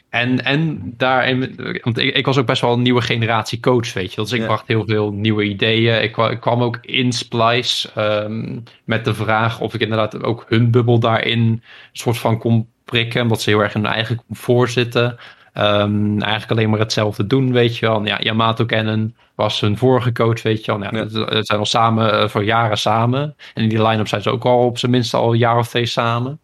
en, 0.09 0.45
en 0.45 0.93
daarin, 0.97 1.55
want 1.83 1.99
ik, 1.99 2.17
ik, 2.17 2.27
was 2.27 2.39
ook 2.39 2.47
best 2.47 2.61
wel 2.61 2.73
een 2.73 2.83
nieuwe 2.83 3.03
generatie 3.03 3.61
coach, 3.61 3.93
weet 3.93 4.15
je. 4.15 4.21
Dus 4.21 4.33
ik 4.33 4.41
ja. 4.41 4.47
bracht 4.47 4.67
heel 4.67 4.87
veel 4.87 5.13
nieuwe 5.13 5.43
ideeën. 5.43 6.03
Ik, 6.03 6.17
ik 6.17 6.41
kwam 6.41 6.63
ook 6.63 6.79
in 6.83 7.13
Splice 7.13 7.89
um, 8.25 8.63
met 8.85 9.05
de 9.05 9.15
vraag 9.15 9.61
of 9.61 9.75
ik 9.75 9.81
inderdaad 9.81 10.23
ook 10.23 10.45
hun 10.49 10.71
bubbel 10.71 10.99
daarin 10.99 11.39
een 11.39 11.63
soort 11.93 12.19
van 12.19 12.39
kon 12.39 12.69
prikken, 12.85 13.23
omdat 13.23 13.43
ze 13.43 13.51
heel 13.51 13.61
erg 13.61 13.75
in 13.75 13.85
hun 13.85 13.93
eigen 13.93 14.23
comfort 14.27 14.71
zitten. 14.71 15.19
Um, 15.55 16.23
eigenlijk 16.23 16.51
alleen 16.51 16.71
maar 16.71 16.79
hetzelfde 16.79 17.27
doen, 17.27 17.53
weet 17.53 17.77
je 17.77 17.87
wel. 17.87 18.07
Ja, 18.07 18.21
Yamato 18.21 18.65
kennen 18.65 19.17
was 19.35 19.61
hun 19.61 19.77
vorige 19.77 20.13
coach, 20.13 20.43
weet 20.43 20.65
je 20.65 20.73
wel. 20.73 20.83
Ja, 20.83 20.91
ja. 20.93 21.09
Ze 21.09 21.39
zijn 21.41 21.59
al 21.59 21.67
samen 21.67 22.15
uh, 22.15 22.29
voor 22.29 22.45
jaren 22.45 22.79
samen. 22.79 23.37
En 23.55 23.63
in 23.63 23.69
die 23.69 23.87
line-up 23.87 24.09
zijn 24.09 24.23
ze 24.23 24.31
ook 24.31 24.45
al 24.45 24.65
op 24.65 24.79
zijn 24.79 24.93
minst 24.93 25.15
al 25.15 25.33
een 25.33 25.39
jaar 25.39 25.59
of 25.59 25.69
twee 25.69 25.87
samen. 25.87 26.41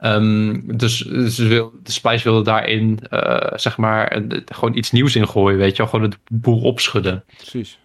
Um, 0.00 0.76
dus 0.76 0.98
ze 1.28 1.46
wil, 1.46 1.72
de 1.82 1.92
Spice 1.92 2.24
wilde 2.24 2.42
daarin, 2.42 2.98
uh, 3.10 3.36
zeg 3.54 3.76
maar, 3.76 4.22
gewoon 4.44 4.76
iets 4.76 4.90
nieuws 4.90 5.16
in 5.16 5.28
gooien, 5.28 5.58
weet 5.58 5.70
je 5.70 5.82
wel. 5.82 5.86
Gewoon 5.86 6.10
het 6.10 6.18
boel 6.30 6.60
opschudden. 6.60 7.24
Precies. 7.36 7.78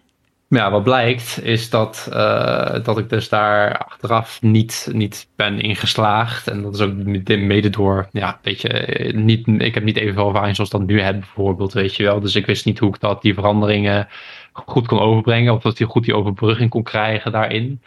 Ja, 0.48 0.70
wat 0.70 0.82
blijkt 0.82 1.42
is 1.42 1.70
dat, 1.70 2.08
uh, 2.12 2.84
dat 2.84 2.98
ik 2.98 3.08
dus 3.08 3.28
daar 3.28 3.78
achteraf 3.78 4.42
niet, 4.42 4.88
niet 4.92 5.28
ben 5.36 5.60
ingeslaagd. 5.60 6.48
En 6.48 6.62
dat 6.62 6.74
is 6.74 6.80
ook 6.80 6.94
mede 7.26 7.70
door, 7.70 8.08
ja, 8.12 8.38
weet 8.42 8.60
je, 8.60 9.12
niet, 9.14 9.46
ik 9.46 9.74
heb 9.74 9.84
niet 9.84 9.96
evenveel 9.96 10.26
ervaring 10.26 10.54
zoals 10.54 10.70
dat 10.70 10.86
nu 10.86 11.00
heb 11.00 11.18
bijvoorbeeld, 11.18 11.72
weet 11.72 11.96
je 11.96 12.02
wel. 12.02 12.20
Dus 12.20 12.34
ik 12.34 12.46
wist 12.46 12.64
niet 12.64 12.78
hoe 12.78 12.88
ik 12.88 13.00
dat, 13.00 13.22
die 13.22 13.34
veranderingen 13.34 14.08
goed 14.52 14.86
kon 14.86 14.98
overbrengen. 14.98 15.54
Of 15.54 15.62
dat 15.62 15.78
ik 15.78 15.86
goed 15.86 16.04
die 16.04 16.16
overbrugging 16.16 16.70
kon 16.70 16.82
krijgen 16.82 17.32
daarin. 17.32 17.82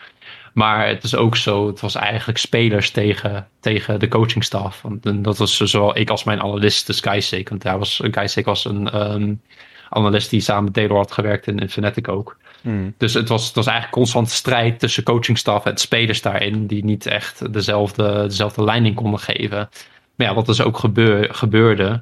Maar 0.53 0.87
het 0.87 1.03
is 1.03 1.15
ook 1.15 1.35
zo, 1.35 1.67
het 1.67 1.79
was 1.79 1.95
eigenlijk 1.95 2.37
spelers 2.37 2.91
tegen, 2.91 3.47
tegen 3.59 3.99
de 3.99 4.07
coachingstaf. 4.07 4.81
Want 4.81 5.23
dat 5.23 5.37
was 5.37 5.57
zowel 5.57 5.97
ik 5.97 6.09
als 6.09 6.23
mijn 6.23 6.41
analist, 6.41 6.87
de 6.87 6.93
Skysake. 6.93 7.49
Want 7.49 7.61
daar 7.61 7.77
was, 7.77 8.01
was 8.43 8.65
een 8.65 9.11
um, 9.11 9.41
analist 9.89 10.29
die 10.29 10.41
samen 10.41 10.63
met 10.63 10.73
Taylor 10.73 10.97
had 10.97 11.11
gewerkt 11.11 11.47
in, 11.47 11.59
in 11.59 11.69
Fnatic 11.69 12.07
ook. 12.07 12.37
Hmm. 12.61 12.93
Dus 12.97 13.13
het 13.13 13.29
was, 13.29 13.45
het 13.45 13.55
was 13.55 13.65
eigenlijk 13.65 13.95
constant 13.95 14.29
strijd 14.29 14.79
tussen 14.79 15.03
coachingstaf 15.03 15.65
en 15.65 15.77
spelers 15.77 16.21
daarin, 16.21 16.67
die 16.67 16.83
niet 16.83 17.05
echt 17.05 17.53
dezelfde, 17.53 18.27
dezelfde 18.27 18.63
leiding 18.63 18.95
konden 18.95 19.19
geven. 19.19 19.69
Maar 20.15 20.27
ja, 20.27 20.33
wat 20.33 20.45
dus 20.45 20.61
ook 20.61 20.77
gebeur, 20.77 21.33
gebeurde 21.33 22.01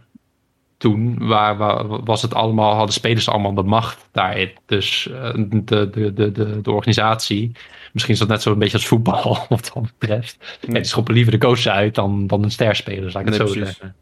toen, 0.77 1.27
waar, 1.27 1.57
waar, 1.57 2.03
was 2.03 2.21
het 2.21 2.33
allemaal, 2.33 2.75
hadden 2.75 2.93
spelers 2.93 3.29
allemaal 3.29 3.53
de 3.53 3.63
macht 3.63 4.09
daarin. 4.11 4.51
Dus 4.65 5.07
uh, 5.11 5.33
de, 5.33 5.63
de, 5.63 5.89
de, 6.13 6.31
de, 6.31 6.61
de 6.61 6.71
organisatie, 6.71 7.51
misschien 7.93 8.13
is 8.13 8.19
dat 8.19 8.27
net 8.27 8.41
zo 8.41 8.51
een 8.51 8.59
beetje 8.59 8.77
als 8.77 8.87
voetbal, 8.87 9.37
wat 9.49 9.71
dat 9.73 9.91
betreft. 9.97 10.57
Hmm. 10.65 10.73
Die 10.73 10.83
schoppen 10.83 11.13
liever 11.13 11.31
de 11.31 11.37
coaches 11.37 11.69
uit 11.69 11.95
dan, 11.95 12.27
dan 12.27 12.43
een 12.43 12.51
sterspeler, 12.51 13.11
zou 13.11 13.25
ik 13.25 13.29
het 13.29 13.39
Nee, 13.39 13.47
zo 13.47 13.53
precies. 13.53 13.77
zeggen. 13.77 13.95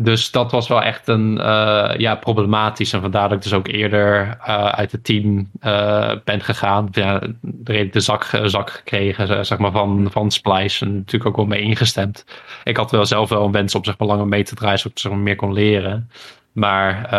Dus 0.00 0.30
dat 0.30 0.52
was 0.52 0.68
wel 0.68 0.82
echt 0.82 1.08
een 1.08 1.36
uh, 1.38 1.90
ja, 1.96 2.14
problematisch. 2.14 2.92
En 2.92 3.00
vandaar 3.00 3.28
dat 3.28 3.36
ik 3.36 3.42
dus 3.42 3.52
ook 3.52 3.68
eerder 3.68 4.26
uh, 4.26 4.68
uit 4.68 4.92
het 4.92 5.04
team 5.04 5.50
uh, 5.62 6.12
ben 6.24 6.40
gegaan. 6.40 6.88
Ja, 6.90 7.20
redelijk 7.64 7.92
de 7.92 8.00
zak, 8.00 8.40
zak 8.44 8.70
gekregen 8.70 9.46
zeg 9.46 9.58
maar, 9.58 9.70
van, 9.70 10.08
van 10.10 10.30
Splice. 10.30 10.84
En 10.84 10.94
natuurlijk 10.94 11.26
ook 11.26 11.36
wel 11.36 11.46
mee 11.46 11.62
ingestemd. 11.62 12.24
Ik 12.64 12.76
had 12.76 12.90
wel 12.90 13.06
zelf 13.06 13.28
wel 13.28 13.44
een 13.44 13.52
wens 13.52 13.74
om 13.74 13.84
zeg 13.84 13.98
maar, 13.98 14.08
langer 14.08 14.26
mee 14.26 14.44
te 14.44 14.54
draaien, 14.54 14.78
zodat 14.78 15.04
ik 15.04 15.12
meer 15.12 15.36
kon 15.36 15.52
leren. 15.52 16.10
Maar 16.58 17.10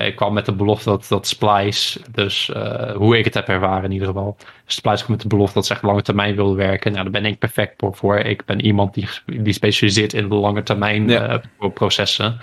uh, 0.00 0.06
ik 0.06 0.16
kwam 0.16 0.32
met 0.32 0.44
de 0.44 0.52
belofte 0.52 0.88
dat, 0.88 1.06
dat 1.08 1.26
Splice, 1.26 2.00
dus 2.12 2.50
uh, 2.56 2.90
hoe 2.90 3.18
ik 3.18 3.24
het 3.24 3.34
heb 3.34 3.48
ervaren 3.48 3.84
in 3.84 3.92
ieder 3.92 4.06
geval. 4.06 4.36
Splice 4.66 5.04
kwam 5.04 5.16
met 5.16 5.20
de 5.20 5.28
belofte 5.28 5.54
dat 5.54 5.66
ze 5.66 5.72
echt 5.72 5.82
lange 5.82 6.02
termijn 6.02 6.34
wilde 6.34 6.54
werken. 6.54 6.92
Nou, 6.92 7.02
daar 7.02 7.22
ben 7.22 7.30
ik 7.30 7.38
perfect 7.38 7.82
voor. 7.90 8.18
Ik 8.18 8.44
ben 8.44 8.60
iemand 8.60 8.94
die, 8.94 9.08
die 9.26 9.52
specialiseert 9.52 10.12
in 10.12 10.28
de 10.28 10.34
lange 10.34 10.62
termijn 10.62 11.08
Ja. 11.08 11.42
uh, 11.60 11.70
processen. 11.74 12.38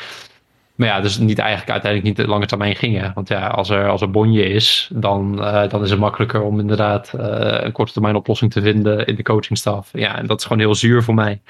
Maar 0.75 0.87
ja, 0.87 1.01
dus 1.01 1.17
niet 1.17 1.39
eigenlijk 1.39 1.71
uiteindelijk 1.71 2.17
niet 2.17 2.25
de 2.25 2.31
lange 2.31 2.45
termijn 2.45 2.75
gingen. 2.75 3.11
Want 3.15 3.27
ja, 3.27 3.47
als 3.47 3.69
er, 3.69 3.89
als 3.89 4.01
er 4.01 4.11
bonje 4.11 4.43
is, 4.43 4.89
dan, 4.93 5.35
dan 5.69 5.83
is 5.83 5.89
het 5.89 5.99
makkelijker 5.99 6.41
om 6.41 6.59
inderdaad 6.59 7.11
een 7.13 7.71
korte 7.71 7.93
termijn 7.93 8.15
oplossing 8.15 8.51
te 8.51 8.61
vinden 8.61 9.05
in 9.05 9.15
de 9.15 9.23
coachingstaf. 9.23 9.89
Ja, 9.93 10.17
en 10.17 10.27
dat 10.27 10.39
is 10.39 10.45
gewoon 10.45 10.61
heel 10.61 10.75
zuur 10.75 11.03
voor 11.03 11.13
mij. 11.13 11.41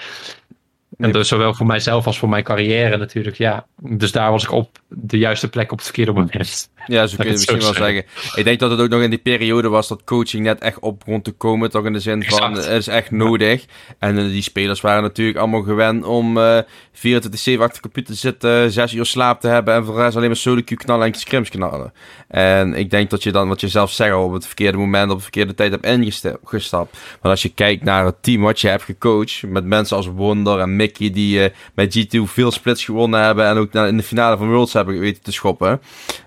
En 0.97 1.11
dus 1.11 1.27
zowel 1.27 1.53
voor 1.53 1.65
mijzelf 1.65 2.05
als 2.05 2.19
voor 2.19 2.29
mijn 2.29 2.43
carrière 2.43 2.97
natuurlijk, 2.97 3.37
ja. 3.37 3.65
Dus 3.81 4.11
daar 4.11 4.31
was 4.31 4.43
ik 4.43 4.51
op 4.51 4.79
de 4.87 5.17
juiste 5.17 5.49
plek 5.49 5.71
op 5.71 5.77
het 5.77 5.85
verkeerde 5.85 6.11
moment. 6.11 6.69
Ja, 6.87 7.07
zo 7.07 7.15
kun 7.15 7.25
je 7.25 7.31
het 7.31 7.39
misschien 7.39 7.59
wel 7.59 7.73
zeggen. 7.73 8.05
Ik 8.35 8.43
denk 8.43 8.59
dat 8.59 8.71
het 8.71 8.79
ook 8.79 8.89
nog 8.89 9.01
in 9.01 9.09
die 9.09 9.19
periode 9.19 9.69
was 9.69 9.87
dat 9.87 10.03
coaching 10.03 10.43
net 10.43 10.59
echt 10.59 10.79
op 10.79 10.99
begon 10.99 11.21
te 11.21 11.31
komen. 11.31 11.71
Toch 11.71 11.85
in 11.85 11.93
de 11.93 11.99
zin 11.99 12.23
van, 12.23 12.53
het 12.53 12.65
is 12.65 12.87
echt 12.87 13.11
nodig. 13.11 13.65
En 13.99 14.17
uh, 14.17 14.29
die 14.29 14.41
spelers 14.41 14.81
waren 14.81 15.03
natuurlijk 15.03 15.37
allemaal 15.37 15.61
gewend 15.61 16.05
om 16.05 16.37
uh, 16.37 16.57
24-7 16.57 16.61
achter 17.01 17.53
de 17.53 17.79
computer 17.81 18.13
te 18.13 18.19
zitten, 18.19 18.71
6 18.71 18.93
uur 18.93 19.05
slaap 19.05 19.41
te 19.41 19.47
hebben 19.47 19.73
en 19.73 19.85
voor 19.85 19.95
de 19.95 20.01
rest 20.01 20.15
alleen 20.15 20.27
maar 20.27 20.37
solo 20.37 20.61
Q 20.65 20.75
knallen 20.75 21.07
en 21.07 21.13
scrims 21.13 21.49
knallen. 21.49 21.93
En 22.27 22.73
ik 22.73 22.89
denk 22.89 23.09
dat 23.09 23.23
je 23.23 23.31
dan, 23.31 23.47
wat 23.47 23.61
je 23.61 23.67
zelf 23.67 23.91
zegt, 23.91 24.15
op 24.15 24.33
het 24.33 24.45
verkeerde 24.45 24.77
moment, 24.77 25.11
op 25.11 25.17
de 25.17 25.23
verkeerde 25.23 25.53
tijd 25.53 25.71
hebt 25.71 25.85
ingestapt. 25.85 26.97
Maar 27.21 27.31
als 27.31 27.41
je 27.41 27.49
kijkt 27.49 27.83
naar 27.83 28.05
het 28.05 28.23
team 28.23 28.41
wat 28.41 28.61
je 28.61 28.67
hebt 28.67 28.83
gecoacht, 28.83 29.43
met 29.47 29.65
mensen 29.65 29.97
als 29.97 30.07
Wonder 30.07 30.59
en 30.59 30.75
Mickey, 30.75 31.09
die 31.09 31.39
uh, 31.39 31.45
met 31.73 31.97
G2 31.97 32.19
veel 32.23 32.51
splits 32.51 32.85
gewonnen 32.85 33.21
hebben 33.21 33.45
en 33.45 33.57
ook 33.57 33.73
in 33.73 33.97
de 33.97 34.03
finale 34.03 34.37
van 34.37 34.49
Worlds 34.49 34.73
hebben 34.73 34.99
weten 34.99 35.23
te 35.23 35.31
schoppen. 35.31 35.81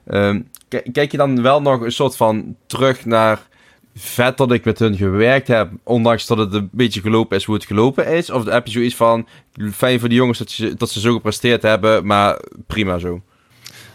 Um, 0.07 0.49
kijk 0.93 1.11
je 1.11 1.17
dan 1.17 1.43
wel 1.43 1.63
nog 1.63 1.81
een 1.81 1.93
soort 1.93 2.17
van 2.17 2.57
terug 2.67 3.05
naar 3.05 3.49
vet 3.95 4.37
dat 4.37 4.53
ik 4.53 4.65
met 4.65 4.79
hun 4.79 4.97
gewerkt 4.97 5.49
heb, 5.49 5.71
ondanks 5.85 6.27
dat 6.27 6.39
het 6.39 6.55
een 6.55 6.69
beetje 6.73 7.01
gelopen 7.01 7.37
is 7.37 7.45
hoe 7.45 7.55
het 7.55 7.65
gelopen 7.65 8.07
is? 8.07 8.31
Of 8.31 8.45
heb 8.45 8.67
je 8.67 8.73
zoiets 8.73 8.97
van, 8.97 9.27
fijn 9.73 10.01
voor 10.01 10.09
die 10.09 10.19
jongens 10.19 10.39
dat, 10.39 10.53
je, 10.53 10.75
dat 10.75 10.91
ze 10.91 11.01
zo 11.01 11.13
gepresteerd 11.13 11.63
hebben, 11.63 12.07
maar 12.07 12.41
prima 12.67 12.99
zo? 12.99 13.23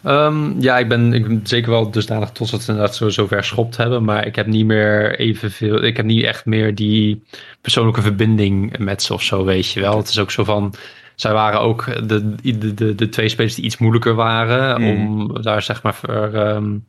Um, 0.06 0.62
ja, 0.62 0.78
ik 0.78 0.88
ben, 0.88 1.14
ik 1.14 1.28
ben 1.28 1.40
zeker 1.44 1.72
wel 1.72 1.92
dusdanig 1.92 2.30
trots 2.30 2.52
dat 2.52 2.62
ze 2.62 2.72
inderdaad 2.72 2.96
zo, 2.96 3.10
zo 3.10 3.28
ver 3.28 3.44
schopt 3.44 3.78
hebben. 3.78 4.04
Maar 4.04 4.26
ik 4.26 4.36
heb 4.36 4.48
niet 4.48 4.66
meer 4.66 5.20
evenveel. 5.20 5.84
Ik 5.84 5.98
heb 5.98 6.06
niet 6.06 6.24
echt 6.24 6.46
meer 6.46 6.76
die 6.76 7.24
persoonlijke 7.62 8.02
verbinding 8.02 8.78
met 8.78 9.04
ze 9.04 9.14
of 9.14 9.24
zo, 9.24 9.46
weet 9.46 9.72
je 9.72 9.80
wel. 9.80 9.98
Het 9.98 10.10
is 10.10 10.20
ook 10.20 10.32
zo 10.32 10.44
van. 10.44 10.74
Zij 11.16 11.34
waren 11.34 11.60
ook 11.60 12.08
de, 12.08 12.36
de, 12.36 12.74
de, 12.74 12.96
de 12.96 13.10
twee 13.10 13.30
spelers 13.30 13.56
die 13.56 13.66
iets 13.66 13.78
moeilijker 13.78 14.14
waren. 14.16 14.82
Mm. 14.82 14.90
Om 14.90 15.42
daar 15.42 15.62
zeg 15.62 15.84
maar. 15.84 15.94
Voor, 15.94 16.34
um, 16.34 16.86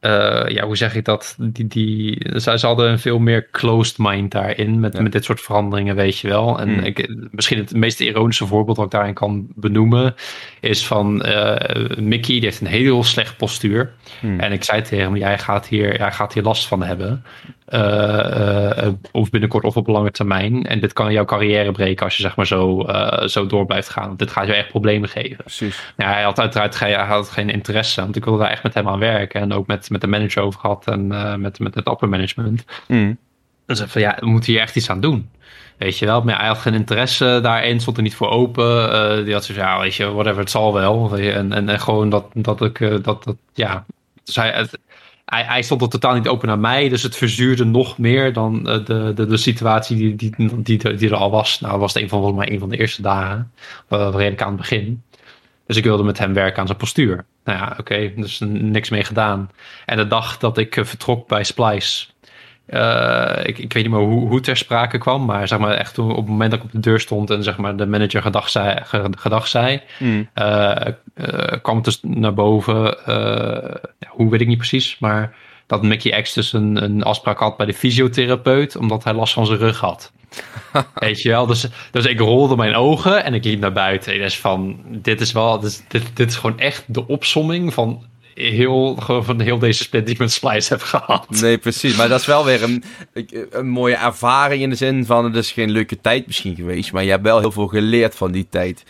uh, 0.00 0.44
ja, 0.48 0.64
hoe 0.64 0.76
zeg 0.76 0.94
ik 0.94 1.04
dat? 1.04 1.36
Die, 1.38 1.66
die, 1.66 2.26
ze 2.40 2.58
hadden 2.60 2.90
een 2.90 2.98
veel 2.98 3.18
meer 3.18 3.50
closed 3.50 3.98
mind 3.98 4.30
daarin. 4.30 4.80
Met, 4.80 4.92
ja. 4.92 5.02
met 5.02 5.12
dit 5.12 5.24
soort 5.24 5.40
veranderingen, 5.40 5.96
weet 5.96 6.18
je 6.18 6.28
wel. 6.28 6.60
En 6.60 6.68
mm. 6.68 6.78
ik, 6.78 7.14
misschien 7.30 7.58
het 7.58 7.74
meest 7.74 8.00
ironische 8.00 8.46
voorbeeld 8.46 8.76
dat 8.76 8.86
ik 8.86 8.92
daarin 8.92 9.14
kan 9.14 9.46
benoemen. 9.54 10.14
Is 10.60 10.86
van 10.86 11.26
uh, 11.26 11.56
Mickey, 11.98 12.34
die 12.34 12.44
heeft 12.44 12.60
een 12.60 12.66
heel 12.66 13.04
slecht 13.04 13.36
postuur. 13.36 13.92
Mm. 14.20 14.40
En 14.40 14.52
ik 14.52 14.64
zei 14.64 14.82
tegen 14.82 15.04
hem: 15.04 15.16
jij 15.16 15.38
gaat 15.38 15.66
hier, 15.66 15.98
jij 15.98 16.12
gaat 16.12 16.34
hier 16.34 16.42
last 16.42 16.66
van 16.66 16.82
hebben. 16.82 17.24
Uh, 17.68 18.88
of 19.12 19.30
binnenkort 19.30 19.64
of 19.64 19.76
op 19.76 19.86
lange 19.86 20.10
termijn. 20.10 20.64
En 20.64 20.80
dit 20.80 20.92
kan 20.92 21.12
jouw 21.12 21.24
carrière 21.24 21.72
breken 21.72 22.04
als 22.04 22.16
je 22.16 22.22
zeg 22.22 22.36
maar 22.36 22.46
zo, 22.46 22.86
zo 23.26 23.46
door 23.46 23.66
blijft 23.66 23.88
gaan. 23.88 24.16
Dit 24.16 24.30
gaat 24.30 24.46
je 24.46 24.54
echt 24.54 24.68
problemen 24.68 25.08
geven. 25.08 25.36
Precies. 25.36 25.92
Ja, 25.96 26.12
hij 26.12 26.22
had 26.22 26.38
uiteraard 26.38 26.78
hij 26.78 26.94
had 26.94 27.28
geen 27.28 27.50
interesse. 27.50 28.00
Want 28.00 28.16
ik 28.16 28.24
wilde 28.24 28.38
daar 28.38 28.50
echt 28.50 28.62
met 28.62 28.74
hem 28.74 28.88
aan 28.88 28.98
werken. 28.98 29.40
En 29.40 29.52
ook 29.52 29.66
met, 29.66 29.90
met 29.90 30.00
de 30.00 30.06
manager 30.06 30.42
over 30.42 30.60
gehad. 30.60 30.86
En 30.86 31.12
uh, 31.12 31.34
met, 31.34 31.58
met 31.58 31.74
het 31.74 31.88
upper 31.88 32.08
management. 32.08 32.64
Mm. 32.88 33.18
Dus 33.66 33.80
van 33.80 34.00
ja, 34.00 34.16
we 34.20 34.26
moeten 34.26 34.52
hier 34.52 34.60
echt 34.60 34.76
iets 34.76 34.90
aan 34.90 35.00
doen. 35.00 35.30
Weet 35.76 35.98
je 35.98 36.06
wel, 36.06 36.22
maar 36.22 36.38
hij 36.38 36.46
had 36.46 36.58
geen 36.58 36.74
interesse 36.74 37.38
daarin, 37.42 37.80
stond 37.80 37.96
er 37.96 38.02
niet 38.02 38.14
voor 38.14 38.28
open. 38.28 39.24
Die 39.24 39.32
had 39.32 39.44
zoiets 39.44 39.64
ja, 39.64 39.80
weet 39.80 39.94
je, 39.94 40.12
whatever, 40.12 40.38
het 40.38 40.50
zal 40.50 40.72
wel. 40.72 41.16
En, 41.16 41.52
en, 41.52 41.68
en 41.68 41.80
gewoon 41.80 42.10
dat, 42.10 42.26
dat 42.34 42.60
ik, 42.60 42.78
dat, 42.78 43.24
dat, 43.24 43.36
ja. 43.54 43.84
Dus 44.24 44.36
hij, 44.36 44.50
het, 44.50 44.78
hij, 45.26 45.44
hij, 45.44 45.62
stond 45.62 45.82
er 45.82 45.88
totaal 45.88 46.14
niet 46.14 46.28
open 46.28 46.48
naar 46.48 46.58
mij, 46.58 46.88
dus 46.88 47.02
het 47.02 47.16
verzuurde 47.16 47.64
nog 47.64 47.98
meer 47.98 48.32
dan 48.32 48.56
uh, 48.56 48.84
de, 48.84 49.12
de, 49.14 49.26
de 49.26 49.36
situatie 49.36 49.96
die, 49.96 50.16
die, 50.16 50.62
die, 50.62 50.96
die, 50.96 51.10
er 51.10 51.16
al 51.16 51.30
was. 51.30 51.60
Nou, 51.60 51.78
was 51.78 51.94
het 51.94 52.02
een 52.02 52.08
van, 52.08 52.18
volgens 52.20 52.44
mij 52.44 52.54
een 52.54 52.60
van 52.60 52.68
de 52.68 52.76
eerste 52.76 53.02
dagen, 53.02 53.52
redelijk 53.88 54.42
aan 54.42 54.48
het 54.48 54.56
begin. 54.56 55.02
Dus 55.66 55.76
ik 55.76 55.84
wilde 55.84 56.02
met 56.02 56.18
hem 56.18 56.32
werken 56.32 56.60
aan 56.60 56.66
zijn 56.66 56.78
postuur. 56.78 57.24
Nou 57.44 57.58
ja, 57.58 57.76
oké, 57.80 58.12
dus 58.16 58.40
niks 58.48 58.90
mee 58.90 59.04
gedaan. 59.04 59.50
En 59.86 59.96
de 59.96 60.06
dag 60.06 60.38
dat 60.38 60.58
ik 60.58 60.78
vertrok 60.82 61.28
bij 61.28 61.44
Splice, 61.44 62.06
ik, 63.44 63.58
ik 63.58 63.72
weet 63.72 63.82
niet 63.82 63.90
meer 63.90 64.00
hoe, 64.00 64.28
hoe 64.28 64.40
ter 64.40 64.56
sprake 64.56 64.98
kwam, 64.98 65.24
maar 65.24 65.48
zeg 65.48 65.58
maar 65.58 65.74
echt 65.74 65.94
toen 65.94 66.10
op 66.10 66.16
het 66.16 66.26
moment 66.26 66.50
dat 66.50 66.58
ik 66.58 66.64
op 66.64 66.72
de 66.72 66.80
deur 66.80 67.00
stond 67.00 67.30
en 67.30 67.42
zeg 67.42 67.56
maar 67.56 67.76
de 67.76 67.86
manager 67.86 68.22
gedag 68.22 68.48
zei, 68.48 68.78
gedag 69.10 69.48
zei 69.48 69.80
Hmm. 69.98 70.28
kwam 71.62 71.76
het 71.76 71.84
dus 71.84 71.98
naar 72.02 72.34
boven. 72.34 72.96
Hoe 74.08 74.30
weet 74.30 74.40
ik 74.40 74.46
niet 74.46 74.58
precies, 74.58 74.98
maar 74.98 75.34
dat 75.66 75.82
Mickey 75.82 76.22
X 76.22 76.32
dus 76.32 76.52
een, 76.52 76.82
een 76.82 77.02
afspraak 77.02 77.38
had 77.38 77.56
bij 77.56 77.66
de 77.66 77.74
fysiotherapeut, 77.74 78.76
omdat 78.76 79.04
hij 79.04 79.12
last 79.12 79.32
van 79.32 79.46
zijn 79.46 79.58
rug 79.58 79.80
had. 79.80 80.12
Weet 80.94 81.22
je 81.22 81.28
wel, 81.28 81.46
dus, 81.46 81.66
dus 81.90 82.04
ik 82.06 82.18
rolde 82.18 82.56
mijn 82.56 82.74
ogen 82.74 83.24
en 83.24 83.34
ik 83.34 83.44
liep 83.44 83.60
naar 83.60 83.72
buiten. 83.72 84.12
En 84.12 84.20
is 84.20 84.38
van, 84.38 84.80
dit 84.88 85.20
is 85.20 85.32
wel, 85.32 85.60
dit, 85.60 85.84
dit, 85.88 86.16
dit 86.16 86.28
is 86.28 86.36
gewoon 86.36 86.58
echt 86.58 86.84
de 86.86 87.06
opsomming 87.06 87.74
van 87.74 88.04
heel, 88.36 88.98
van 89.00 89.40
heel 89.40 89.58
deze 89.58 89.82
split 89.82 90.04
die 90.04 90.14
ik 90.14 90.20
met 90.20 90.32
Splice 90.32 90.72
heb 90.72 90.82
gehad. 90.82 91.26
Nee, 91.30 91.58
precies. 91.58 91.96
Maar 91.96 92.08
dat 92.08 92.20
is 92.20 92.26
wel 92.26 92.44
weer 92.44 92.62
een, 92.62 92.84
een 93.50 93.68
mooie 93.68 93.96
ervaring 93.96 94.62
in 94.62 94.70
de 94.70 94.76
zin 94.76 95.06
van, 95.06 95.24
het 95.24 95.36
is 95.36 95.52
geen 95.52 95.70
leuke 95.70 96.00
tijd 96.00 96.26
misschien 96.26 96.54
geweest, 96.54 96.92
maar 96.92 97.04
je 97.04 97.10
hebt 97.10 97.22
wel 97.22 97.40
heel 97.40 97.52
veel 97.52 97.66
geleerd 97.66 98.14
van 98.14 98.32
die 98.32 98.46
tijd. 98.50 98.84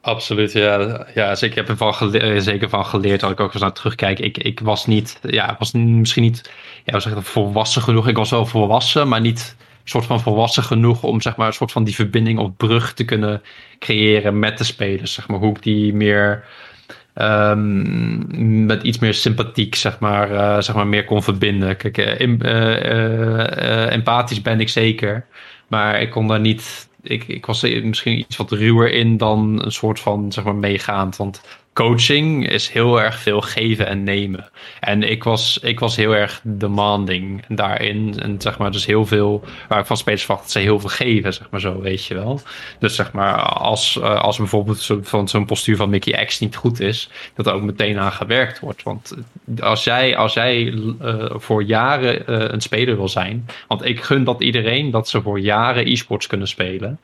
Absoluut, 0.00 0.52
ja. 0.52 1.06
ja 1.14 1.34
zeker, 1.34 1.58
ik 1.58 1.66
heb 1.66 1.68
ervan 1.68 1.94
geleerd, 1.94 2.44
zeker 2.44 2.68
van 2.68 2.86
geleerd. 2.86 3.22
Als 3.22 3.32
ik 3.32 3.40
ook 3.40 3.52
eens 3.52 3.62
naar 3.62 3.72
terugkijk. 3.72 4.18
Ik, 4.18 4.38
ik 4.38 4.60
was 4.60 4.86
niet, 4.86 5.18
ja, 5.22 5.56
was 5.58 5.72
misschien 5.72 6.22
niet, 6.22 6.50
ja, 6.84 7.00
zeg 7.00 7.14
het, 7.14 7.28
volwassen 7.28 7.82
genoeg. 7.82 8.08
Ik 8.08 8.16
was 8.16 8.30
wel 8.30 8.46
volwassen, 8.46 9.08
maar 9.08 9.20
niet 9.20 9.56
soort 9.84 10.04
van 10.04 10.20
volwassen 10.20 10.62
genoeg 10.62 11.02
om 11.02 11.20
zeg 11.20 11.36
maar 11.36 11.46
een 11.46 11.52
soort 11.52 11.72
van 11.72 11.84
die 11.84 11.94
verbinding 11.94 12.38
of 12.38 12.56
brug 12.56 12.94
te 12.94 13.04
kunnen 13.04 13.42
creëren 13.78 14.38
met 14.38 14.58
de 14.58 14.64
spelers. 14.64 15.12
Zeg 15.12 15.28
maar 15.28 15.38
hoe 15.38 15.50
ik 15.50 15.62
die 15.62 15.94
meer 15.94 16.44
um, 17.14 18.66
met 18.66 18.82
iets 18.82 18.98
meer 18.98 19.14
sympathiek 19.14 19.74
zeg 19.74 19.98
maar, 19.98 20.30
uh, 20.30 20.60
zeg 20.60 20.74
maar 20.74 20.86
meer 20.86 21.04
kon 21.04 21.22
verbinden. 21.22 21.76
Kijk, 21.76 21.98
uh, 21.98 22.20
uh, 22.20 23.92
empathisch 23.92 24.42
ben 24.42 24.60
ik 24.60 24.68
zeker, 24.68 25.26
maar 25.66 26.00
ik 26.00 26.10
kon 26.10 26.28
daar 26.28 26.40
niet. 26.40 26.88
Ik, 27.02 27.24
ik 27.28 27.46
was 27.46 27.62
misschien 27.62 28.18
iets 28.18 28.36
wat 28.36 28.52
ruwer 28.52 28.92
in 28.92 29.16
dan 29.16 29.62
een 29.64 29.72
soort 29.72 30.00
van 30.00 30.32
zeg 30.32 30.44
maar 30.44 30.54
meegaand. 30.54 31.16
Want 31.16 31.42
coaching 31.72 32.48
is 32.48 32.68
heel 32.68 33.00
erg 33.00 33.18
veel 33.18 33.40
geven 33.40 33.86
en 33.86 34.02
nemen. 34.02 34.48
En 34.80 35.02
ik 35.02 35.24
was, 35.24 35.58
ik 35.62 35.80
was 35.80 35.96
heel 35.96 36.14
erg 36.14 36.40
demanding 36.42 37.44
daarin. 37.48 38.14
En 38.20 38.40
zeg 38.40 38.58
maar, 38.58 38.70
dus 38.70 38.86
heel 38.86 39.06
veel, 39.06 39.44
waar 39.68 39.78
ik 39.78 39.86
van 39.86 39.96
spelers 39.96 40.24
verwacht 40.24 40.42
dat 40.42 40.52
ze 40.52 40.58
heel 40.58 40.80
veel 40.80 40.88
geven, 40.88 41.34
zeg 41.34 41.50
maar 41.50 41.60
zo, 41.60 41.80
weet 41.80 42.04
je 42.04 42.14
wel. 42.14 42.40
Dus 42.78 42.94
zeg 42.94 43.12
maar, 43.12 43.34
als, 43.42 43.96
uh, 43.96 44.20
als 44.20 44.36
bijvoorbeeld 44.36 44.78
zo, 44.78 45.00
van 45.02 45.28
zo'n 45.28 45.46
postuur 45.46 45.76
van 45.76 45.90
Mickey 45.90 46.24
X 46.24 46.40
niet 46.40 46.56
goed 46.56 46.80
is, 46.80 47.08
dat 47.34 47.46
er 47.46 47.52
ook 47.52 47.62
meteen 47.62 47.98
aan 47.98 48.12
gewerkt 48.12 48.60
wordt. 48.60 48.82
Want 48.82 49.16
als 49.60 49.84
jij, 49.84 50.16
als 50.16 50.32
jij 50.32 50.62
uh, 50.62 51.30
voor 51.30 51.62
jaren 51.62 52.22
uh, 52.30 52.48
een 52.50 52.60
speler 52.60 52.96
wil 52.96 53.08
zijn, 53.08 53.46
want 53.68 53.84
ik 53.84 54.00
gun 54.02 54.24
dat 54.24 54.42
iedereen 54.42 54.90
dat 54.90 55.08
ze 55.08 55.22
voor 55.22 55.40
jaren 55.40 55.86
e-sports 55.86 56.26
kunnen 56.26 56.48
spelen. 56.48 57.00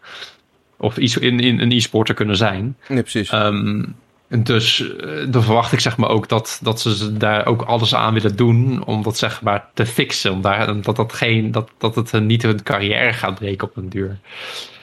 Of 0.76 0.98
in, 0.98 1.40
in 1.40 1.60
een 1.60 1.72
e-sporter 1.72 2.14
kunnen 2.14 2.36
zijn. 2.36 2.76
Nee, 2.88 3.02
precies. 3.02 3.32
Um, 3.32 3.96
dus 4.28 4.80
uh, 4.80 5.32
dan 5.32 5.42
verwacht 5.42 5.72
ik 5.72 5.80
zeg 5.80 5.96
maar 5.96 6.08
ook 6.08 6.28
dat, 6.28 6.60
dat 6.62 6.80
ze 6.80 7.16
daar 7.16 7.46
ook 7.46 7.62
alles 7.62 7.94
aan 7.94 8.14
willen 8.14 8.36
doen 8.36 8.84
om 8.84 9.02
dat 9.02 9.18
zeg 9.18 9.42
maar 9.42 9.68
te 9.74 9.86
fixen. 9.86 10.32
Om 10.32 10.40
daar, 10.40 10.82
dat, 10.82 10.96
dat, 10.96 11.12
geen, 11.12 11.52
dat, 11.52 11.70
dat 11.78 11.94
het 11.94 12.12
niet 12.12 12.42
hun 12.42 12.62
carrière 12.62 13.12
gaat 13.12 13.34
breken 13.34 13.68
op 13.68 13.76
een 13.76 13.88
duur. 13.88 14.18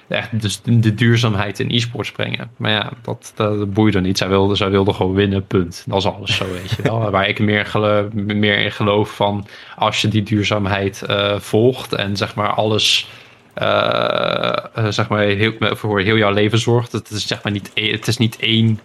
Echt, 0.07 0.41
dus 0.41 0.61
de 0.63 0.93
duurzaamheid 0.93 1.59
in 1.59 1.71
e-sports 1.71 2.11
brengen. 2.11 2.51
Maar 2.57 2.71
ja, 2.71 2.91
dat, 3.01 3.31
dat 3.35 3.73
boeide 3.73 4.01
niet. 4.01 4.17
Zij 4.17 4.27
wilde, 4.27 4.55
zij 4.55 4.69
wilde 4.69 4.93
gewoon 4.93 5.13
winnen, 5.13 5.47
punt. 5.47 5.83
Dat 5.87 5.97
is 5.97 6.05
alles 6.05 6.35
zo, 6.35 6.45
weet 6.51 6.69
je 6.69 6.81
wel. 6.81 6.99
Waar 7.11 7.27
ik 7.27 7.39
meer, 7.39 7.65
geloof, 7.65 8.13
meer 8.13 8.57
in 8.57 8.71
geloof 8.71 9.15
van 9.15 9.47
als 9.75 10.01
je 10.01 10.07
die 10.07 10.23
duurzaamheid 10.23 11.03
uh, 11.09 11.39
volgt 11.39 11.93
en 11.93 12.17
zeg 12.17 12.35
maar 12.35 12.49
alles... 12.49 13.09
Uh, 13.61 14.53
uh, 14.77 14.87
zeg 14.89 15.07
maar 15.07 15.21
heel, 15.21 15.53
voor 15.59 15.99
heel 15.99 16.17
jouw 16.17 16.31
leven 16.31 16.59
zorgt. 16.59 16.91
Het 16.91 17.09
is 17.09 17.27
zeg 17.27 17.43
maar 17.43 17.51
niet, 17.51 17.71
het 17.73 18.07
is 18.07 18.17
niet 18.17 18.37
één 18.37 18.79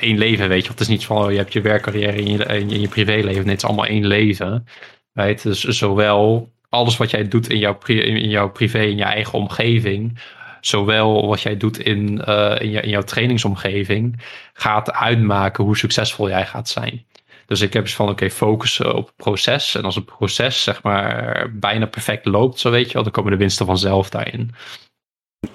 één 0.00 0.18
leven, 0.18 0.48
weet 0.48 0.64
je. 0.64 0.70
Het 0.70 0.80
is 0.80 0.88
niet 0.88 1.04
van, 1.04 1.24
oh, 1.24 1.30
je 1.30 1.36
hebt 1.36 1.52
je 1.52 1.60
werkcarrière 1.60 2.16
in 2.16 2.30
je, 2.30 2.44
in 2.44 2.80
je 2.80 2.88
privéleven. 2.88 3.42
Nee, 3.42 3.54
het 3.54 3.62
is 3.62 3.64
allemaal 3.64 3.86
één 3.86 4.06
leven. 4.06 4.66
Right? 5.12 5.42
Dus 5.42 5.60
zowel 5.60 6.52
alles 6.68 6.96
wat 6.96 7.10
jij 7.10 7.28
doet 7.28 7.48
in 7.48 7.58
jouw, 7.58 7.78
in 7.86 8.28
jouw 8.28 8.50
privé, 8.50 8.80
in 8.80 8.96
je 8.96 9.04
eigen 9.04 9.38
omgeving, 9.38 10.18
zowel 10.60 11.26
wat 11.26 11.40
jij 11.40 11.56
doet 11.56 11.78
in, 11.78 12.22
uh, 12.28 12.56
in, 12.58 12.70
je, 12.70 12.80
in 12.80 12.88
jouw 12.88 13.02
trainingsomgeving, 13.02 14.22
gaat 14.52 14.92
uitmaken 14.92 15.64
hoe 15.64 15.76
succesvol 15.76 16.28
jij 16.28 16.46
gaat 16.46 16.68
zijn. 16.68 17.06
Dus 17.46 17.60
ik 17.60 17.72
heb 17.72 17.82
eens 17.82 17.94
van, 17.94 18.04
oké, 18.04 18.14
okay, 18.14 18.30
focussen 18.30 18.94
op 18.94 19.06
het 19.06 19.16
proces. 19.16 19.74
En 19.74 19.84
als 19.84 19.94
het 19.94 20.04
proces, 20.04 20.62
zeg 20.62 20.82
maar, 20.82 21.46
bijna 21.52 21.86
perfect 21.86 22.24
loopt, 22.24 22.58
zo 22.58 22.70
weet 22.70 22.86
je 22.86 22.92
wel, 22.92 23.02
dan 23.02 23.12
komen 23.12 23.30
de 23.30 23.38
winsten 23.38 23.66
vanzelf 23.66 24.10
daarin. 24.10 24.54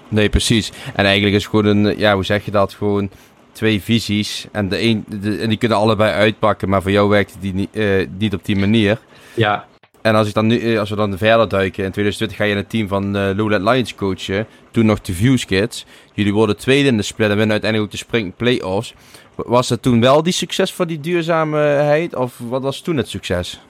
Nee, 0.08 0.28
precies. 0.28 0.72
En 0.94 1.04
eigenlijk 1.04 1.34
is 1.34 1.46
gewoon 1.46 1.66
een, 1.66 1.98
ja, 1.98 2.14
hoe 2.14 2.24
zeg 2.24 2.44
je 2.44 2.50
dat, 2.50 2.74
gewoon 2.74 3.10
twee 3.54 3.82
visies. 3.82 4.46
En, 4.52 4.68
de 4.68 4.82
een, 4.82 5.04
de, 5.08 5.36
en 5.36 5.48
die 5.48 5.58
kunnen 5.58 5.78
allebei 5.78 6.12
uitpakken, 6.12 6.68
maar 6.68 6.82
voor 6.82 6.90
jou 6.90 7.08
werkt 7.08 7.36
die 7.40 7.54
niet, 7.54 7.68
uh, 7.72 8.06
niet 8.18 8.34
op 8.34 8.44
die 8.44 8.56
manier. 8.56 8.98
Ja. 9.34 9.66
En 10.02 10.14
als, 10.14 10.28
ik 10.28 10.34
dan 10.34 10.46
nu, 10.46 10.78
als 10.78 10.90
we 10.90 10.96
dan 10.96 11.18
verder 11.18 11.48
duiken, 11.48 11.84
in 11.84 11.90
2020 11.90 12.36
ga 12.36 12.44
je 12.44 12.50
in 12.50 12.56
het 12.56 12.70
team 12.70 12.88
van 12.88 13.16
uh, 13.16 13.30
Lowland 13.36 13.64
Lions 13.64 13.94
coachen. 13.94 14.46
Toen 14.70 14.86
nog 14.86 15.00
de 15.00 15.12
Views 15.12 15.44
Kids. 15.44 15.84
Jullie 16.12 16.32
worden 16.32 16.56
tweede 16.56 16.88
in 16.88 16.96
de 16.96 17.02
split 17.02 17.30
en 17.30 17.36
winnen 17.36 17.52
uiteindelijk 17.52 17.92
ook 17.92 17.98
de 17.98 18.04
Spring 18.06 18.36
Playoffs. 18.36 18.94
Was 19.34 19.68
het 19.68 19.82
toen 19.82 20.00
wel 20.00 20.22
die 20.22 20.32
succes 20.32 20.72
voor 20.72 20.86
die 20.86 21.00
duurzaamheid? 21.00 22.14
Of 22.14 22.38
wat 22.48 22.62
was 22.62 22.80
toen 22.80 22.96
het 22.96 23.08
succes? 23.08 23.60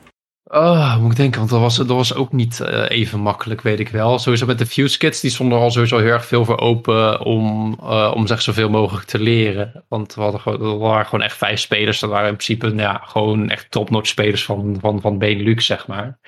Oh, 0.47 0.97
moet 0.97 1.11
ik 1.11 1.16
denken, 1.16 1.38
want 1.38 1.51
dat 1.51 1.61
was, 1.61 1.76
dat 1.76 1.86
was 1.86 2.14
ook 2.14 2.32
niet 2.32 2.61
uh, 2.62 2.84
even 2.88 3.20
makkelijk, 3.20 3.61
weet 3.61 3.80
ik 3.80 3.88
wel. 3.88 4.18
Sowieso 4.18 4.47
met 4.47 4.59
de 4.59 4.66
Fuse 4.66 4.99
Kids, 4.99 5.20
die 5.20 5.30
stonden 5.30 5.59
al 5.59 5.70
sowieso 5.70 5.99
heel 5.99 6.12
erg 6.12 6.26
veel 6.26 6.45
voor 6.45 6.59
open 6.59 7.20
om, 7.20 7.76
uh, 7.82 8.12
om 8.14 8.26
zich 8.26 8.42
zoveel 8.42 8.70
mogelijk 8.70 9.07
te 9.07 9.18
leren. 9.18 9.84
Want 9.88 10.14
we, 10.14 10.20
hadden, 10.20 10.59
we 10.59 10.76
waren 10.76 11.05
gewoon 11.05 11.24
echt 11.24 11.36
vijf 11.36 11.61
spelers. 11.61 12.01
Dat 12.01 12.11
waren 12.11 12.28
in 12.28 12.36
principe 12.36 12.66
nou 12.66 12.78
ja, 12.78 13.03
gewoon 13.05 13.51
echt 13.51 13.70
top-notch 13.70 14.09
spelers 14.09 14.45
van, 14.45 14.76
van, 14.80 15.01
van 15.01 15.18
Benelux, 15.18 15.66
zeg 15.66 15.86
maar. 15.86 16.18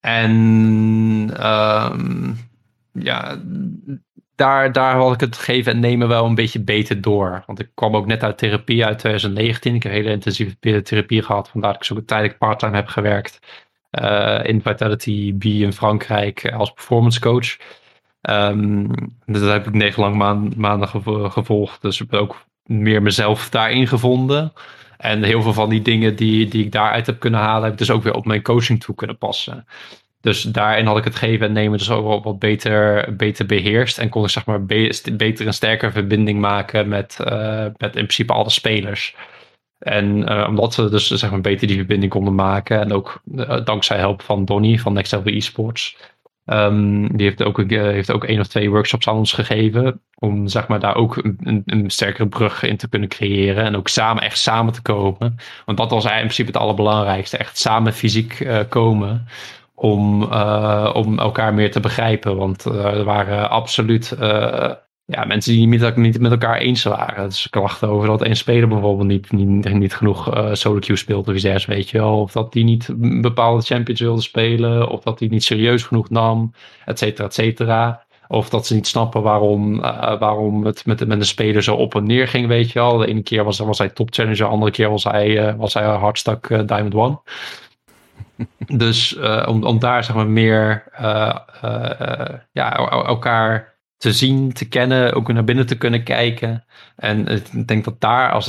En 0.00 0.30
um, 1.46 2.38
ja, 2.92 3.42
daar, 4.42 4.72
daar 4.72 4.96
had 4.96 5.12
ik 5.12 5.20
het 5.20 5.36
geven 5.36 5.72
en 5.72 5.80
nemen 5.80 6.08
wel 6.08 6.24
een 6.24 6.34
beetje 6.34 6.60
beter 6.60 7.00
door. 7.00 7.42
Want 7.46 7.60
ik 7.60 7.68
kwam 7.74 7.96
ook 7.96 8.06
net 8.06 8.22
uit 8.22 8.38
therapie 8.38 8.84
uit 8.84 8.98
2019. 8.98 9.74
Ik 9.74 9.82
heb 9.82 9.92
hele 9.92 10.10
intensieve 10.10 10.82
therapie 10.82 11.22
gehad. 11.22 11.48
Vandaar 11.48 11.72
dat 11.72 11.80
ik 11.80 11.86
zo 11.86 12.04
tijdelijk 12.04 12.38
parttime 12.38 12.74
heb 12.74 12.86
gewerkt. 12.86 13.38
Uh, 14.00 14.40
in 14.44 14.62
Vitality 14.62 15.34
B 15.38 15.44
in 15.44 15.72
Frankrijk 15.72 16.52
als 16.52 16.72
performance 16.72 17.20
coach. 17.20 17.56
Um, 18.20 18.90
dat 19.26 19.42
heb 19.42 19.66
ik 19.66 19.74
negen 19.74 20.02
lang 20.02 20.16
maand, 20.16 20.56
maanden 20.56 20.88
gevolgd. 21.30 21.82
Dus 21.82 22.00
ik 22.00 22.10
heb 22.10 22.20
ook 22.20 22.44
meer 22.64 23.02
mezelf 23.02 23.50
daarin 23.50 23.86
gevonden. 23.86 24.52
En 24.96 25.22
heel 25.22 25.42
veel 25.42 25.52
van 25.52 25.68
die 25.68 25.82
dingen 25.82 26.16
die, 26.16 26.48
die 26.48 26.64
ik 26.64 26.72
daaruit 26.72 27.06
heb 27.06 27.20
kunnen 27.20 27.40
halen, 27.40 27.62
heb 27.62 27.72
ik 27.72 27.78
dus 27.78 27.90
ook 27.90 28.02
weer 28.02 28.14
op 28.14 28.26
mijn 28.26 28.42
coaching 28.42 28.80
toe 28.80 28.94
kunnen 28.94 29.18
passen. 29.18 29.66
Dus 30.22 30.42
daarin 30.42 30.86
had 30.86 30.98
ik 30.98 31.04
het 31.04 31.16
geven 31.16 31.46
en 31.46 31.52
nemen 31.52 31.78
dus 31.78 31.90
ook 31.90 32.06
wel 32.06 32.22
wat 32.22 32.38
beter, 32.38 33.08
beter 33.16 33.46
beheerst. 33.46 33.98
En 33.98 34.08
kon 34.08 34.24
ik 34.24 34.30
zeg 34.30 34.46
maar 34.46 34.64
be 34.64 35.00
beter 35.12 35.46
en 35.46 35.54
sterker 35.54 35.92
verbinding 35.92 36.40
maken 36.40 36.88
met, 36.88 37.18
uh, 37.24 37.62
met 37.62 37.72
in 37.80 37.90
principe 37.90 38.32
alle 38.32 38.50
spelers. 38.50 39.16
En 39.78 40.32
uh, 40.32 40.46
omdat 40.48 40.74
we 40.74 40.90
dus 40.90 41.10
zeg 41.10 41.30
maar 41.30 41.40
beter 41.40 41.66
die 41.66 41.76
verbinding 41.76 42.12
konden 42.12 42.34
maken. 42.34 42.80
En 42.80 42.92
ook 42.92 43.22
uh, 43.34 43.64
dankzij 43.64 43.98
hulp 43.98 44.22
van 44.22 44.44
Donny 44.44 44.78
van 44.78 44.92
Next 44.92 45.12
Level 45.12 45.32
Esports. 45.32 45.96
Um, 46.44 47.16
die 47.16 47.26
heeft 47.26 47.42
ook, 47.42 47.70
heeft 47.70 48.12
ook 48.12 48.24
één 48.24 48.40
of 48.40 48.46
twee 48.46 48.70
workshops 48.70 49.08
aan 49.08 49.16
ons 49.16 49.32
gegeven. 49.32 50.00
Om 50.18 50.48
zeg 50.48 50.68
maar 50.68 50.80
daar 50.80 50.94
ook 50.94 51.16
een, 51.16 51.38
een, 51.42 51.62
een, 51.66 51.90
sterkere 51.90 52.28
brug 52.28 52.62
in 52.62 52.76
te 52.76 52.88
kunnen 52.88 53.08
creëren. 53.08 53.64
En 53.64 53.76
ook 53.76 53.88
samen 53.88 54.22
echt 54.22 54.38
samen 54.38 54.72
te 54.72 54.82
komen. 54.82 55.36
Want 55.64 55.78
dat 55.78 55.90
was 55.90 56.04
in 56.04 56.10
principe 56.10 56.50
het 56.50 56.56
allerbelangrijkste. 56.56 57.36
Echt 57.36 57.58
samen 57.58 57.92
fysiek 57.92 58.46
komen 58.68 59.26
om, 59.82 60.22
uh, 60.22 60.90
om 60.92 61.18
elkaar 61.18 61.54
meer 61.54 61.70
te 61.70 61.80
begrijpen. 61.80 62.36
Want 62.36 62.66
uh, 62.66 62.84
er 62.84 63.04
waren 63.04 63.50
absoluut 63.50 64.16
uh, 64.20 64.70
ja, 65.04 65.24
mensen 65.24 65.52
die 65.52 65.66
niet, 65.66 65.96
niet 65.96 66.20
met 66.20 66.30
elkaar 66.30 66.56
eens 66.56 66.82
waren. 66.82 67.28
Dus 67.28 67.48
klachten 67.50 67.88
over 67.88 68.08
dat 68.08 68.22
één 68.22 68.36
speler 68.36 68.68
bijvoorbeeld 68.68 69.08
niet, 69.08 69.32
niet, 69.32 69.72
niet 69.72 69.94
genoeg 69.94 70.50
solo 70.52 70.78
queue 70.78 70.96
speelt 70.96 71.28
of 71.28 71.34
iets 71.34 71.66
weet 71.66 71.90
je 71.90 71.98
wel. 71.98 72.20
Of 72.20 72.32
dat 72.32 72.52
die 72.52 72.64
niet 72.64 72.88
bepaalde 73.20 73.62
champions 73.62 74.00
wilde 74.00 74.20
spelen. 74.20 74.88
Of 74.88 75.02
dat 75.02 75.18
hij 75.18 75.28
niet 75.28 75.44
serieus 75.44 75.82
genoeg 75.82 76.10
nam, 76.10 76.52
et 76.84 76.98
cetera, 76.98 77.26
et 77.26 77.34
cetera. 77.34 78.04
Of 78.28 78.48
dat 78.48 78.66
ze 78.66 78.74
niet 78.74 78.86
snappen 78.86 79.22
waarom, 79.22 79.80
waarom 80.18 80.64
het 80.64 80.86
met, 80.86 81.06
met 81.06 81.18
een 81.18 81.26
speler 81.26 81.62
zo 81.62 81.74
op 81.74 81.94
en 81.94 82.06
neer 82.06 82.28
ging, 82.28 82.46
weet 82.46 82.72
je 82.72 82.78
wel. 82.78 82.96
De 82.96 83.06
ene 83.06 83.22
keer 83.22 83.44
was, 83.44 83.78
hij 83.78 83.88
top 83.88 84.08
challenger, 84.12 84.44
de 84.44 84.50
andere 84.50 84.70
keer 84.70 84.90
was 84.90 85.04
hij, 85.04 85.56
was 85.56 85.74
hij 85.74 85.84
hardstuck 85.84 86.48
Diamond 86.48 86.94
One. 86.94 87.20
Dus 88.66 89.16
uh, 89.16 89.44
om, 89.48 89.64
om 89.64 89.78
daar 89.78 90.04
zeg 90.04 90.16
maar 90.16 90.26
meer 90.26 90.84
uh, 91.00 91.36
uh, 91.64 92.34
ja, 92.52 92.76
elkaar 92.88 93.74
te 93.96 94.12
zien, 94.12 94.52
te 94.52 94.68
kennen, 94.68 95.12
ook 95.12 95.32
naar 95.32 95.44
binnen 95.44 95.66
te 95.66 95.76
kunnen 95.76 96.02
kijken. 96.02 96.64
En 96.96 97.26
ik 97.26 97.68
denk 97.68 97.84
dat 97.84 98.00
daar, 98.00 98.32
als, 98.32 98.46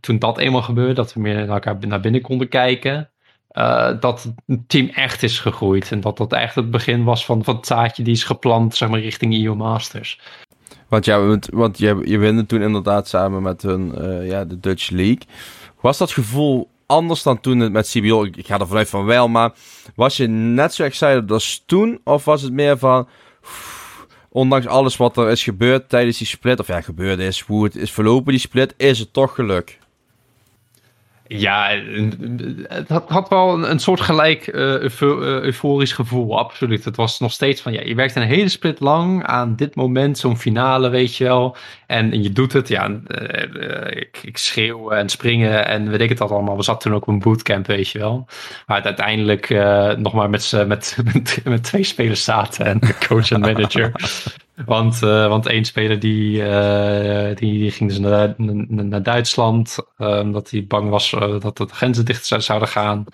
toen 0.00 0.18
dat 0.18 0.38
eenmaal 0.38 0.62
gebeurde, 0.62 0.92
dat 0.92 1.14
we 1.14 1.20
meer 1.20 1.34
naar 1.34 1.48
elkaar 1.48 1.76
naar 1.80 2.00
binnen 2.00 2.20
konden 2.20 2.48
kijken. 2.48 3.10
dat 4.00 4.32
het 4.46 4.68
team 4.68 4.88
echt 4.88 5.22
is 5.22 5.38
gegroeid. 5.38 5.92
En 5.92 6.00
dat 6.00 6.16
dat 6.16 6.32
echt 6.32 6.54
het 6.54 6.70
begin 6.70 7.04
was 7.04 7.24
van, 7.24 7.44
van 7.44 7.56
het 7.56 7.66
zaadje 7.66 8.02
die 8.02 8.12
is 8.12 8.24
geplant, 8.24 8.76
zeg 8.76 8.88
maar, 8.88 9.00
richting 9.00 9.44
EU 9.44 9.54
Masters. 9.54 10.20
Want 10.88 11.04
ja, 11.04 11.38
want 11.50 11.78
je, 11.78 12.00
je 12.04 12.18
winde 12.18 12.46
toen 12.46 12.62
inderdaad 12.62 13.08
samen 13.08 13.42
met 13.42 13.62
hun, 13.62 13.94
ja, 14.24 14.44
de 14.44 14.60
Dutch 14.60 14.90
League. 14.90 15.22
Was 15.80 15.98
dat 15.98 16.10
gevoel 16.10 16.68
anders 16.88 17.22
dan 17.22 17.40
toen 17.40 17.58
het 17.58 17.72
met 17.72 17.88
CBO? 17.88 18.24
Ik 18.24 18.46
ga 18.46 18.58
er 18.58 18.66
vanuit 18.66 18.88
van 18.88 19.04
wel, 19.04 19.28
maar 19.28 19.52
was 19.94 20.16
je 20.16 20.26
net 20.26 20.74
zo 20.74 20.82
excited 20.82 21.30
als 21.30 21.62
toen? 21.66 22.00
Of 22.04 22.24
was 22.24 22.42
het 22.42 22.52
meer 22.52 22.78
van, 22.78 23.08
ondanks 24.28 24.66
alles 24.66 24.96
wat 24.96 25.16
er 25.16 25.30
is 25.30 25.42
gebeurd 25.42 25.88
tijdens 25.88 26.18
die 26.18 26.26
split, 26.26 26.60
of 26.60 26.66
ja, 26.66 26.80
gebeurd 26.80 27.18
is, 27.18 27.40
hoe 27.40 27.64
het 27.64 27.76
is 27.76 27.90
verlopen 27.90 28.32
die 28.32 28.40
split, 28.40 28.74
is 28.76 28.98
het 28.98 29.12
toch 29.12 29.34
geluk? 29.34 29.78
Ja, 31.28 31.68
het 32.68 32.88
had, 32.88 33.28
wel 33.28 33.54
een, 33.54 33.70
een 33.70 33.78
soort 33.78 34.00
gelijk 34.00 34.46
uh, 34.46 34.74
euforisch 35.02 35.92
gevoel, 35.92 36.38
absoluut. 36.38 36.84
Het 36.84 36.96
was 36.96 37.20
nog 37.20 37.32
steeds 37.32 37.60
van, 37.60 37.72
ja, 37.72 37.80
je 37.84 37.94
werkt 37.94 38.16
een 38.16 38.22
hele 38.22 38.48
split 38.48 38.80
lang 38.80 39.24
aan 39.24 39.56
dit 39.56 39.74
moment, 39.74 40.18
zo'n 40.18 40.38
finale, 40.38 40.88
weet 40.88 41.16
je 41.16 41.24
wel. 41.24 41.56
En, 41.86 42.22
je 42.22 42.32
doet 42.32 42.52
het, 42.52 42.68
ja, 42.68 42.88
uh, 42.88 43.90
ik, 43.90 44.18
ik 44.22 44.36
schreeuw 44.36 44.90
en 44.90 45.08
springen 45.08 45.66
en 45.66 45.90
weet 45.90 46.00
ik 46.00 46.08
het 46.08 46.20
allemaal. 46.20 46.56
We 46.56 46.62
zaten 46.62 46.82
toen 46.82 46.94
ook 46.94 47.06
op 47.06 47.08
een 47.08 47.18
bootcamp, 47.18 47.66
weet 47.66 47.88
je 47.88 47.98
wel. 47.98 48.26
Maar 48.66 48.82
uiteindelijk 48.82 49.48
nog 49.98 50.12
maar 50.12 50.30
met, 50.30 50.52
met, 50.66 50.96
met, 51.44 51.62
twee 51.62 51.84
spelers 51.84 52.24
zaten 52.24 52.66
en 52.66 52.80
coach 53.08 53.30
en 53.30 53.40
manager. 53.40 53.92
Want, 54.66 55.02
uh, 55.02 55.28
want 55.28 55.46
één 55.46 55.64
speler 55.64 55.98
die, 55.98 56.40
uh, 56.40 57.36
die, 57.36 57.58
die, 57.58 57.70
ging 57.70 57.90
dus 57.90 57.98
naar, 57.98 58.34
naar, 58.36 59.02
Duitsland. 59.02 59.78
Uh, 59.98 60.18
omdat 60.18 60.50
hij 60.50 60.66
bang 60.66 60.90
was 60.90 61.12
eh, 61.12 61.40
dat 61.40 61.56
de 61.56 61.66
grenzen 61.66 62.04
dicht 62.04 62.26
zouden 62.26 62.68
gaan. 62.68 63.04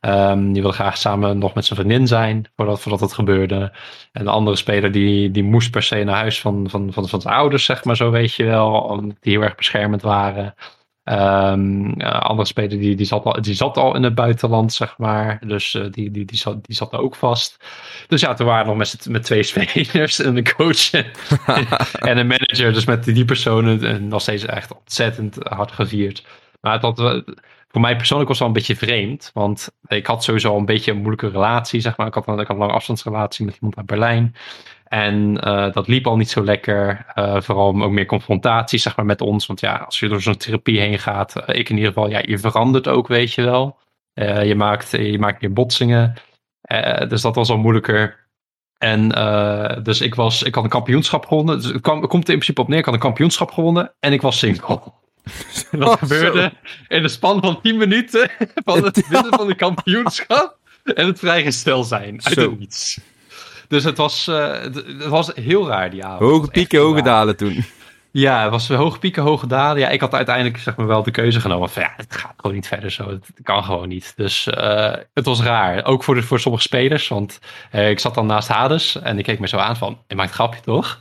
Um, 0.00 0.52
die 0.52 0.62
wilde 0.62 0.76
graag 0.76 0.96
samen 0.96 1.38
nog 1.38 1.54
met 1.54 1.64
zijn 1.64 1.78
vriendin 1.78 2.06
zijn 2.06 2.46
voordat, 2.56 2.80
voordat 2.80 3.00
het 3.00 3.12
gebeurde. 3.12 3.72
En 4.12 4.24
de 4.24 4.30
andere 4.30 4.56
speler 4.56 4.92
die, 4.92 5.30
die 5.30 5.44
moest 5.44 5.70
per 5.70 5.82
se 5.82 6.04
naar 6.04 6.16
huis 6.16 6.40
van, 6.40 6.70
van, 6.70 6.92
van, 6.92 7.08
van 7.08 7.20
zijn 7.20 7.34
ouders, 7.34 7.64
zeg 7.64 7.84
maar 7.84 7.96
zo 7.96 8.10
weet 8.10 8.34
je 8.34 8.44
wel. 8.44 8.72
Omdat 8.72 9.16
die 9.20 9.32
heel 9.32 9.42
erg 9.42 9.54
beschermend 9.54 10.02
waren. 10.02 10.54
Um, 11.04 12.00
andere 12.00 12.44
speler 12.44 12.78
die, 12.78 12.94
die, 12.94 13.06
zat 13.06 13.24
al, 13.24 13.42
die 13.42 13.54
zat 13.54 13.76
al 13.76 13.96
in 13.96 14.02
het 14.02 14.14
buitenland, 14.14 14.72
zeg 14.72 14.98
maar. 14.98 15.40
Dus 15.46 15.74
uh, 15.74 15.82
die, 15.90 16.10
die, 16.10 16.24
die, 16.24 16.38
zat, 16.38 16.64
die 16.64 16.76
zat 16.76 16.92
er 16.92 16.98
ook 16.98 17.14
vast. 17.14 17.64
Dus 18.08 18.20
ja, 18.20 18.34
toen 18.34 18.46
waren 18.46 18.62
we 18.62 18.68
nog 18.68 18.78
met, 18.78 19.06
met 19.08 19.22
twee 19.22 19.42
spelers 19.52 20.18
en 20.18 20.36
een 20.36 20.52
coach 20.56 20.90
en 22.10 22.18
een 22.18 22.26
manager. 22.26 22.72
Dus 22.72 22.84
met 22.84 23.04
die 23.04 23.24
personen 23.24 24.08
nog 24.08 24.20
steeds 24.20 24.44
echt 24.44 24.74
ontzettend 24.74 25.36
hard 25.42 25.72
gevierd. 25.72 26.24
Maar 26.60 26.72
het 26.72 26.82
had, 26.82 27.24
voor 27.68 27.80
mij 27.80 27.96
persoonlijk 27.96 28.28
was 28.28 28.38
het 28.38 28.48
wel 28.48 28.56
een 28.56 28.66
beetje 28.66 28.86
vreemd. 28.86 29.30
Want 29.34 29.70
ik 29.86 30.06
had 30.06 30.24
sowieso 30.24 30.56
een 30.56 30.64
beetje 30.64 30.90
een 30.90 30.96
moeilijke 30.96 31.28
relatie, 31.28 31.80
zeg 31.80 31.96
maar. 31.96 32.06
Ik 32.06 32.14
had, 32.14 32.28
ik 32.28 32.36
had 32.36 32.48
een 32.48 32.56
lange 32.56 32.72
afstandsrelatie 32.72 33.44
met 33.44 33.54
iemand 33.54 33.76
uit 33.76 33.86
Berlijn. 33.86 34.34
En 34.92 35.48
uh, 35.48 35.72
dat 35.72 35.88
liep 35.88 36.06
al 36.06 36.16
niet 36.16 36.30
zo 36.30 36.44
lekker. 36.44 37.06
Uh, 37.14 37.40
vooral 37.40 37.82
ook 37.82 37.90
meer 37.90 38.06
confrontatie 38.06 38.78
zeg 38.78 38.96
maar, 38.96 39.04
met 39.04 39.20
ons. 39.20 39.46
Want 39.46 39.60
ja, 39.60 39.76
als 39.76 39.98
je 39.98 40.08
door 40.08 40.20
zo'n 40.20 40.36
therapie 40.36 40.80
heen 40.80 40.98
gaat, 40.98 41.36
uh, 41.36 41.42
ik 41.56 41.68
in 41.68 41.76
ieder 41.76 41.92
geval, 41.92 42.08
ja, 42.08 42.22
je 42.26 42.38
verandert 42.38 42.88
ook, 42.88 43.08
weet 43.08 43.32
je 43.32 43.42
wel. 43.42 43.78
je, 44.44 44.54
maakt, 44.56 44.90
je 44.90 45.18
maakt 45.18 45.40
meer 45.40 45.52
botsingen. 45.52 46.14
dus 47.08 47.22
dat 47.22 47.34
was 47.34 47.48
al 47.48 47.58
moeilijker. 47.58 48.28
En 48.78 49.08
dus 49.82 50.00
ik, 50.00 50.14
was, 50.14 50.42
ik 50.42 50.54
had 50.54 50.64
een 50.64 50.70
kampioenschap 50.70 51.26
gewonnen. 51.26 51.56
Dus 51.56 51.66
het, 51.66 51.80
kwam, 51.80 52.00
het 52.00 52.10
komt 52.10 52.28
in 52.28 52.34
principe 52.34 52.60
op 52.60 52.68
neer. 52.68 52.78
Ik 52.78 52.84
had 52.84 52.94
een 52.94 53.00
kampioenschap 53.00 53.50
gewonnen 53.50 53.92
en 54.00 54.12
ik 54.12 54.22
was 54.22 54.38
single. 54.38 54.80
dat 55.70 55.88
oh, 55.88 55.96
gebeurde 55.96 56.52
in 56.88 57.02
de 57.02 57.08
span 57.08 57.40
van 57.40 57.60
10 57.60 57.76
minuten 57.76 58.30
van 58.64 58.84
het 58.84 59.08
winnen 59.08 59.34
van 59.34 59.46
de 59.46 59.54
kampioenschap 59.54 60.58
en 60.84 61.06
het 61.06 61.18
vrijgestel 61.18 61.84
zijn. 61.84 62.24
Uit 62.24 62.36
het 62.36 62.58
niets. 62.58 63.00
Dus 63.72 63.84
het 63.84 63.96
was, 63.96 64.26
uh, 64.28 64.60
het 64.60 65.06
was 65.06 65.30
heel 65.34 65.68
raar 65.68 65.90
die 65.90 66.04
avond. 66.04 66.30
Hoge 66.30 66.50
pieken, 66.50 66.80
hoge 66.80 67.02
dalen 67.02 67.36
toen. 67.36 67.64
Ja, 68.10 68.42
het 68.42 68.50
was 68.50 68.68
hoge 68.68 68.98
pieken, 68.98 69.22
hoge 69.22 69.46
dalen. 69.46 69.80
Ja, 69.80 69.88
ik 69.88 70.00
had 70.00 70.14
uiteindelijk 70.14 70.58
zeg 70.58 70.76
maar, 70.76 70.86
wel 70.86 71.02
de 71.02 71.10
keuze 71.10 71.40
genomen 71.40 71.70
van 71.70 71.82
ja, 71.82 71.92
het 71.96 72.16
gaat 72.16 72.34
gewoon 72.36 72.56
niet 72.56 72.66
verder 72.66 72.90
zo. 72.90 73.08
Het 73.08 73.30
kan 73.42 73.64
gewoon 73.64 73.88
niet. 73.88 74.12
Dus 74.16 74.46
uh, 74.46 74.92
het 75.14 75.26
was 75.26 75.40
raar. 75.40 75.84
Ook 75.84 76.04
voor, 76.04 76.14
de, 76.14 76.22
voor 76.22 76.40
sommige 76.40 76.64
spelers. 76.64 77.08
Want 77.08 77.38
uh, 77.74 77.90
ik 77.90 77.98
zat 77.98 78.14
dan 78.14 78.26
naast 78.26 78.48
Hades 78.48 79.00
en 79.00 79.18
ik 79.18 79.24
keek 79.24 79.38
me 79.38 79.48
zo 79.48 79.56
aan 79.56 79.76
van, 79.76 79.98
je 80.06 80.14
maakt 80.14 80.28
een 80.28 80.34
grapje 80.34 80.60
toch? 80.60 80.98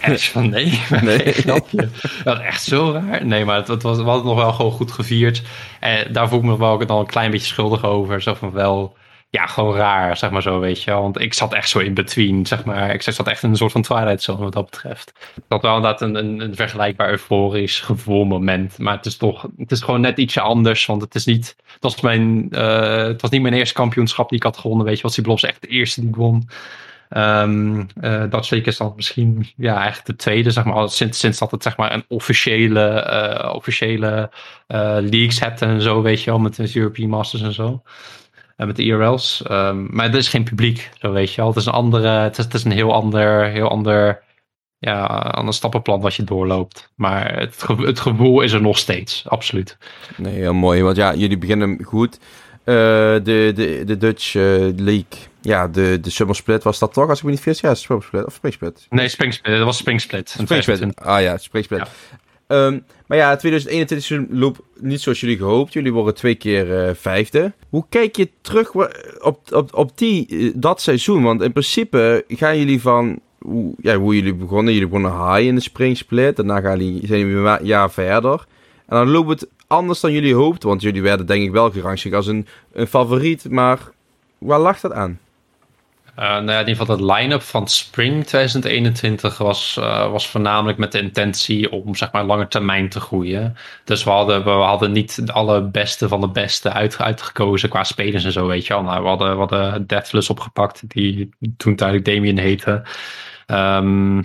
En 0.00 0.12
ik 0.12 0.20
van 0.20 0.50
nee, 0.50 0.82
nee. 1.02 1.32
grapje. 1.32 1.88
Dat 2.24 2.36
was 2.36 2.38
echt 2.38 2.62
zo 2.62 2.92
raar. 2.92 3.26
Nee, 3.26 3.44
maar 3.44 3.56
het, 3.56 3.68
het 3.68 3.82
was, 3.82 3.96
we 3.96 4.02
hadden 4.02 4.26
het 4.26 4.34
nog 4.34 4.44
wel 4.44 4.52
gewoon 4.52 4.72
goed 4.72 4.92
gevierd. 4.92 5.42
En 5.80 6.12
daar 6.12 6.28
voel 6.28 6.38
ik 6.38 6.44
me 6.44 6.58
wel 6.58 6.86
dan 6.86 6.98
een 6.98 7.06
klein 7.06 7.30
beetje 7.30 7.46
schuldig 7.46 7.84
over. 7.84 8.22
Zo 8.22 8.34
van 8.34 8.52
wel 8.52 8.96
ja, 9.36 9.46
gewoon 9.46 9.76
raar, 9.76 10.16
zeg 10.16 10.30
maar 10.30 10.42
zo, 10.42 10.60
weet 10.60 10.82
je 10.82 10.90
Want 10.90 11.20
ik 11.20 11.34
zat 11.34 11.52
echt 11.52 11.68
zo 11.68 11.78
in 11.78 11.94
between, 11.94 12.46
zeg 12.46 12.64
maar. 12.64 12.94
Ik 12.94 13.02
zat 13.02 13.26
echt 13.26 13.42
in 13.42 13.50
een 13.50 13.56
soort 13.56 13.72
van 13.72 13.82
Twilight 13.82 14.22
Zone 14.22 14.42
wat 14.42 14.52
dat 14.52 14.70
betreft. 14.70 15.12
Dat 15.48 15.62
wel 15.62 15.76
inderdaad 15.76 16.00
een, 16.00 16.14
een, 16.14 16.40
een 16.40 16.54
vergelijkbaar 16.54 17.10
euforisch 17.10 17.80
gevoelmoment. 17.80 18.78
Maar 18.78 18.96
het 18.96 19.06
is 19.06 19.16
toch, 19.16 19.46
het 19.58 19.70
is 19.70 19.80
gewoon 19.80 20.00
net 20.00 20.18
ietsje 20.18 20.40
anders. 20.40 20.86
Want 20.86 21.02
het 21.02 21.14
is 21.14 21.24
niet, 21.24 21.56
het 21.66 21.82
was, 21.82 22.00
mijn, 22.00 22.48
uh, 22.50 22.96
het 22.96 23.20
was 23.20 23.30
niet 23.30 23.42
mijn 23.42 23.54
eerste 23.54 23.74
kampioenschap 23.74 24.28
die 24.28 24.38
ik 24.38 24.44
had 24.44 24.56
gewonnen, 24.56 24.86
weet 24.86 24.96
je. 24.96 25.02
Want 25.02 25.14
Siblos 25.14 25.40
was 25.40 25.50
echt 25.50 25.62
de 25.62 25.68
eerste 25.68 26.00
die 26.00 26.08
ik 26.08 26.16
won. 26.16 26.48
Um, 27.16 27.86
uh, 28.00 28.24
dat 28.30 28.46
zeker 28.46 28.66
is 28.66 28.76
dan 28.76 28.92
misschien 28.96 29.52
ja, 29.56 29.76
eigenlijk 29.76 30.06
de 30.06 30.16
tweede, 30.16 30.50
zeg 30.50 30.64
maar, 30.64 30.88
sinds, 30.88 31.18
sinds 31.18 31.38
dat 31.38 31.50
het 31.50 31.62
zeg 31.62 31.76
maar 31.76 31.92
een 31.92 32.04
officiële, 32.08 33.08
uh, 33.44 33.54
officiële 33.54 34.30
leagues 35.00 35.40
hebt 35.40 35.62
en 35.62 35.82
zo, 35.82 36.02
weet 36.02 36.22
je 36.22 36.30
wel, 36.30 36.38
met 36.38 36.56
de 36.56 36.70
European 36.74 37.08
Masters 37.08 37.42
en 37.42 37.52
zo 37.52 37.82
met 38.56 38.76
de 38.76 38.82
IRL's. 38.82 39.42
Um, 39.50 39.88
maar 39.90 40.08
er 40.08 40.14
is 40.14 40.28
geen 40.28 40.44
publiek, 40.44 40.90
zo 40.98 41.12
weet 41.12 41.30
je 41.30 41.36
wel. 41.36 41.46
Het 41.46 41.56
is 41.56 41.66
een 41.66 41.72
andere, 41.72 42.08
het 42.08 42.38
is, 42.38 42.44
het 42.44 42.54
is 42.54 42.64
een 42.64 42.72
heel 42.72 42.92
ander, 42.92 43.44
heel 43.44 43.68
ander, 43.68 44.22
ja, 44.78 45.04
ander 45.06 45.54
stappenplan 45.54 46.00
wat 46.00 46.14
je 46.14 46.24
doorloopt. 46.24 46.92
Maar 46.94 47.38
het, 47.38 47.66
het 47.66 48.00
gevoel 48.00 48.40
is 48.40 48.52
er 48.52 48.62
nog 48.62 48.78
steeds, 48.78 49.24
absoluut. 49.28 49.78
Nee, 50.16 50.34
heel 50.34 50.54
mooi. 50.54 50.82
Want 50.82 50.96
ja, 50.96 51.14
jullie 51.14 51.38
beginnen 51.38 51.84
goed. 51.84 52.18
Uh, 52.64 52.74
de, 52.74 53.52
de, 53.54 53.82
de 53.86 53.96
Dutch 53.96 54.34
uh, 54.34 54.42
League, 54.76 55.18
ja, 55.40 55.68
de, 55.68 55.98
de 56.00 56.10
Summer 56.10 56.36
Split 56.36 56.62
was 56.62 56.78
dat 56.78 56.92
toch, 56.92 57.08
als 57.08 57.18
ik 57.18 57.24
me 57.24 57.30
niet 57.30 57.40
vergis? 57.40 57.60
Ja, 57.60 57.74
Summer 57.74 58.04
Split 58.04 58.24
of 58.24 58.34
Spring 58.34 58.54
Split? 58.54 58.86
Nee, 58.88 59.08
Spring 59.08 59.34
Split, 59.34 59.56
dat 59.56 59.64
was 59.64 59.76
Spring 59.76 60.00
Split. 60.00 60.28
Spring 60.28 60.62
Split, 60.62 60.96
ah 60.96 61.20
ja, 61.20 61.36
Spring 61.36 61.64
Split. 61.64 61.88
Um, 62.48 62.84
maar 63.06 63.18
ja, 63.18 63.36
2021 63.36 64.38
loop 64.38 64.64
niet 64.80 65.00
zoals 65.00 65.20
jullie 65.20 65.36
gehoopt. 65.36 65.72
Jullie 65.72 65.92
worden 65.92 66.14
twee 66.14 66.34
keer 66.34 66.88
uh, 66.88 66.94
vijfde. 66.94 67.52
Hoe 67.68 67.84
kijk 67.88 68.16
je 68.16 68.30
terug 68.40 68.74
op, 69.20 69.40
op, 69.50 69.74
op 69.74 69.98
die, 69.98 70.26
uh, 70.28 70.52
dat 70.56 70.80
seizoen? 70.80 71.22
Want 71.22 71.42
in 71.42 71.52
principe 71.52 72.24
gaan 72.28 72.58
jullie 72.58 72.80
van 72.80 73.20
hoe, 73.38 73.74
ja, 73.80 73.96
hoe 73.96 74.14
jullie 74.14 74.34
begonnen. 74.34 74.72
Jullie 74.72 74.88
begonnen 74.88 75.32
high 75.32 75.46
in 75.46 75.54
de 75.54 75.60
springsplit. 75.60 76.36
Daarna 76.36 76.60
gaan 76.60 76.78
jullie, 76.78 77.06
zijn 77.06 77.20
jullie 77.20 77.36
een 77.36 77.66
jaar 77.66 77.90
verder. 77.90 78.46
En 78.86 78.96
dan 78.96 79.10
loopt 79.10 79.28
het 79.28 79.48
anders 79.66 80.00
dan 80.00 80.12
jullie 80.12 80.34
hoopten. 80.34 80.68
Want 80.68 80.82
jullie 80.82 81.02
werden 81.02 81.26
denk 81.26 81.42
ik 81.42 81.50
wel 81.50 81.70
gerangschikt 81.70 82.14
als 82.14 82.26
een, 82.26 82.46
een 82.72 82.86
favoriet. 82.86 83.50
Maar 83.50 83.78
waar 84.38 84.60
lag 84.60 84.80
dat 84.80 84.92
aan? 84.92 85.18
Uh, 86.18 86.22
nou 86.24 86.46
ja, 86.50 86.60
in 86.60 86.68
ieder 86.68 86.86
geval 86.86 86.96
het 86.96 87.18
line-up 87.18 87.42
van 87.42 87.68
Spring 87.68 88.26
2021 88.26 89.38
was, 89.38 89.76
uh, 89.78 90.10
was 90.10 90.28
voornamelijk 90.28 90.78
met 90.78 90.92
de 90.92 91.00
intentie 91.00 91.72
om 91.72 91.94
zeg 91.94 92.12
maar 92.12 92.24
lange 92.24 92.48
termijn 92.48 92.88
te 92.88 93.00
groeien. 93.00 93.56
Dus 93.84 94.04
we 94.04 94.10
hadden, 94.10 94.44
we 94.44 94.50
hadden 94.50 94.92
niet 94.92 95.26
de 95.26 95.32
allerbeste 95.32 96.08
van 96.08 96.20
de 96.20 96.28
beste 96.28 96.72
uit, 96.72 96.98
uitgekozen 96.98 97.68
qua 97.68 97.84
spelers 97.84 98.24
en 98.24 98.32
zo, 98.32 98.46
weet 98.46 98.66
je 98.66 98.72
wel. 98.74 98.82
Nou, 98.82 99.02
we 99.02 99.08
hadden, 99.08 99.30
we 99.30 99.38
hadden 99.38 99.86
Deathless 99.86 100.30
opgepakt, 100.30 100.82
die 100.88 101.28
toen 101.56 101.76
tijdelijk 101.76 102.04
Damien 102.04 102.38
heette. 102.38 102.82
Um, 103.46 104.16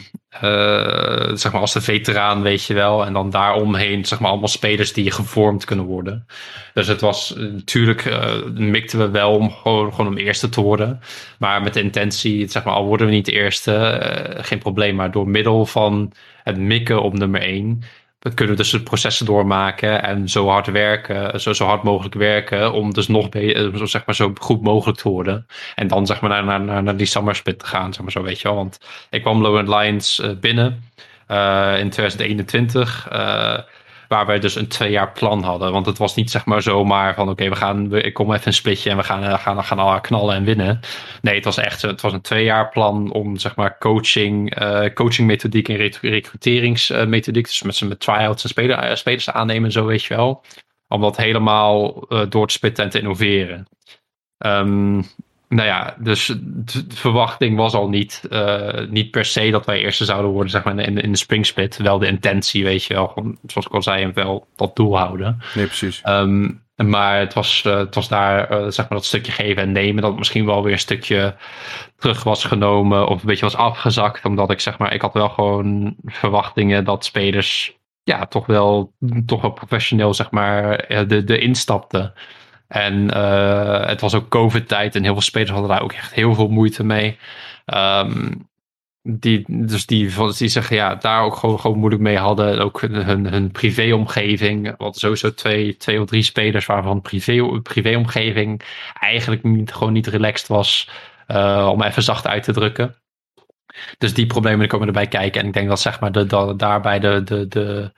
uh, 0.44 1.30
zeg 1.34 1.52
maar 1.52 1.62
als 1.62 1.74
de 1.74 1.82
veteraan, 1.82 2.42
weet 2.42 2.66
je 2.66 2.74
wel. 2.74 3.06
En 3.06 3.14
dan 3.14 3.30
daaromheen, 3.30 4.06
zeg 4.06 4.20
maar, 4.20 4.30
allemaal 4.30 4.48
spelers 4.48 4.94
die 4.94 5.12
gevormd 5.12 5.66
kunnen 5.66 5.86
worden. 5.86 6.26
Dus 6.74 6.88
het 6.88 7.02
was 7.02 7.34
natuurlijk, 7.38 8.06
uh, 8.06 8.44
mikten 8.54 9.00
we 9.00 9.10
wel 9.10 9.36
om 9.36 9.52
gewoon, 9.52 9.92
gewoon 9.92 10.08
om 10.08 10.18
eerste 10.18 10.50
te 10.50 10.62
worden. 10.62 11.00
Maar 11.40 11.62
met 11.62 11.74
de 11.74 11.82
intentie, 11.82 12.48
zeg 12.48 12.64
maar, 12.64 12.74
al 12.74 12.86
worden 12.86 13.08
we 13.08 13.14
niet 13.14 13.26
de 13.26 13.32
eerste, 13.32 14.02
geen 14.38 14.60
probleem. 14.60 14.96
Maar 14.96 15.12
door 15.12 15.28
middel 15.28 15.66
van 15.66 16.14
het 16.44 16.58
mikken 16.58 17.02
op 17.02 17.14
nummer 17.14 17.42
één 17.42 17.84
we 18.22 18.34
kunnen 18.34 18.56
dus 18.56 18.70
de 18.70 18.82
processen 18.82 19.26
doormaken 19.26 20.04
en 20.04 20.30
zo 20.30 20.48
hard 20.48 20.68
werken, 20.68 21.42
zo, 21.42 21.54
zo 21.54 21.66
hard 21.66 21.84
mogelijk 21.84 22.16
werken, 22.16 22.74
om 22.74 22.94
dus 22.94 23.08
nog 23.08 23.28
zo, 23.76 23.86
zeg 23.86 24.06
maar, 24.06 24.16
zo 24.16 24.32
goed 24.40 24.62
mogelijk 24.62 24.98
te 24.98 25.10
worden. 25.10 25.48
En 25.76 25.88
dan 25.88 26.06
zeg 26.06 26.22
maar 26.22 26.44
naar, 26.44 26.62
naar, 26.62 26.84
naar 26.84 26.98
die 26.98 27.06
summer 27.06 27.36
split 27.36 27.60
te 27.60 27.66
gaan, 27.66 27.94
zeg 27.94 28.02
maar 28.02 28.12
zo, 28.12 28.22
weet 28.22 28.42
je 28.42 28.48
wel. 28.48 28.58
Want 28.58 28.80
ik 29.10 29.22
kwam 29.22 29.42
Low 29.42 29.80
Lions 29.80 30.20
uh, 30.20 30.32
binnen 30.40 30.90
uh, 31.32 31.80
in 31.80 31.90
2021. 31.90 33.08
Uh, 33.12 33.58
Waar 34.12 34.26
wij 34.26 34.40
dus 34.40 34.56
een 34.56 34.68
twee 34.68 34.92
jaar 34.92 35.12
plan 35.12 35.44
hadden. 35.44 35.72
Want 35.72 35.86
het 35.86 35.98
was 35.98 36.16
niet 36.16 36.32
zeg 36.32 36.46
maar 36.46 36.62
zomaar 36.62 37.16
van 37.16 37.30
oké, 37.30 37.50
we 37.50 37.56
gaan, 37.56 37.96
ik 37.96 38.14
kom 38.14 38.34
even 38.34 38.48
een 38.48 38.54
splitje 38.54 38.90
en 38.90 38.98
we 38.98 39.04
gaan, 39.04 39.24
uh, 39.24 39.40
gaan, 39.40 39.64
gaan 39.64 39.80
al 39.80 40.02
knallen 40.02 40.36
en 40.36 40.44
winnen. 40.44 40.80
Nee, 41.22 41.36
het 41.36 41.46
was 41.46 41.58
echt 41.58 41.82
het 41.82 42.02
was 42.02 42.14
een 42.14 42.22
twee 42.22 42.44
jaar 42.44 42.70
plan 42.70 43.12
om 43.12 43.38
zeg 43.38 43.56
maar 43.56 43.78
coaching, 43.78 44.62
uh, 44.62 44.86
coaching 44.94 45.28
methodiek 45.28 45.70
en 45.70 45.76
recruteringsmethodiek. 46.02 47.46
dus 47.46 47.62
met, 47.62 47.82
met 47.82 48.00
try-outs 48.00 48.44
en 48.44 48.50
speler, 48.50 48.90
uh, 48.90 48.96
spelers 48.96 49.24
te 49.24 49.34
aannemen 49.34 49.66
en 49.66 49.72
zo 49.72 49.86
weet 49.86 50.04
je 50.04 50.16
wel. 50.16 50.44
Om 50.88 51.02
dat 51.02 51.18
helemaal 51.18 52.06
door 52.30 52.48
te 52.48 52.54
spitten 52.54 52.84
en 52.84 52.90
te 52.90 53.00
innoveren. 53.00 53.68
Ehm, 54.38 55.02
nou 55.52 55.68
ja, 55.68 55.96
dus 56.00 56.26
de 56.26 56.84
verwachting 56.96 57.58
was 57.58 57.74
al 57.74 57.90
niet, 57.90 58.24
uh, 58.30 58.88
niet 58.90 59.12
per 59.12 59.26
se 59.26 59.50
dat 59.50 59.66
wij 59.66 59.80
eerste 59.80 60.06
zouden 60.06 60.32
worden, 60.32 60.52
zeg 60.52 60.64
maar, 60.64 60.80
in, 60.80 60.98
in 60.98 61.12
de 61.12 61.18
springsplit. 61.18 61.78
Wel 61.78 62.00
de 62.00 62.08
intentie, 62.08 62.64
weet 62.64 62.84
je 62.84 62.94
wel, 62.94 63.08
gewoon, 63.08 63.38
zoals 63.46 63.68
ik 63.68 63.74
al 63.74 63.82
zei, 63.82 64.12
wel 64.14 64.48
dat 64.56 64.76
doel 64.76 64.98
houden. 64.98 65.42
Nee, 65.54 65.66
precies. 65.66 66.02
Um, 66.06 66.64
maar 66.76 67.20
het 67.20 67.34
was, 67.34 67.64
uh, 67.68 67.78
het 67.78 67.96
was 67.96 68.08
daar, 68.08 68.52
uh, 68.52 68.58
zeg 68.70 68.90
maar, 68.90 68.98
dat 68.98 69.06
stukje 69.06 69.32
geven 69.32 69.64
en 69.64 69.72
nemen, 69.72 70.02
dat 70.02 70.18
misschien 70.18 70.46
wel 70.46 70.64
weer 70.64 70.74
een 70.74 70.80
stukje 70.80 71.36
terug 71.98 72.24
was 72.24 72.44
genomen 72.44 73.08
of 73.08 73.22
een 73.22 73.28
beetje 73.28 73.46
was 73.46 73.56
afgezakt. 73.56 74.26
Omdat 74.26 74.52
ik, 74.52 74.60
zeg 74.60 74.78
maar, 74.78 74.94
ik 74.94 75.02
had 75.02 75.14
wel 75.14 75.30
gewoon 75.30 75.96
verwachtingen 76.06 76.84
dat 76.84 77.06
spelers, 77.06 77.78
ja, 78.04 78.26
toch 78.26 78.46
wel, 78.46 78.94
toch 79.26 79.42
wel 79.42 79.52
professioneel, 79.52 80.14
zeg 80.14 80.32
maar, 80.32 80.86
de, 81.08 81.24
de 81.24 81.40
instapten. 81.40 82.14
En 82.72 83.18
uh, 83.18 83.86
het 83.86 84.02
was 84.02 84.14
ook 84.14 84.30
COVID-tijd 84.30 84.96
en 84.96 85.04
heel 85.04 85.14
veel 85.14 85.22
spelers 85.22 85.52
hadden 85.52 85.70
daar 85.70 85.82
ook 85.82 85.94
echt 85.94 86.14
heel 86.14 86.36
veel 86.36 86.48
moeite 86.48 86.84
mee. 86.84 87.18
Um, 87.66 88.50
die, 89.04 89.44
dus 89.48 89.86
die, 89.86 90.14
die 90.38 90.48
zeggen 90.48 90.76
ja, 90.76 90.96
daar 90.96 91.24
ook 91.24 91.36
gewoon, 91.36 91.60
gewoon 91.60 91.78
moeilijk 91.78 92.02
mee 92.02 92.18
hadden. 92.18 92.60
Ook 92.60 92.82
hun, 92.82 93.26
hun 93.26 93.52
privéomgeving. 93.52 94.74
Wat 94.78 94.98
sowieso 94.98 95.34
twee, 95.34 95.78
twee 95.78 96.02
of 96.02 96.08
drie 96.08 96.24
spelers 96.24 96.66
waarvan 96.66 97.02
privé, 97.02 97.62
privéomgeving 97.62 98.62
eigenlijk 99.00 99.42
gewoon 99.66 99.94
niet 99.94 100.08
relaxed 100.08 100.48
was. 100.48 100.90
Uh, 101.28 101.70
om 101.72 101.82
even 101.82 102.04
zacht 102.04 102.28
uit 102.28 102.44
te 102.44 102.54
drukken. 102.54 102.96
Dus 103.98 104.14
die 104.14 104.26
problemen 104.26 104.68
komen 104.68 104.88
erbij 104.88 105.08
kijken. 105.08 105.42
En 105.42 105.48
ik 105.48 105.54
denk 105.54 105.68
dat 105.68 105.80
zeg 105.80 106.00
maar 106.00 106.12
de, 106.12 106.26
de, 106.26 106.54
daarbij 106.58 107.00
de, 107.00 107.24
de, 107.24 107.48
de 107.48 107.92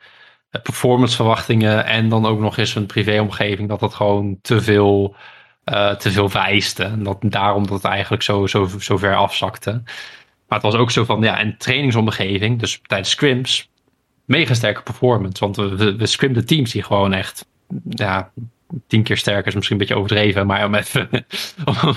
performanceverwachtingen 0.62 1.86
en 1.86 2.10
dan 2.10 2.26
ook 2.26 2.40
nog 2.40 2.58
eens 2.58 2.76
een 2.76 2.86
privéomgeving, 2.86 3.70
dat 3.70 3.80
dat 3.80 3.94
gewoon 3.94 4.38
te 4.42 4.62
veel, 4.62 5.16
uh, 5.66 5.92
te 5.92 6.12
veel 6.12 6.30
vereiste. 6.30 6.84
En 6.84 7.04
dat, 7.04 7.18
daarom 7.22 7.68
dat 7.68 7.74
het 7.74 7.92
eigenlijk 7.92 8.24
zo, 8.24 8.48
zo, 8.48 8.70
zo 8.80 8.98
ver 8.98 9.16
afzakte. 9.16 9.72
Maar 10.48 10.62
het 10.62 10.72
was 10.72 10.76
ook 10.76 10.92
zo 10.92 11.04
van, 11.04 11.22
ja, 11.22 11.42
een 11.42 11.58
trainingsomgeving, 11.58 12.60
dus 12.60 12.82
tijdens 12.86 13.10
scrims, 13.10 13.70
mega 14.26 14.54
sterke 14.54 14.82
performance. 14.82 15.40
Want 15.40 15.56
we, 15.56 15.76
we, 15.76 15.96
we 15.96 16.06
scrimden 16.06 16.46
teams 16.46 16.72
die 16.72 16.84
gewoon 16.84 17.14
echt, 17.14 17.46
ja, 17.90 18.32
tien 18.88 19.04
keer 19.04 19.18
sterker 19.18 19.48
is 19.48 19.54
misschien 19.54 19.76
een 19.76 19.88
beetje 19.88 20.02
overdreven, 20.02 20.48
maar 20.48 20.66
om 20.66 20.76
even, 20.76 21.10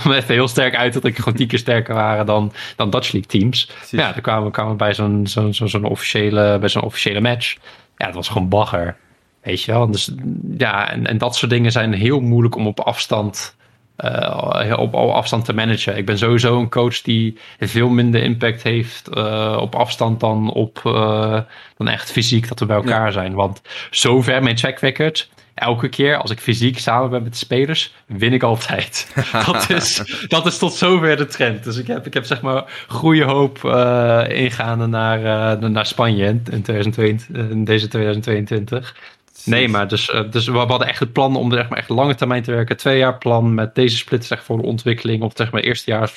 om 0.05 0.13
even 0.13 0.35
heel 0.35 0.49
sterk 0.49 0.77
uit 0.77 0.93
te 0.93 1.01
drukken, 1.01 1.23
gewoon 1.23 1.39
tien 1.39 1.49
keer 1.49 1.59
sterker 1.59 1.95
waren 1.95 2.27
dan, 2.27 2.53
dan 2.77 2.91
Dutch 2.91 3.13
League 3.13 3.31
teams. 3.31 3.65
Precies. 3.67 3.99
Ja, 3.99 4.13
dan 4.13 4.23
kwamen 4.23 4.45
we 4.45 4.51
kwamen 4.51 4.77
bij 4.77 4.95
zo'n 4.95 5.27
zo'n 5.27 5.53
zo'n 5.53 5.85
officiële, 5.85 6.59
bij 6.59 6.69
zo'n 6.69 6.83
officiële 6.83 7.21
match 7.21 7.57
ja, 7.97 8.07
het 8.07 8.15
was 8.15 8.29
gewoon 8.29 8.49
bagger. 8.49 8.97
Weet 9.43 9.63
je 9.63 9.73
wel? 9.73 9.91
Dus 9.91 10.15
ja, 10.57 10.91
en, 10.91 11.07
en 11.07 11.19
dat 11.19 11.37
soort 11.37 11.51
dingen 11.51 11.73
zijn 11.73 11.93
heel 11.93 12.21
moeilijk 12.21 12.57
om 12.57 12.67
op 12.67 12.81
afstand, 12.81 13.57
uh, 13.99 14.75
op, 14.79 14.95
op, 14.95 15.11
afstand 15.11 15.45
te 15.45 15.53
managen. 15.53 15.97
Ik 15.97 16.07
ben 16.07 16.19
sowieso 16.19 16.59
een 16.59 16.71
coach 16.71 17.01
die 17.01 17.39
veel 17.59 17.89
minder 17.89 18.23
impact 18.23 18.63
heeft 18.63 19.09
uh, 19.17 19.59
op 19.61 19.75
afstand 19.75 20.21
dan 20.21 20.51
op 20.51 20.83
uh, 20.87 21.41
dan 21.77 21.89
echt 21.89 22.13
fysiek 22.13 22.49
dat 22.49 22.59
we 22.61 22.67
bij 22.67 22.77
elkaar 22.77 23.07
ja. 23.07 23.11
zijn. 23.11 23.35
Want 23.35 23.63
zover 23.91 24.43
mijn 24.43 24.57
track 24.57 24.79
record 24.79 25.31
elke 25.57 25.89
keer 25.89 26.17
als 26.17 26.31
ik 26.31 26.39
fysiek 26.39 26.79
samen 26.79 27.11
ben 27.11 27.23
met 27.23 27.33
de 27.33 27.39
spelers, 27.39 27.95
win 28.07 28.33
ik 28.33 28.43
altijd. 28.43 29.13
dat, 29.47 29.71
is, 29.71 30.03
dat 30.29 30.47
is 30.47 30.59
tot 30.59 30.73
zover 30.73 31.17
de 31.17 31.27
trend. 31.27 31.65
Dus 31.65 31.77
ik 31.77 31.87
heb, 31.87 32.07
ik 32.07 32.15
heb 32.15 32.25
zeg 32.25 32.41
maar 32.41 32.65
goede 32.89 33.25
hoop 33.25 33.63
uh, 33.65 34.25
ingaande 34.29 34.87
naar, 34.87 35.19
uh, 35.63 35.69
naar 35.69 35.87
Spanje 35.87 36.25
in, 36.25 36.43
2022, 36.43 37.51
in 37.51 37.65
deze 37.65 37.89
2022. 37.89 38.97
Nee, 39.45 39.69
maar 39.69 39.89
dus, 39.89 40.09
uh, 40.09 40.31
dus 40.31 40.47
we 40.47 40.59
hadden 40.59 40.89
echt 40.89 41.01
het 41.01 41.13
plan 41.13 41.37
om 41.37 41.53
echt, 41.53 41.69
maar 41.69 41.79
echt 41.79 41.89
lange 41.89 42.15
termijn 42.15 42.43
te 42.43 42.51
werken. 42.51 42.77
Twee 42.77 42.99
jaar 42.99 43.19
plan 43.19 43.55
met 43.55 43.75
deze 43.75 43.97
split 43.97 44.25
zeg, 44.25 44.45
voor 44.45 44.57
de 44.57 44.67
ontwikkeling. 44.67 45.23
Of 45.23 45.33
zeg 45.35 45.51
maar 45.53 45.63
eerste 45.63 45.91
jaar, 45.91 46.13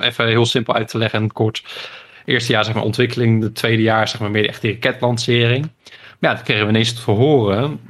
even 0.00 0.26
heel 0.26 0.46
simpel 0.46 0.74
uit 0.74 0.88
te 0.88 0.98
leggen 0.98 1.20
en 1.20 1.32
kort. 1.32 1.64
Eerste 2.24 2.52
jaar 2.52 2.64
zeg 2.64 2.74
maar 2.74 2.82
ontwikkeling, 2.82 3.40
de 3.40 3.52
tweede 3.52 3.82
jaar 3.82 4.08
zeg 4.08 4.20
maar 4.20 4.30
meer 4.30 4.48
echt 4.48 4.60
die 4.60 4.72
raketlancering. 4.72 5.70
Maar 6.18 6.30
ja, 6.30 6.36
dat 6.36 6.44
kregen 6.44 6.64
we 6.64 6.70
ineens 6.70 6.92
te 6.92 7.00
verhoren 7.00 7.80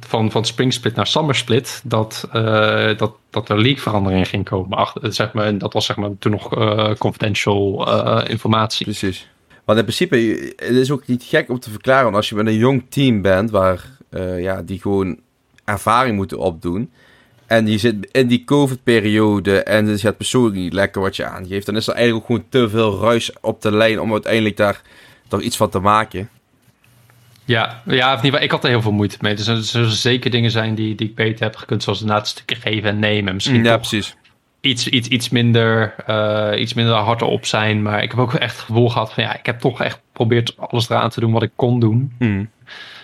van, 0.00 0.30
van 0.30 0.44
Spring 0.44 0.72
Split 0.72 0.94
naar 0.94 1.06
Summer 1.06 1.34
Split 1.34 1.82
dat, 1.84 2.28
uh, 2.34 2.96
dat, 2.96 3.16
dat 3.30 3.48
er 3.48 3.60
leak-verandering 3.60 4.28
ging 4.28 4.44
komen. 4.44 4.88
Zeg 5.00 5.32
maar, 5.32 5.58
dat 5.58 5.72
was 5.72 5.86
zeg 5.86 5.96
maar, 5.96 6.10
toen 6.18 6.32
nog 6.32 6.58
uh, 6.58 6.94
confidential 6.94 7.88
uh, 7.88 8.22
informatie. 8.28 8.86
Precies. 8.86 9.28
Want 9.64 9.78
in 9.78 9.84
principe, 9.84 10.16
het 10.56 10.76
is 10.76 10.90
ook 10.90 11.06
niet 11.06 11.22
gek 11.22 11.48
om 11.48 11.58
te 11.58 11.70
verklaren. 11.70 12.04
Want 12.04 12.16
als 12.16 12.28
je 12.28 12.34
met 12.34 12.46
een 12.46 12.56
jong 12.56 12.84
team 12.88 13.22
bent, 13.22 13.50
waar, 13.50 13.98
ja, 14.38 14.62
die 14.62 14.80
gewoon 14.80 15.18
ervaring 15.64 16.16
moeten 16.16 16.38
opdoen. 16.38 16.90
En 17.46 17.66
je 17.66 17.78
zit 17.78 18.08
in 18.10 18.26
die 18.26 18.44
COVID-periode 18.44 19.62
en 19.62 19.86
het 19.86 20.00
gaat 20.00 20.16
persoonlijk 20.16 20.56
niet 20.56 20.72
lekker 20.72 21.00
wat 21.00 21.16
je 21.16 21.24
aangeeft. 21.24 21.66
Dan 21.66 21.76
is 21.76 21.86
er 21.86 21.94
eigenlijk 21.94 22.24
ook 22.24 22.30
gewoon 22.30 22.48
te 22.48 22.68
veel 22.68 23.00
ruis 23.00 23.32
op 23.40 23.62
de 23.62 23.72
lijn 23.72 24.00
om 24.00 24.12
uiteindelijk 24.12 24.56
daar 24.56 24.82
toch 25.28 25.40
iets 25.40 25.56
van 25.56 25.70
te 25.70 25.78
maken. 25.78 26.28
Ja, 27.44 27.82
ja 27.84 28.14
of 28.14 28.22
niet, 28.22 28.34
ik 28.34 28.50
had 28.50 28.64
er 28.64 28.70
heel 28.70 28.82
veel 28.82 28.92
moeite 28.92 29.16
mee. 29.20 29.34
Dus 29.34 29.46
er 29.46 29.62
zullen 29.62 29.90
zeker 29.90 30.30
dingen 30.30 30.50
zijn 30.50 30.74
die, 30.74 30.94
die 30.94 31.08
ik 31.08 31.14
beter 31.14 31.44
heb 31.44 31.56
gekund, 31.56 31.82
zoals 31.82 32.00
inderdaad 32.00 32.24
een 32.24 32.30
stukje 32.30 32.56
geven 32.56 32.90
en 32.90 32.98
nemen. 32.98 33.34
Misschien 33.34 33.64
ja, 33.64 33.76
precies. 33.76 34.16
Iets, 34.60 34.88
iets, 34.88 35.08
iets, 35.08 35.28
minder, 35.28 35.94
uh, 36.06 36.60
iets 36.60 36.74
minder 36.74 36.94
hard 36.94 37.22
op 37.22 37.46
zijn. 37.46 37.82
Maar 37.82 38.02
ik 38.02 38.10
heb 38.10 38.20
ook 38.20 38.34
echt 38.34 38.56
het 38.56 38.64
gevoel 38.64 38.88
gehad 38.88 39.12
van 39.12 39.24
ja, 39.24 39.38
ik 39.38 39.46
heb 39.46 39.60
toch 39.60 39.80
echt 39.80 40.00
geprobeerd 40.06 40.56
alles 40.58 40.88
eraan 40.88 41.10
te 41.10 41.20
doen 41.20 41.32
wat 41.32 41.42
ik 41.42 41.52
kon 41.56 41.80
doen. 41.80 42.14
Hmm. 42.18 42.50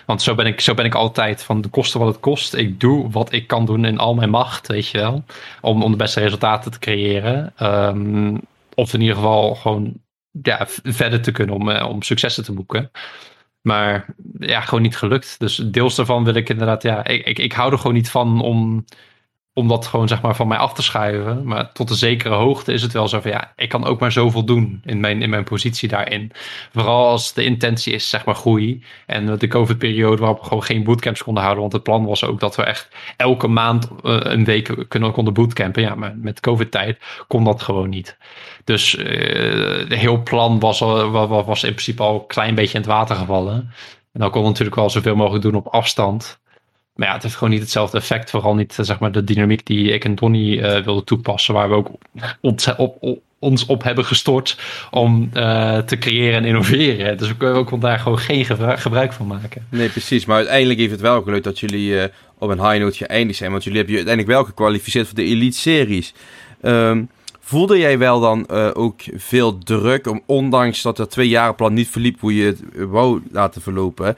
Want 0.05 0.21
zo 0.21 0.35
ben, 0.35 0.45
ik, 0.45 0.61
zo 0.61 0.73
ben 0.73 0.85
ik 0.85 0.95
altijd 0.95 1.43
van 1.43 1.61
de 1.61 1.69
kosten 1.69 1.99
wat 1.99 2.09
het 2.09 2.19
kost. 2.19 2.53
Ik 2.53 2.79
doe 2.79 3.11
wat 3.11 3.33
ik 3.33 3.47
kan 3.47 3.65
doen 3.65 3.85
in 3.85 3.97
al 3.97 4.13
mijn 4.13 4.29
macht, 4.29 4.67
weet 4.67 4.87
je 4.87 4.97
wel. 4.97 5.23
Om, 5.61 5.83
om 5.83 5.91
de 5.91 5.97
beste 5.97 6.19
resultaten 6.19 6.71
te 6.71 6.79
creëren. 6.79 7.53
Um, 7.59 8.39
of 8.73 8.93
in 8.93 9.01
ieder 9.01 9.15
geval 9.15 9.55
gewoon 9.55 9.93
ja, 10.41 10.65
verder 10.83 11.21
te 11.21 11.31
kunnen 11.31 11.55
om, 11.55 11.69
uh, 11.69 11.87
om 11.89 12.01
successen 12.01 12.43
te 12.43 12.53
boeken. 12.53 12.91
Maar 13.61 14.05
ja, 14.39 14.61
gewoon 14.61 14.81
niet 14.81 14.97
gelukt. 14.97 15.39
Dus 15.39 15.55
deels 15.55 15.95
daarvan 15.95 16.23
wil 16.23 16.33
ik 16.33 16.49
inderdaad, 16.49 16.83
ja, 16.83 17.05
ik, 17.05 17.25
ik, 17.25 17.39
ik 17.39 17.53
hou 17.53 17.71
er 17.71 17.77
gewoon 17.77 17.93
niet 17.93 18.09
van 18.09 18.41
om, 18.41 18.85
om 19.53 19.67
dat 19.67 19.87
gewoon 19.87 20.07
zeg 20.07 20.21
maar 20.21 20.35
van 20.35 20.47
mij 20.47 20.57
af 20.57 20.73
te 20.73 20.83
schuiven. 20.83 21.43
Maar 21.45 21.71
tot 21.71 21.89
een 21.89 21.95
zekere 21.95 22.33
hoogte 22.33 22.73
is 22.73 22.81
het 22.81 22.91
wel 22.91 23.07
zo 23.07 23.19
van 23.19 23.31
ja, 23.31 23.53
ik 23.55 23.69
kan 23.69 23.85
ook 23.85 23.99
maar 23.99 24.11
zoveel 24.11 24.45
doen 24.45 24.81
in 24.85 24.99
mijn, 24.99 25.21
in 25.21 25.29
mijn 25.29 25.43
positie 25.43 25.89
daarin. 25.89 26.31
Vooral 26.71 27.07
als 27.07 27.33
de 27.33 27.43
intentie 27.43 27.93
is 27.93 28.09
zeg 28.09 28.25
maar 28.25 28.35
groei. 28.35 28.83
En 29.05 29.37
de 29.37 29.47
COVID-periode 29.47 30.17
waarop 30.17 30.39
we 30.39 30.45
gewoon 30.45 30.63
geen 30.63 30.83
bootcamps 30.83 31.23
konden 31.23 31.43
houden. 31.43 31.61
Want 31.61 31.73
het 31.73 31.83
plan 31.83 32.05
was 32.05 32.23
ook 32.23 32.39
dat 32.39 32.55
we 32.55 32.63
echt 32.63 32.89
elke 33.17 33.47
maand 33.47 33.89
uh, 34.03 34.17
een 34.19 34.43
week 34.43 34.85
kunnen, 34.87 35.11
konden 35.11 35.33
bootcampen. 35.33 35.81
Ja, 35.81 35.95
maar 35.95 36.15
met 36.17 36.39
COVID-tijd 36.39 36.99
kon 37.27 37.43
dat 37.43 37.61
gewoon 37.61 37.89
niet. 37.89 38.17
Dus 38.63 38.95
uh, 38.95 39.03
de 39.89 39.95
heel 39.97 40.23
plan 40.23 40.59
was, 40.59 40.81
uh, 40.81 41.29
was 41.45 41.63
in 41.63 41.71
principe 41.71 42.03
al 42.03 42.13
een 42.13 42.27
klein 42.27 42.55
beetje 42.55 42.73
in 42.73 42.83
het 42.83 42.89
water 42.89 43.15
gevallen. 43.15 43.73
En 44.13 44.19
dan 44.19 44.29
kon 44.29 44.43
natuurlijk 44.43 44.75
wel 44.75 44.89
zoveel 44.89 45.15
mogelijk 45.15 45.43
doen 45.43 45.55
op 45.55 45.67
afstand. 45.67 46.39
Maar 46.95 47.07
ja, 47.07 47.13
het 47.13 47.23
heeft 47.23 47.35
gewoon 47.35 47.53
niet 47.53 47.61
hetzelfde 47.61 47.97
effect. 47.97 48.29
Vooral 48.29 48.55
niet 48.55 48.77
zeg 48.81 48.99
maar, 48.99 49.11
de 49.11 49.23
dynamiek 49.23 49.65
die 49.65 49.91
ik 49.91 50.05
en 50.05 50.15
Donny 50.15 50.57
uh, 50.57 50.79
wilden 50.79 51.05
toepassen. 51.05 51.53
Waar 51.53 51.69
we 51.69 51.75
ook 51.75 51.89
ons 52.41 52.75
op, 52.75 52.97
op, 52.99 53.19
ons 53.39 53.65
op 53.65 53.83
hebben 53.83 54.05
gestort 54.05 54.57
om 54.91 55.29
uh, 55.33 55.77
te 55.77 55.97
creëren 55.97 56.37
en 56.37 56.45
innoveren. 56.45 57.17
Dus 57.17 57.27
we 57.27 57.37
kunnen 57.37 57.57
ook 57.57 57.81
daar 57.81 57.99
gewoon 57.99 58.19
geen 58.19 58.45
gebruik 58.77 59.13
van 59.13 59.27
maken. 59.27 59.65
Nee, 59.69 59.89
precies. 59.89 60.25
Maar 60.25 60.37
uiteindelijk 60.37 60.79
heeft 60.79 60.91
het 60.91 61.01
wel 61.01 61.21
gelukt 61.21 61.43
dat 61.43 61.59
jullie 61.59 62.09
op 62.37 62.49
een 62.49 62.69
high 62.69 62.79
note 62.79 62.97
geëindigd 62.97 63.37
zijn. 63.37 63.51
Want 63.51 63.63
jullie 63.63 63.77
hebben 63.77 63.97
je 63.97 64.03
uiteindelijk 64.05 64.37
wel 64.37 64.47
gekwalificeerd 64.47 65.05
voor 65.07 65.15
de 65.15 65.23
Elite 65.23 65.57
Series. 65.57 66.13
Um, 66.61 67.09
Voelde 67.43 67.77
jij 67.77 67.97
wel 67.97 68.19
dan 68.19 68.49
ook 68.73 69.01
veel 69.15 69.57
druk, 69.57 70.07
om, 70.07 70.21
ondanks 70.25 70.81
dat 70.81 70.97
het 70.97 71.09
twee 71.11 71.27
jaren 71.27 71.55
plan 71.55 71.73
niet 71.73 71.87
verliep 71.87 72.19
hoe 72.19 72.35
je 72.35 72.45
het 72.45 72.61
wou 72.73 73.21
laten 73.31 73.61
verlopen, 73.61 74.17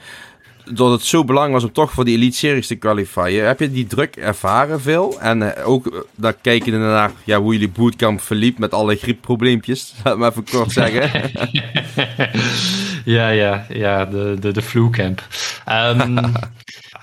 dat 0.70 0.90
het 0.90 1.02
zo 1.02 1.24
belangrijk 1.24 1.60
was 1.60 1.68
om 1.68 1.74
toch 1.74 1.92
voor 1.92 2.04
die 2.04 2.16
Elite 2.16 2.36
Series 2.36 2.66
te 2.66 2.74
kwalifieren. 2.74 3.46
Heb 3.46 3.60
je 3.60 3.70
die 3.70 3.86
druk 3.86 4.16
ervaren 4.16 4.80
veel? 4.80 5.20
En 5.20 5.42
uh, 5.42 5.50
ook 5.64 5.86
uh, 5.86 5.98
dan 6.14 6.34
kijken 6.40 6.80
naar 6.80 7.10
ja, 7.24 7.40
hoe 7.40 7.52
jullie 7.52 7.68
bootcamp 7.68 8.20
verliep 8.20 8.58
met 8.58 8.72
alle 8.72 8.96
griepprobleempjes, 8.96 9.94
laat 10.04 10.18
maar 10.18 10.30
even 10.30 10.44
kort 10.50 10.72
zeggen. 10.72 11.30
ja, 13.14 13.28
ja, 13.28 13.66
ja, 13.68 14.04
de, 14.04 14.36
de, 14.40 14.52
de 14.52 14.62
flu 14.62 14.90
camp. 14.90 15.22
Um, 15.68 16.18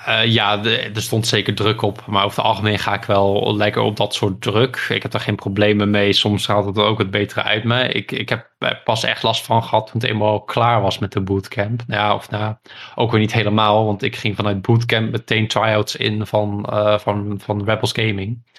Uh, 0.08 0.26
ja, 0.26 0.64
er 0.66 1.02
stond 1.02 1.28
zeker 1.28 1.56
druk 1.56 1.82
op. 1.82 2.06
Maar 2.06 2.24
over 2.24 2.38
het 2.38 2.46
algemeen 2.46 2.80
ga 2.80 2.94
ik 2.94 3.04
wel 3.04 3.56
lekker 3.56 3.82
op 3.82 3.98
dat 3.98 4.14
soort 4.14 4.42
druk. 4.42 4.86
Ik 4.90 5.02
heb 5.02 5.14
er 5.14 5.20
geen 5.20 5.36
problemen 5.36 5.90
mee. 5.90 6.14
Soms 6.14 6.48
haalt 6.48 6.66
het 6.66 6.78
ook 6.78 7.00
het 7.00 7.12
betere 7.12 7.44
uit 7.44 7.64
me. 7.64 7.88
Ik, 7.88 8.12
ik 8.12 8.30
heb 8.30 8.50
pas 8.84 9.04
echt 9.04 9.24
last 9.24 9.46
van 9.46 9.64
gehad 9.64 9.88
toen 9.88 10.02
het 10.02 10.10
eenmaal 10.10 10.42
klaar 10.42 10.82
was 10.82 11.00
met 11.00 11.12
de 11.12 11.22
bootcamp. 11.22 11.82
Ja, 11.88 12.14
of 12.14 12.30
nou, 12.30 12.56
ook 12.96 13.12
weer 13.12 13.20
niet 13.20 13.34
helemaal. 13.34 13.86
Want 13.86 14.04
ik 14.04 14.16
ging 14.16 14.36
vanuit 14.36 14.62
bootcamp 14.62 15.12
meteen 15.12 15.48
tryouts 15.48 15.96
in 15.96 16.26
van, 16.28 16.68
uh, 16.74 16.98
van, 17.00 17.40
van 17.44 17.64
Rebels 17.64 17.92
Gaming. 17.92 18.50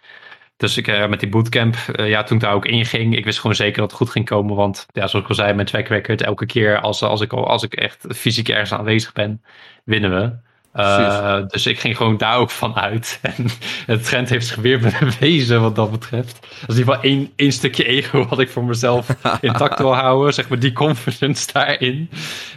Dus 0.57 0.77
ik, 0.77 0.87
uh, 0.87 1.07
met 1.07 1.21
die 1.21 1.29
bootcamp, 1.29 1.77
ja, 1.97 2.23
toen 2.23 2.37
ik 2.37 2.43
daar 2.43 2.55
ook 2.55 2.67
in 2.67 2.87
ging, 2.87 3.17
ik 3.17 3.25
wist 3.25 3.41
gewoon 3.41 3.57
zeker 3.57 3.81
dat 3.81 3.91
het 3.91 3.99
goed 3.99 4.11
ging 4.11 4.25
komen. 4.25 4.57
Want 4.57 4.87
ja, 4.93 5.07
zoals 5.07 5.25
ik 5.25 5.31
al 5.31 5.35
zei, 5.35 5.53
mijn 5.55 5.67
track 5.67 5.89
record, 5.89 6.23
elke 6.23 6.47
keer 6.47 6.81
als, 6.81 7.03
als, 7.03 7.21
ik, 7.21 7.33
als 7.33 7.63
ik 7.63 7.75
echt 7.75 8.07
fysiek 8.09 8.49
ergens 8.49 8.73
aanwezig 8.73 9.13
ben, 9.13 9.43
winnen 9.85 10.11
we. 10.11 10.51
Uh, 10.75 11.39
dus 11.47 11.67
ik 11.67 11.81
ging 11.81 11.97
gewoon 11.97 12.17
daar 12.17 12.37
ook 12.37 12.51
van 12.51 12.77
uit. 12.77 13.19
En 13.23 13.47
het 13.87 14.05
trend 14.05 14.29
heeft 14.29 14.47
zich 14.47 14.57
weer 14.57 14.81
bewezen 15.01 15.61
wat 15.61 15.77
dat 15.77 15.91
betreft. 15.91 16.39
Is 16.43 16.61
in 16.61 16.69
ieder 16.69 16.85
geval 16.85 17.03
één, 17.03 17.33
één 17.37 17.53
stukje 17.53 17.85
ego 17.85 18.29
wat 18.29 18.39
ik 18.39 18.51
voor 18.51 18.65
mezelf 18.65 19.07
intact 19.41 19.79
wil 19.79 19.95
houden. 19.95 20.35
Zeg 20.35 20.49
maar 20.49 20.59
die 20.59 20.73
confidence 20.73 21.53
daarin. 21.53 22.11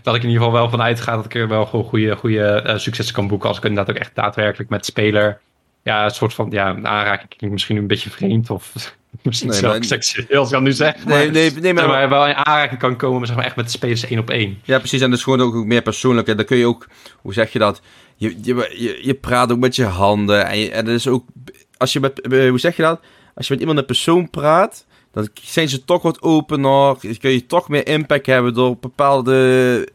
Dat 0.04 0.16
ik 0.16 0.24
in 0.24 0.30
ieder 0.30 0.44
geval 0.44 0.60
wel 0.60 0.70
van 0.70 0.82
uitga 0.82 1.16
dat 1.16 1.26
ik 1.26 1.36
er 1.36 1.48
wel 1.48 1.66
gewoon 1.66 1.86
goede, 1.86 2.16
goede 2.16 2.64
uh, 2.66 2.78
successen 2.78 3.16
kan 3.16 3.28
boeken. 3.28 3.48
Als 3.48 3.58
ik 3.58 3.64
inderdaad 3.64 3.96
ook 3.96 4.02
echt 4.02 4.16
daadwerkelijk 4.16 4.70
met 4.70 4.86
speler... 4.86 5.40
Ja, 5.84 6.04
een 6.04 6.12
soort 6.12 6.34
van 6.34 6.48
ja, 6.52 6.68
aanraking 6.68 7.30
klinkt 7.30 7.52
misschien 7.52 7.78
een 7.78 7.88
beetje 7.88 8.10
vreemd 8.10 8.50
of 8.50 8.74
Misschien 9.22 9.50
nee, 9.50 9.60
zelf 9.60 9.84
seksueel, 9.84 10.40
als 10.40 10.48
ik 10.48 10.54
dat 10.54 10.64
nu 10.64 10.72
zeg. 10.72 11.06
Nee, 11.06 11.32
nee, 11.32 11.52
nee, 11.52 11.74
maar, 11.74 11.88
maar 11.88 12.10
wel 12.10 12.28
in 12.28 12.36
aanraking 12.36 12.80
kan 12.80 12.96
komen, 12.96 13.28
zeg 13.28 13.36
maar, 13.36 13.46
echt 13.46 13.56
met 13.56 13.66
de 13.66 13.72
spelers 13.72 14.06
één 14.06 14.20
op 14.20 14.30
één. 14.30 14.60
Ja, 14.64 14.78
precies. 14.78 15.02
En 15.02 15.10
dat 15.10 15.18
is 15.18 15.24
gewoon 15.24 15.42
ook 15.42 15.66
meer 15.66 15.82
persoonlijk. 15.82 16.28
En 16.28 16.38
dan 16.38 16.46
kun 16.46 16.58
je 16.58 16.66
ook, 16.66 16.88
hoe 17.22 17.34
zeg 17.34 17.54
je 17.54 17.60
dat? 17.60 17.82
Je, 18.16 18.36
je, 18.42 19.00
je, 19.02 19.14
praat 19.14 19.52
ook 19.52 19.60
met 19.60 19.76
je 19.76 19.86
handen. 19.86 20.46
En, 20.46 20.58
je, 20.58 20.72
en 20.72 20.88
is 20.88 21.08
ook, 21.08 21.26
als 21.78 21.94
je 21.94 22.00
met, 22.00 22.22
eh, 22.22 22.50
hoe 22.50 22.60
zeg 22.60 22.76
je 22.76 22.82
dat? 22.82 23.00
Als 23.36 23.48
je 23.48 23.54
met 23.54 23.62
iemand 23.62 23.80
een 23.80 23.86
persoon 23.86 24.30
praat, 24.30 24.86
dan 25.12 25.28
zijn 25.42 25.70
ze 25.70 25.86
toch 25.86 26.02
wat 26.02 26.22
opener. 26.22 26.98
Kun 27.20 27.32
je 27.32 27.46
toch 27.46 27.70
meer 27.70 27.88
impact 27.88 28.26
hebben 28.26 28.54
door 28.54 28.78
bepaalde 28.78 29.88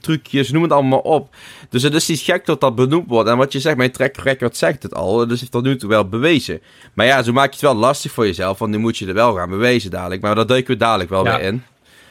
trucjes, 0.00 0.50
noem 0.50 0.62
het 0.62 0.72
allemaal 0.72 0.98
op. 0.98 1.34
Dus 1.70 1.82
het 1.82 1.94
is 1.94 2.08
niet 2.08 2.20
gek 2.20 2.46
dat 2.46 2.60
dat 2.60 2.74
benoemd 2.74 3.08
wordt. 3.08 3.28
En 3.28 3.36
wat 3.36 3.52
je 3.52 3.60
zegt, 3.60 3.76
mijn 3.76 3.90
track 3.90 4.16
record 4.16 4.56
zegt 4.56 4.82
het 4.82 4.94
al. 4.94 5.26
Dus 5.26 5.40
heeft 5.40 5.52
tot 5.52 5.64
nu 5.64 5.76
toe 5.76 5.88
wel 5.88 6.08
bewezen. 6.08 6.60
Maar 6.94 7.06
ja, 7.06 7.22
zo 7.22 7.32
maak 7.32 7.46
je 7.46 7.50
het 7.50 7.60
wel 7.60 7.74
lastig 7.74 8.12
voor 8.12 8.26
jezelf. 8.26 8.58
Want 8.58 8.70
nu 8.70 8.78
moet 8.78 8.98
je 8.98 9.06
er 9.06 9.14
wel 9.14 9.34
gaan 9.34 9.50
bewezen 9.50 9.90
dadelijk. 9.90 10.22
Maar 10.22 10.34
dat 10.34 10.48
duiken 10.48 10.72
we 10.72 10.78
dadelijk 10.78 11.10
wel 11.10 11.24
weer 11.24 11.40
in. 11.40 11.62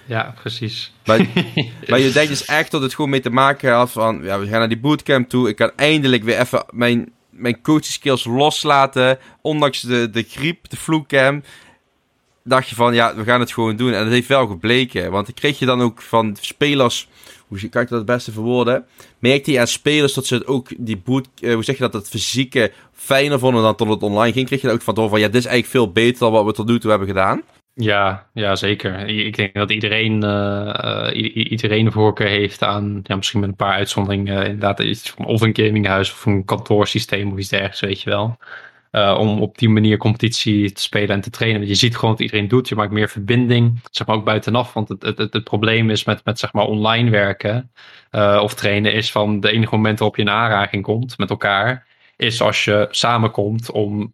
Ja, 0.08 0.34
precies. 0.42 0.94
Maar, 1.06 1.18
maar 1.88 2.00
je 2.00 2.12
denkt 2.12 2.30
dus 2.30 2.46
echt 2.46 2.72
dat 2.72 2.82
het 2.82 2.96
gewoon 2.96 3.10
mee 3.10 3.20
te 3.20 3.30
maken 3.30 3.74
had 3.74 3.92
van... 3.92 4.20
Ja, 4.24 4.40
we 4.40 4.48
gaan 4.48 4.60
naar 4.60 4.68
die 4.68 4.80
bootcamp 4.80 5.30
toe. 5.30 5.50
Ik 5.50 5.56
kan 5.56 5.72
eindelijk 5.76 6.24
weer 6.24 6.40
even 6.40 6.66
mijn, 6.70 7.12
mijn 7.30 7.62
coaching 7.62 7.94
skills 7.94 8.26
loslaten. 8.26 9.20
Ondanks 9.42 9.82
de, 9.82 10.10
de 10.10 10.24
griep, 10.30 10.70
de 10.70 10.78
vloekcamp 10.78 11.46
dacht 12.44 12.70
je 12.70 12.76
van, 12.76 12.94
ja, 12.94 13.16
we 13.16 13.24
gaan 13.24 13.40
het 13.40 13.54
gewoon 13.54 13.76
doen. 13.76 13.94
En 13.94 14.04
dat 14.04 14.14
heeft 14.14 14.28
wel 14.28 14.48
gebleken. 14.48 15.12
Want 15.12 15.28
ik 15.28 15.36
kreeg 15.36 15.60
je 15.60 15.66
dan 15.66 15.82
ook 15.82 16.02
van 16.02 16.38
spelers 16.42 17.08
hoe 17.48 17.70
kan 17.70 17.82
ik 17.82 17.88
dat 17.88 17.98
het 17.98 18.08
beste 18.08 18.32
verwoorden? 18.32 18.86
Merkte 19.20 19.52
je 19.52 19.60
aan 19.60 19.68
spelers 19.68 20.14
dat 20.14 20.26
ze 20.26 20.34
het 20.34 20.48
ook 20.48 20.70
die 20.78 20.98
boot, 20.98 21.28
uh, 21.40 21.54
hoe 21.54 21.64
zeg 21.64 21.76
je 21.76 21.82
dat, 21.82 21.94
het 21.94 22.10
fysieke 22.10 22.72
fijner 22.94 23.40
vonden 23.40 23.64
dan 23.64 23.76
tot 23.76 23.90
het 23.90 24.04
online 24.04 24.34
ging? 24.34 24.48
Kreeg 24.48 24.62
je 24.62 24.68
er 24.68 24.74
ook 24.74 24.82
van 24.82 24.96
door 24.96 25.10
van, 25.10 25.20
ja, 25.20 25.26
dit 25.26 25.36
is 25.36 25.46
eigenlijk 25.46 25.76
veel 25.76 25.92
beter 25.92 26.20
dan 26.20 26.32
wat 26.32 26.46
we 26.46 26.54
tot 26.54 26.68
nu 26.68 26.80
toe 26.80 26.90
hebben 26.90 27.08
gedaan? 27.08 27.42
Ja, 27.80 28.30
ja, 28.34 28.56
zeker. 28.56 29.08
Ik 29.08 29.36
denk 29.36 29.54
dat 29.54 29.72
iedereen, 29.72 30.24
uh, 30.24 31.10
iedereen 31.34 31.86
een 31.86 31.92
voorkeur 31.92 32.28
heeft 32.28 32.64
aan, 32.64 33.00
ja, 33.04 33.16
misschien 33.16 33.40
met 33.40 33.50
een 33.50 33.56
paar 33.56 33.74
uitzonderingen, 33.74 34.38
uh, 34.38 34.44
inderdaad 34.44 34.80
iets 34.80 35.10
van 35.10 35.26
of 35.26 35.42
een 35.42 35.56
gaminghuis 35.56 36.12
of 36.12 36.26
een 36.26 36.46
kantoorsysteem 36.46 37.32
of 37.32 37.38
iets 37.38 37.50
dergelijks, 37.50 37.80
weet 37.80 38.02
je 38.02 38.10
wel. 38.10 38.38
Om 39.18 39.42
op 39.42 39.58
die 39.58 39.70
manier 39.70 39.98
competitie 39.98 40.72
te 40.72 40.82
spelen 40.82 41.10
en 41.10 41.22
te 41.22 41.30
trainen. 41.30 41.60
Want 41.60 41.72
je 41.72 41.78
ziet 41.78 41.96
gewoon 41.96 42.12
wat 42.12 42.22
iedereen 42.22 42.48
doet. 42.48 42.70
Je 42.70 42.76
maakt 42.76 42.92
meer 42.92 43.10
verbinding, 43.10 43.80
zeg 43.92 44.08
maar 44.08 44.16
ook 44.16 44.26
buitenaf. 44.26 44.74
Want 44.74 44.90
het, 44.90 45.02
het, 45.02 45.18
het, 45.18 45.44
probleem 45.44 45.90
is 45.90 46.04
met, 46.04 46.26
met 46.26 46.40
zeg 46.40 46.54
maar 46.54 46.66
online 46.66 47.10
werken 47.10 47.72
of 48.42 48.54
trainen 48.54 48.94
is 48.94 49.12
van 49.12 49.40
de 49.40 49.52
enige 49.52 49.76
moment 49.76 50.00
waarop 50.00 50.18
je 50.18 50.22
in 50.22 50.30
aanraking 50.30 50.84
komt 50.84 51.18
met 51.18 51.30
elkaar, 51.30 51.88
is 52.16 52.42
als 52.42 52.66
je 52.66 52.88
samenkomt 52.90 53.72
om 53.72 54.14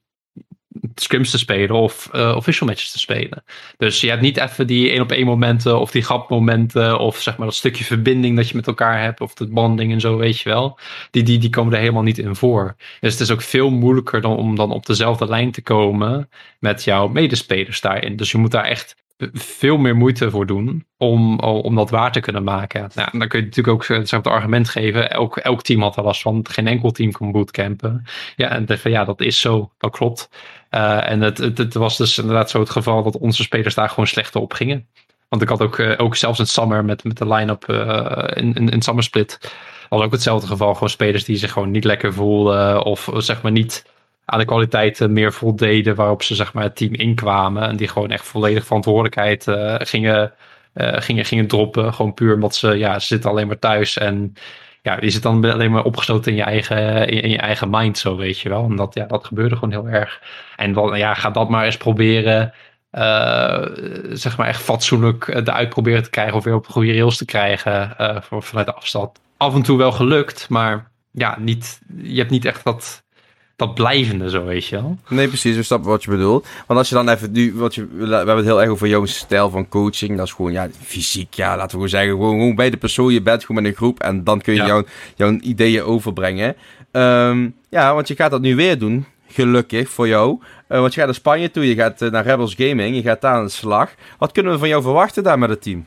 scrims 0.95 1.31
te 1.31 1.37
spelen 1.37 1.75
of 1.75 2.09
uh, 2.15 2.33
official 2.35 2.67
matches 2.67 2.91
te 2.91 2.99
spelen. 2.99 3.43
Dus 3.77 4.01
je 4.01 4.09
hebt 4.09 4.21
niet 4.21 4.37
even 4.37 4.67
die 4.67 4.89
één 4.89 5.01
op 5.01 5.11
één 5.11 5.25
momenten 5.25 5.79
of 5.79 5.91
die 5.91 6.01
grapmomenten 6.01 6.99
of 6.99 7.17
zeg 7.21 7.37
maar 7.37 7.47
dat 7.47 7.55
stukje 7.55 7.83
verbinding 7.83 8.35
dat 8.35 8.49
je 8.49 8.55
met 8.55 8.67
elkaar 8.67 9.01
hebt 9.01 9.21
of 9.21 9.33
de 9.33 9.47
bonding 9.47 9.91
en 9.91 9.99
zo, 9.99 10.17
weet 10.17 10.39
je 10.39 10.49
wel. 10.49 10.79
Die, 11.11 11.23
die, 11.23 11.37
die 11.37 11.49
komen 11.49 11.73
er 11.73 11.79
helemaal 11.79 12.03
niet 12.03 12.17
in 12.17 12.35
voor. 12.35 12.75
Dus 12.99 13.11
het 13.11 13.21
is 13.21 13.31
ook 13.31 13.41
veel 13.41 13.69
moeilijker 13.69 14.21
dan 14.21 14.37
om 14.37 14.55
dan 14.55 14.71
op 14.71 14.85
dezelfde 14.85 15.27
lijn 15.27 15.51
te 15.51 15.61
komen 15.61 16.29
met 16.59 16.83
jouw 16.83 17.07
medespelers 17.07 17.81
daarin. 17.81 18.15
Dus 18.15 18.31
je 18.31 18.37
moet 18.37 18.51
daar 18.51 18.65
echt 18.65 18.95
veel 19.33 19.77
meer 19.77 19.95
moeite 19.95 20.29
voor 20.29 20.45
doen 20.45 20.85
om, 20.97 21.39
om 21.39 21.75
dat 21.75 21.89
waar 21.89 22.11
te 22.11 22.19
kunnen 22.19 22.43
maken. 22.43 22.89
Nou, 22.93 23.17
dan 23.17 23.27
kun 23.27 23.39
je 23.39 23.45
natuurlijk 23.45 23.75
ook 23.75 23.87
het 23.87 24.27
argument 24.27 24.69
geven. 24.69 25.11
Elk, 25.11 25.37
elk 25.37 25.61
team 25.61 25.81
had 25.81 25.97
er 25.97 26.03
last 26.03 26.21
van. 26.21 26.45
Geen 26.49 26.67
enkel 26.67 26.91
team 26.91 27.11
kon 27.11 27.31
bootcampen. 27.31 28.03
Ja, 28.35 28.49
en 28.49 28.65
van, 28.79 28.91
ja, 28.91 29.05
dat 29.05 29.21
is 29.21 29.39
zo. 29.39 29.71
Dat 29.77 29.91
klopt. 29.91 30.29
Uh, 30.71 31.09
en 31.09 31.21
het, 31.21 31.37
het, 31.37 31.57
het, 31.57 31.73
was 31.73 31.97
dus 31.97 32.17
inderdaad 32.17 32.49
zo 32.49 32.59
het 32.59 32.69
geval 32.69 33.03
dat 33.03 33.17
onze 33.17 33.43
spelers 33.43 33.75
daar 33.75 33.89
gewoon 33.89 34.07
slechter 34.07 34.41
op 34.41 34.53
gingen. 34.53 34.87
Want 35.29 35.41
ik 35.41 35.49
had 35.49 35.61
ook, 35.61 35.77
uh, 35.77 35.93
ook 35.97 36.15
zelfs 36.15 36.39
in 36.39 36.47
Summer 36.47 36.85
met, 36.85 37.03
met 37.03 37.17
de 37.17 37.27
line-up 37.27 37.69
in, 38.35 38.53
in, 38.53 38.69
in 38.69 38.81
Summer 38.81 39.03
Split. 39.03 39.53
was 39.89 40.01
ook 40.01 40.11
hetzelfde 40.11 40.47
geval. 40.47 40.73
Gewoon 40.73 40.89
spelers 40.89 41.23
die 41.23 41.35
zich 41.35 41.51
gewoon 41.51 41.71
niet 41.71 41.83
lekker 41.83 42.13
voelden. 42.13 42.83
Of 42.83 43.09
zeg 43.17 43.41
maar 43.41 43.51
niet 43.51 43.85
aan 44.25 44.39
de 44.39 44.45
kwaliteiten 44.45 45.13
meer 45.13 45.33
voldeden 45.33 45.95
waarop 45.95 46.23
ze 46.23 46.35
zeg 46.35 46.53
maar, 46.53 46.63
het 46.63 46.75
team 46.75 46.93
inkwamen. 46.93 47.63
En 47.63 47.75
die 47.75 47.87
gewoon 47.87 48.11
echt 48.11 48.25
volledig 48.25 48.65
verantwoordelijkheid 48.65 49.47
uh, 49.47 49.75
gingen, 49.77 50.33
uh, 50.75 50.93
gingen, 50.93 51.25
gingen 51.25 51.47
droppen. 51.47 51.93
Gewoon 51.93 52.13
puur 52.13 52.33
omdat 52.33 52.55
ze, 52.55 52.77
ja, 52.77 52.99
ze 52.99 53.07
zitten 53.07 53.29
alleen 53.29 53.47
maar 53.47 53.59
thuis. 53.59 53.97
En 53.97 54.33
ja, 54.81 54.97
je 55.01 55.09
zit 55.09 55.21
dan 55.21 55.51
alleen 55.51 55.71
maar 55.71 55.83
opgesloten 55.83 56.31
in 56.31 56.37
je 56.37 56.43
eigen, 56.43 57.07
in, 57.07 57.29
je 57.29 57.37
eigen 57.37 57.69
mind, 57.69 57.97
zo 57.97 58.15
weet 58.15 58.39
je 58.39 58.49
wel. 58.49 58.63
En 58.63 58.75
dat, 58.75 58.93
ja, 58.93 59.05
dat 59.05 59.25
gebeurde 59.25 59.55
gewoon 59.55 59.71
heel 59.71 59.87
erg. 59.87 60.21
En 60.55 60.73
dan, 60.73 60.97
ja, 60.97 61.13
ga 61.13 61.29
dat 61.29 61.49
maar 61.49 61.65
eens 61.65 61.77
proberen. 61.77 62.53
Zeg 64.11 64.37
maar 64.37 64.47
echt 64.47 64.61
fatsoenlijk 64.61 65.27
eruit 65.27 65.69
proberen 65.69 66.03
te 66.03 66.09
krijgen 66.09 66.35
of 66.35 66.43
weer 66.43 66.55
op 66.55 66.67
goede 66.67 66.93
rails 66.93 67.17
te 67.17 67.25
krijgen 67.25 67.95
vanuit 68.29 68.67
de 68.67 68.73
afstand. 68.73 69.19
Af 69.37 69.55
en 69.55 69.61
toe 69.61 69.77
wel 69.77 69.91
gelukt, 69.91 70.49
maar 70.49 70.91
ja, 71.11 71.37
niet, 71.39 71.81
je 72.01 72.17
hebt 72.17 72.29
niet 72.29 72.45
echt 72.45 72.63
dat, 72.63 73.02
dat 73.55 73.73
blijvende 73.73 74.29
zo, 74.29 74.43
weet 74.43 74.67
je 74.67 74.75
wel. 74.75 74.97
Nee, 75.09 75.27
precies, 75.27 75.55
we 75.55 75.63
snappen 75.63 75.89
wat 75.89 76.03
je 76.03 76.09
bedoelt. 76.09 76.47
Want 76.67 76.79
als 76.79 76.89
je 76.89 76.95
dan 76.95 77.09
even 77.09 77.31
nu, 77.31 77.53
wat 77.55 77.75
je, 77.75 77.87
we 77.87 78.15
hebben 78.15 78.35
het 78.35 78.45
heel 78.45 78.61
erg 78.61 78.69
over 78.69 78.87
jouw 78.87 79.05
stijl 79.05 79.49
van 79.49 79.69
coaching. 79.69 80.17
Dat 80.17 80.25
is 80.25 80.33
gewoon, 80.33 80.51
ja, 80.51 80.67
fysiek, 80.81 81.33
ja, 81.33 81.49
laten 81.49 81.65
we 81.65 81.71
gewoon 81.71 81.89
zeggen, 81.89 82.09
gewoon, 82.09 82.39
gewoon 82.39 82.55
bij 82.55 82.69
de 82.69 82.77
persoon, 82.77 83.13
je 83.13 83.21
bent 83.21 83.45
gewoon 83.45 83.61
met 83.61 83.71
een 83.71 83.77
groep 83.77 83.99
en 83.99 84.23
dan 84.23 84.41
kun 84.41 84.53
je 84.53 84.63
jouw, 84.63 84.83
jouw 85.15 85.37
ideeën 85.39 85.83
overbrengen. 85.83 86.55
Um, 86.91 87.55
ja, 87.69 87.93
want 87.93 88.07
je 88.07 88.15
gaat 88.15 88.31
dat 88.31 88.41
nu 88.41 88.55
weer 88.55 88.79
doen, 88.79 89.05
gelukkig 89.27 89.89
voor 89.89 90.07
jou. 90.07 90.39
Uh, 90.69 90.79
want 90.79 90.93
je 90.93 90.99
gaat 90.99 91.09
naar 91.09 91.15
Spanje 91.15 91.51
toe, 91.51 91.67
je 91.67 91.75
gaat 91.75 92.01
uh, 92.01 92.11
naar 92.11 92.25
Rebels 92.25 92.55
Gaming, 92.57 92.95
je 92.95 93.01
gaat 93.01 93.21
daar 93.21 93.35
aan 93.35 93.43
de 93.43 93.49
slag. 93.49 93.91
Wat 94.17 94.31
kunnen 94.31 94.51
we 94.51 94.57
van 94.57 94.67
jou 94.67 94.81
verwachten 94.81 95.23
daar 95.23 95.39
met 95.39 95.49
het 95.49 95.61
team? 95.61 95.85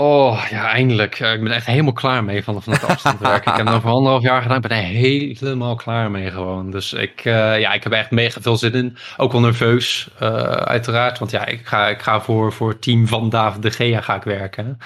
Oh, 0.00 0.46
ja, 0.50 0.70
eindelijk. 0.70 1.18
ik 1.18 1.42
ben 1.42 1.52
echt 1.52 1.66
helemaal 1.66 1.92
klaar 1.92 2.24
mee 2.24 2.44
van, 2.44 2.62
van 2.62 2.72
het 2.72 2.84
afstand 2.84 3.18
werken. 3.18 3.52
ik 3.52 3.58
heb 3.58 3.66
het 3.66 3.74
over 3.74 3.90
anderhalf 3.90 4.22
jaar 4.22 4.42
gedaan. 4.42 4.56
Ik 4.56 4.62
ben 4.62 4.78
er 4.78 4.84
helemaal 4.84 5.74
klaar 5.74 6.10
mee 6.10 6.30
gewoon. 6.30 6.70
Dus 6.70 6.92
ik, 6.92 7.24
uh, 7.24 7.60
ja, 7.60 7.72
ik 7.72 7.82
heb 7.82 7.92
echt 7.92 8.10
mega 8.10 8.40
veel 8.40 8.56
zin 8.56 8.72
in. 8.72 8.96
Ook 9.16 9.32
wel 9.32 9.40
nerveus, 9.40 10.08
uh, 10.22 10.28
uiteraard. 10.50 11.18
Want 11.18 11.30
ja, 11.30 11.46
ik 11.46 11.66
ga, 11.66 11.88
ik 11.88 12.02
ga 12.02 12.20
voor, 12.20 12.52
voor 12.52 12.68
het 12.68 12.82
team 12.82 13.06
van 13.06 13.30
David 13.30 13.62
de 13.62 13.70
Gea 13.70 14.00
ga 14.00 14.14
ik 14.14 14.22
werken. 14.22 14.78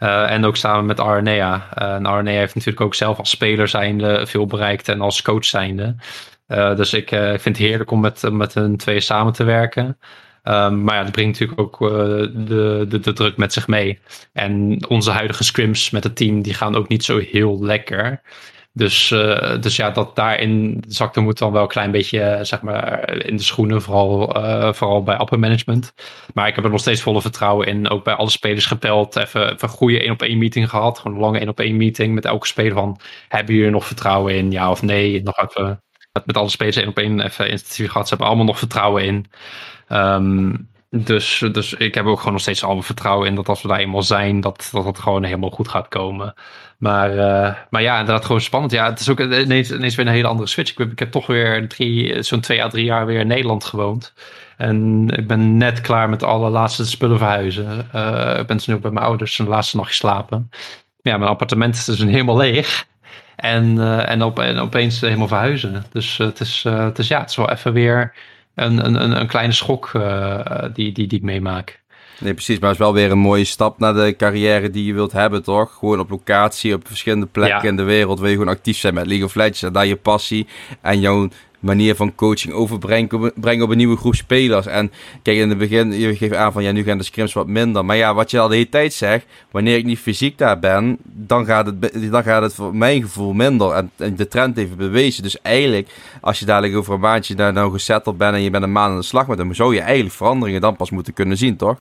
Uh, 0.00 0.30
en 0.30 0.44
ook 0.44 0.56
samen 0.56 0.86
met 0.86 1.00
Arnea. 1.00 1.68
en 1.74 2.06
Arnea 2.06 2.38
heeft 2.38 2.54
natuurlijk 2.54 2.84
ook 2.84 2.94
zelf 2.94 3.18
als 3.18 3.30
speler 3.30 3.68
zijnde 3.68 4.26
veel 4.26 4.46
bereikt. 4.46 4.88
En 4.88 5.00
als 5.00 5.22
coach 5.22 5.44
zijnde. 5.44 5.94
dus 6.46 6.92
ik 6.92 7.08
vind 7.08 7.44
het 7.44 7.56
heerlijk 7.56 7.90
om 7.90 8.00
met, 8.00 8.22
met 8.30 8.54
hun 8.54 8.76
twee 8.76 9.00
samen 9.00 9.32
te 9.32 9.44
werken. 9.44 9.98
Um, 10.44 10.84
maar 10.84 10.94
ja, 10.94 11.02
dat 11.02 11.12
brengt 11.12 11.40
natuurlijk 11.40 11.60
ook 11.60 11.80
uh, 11.80 11.88
de, 12.46 12.84
de, 12.88 13.00
de, 13.00 13.12
druk 13.12 13.36
met 13.36 13.52
zich 13.52 13.66
mee. 13.66 13.98
En 14.32 14.84
onze 14.88 15.10
huidige 15.10 15.44
scrims 15.44 15.90
met 15.90 16.04
het 16.04 16.16
team, 16.16 16.42
die 16.42 16.54
gaan 16.54 16.74
ook 16.76 16.88
niet 16.88 17.04
zo 17.04 17.18
heel 17.18 17.64
lekker. 17.64 18.20
Dus, 18.72 19.10
uh, 19.10 19.60
dus 19.60 19.76
ja, 19.76 19.90
dat 19.90 20.16
daarin 20.16 20.84
zakte 20.88 21.20
moet 21.20 21.38
dan 21.38 21.52
wel 21.52 21.62
een 21.62 21.68
klein 21.68 21.90
beetje, 21.90 22.18
uh, 22.18 22.44
zeg 22.44 22.62
maar, 22.62 23.14
in 23.26 23.36
de 23.36 23.42
schoenen. 23.42 23.82
Vooral, 23.82 24.28
vooral 24.74 25.02
bij 25.02 25.20
upper 25.20 25.38
management. 25.38 25.94
Maar 26.34 26.48
ik 26.48 26.54
heb 26.54 26.64
er 26.64 26.70
nog 26.70 26.80
steeds 26.80 27.02
volle 27.02 27.20
vertrouwen 27.20 27.66
in. 27.66 27.90
Ook 27.90 28.04
bij 28.04 28.14
alle 28.14 28.30
spelers 28.30 28.66
gepeld. 28.66 29.16
Even, 29.16 29.44
even 29.44 29.58
een 29.60 29.68
goede 29.68 30.00
één 30.00 30.10
op 30.12 30.22
één 30.22 30.38
meeting 30.38 30.68
gehad. 30.70 30.98
Gewoon 30.98 31.16
een 31.16 31.22
lange 31.22 31.38
één 31.38 31.48
op 31.48 31.60
één 31.60 31.76
meeting 31.76 32.14
met 32.14 32.24
elke 32.24 32.46
speler 32.46 32.72
van, 32.72 33.00
hebben 33.28 33.52
jullie 33.52 33.68
er 33.68 33.74
nog 33.74 33.86
vertrouwen 33.86 34.34
in? 34.34 34.50
Ja 34.50 34.70
of 34.70 34.82
nee? 34.82 35.22
Nog 35.22 35.38
even 35.38 35.83
met 36.24 36.36
alle 36.36 36.48
spelers 36.48 36.76
één 36.76 36.88
op 36.88 36.98
één 36.98 37.20
even 37.20 37.48
intensief 37.48 37.90
gehad. 37.90 38.02
Ze 38.02 38.08
hebben 38.08 38.26
allemaal 38.26 38.46
nog 38.46 38.58
vertrouwen 38.58 39.04
in. 39.04 39.26
Um, 39.88 40.68
dus, 40.90 41.44
dus 41.52 41.74
ik 41.74 41.94
heb 41.94 42.06
ook 42.06 42.18
gewoon 42.18 42.32
nog 42.32 42.42
steeds 42.42 42.64
alle 42.64 42.82
vertrouwen 42.82 43.28
in 43.28 43.34
dat 43.34 43.48
als 43.48 43.62
we 43.62 43.68
daar 43.68 43.78
eenmaal 43.78 44.02
zijn, 44.02 44.40
dat 44.40 44.68
dat 44.72 44.84
het 44.84 44.98
gewoon 44.98 45.24
helemaal 45.24 45.50
goed 45.50 45.68
gaat 45.68 45.88
komen. 45.88 46.34
Maar, 46.78 47.10
uh, 47.10 47.54
maar 47.70 47.82
ja, 47.82 47.98
inderdaad 47.98 48.24
gewoon 48.24 48.40
spannend. 48.40 48.72
Ja, 48.72 48.90
het 48.90 49.00
is 49.00 49.08
ook 49.08 49.20
ineens, 49.20 49.72
ineens 49.72 49.94
weer 49.94 50.06
een 50.06 50.12
hele 50.12 50.28
andere 50.28 50.48
switch. 50.48 50.70
Ik 50.70 50.78
heb, 50.78 50.92
ik 50.92 50.98
heb 50.98 51.10
toch 51.10 51.26
weer 51.26 51.68
drie, 51.68 52.22
zo'n 52.22 52.40
twee 52.40 52.62
à 52.62 52.68
drie 52.68 52.84
jaar 52.84 53.06
weer 53.06 53.20
in 53.20 53.26
Nederland 53.26 53.64
gewoond. 53.64 54.12
En 54.56 55.08
ik 55.08 55.26
ben 55.26 55.56
net 55.56 55.80
klaar 55.80 56.08
met 56.08 56.22
alle 56.22 56.50
laatste 56.50 56.86
spullen 56.86 57.18
verhuizen. 57.18 57.78
Ik 58.38 58.46
ben 58.46 58.56
dus 58.56 58.66
nu 58.66 58.74
ook 58.74 58.80
bij 58.80 58.90
mijn 58.90 59.06
ouders 59.06 59.38
een 59.38 59.48
laatste 59.48 59.76
nacht 59.76 59.88
geslapen. 59.88 60.50
Ja, 61.02 61.16
mijn 61.16 61.30
appartement 61.30 61.74
is 61.74 61.84
dus 61.84 61.98
helemaal 61.98 62.36
leeg. 62.36 62.86
En, 63.36 63.76
uh, 63.76 64.10
en, 64.10 64.22
op, 64.22 64.38
en 64.38 64.58
opeens 64.58 65.00
helemaal 65.00 65.28
verhuizen. 65.28 65.84
Dus 65.92 66.16
het, 66.16 66.40
is, 66.40 66.64
het 66.68 66.98
is 66.98 67.08
ja, 67.08 67.20
het 67.20 67.30
is 67.30 67.36
wel 67.36 67.50
even 67.50 67.72
weer 67.72 68.14
een, 68.54 68.84
een, 68.84 69.20
een 69.20 69.26
kleine 69.26 69.52
schok 69.52 69.90
die, 70.72 70.92
die, 70.92 71.06
die 71.06 71.18
ik 71.18 71.24
meemaak. 71.24 71.82
Nee, 72.18 72.32
precies. 72.32 72.58
Maar 72.58 72.70
het 72.70 72.78
is 72.78 72.84
wel 72.84 72.94
weer 72.94 73.10
een 73.10 73.18
mooie 73.18 73.44
stap 73.44 73.78
naar 73.78 73.94
de 73.94 74.14
carrière 74.16 74.70
die 74.70 74.84
je 74.84 74.94
wilt 74.94 75.12
hebben, 75.12 75.42
toch? 75.42 75.74
Gewoon 75.78 76.00
op 76.00 76.10
locatie, 76.10 76.74
op 76.74 76.86
verschillende 76.86 77.26
plekken 77.26 77.68
in 77.68 77.76
de 77.76 77.82
wereld. 77.82 78.18
Wil 78.20 78.28
je 78.28 78.36
gewoon 78.36 78.54
actief 78.54 78.76
zijn 78.76 78.94
met 78.94 79.06
League 79.06 79.24
of 79.24 79.34
Legends. 79.34 79.62
En 79.62 79.72
daar 79.72 79.86
je 79.86 79.96
passie 79.96 80.46
en 80.80 81.00
jouw 81.00 81.28
manier 81.64 81.94
van 81.94 82.14
coaching 82.14 82.54
overbrengen 82.54 83.32
brengen 83.34 83.64
op 83.64 83.70
een 83.70 83.76
nieuwe 83.76 83.96
groep 83.96 84.14
spelers. 84.14 84.66
En 84.66 84.92
kijk, 85.22 85.36
in 85.36 85.48
het 85.48 85.58
begin, 85.58 85.92
je 85.92 86.16
geeft 86.16 86.34
aan 86.34 86.52
van 86.52 86.62
ja, 86.62 86.72
nu 86.72 86.82
gaan 86.82 86.98
de 86.98 87.04
scrims 87.04 87.32
wat 87.32 87.46
minder. 87.46 87.84
Maar 87.84 87.96
ja, 87.96 88.14
wat 88.14 88.30
je 88.30 88.38
al 88.38 88.48
de 88.48 88.54
hele 88.54 88.68
tijd 88.68 88.92
zegt, 88.92 89.26
wanneer 89.50 89.76
ik 89.76 89.84
niet 89.84 89.98
fysiek 89.98 90.38
daar 90.38 90.58
ben, 90.58 90.98
dan 91.02 91.44
gaat 91.44 91.66
het, 91.66 92.10
dan 92.10 92.22
gaat 92.22 92.42
het 92.42 92.54
voor 92.54 92.76
mijn 92.76 93.02
gevoel 93.02 93.32
minder. 93.32 93.70
En, 93.96 94.16
de 94.16 94.28
trend 94.28 94.56
heeft 94.56 94.76
bewezen. 94.76 95.22
Dus 95.22 95.42
eigenlijk, 95.42 95.88
als 96.20 96.38
je 96.38 96.44
dadelijk 96.44 96.76
over 96.76 96.94
een 96.94 97.00
maandje 97.00 97.34
daar 97.34 97.52
nou 97.52 97.72
gesetteld 97.72 98.16
bent 98.16 98.34
en 98.34 98.42
je 98.42 98.50
bent 98.50 98.64
een 98.64 98.72
maand 98.72 98.90
aan 98.90 98.98
de 98.98 99.04
slag 99.04 99.26
met 99.26 99.38
hem, 99.38 99.54
zou 99.54 99.74
je 99.74 99.80
eigenlijk 99.80 100.14
veranderingen 100.14 100.60
dan 100.60 100.76
pas 100.76 100.90
moeten 100.90 101.12
kunnen 101.12 101.36
zien, 101.36 101.56
toch? 101.56 101.76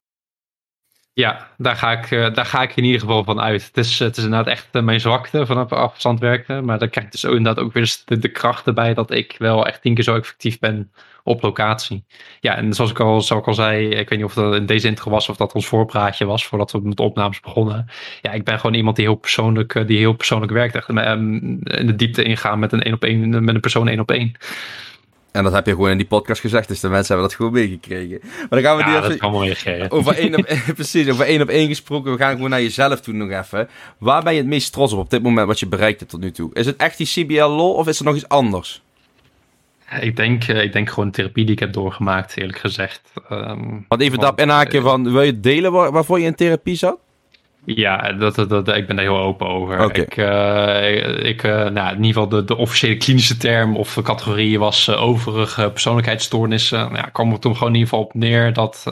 Ja, 1.15 1.47
daar 1.57 1.75
ga, 1.75 1.91
ik, 1.91 2.11
eh, 2.11 2.33
daar 2.33 2.45
ga 2.45 2.61
ik 2.61 2.75
in 2.75 2.83
ieder 2.83 2.99
geval 2.99 3.23
van 3.23 3.41
uit. 3.41 3.65
Het 3.65 3.77
is, 3.77 3.99
het 3.99 4.17
is 4.17 4.23
inderdaad 4.23 4.53
echt 4.53 4.67
eh, 4.71 4.81
mijn 4.81 4.99
zwakte 4.99 5.45
vanaf 5.45 5.71
afstand 5.71 6.19
werken. 6.19 6.65
Maar 6.65 6.79
dan 6.79 6.89
krijg 6.89 7.05
ik 7.05 7.11
dus 7.11 7.25
ook 7.25 7.35
inderdaad 7.35 7.63
ook 7.63 7.73
weer 7.73 7.95
de, 8.05 8.17
de 8.17 8.31
kracht 8.31 8.67
erbij 8.67 8.93
dat 8.93 9.11
ik 9.11 9.35
wel 9.37 9.67
echt 9.67 9.81
tien 9.81 9.93
keer 9.93 10.03
zo 10.03 10.15
effectief 10.15 10.59
ben 10.59 10.91
op 11.23 11.41
locatie. 11.41 12.05
Ja, 12.39 12.55
en 12.55 12.73
zoals 12.73 12.91
ik 12.91 12.99
al, 12.99 13.21
zoals 13.21 13.41
ik 13.41 13.47
al 13.47 13.53
zei, 13.53 13.87
ik 13.87 14.09
weet 14.09 14.19
niet 14.19 14.27
of 14.27 14.33
dat 14.33 14.55
in 14.55 14.65
deze 14.65 14.87
intro 14.87 15.11
was 15.11 15.29
of 15.29 15.37
dat 15.37 15.53
ons 15.53 15.67
voorpraatje 15.67 16.25
was 16.25 16.45
voordat 16.45 16.71
we 16.71 16.79
met 16.83 16.97
de 16.97 17.03
opnames 17.03 17.39
begonnen. 17.39 17.85
Ja, 18.21 18.31
ik 18.31 18.43
ben 18.43 18.59
gewoon 18.59 18.75
iemand 18.75 18.95
die 18.95 19.05
heel 19.05 19.15
persoonlijk, 19.15 19.75
eh, 19.75 19.87
die 19.87 19.97
heel 19.97 20.13
persoonlijk 20.13 20.51
werkt. 20.51 20.75
Echt 20.75 20.89
ehm, 20.89 21.35
in 21.63 21.87
de 21.87 21.95
diepte 21.95 22.23
ingaan 22.23 22.59
met 22.59 22.71
een 22.71 22.83
één 22.83 22.93
op 22.93 23.03
één, 23.03 23.43
met 23.43 23.55
een 23.55 23.61
persoon 23.61 23.87
één 23.87 23.99
op 23.99 24.11
één. 24.11 24.35
En 25.33 25.43
dat 25.43 25.53
heb 25.53 25.65
je 25.65 25.71
gewoon 25.71 25.89
in 25.89 25.97
die 25.97 26.05
podcast 26.05 26.41
gezegd, 26.41 26.67
dus 26.67 26.79
de 26.79 26.89
mensen 26.89 27.07
hebben 27.07 27.27
dat 27.27 27.37
gewoon 27.37 27.51
meegekregen. 27.51 28.19
Maar 28.21 28.47
dan 28.49 28.61
gaan 28.61 28.77
we 28.77 28.83
ja, 28.83 28.87
die 28.87 28.97
even... 28.97 29.79
dat. 29.79 29.91
Over 29.91 30.17
één 30.17 30.35
op, 30.35 30.57
precies, 30.75 31.09
over 31.09 31.25
één 31.25 31.41
op 31.41 31.49
één 31.49 31.67
gesproken. 31.67 32.11
We 32.11 32.17
gaan 32.17 32.35
gewoon 32.35 32.49
naar 32.49 32.61
jezelf 32.61 33.01
toe 33.01 33.13
nog 33.13 33.29
even. 33.29 33.69
Waar 33.97 34.23
ben 34.23 34.33
je 34.33 34.39
het 34.39 34.47
meest 34.47 34.73
trots 34.73 34.93
op 34.93 34.99
op 34.99 35.09
dit 35.09 35.23
moment 35.23 35.47
wat 35.47 35.59
je 35.59 35.67
bereikt 35.67 35.99
hebt 35.99 36.11
tot 36.11 36.21
nu 36.21 36.31
toe? 36.31 36.49
Is 36.53 36.65
het 36.65 36.75
echt 36.75 36.97
die 36.97 37.07
CBL 37.07 37.35
Law 37.35 37.75
of 37.75 37.87
is 37.87 37.99
er 37.99 38.05
nog 38.05 38.15
iets 38.15 38.27
anders? 38.27 38.81
Ik 39.99 40.15
denk, 40.15 40.43
eh, 40.43 40.63
ik 40.63 40.73
denk 40.73 40.89
gewoon 40.89 41.05
de 41.05 41.11
therapie 41.11 41.45
die 41.45 41.53
ik 41.53 41.59
heb 41.59 41.73
doorgemaakt, 41.73 42.37
eerlijk 42.37 42.57
gezegd. 42.57 43.01
Um, 43.31 43.85
Want 43.87 44.01
even 44.01 44.19
daarop 44.19 44.39
inhaken 44.39 44.81
van, 44.81 45.11
wil 45.11 45.21
je 45.21 45.39
delen 45.39 45.71
waarvoor 45.71 46.19
je 46.19 46.25
in 46.25 46.35
therapie 46.35 46.75
zat? 46.75 46.97
Ja, 47.65 48.11
dat, 48.11 48.35
dat, 48.35 48.49
dat, 48.49 48.67
ik 48.67 48.87
ben 48.87 48.95
daar 48.95 49.05
heel 49.05 49.19
open 49.19 49.47
over. 49.47 49.95
Ik, 49.95 50.17
uh, 50.17 51.25
ik, 51.25 51.43
uh, 51.43 51.69
nou, 51.69 51.95
in 51.95 52.03
ieder 52.03 52.05
geval 52.05 52.27
de, 52.27 52.43
de 52.43 52.57
officiële 52.57 52.97
klinische 52.97 53.37
term 53.37 53.75
of 53.75 53.99
categorie 54.03 54.59
was 54.59 54.87
uh, 54.87 55.01
overige 55.01 55.69
persoonlijkheidsstoornissen. 55.69 56.79
Nou, 56.79 56.95
ja, 56.95 57.01
kwam 57.01 57.31
er 57.31 57.39
toen 57.39 57.53
gewoon 57.53 57.73
in 57.73 57.79
ieder 57.79 57.89
geval 57.89 58.05
op 58.05 58.13
neer 58.13 58.53
dat 58.53 58.85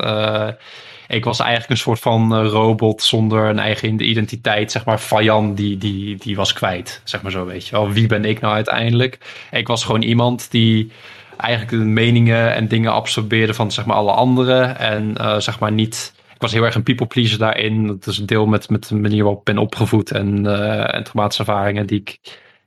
ik 1.08 1.24
was 1.24 1.40
eigenlijk 1.40 1.70
een 1.70 1.78
soort 1.78 2.00
van 2.00 2.44
robot 2.44 3.02
zonder 3.02 3.50
een 3.50 3.60
eigen 3.60 4.10
identiteit. 4.10 4.72
Zeg 4.72 4.86
maar, 4.86 4.98
Fayan 4.98 5.56
die, 5.56 5.78
die, 5.78 6.18
die 6.18 6.36
was 6.36 6.54
kwijt, 6.54 7.02
zeg 7.04 7.22
maar 7.22 7.32
zo, 7.32 7.46
weet 7.46 7.68
je 7.68 7.72
wel. 7.72 7.92
Wie 7.92 8.08
ben 8.08 8.26
ik 8.26 8.40
nou 8.40 8.54
uiteindelijk? 8.54 9.18
Ik 9.52 9.68
was 9.68 9.84
gewoon 9.84 10.02
iemand 10.02 10.52
die 10.52 10.92
eigenlijk 11.38 11.72
de 11.72 11.90
meningen 11.90 12.54
en 12.54 12.68
dingen 12.68 12.92
absorbeerde 12.92 13.54
van 13.54 13.72
zeg 13.72 13.86
maar 13.86 13.96
alle 13.96 14.12
anderen. 14.12 14.78
En 14.78 15.16
zeg 15.42 15.60
maar 15.60 15.72
niet 15.72 16.14
ik 16.42 16.48
was 16.48 16.56
heel 16.56 16.66
erg 16.66 16.76
een 16.76 16.84
people 16.84 17.08
pleaser 17.08 17.38
daarin. 17.38 17.88
Dat 17.88 18.08
is 18.08 18.18
een 18.18 18.26
deel 18.26 18.46
met, 18.46 18.70
met 18.70 18.88
de 18.88 18.96
manier 18.96 19.24
waarop 19.24 19.40
ik 19.40 19.54
ben 19.54 19.58
opgevoed 19.58 20.12
en, 20.12 20.46
uh, 20.46 20.96
en 20.96 21.04
traumatische 21.04 21.44
ervaringen 21.44 21.88
die 21.88 22.00
ik, 22.00 22.20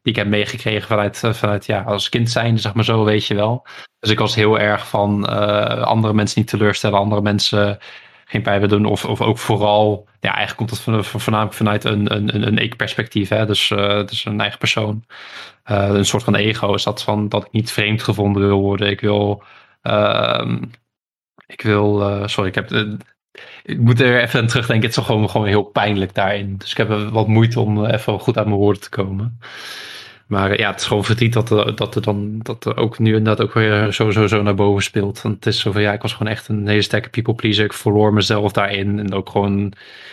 die 0.03 0.13
ik 0.13 0.17
heb 0.17 0.27
meegekregen 0.27 0.89
vanuit, 0.89 1.23
uh, 1.25 1.33
vanuit 1.33 1.67
ja, 1.67 1.83
als 1.83 2.09
kind 2.09 2.31
zijn, 2.31 2.59
zeg 2.59 2.75
maar 2.75 2.85
zo, 2.85 3.05
weet 3.05 3.27
je 3.27 3.35
wel. 3.35 3.67
Dus 3.99 4.11
ik 4.11 4.19
was 4.19 4.35
heel 4.35 4.59
erg 4.59 4.89
van 4.89 5.27
uh, 5.31 5.83
andere 5.83 6.15
mensen 6.15 6.41
niet 6.41 6.49
teleurstellen, 6.49 6.99
andere 6.99 7.23
mensen 7.23 7.79
geen 8.25 8.43
pijn 8.43 8.61
willen 8.61 8.83
doen. 8.83 8.93
Of, 8.93 9.05
of 9.05 9.21
ook 9.21 9.39
vooral, 9.39 10.09
ja, 10.21 10.35
eigenlijk 10.35 10.57
komt 10.57 10.71
dat 10.71 10.81
van, 10.81 11.21
voornamelijk 11.21 11.57
vanuit 11.57 11.85
een, 11.85 12.15
een, 12.15 12.47
een 12.47 12.59
ik-perspectief. 12.59 13.29
Hè? 13.29 13.47
Dus, 13.47 13.69
dus 14.07 14.25
een 14.25 14.41
eigen 14.41 14.59
persoon. 14.59 15.05
een 15.65 16.07
soort 16.07 16.25
van 16.25 16.35
ego 16.35 16.75
is 16.75 16.83
dat 16.83 17.03
van 17.03 17.29
dat 17.29 17.45
ik 17.45 17.53
niet 17.53 17.73
vreemd 17.73 18.03
gevonden 18.03 18.47
wil 18.47 18.61
worden. 18.61 18.91
Ik 18.91 19.01
wil. 19.01 19.43
Uh, 19.83 20.53
ik 21.47 21.63
wil, 21.63 22.23
sorry, 22.29 22.49
ik 22.49 22.55
heb 22.55 22.69
ik 23.63 23.79
moet 23.79 24.01
er 24.01 24.21
even 24.23 24.41
aan 24.41 24.47
terugdenken. 24.47 24.89
Het 24.89 24.97
is 24.99 25.05
gewoon, 25.05 25.31
gewoon 25.31 25.47
heel 25.47 25.63
pijnlijk 25.63 26.15
daarin. 26.15 26.57
Dus 26.57 26.71
ik 26.71 26.77
heb 26.77 26.89
wat 26.89 27.29
moeite 27.29 27.61
om 27.61 27.85
even 27.85 28.21
goed 28.21 28.37
uit 28.37 28.47
mijn 28.47 28.59
woorden 28.59 28.83
te 28.83 28.89
komen. 28.89 29.39
Maar 30.27 30.51
eh, 30.51 30.59
ja, 30.59 30.71
het 30.71 30.81
is 30.81 30.87
gewoon 30.87 31.05
verdriet 31.05 31.33
dat 31.33 31.51
er, 31.51 31.77
dat 31.77 31.95
er 31.95 32.03
dan 32.03 32.39
dat 32.39 32.65
er 32.65 32.77
ook 32.77 32.99
nu 32.99 33.15
inderdaad 33.15 33.47
ook 33.47 33.55
weer 33.55 33.93
zo, 33.93 34.11
zo, 34.11 34.27
zo 34.27 34.43
naar 34.43 34.55
boven 34.55 34.83
speelt. 34.83 35.23
Want 35.23 35.35
het 35.35 35.47
is 35.47 35.61
zo 35.61 35.73
van 35.73 35.83
ja, 35.83 35.93
ik 35.93 36.03
was 36.03 36.13
gewoon 36.13 36.33
echt 36.33 36.49
een 36.49 36.67
hele 36.67 36.83
sterke 36.83 37.09
people 37.09 37.35
pleaser. 37.35 37.65
Ik 37.65 37.73
verloor 37.73 38.13
mezelf 38.13 38.53
daarin. 38.53 38.99
En 38.99 39.13
ook 39.13 39.29
gewoon 39.29 39.73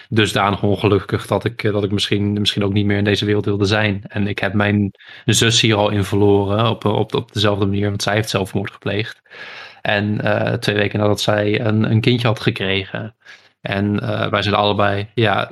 dusdanig 0.10 0.64
ongelukkig 0.64 1.28
dat 1.28 1.46
ik, 1.46 1.62
dat 1.62 1.84
ik 1.84 1.92
misschien, 1.92 2.34
misschien 2.34 2.64
ook 2.64 2.74
niet 2.74 2.86
meer 2.86 2.98
in 2.98 3.04
deze 3.04 3.26
wereld 3.26 3.46
wilde 3.46 3.66
zijn. 3.66 4.04
En 4.08 4.28
ik 4.28 4.40
heb 4.40 4.54
mijn 4.54 4.92
zus 5.26 5.62
hier 5.62 5.76
al 5.76 5.90
in 5.90 6.04
verloren 6.04 6.70
op, 6.70 6.86
op, 6.86 7.16
op 7.16 7.34
dezelfde 7.34 7.66
manier, 7.66 7.90
want 7.90 8.04
zij 8.04 8.16
heeft 8.16 8.30
zelfmoord 8.30 8.72
gepleegd. 8.72 9.22
En 9.82 10.20
uh, 10.26 10.54
twee 10.54 10.76
weken 10.76 11.00
nadat 11.00 11.22
zij 11.22 11.62
een, 11.62 11.92
een 11.92 12.02
kindje 12.02 12.28
had 12.28 12.40
gekregen. 12.40 13.16
En 13.62 13.94
uh, 14.04 14.28
wij 14.28 14.42
zijn 14.42 14.56
allebei, 14.56 15.10
ja, 15.14 15.52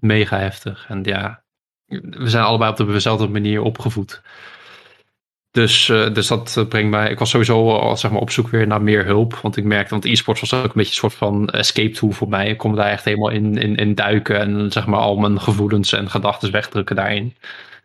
mega 0.00 0.38
heftig. 0.38 0.86
En 0.88 1.00
ja, 1.02 1.42
we 1.86 2.28
zijn 2.28 2.44
allebei 2.44 2.70
op 2.70 2.76
dezelfde 2.76 3.28
manier 3.28 3.62
opgevoed. 3.62 4.22
Dus, 5.50 5.88
uh, 5.88 6.14
dus 6.14 6.26
dat 6.26 6.66
brengt 6.68 6.90
mij. 6.90 7.10
Ik 7.10 7.18
was 7.18 7.30
sowieso 7.30 7.70
al 7.70 7.96
zeg 7.96 8.10
maar, 8.10 8.20
op 8.20 8.30
zoek 8.30 8.48
weer 8.48 8.66
naar 8.66 8.82
meer 8.82 9.04
hulp. 9.04 9.34
Want 9.34 9.56
ik 9.56 9.64
merkte, 9.64 9.90
want 9.90 10.04
e-sports 10.04 10.40
was 10.40 10.54
ook 10.54 10.64
een 10.64 10.70
beetje 10.74 10.90
een 10.90 10.96
soort 10.96 11.14
van 11.14 11.48
escape 11.48 11.90
tool 11.90 12.10
voor 12.10 12.28
mij. 12.28 12.48
Ik 12.48 12.58
kon 12.58 12.74
daar 12.74 12.90
echt 12.90 13.04
helemaal 13.04 13.30
in, 13.30 13.56
in, 13.56 13.76
in 13.76 13.94
duiken. 13.94 14.38
En 14.38 14.72
zeg 14.72 14.86
maar 14.86 15.00
al 15.00 15.16
mijn 15.16 15.40
gevoelens 15.40 15.92
en 15.92 16.10
gedachten 16.10 16.52
wegdrukken 16.52 16.96
daarin. 16.96 17.36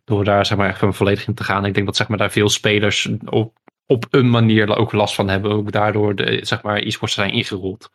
Door 0.06 0.24
daar 0.24 0.46
zeg 0.46 0.58
maar 0.58 0.70
echt 0.70 0.96
volledig 0.96 1.28
in 1.28 1.34
te 1.34 1.44
gaan. 1.44 1.66
Ik 1.66 1.74
denk 1.74 1.86
dat 1.86 1.96
zeg 1.96 2.08
maar 2.08 2.18
daar 2.18 2.32
veel 2.32 2.50
spelers 2.50 3.10
op 3.26 3.58
op 3.94 4.06
een 4.10 4.30
manier 4.30 4.76
ook 4.76 4.92
last 4.92 5.16
van 5.16 5.30
hebben. 5.30 5.52
Ook 5.52 5.72
daardoor 5.72 6.16
de, 6.16 6.40
zeg 6.42 6.62
maar, 6.62 6.78
e-sports 6.78 7.14
zijn 7.14 7.34
ingerold. 7.34 7.90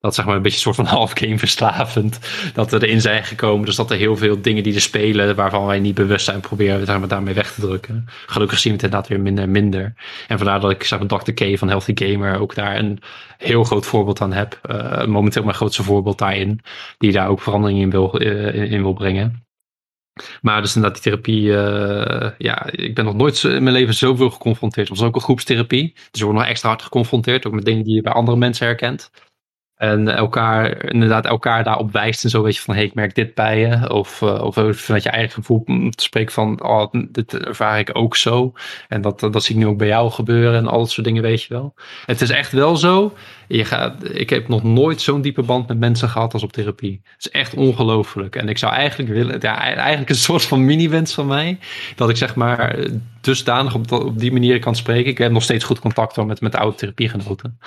Dat 0.00 0.14
zeg 0.14 0.24
maar 0.24 0.36
een 0.36 0.42
beetje 0.42 0.56
een 0.56 0.74
soort 0.74 0.88
van 0.88 0.96
half 0.98 1.12
game 1.14 1.38
verslavend. 1.38 2.18
Dat 2.54 2.70
we 2.70 2.86
erin 2.86 3.00
zijn 3.00 3.24
gekomen. 3.24 3.66
Dus 3.66 3.76
dat 3.76 3.90
er 3.90 3.96
heel 3.96 4.16
veel 4.16 4.40
dingen 4.40 4.62
die 4.62 4.74
er 4.74 4.80
spelen. 4.80 5.36
waarvan 5.36 5.66
wij 5.66 5.78
niet 5.78 5.94
bewust 5.94 6.24
zijn. 6.24 6.40
proberen 6.40 6.78
we 6.78 6.84
zeg 6.84 6.98
maar, 6.98 7.08
daarmee 7.08 7.34
weg 7.34 7.52
te 7.52 7.60
drukken. 7.60 8.04
Gelukkig 8.26 8.58
zien 8.58 8.72
we 8.72 8.78
het 8.78 8.86
inderdaad 8.86 9.08
weer 9.08 9.20
minder 9.20 9.44
en 9.44 9.50
minder. 9.50 9.94
En 10.28 10.38
vandaar 10.38 10.60
dat 10.60 10.70
ik 10.70 10.82
zeg 10.82 10.98
maar, 10.98 11.08
Dr. 11.08 11.32
K 11.32 11.58
van 11.58 11.68
Healthy 11.68 11.92
Gamer. 11.94 12.40
ook 12.40 12.54
daar 12.54 12.78
een 12.78 12.98
heel 13.38 13.64
groot 13.64 13.86
voorbeeld 13.86 14.20
aan 14.20 14.32
heb. 14.32 14.60
Uh, 14.70 15.04
momenteel 15.04 15.42
mijn 15.42 15.54
grootste 15.54 15.82
voorbeeld 15.82 16.18
daarin. 16.18 16.60
Die 16.98 17.12
daar 17.12 17.28
ook 17.28 17.40
verandering 17.40 17.80
in 17.80 17.90
wil, 17.90 18.22
uh, 18.22 18.72
in 18.72 18.82
wil 18.82 18.92
brengen. 18.92 19.47
Maar 20.42 20.62
dus 20.62 20.76
inderdaad, 20.76 21.02
die 21.02 21.12
therapie, 21.12 21.42
uh, 21.42 22.30
ja, 22.38 22.66
ik 22.70 22.94
ben 22.94 23.04
nog 23.04 23.14
nooit 23.14 23.42
in 23.42 23.62
mijn 23.62 23.76
leven 23.76 23.94
zoveel 23.94 24.30
geconfronteerd. 24.30 24.88
Het 24.88 24.98
was 24.98 25.06
ook 25.06 25.14
een 25.14 25.20
groepstherapie. 25.20 25.92
Dus 25.94 26.20
je 26.20 26.24
wordt 26.24 26.38
nog 26.38 26.48
extra 26.48 26.68
hard 26.68 26.82
geconfronteerd, 26.82 27.46
ook 27.46 27.52
met 27.52 27.64
dingen 27.64 27.84
die 27.84 27.94
je 27.94 28.02
bij 28.02 28.12
andere 28.12 28.36
mensen 28.36 28.66
herkent. 28.66 29.10
En 29.78 30.08
elkaar, 30.08 30.84
inderdaad, 30.84 31.26
elkaar 31.26 31.64
daarop 31.64 31.92
wijst 31.92 32.24
en 32.24 32.30
zo, 32.30 32.42
weet 32.42 32.56
je, 32.56 32.62
van 32.62 32.74
hé, 32.74 32.80
hey, 32.80 32.88
ik 32.88 32.94
merk 32.94 33.14
dit 33.14 33.34
bij 33.34 33.58
je. 33.58 33.90
Of, 33.90 34.20
uh, 34.20 34.42
of 34.42 34.54
vanuit 34.54 35.02
je 35.02 35.10
eigen 35.10 35.32
gevoel 35.32 35.64
te 35.64 36.02
spreken 36.02 36.32
van, 36.32 36.62
oh, 36.62 36.92
dit 37.10 37.34
ervaar 37.34 37.78
ik 37.78 37.90
ook 37.92 38.16
zo. 38.16 38.52
En 38.88 39.00
dat, 39.00 39.20
dat 39.20 39.44
zie 39.44 39.54
ik 39.54 39.60
nu 39.60 39.66
ook 39.66 39.78
bij 39.78 39.86
jou 39.86 40.10
gebeuren 40.10 40.58
en 40.58 40.66
al 40.66 40.78
dat 40.78 40.90
soort 40.90 41.06
dingen, 41.06 41.22
weet 41.22 41.42
je 41.42 41.54
wel. 41.54 41.74
Het 42.06 42.20
is 42.20 42.30
echt 42.30 42.52
wel 42.52 42.76
zo, 42.76 43.12
je 43.48 43.64
gaat, 43.64 44.14
ik 44.14 44.30
heb 44.30 44.48
nog 44.48 44.62
nooit 44.62 45.00
zo'n 45.00 45.20
diepe 45.20 45.42
band 45.42 45.68
met 45.68 45.78
mensen 45.78 46.08
gehad 46.08 46.32
als 46.32 46.42
op 46.42 46.52
therapie. 46.52 47.00
Het 47.02 47.24
is 47.24 47.30
echt 47.30 47.54
ongelooflijk. 47.54 48.36
En 48.36 48.48
ik 48.48 48.58
zou 48.58 48.72
eigenlijk 48.72 49.10
willen, 49.10 49.38
ja, 49.40 49.60
eigenlijk 49.60 50.10
een 50.10 50.16
soort 50.16 50.42
van 50.42 50.64
mini-wens 50.64 51.14
van 51.14 51.26
mij, 51.26 51.58
dat 51.96 52.10
ik 52.10 52.16
zeg 52.16 52.34
maar 52.34 52.76
dusdanig 53.20 53.74
op, 53.74 53.92
op 53.92 54.18
die 54.18 54.32
manier 54.32 54.58
kan 54.58 54.76
spreken. 54.76 55.10
Ik 55.10 55.18
heb 55.18 55.32
nog 55.32 55.42
steeds 55.42 55.64
goed 55.64 55.78
contact 55.78 56.16
met, 56.16 56.40
met 56.40 56.54
oude 56.54 56.76
therapiegenoten. 56.76 57.58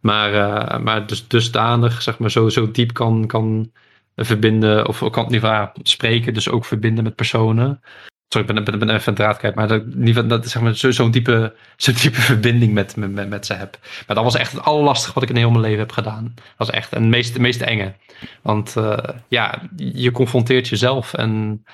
Maar, 0.00 0.32
uh, 0.32 0.78
maar 0.78 1.06
dus 1.06 1.28
dusdanig, 1.28 2.02
zeg 2.02 2.18
maar, 2.18 2.30
zo, 2.30 2.48
zo 2.48 2.70
diep 2.70 2.92
kan, 2.92 3.26
kan 3.26 3.70
verbinden, 4.16 4.88
of 4.88 5.10
kan 5.10 5.26
niet 5.28 5.40
waar 5.40 5.72
spreken, 5.82 6.34
dus 6.34 6.48
ook 6.48 6.64
verbinden 6.64 7.04
met 7.04 7.14
personen. 7.14 7.80
Sorry, 8.32 8.48
ik 8.48 8.54
ben, 8.54 8.64
ben, 8.64 8.78
ben 8.78 8.94
even 8.94 9.08
een 9.08 9.14
draad 9.14 9.54
maar 9.54 9.68
dat, 9.68 10.28
dat 10.28 10.48
zeg 10.48 10.62
maar, 10.62 10.74
zo'n 10.74 10.92
zo 10.92 11.10
diepe, 11.10 11.54
zo 11.76 11.92
diepe 11.92 12.20
verbinding 12.20 12.72
met, 12.72 12.96
met, 12.96 13.28
met 13.28 13.46
ze 13.46 13.54
heb. 13.54 13.78
Maar 14.06 14.16
dat 14.16 14.24
was 14.24 14.36
echt 14.36 14.52
het 14.52 14.62
allerlastigste 14.62 15.14
wat 15.14 15.22
ik 15.22 15.28
in 15.28 15.36
heel 15.36 15.50
mijn 15.50 15.62
leven 15.62 15.78
heb 15.78 15.92
gedaan. 15.92 16.32
Dat 16.34 16.44
was 16.56 16.70
echt 16.70 16.90
het 16.90 17.02
meest, 17.02 17.38
meest 17.38 17.60
enge. 17.60 17.94
Want 18.42 18.74
uh, 18.78 18.98
ja, 19.28 19.62
je 19.76 20.10
confronteert 20.10 20.68
jezelf 20.68 21.14
en 21.14 21.64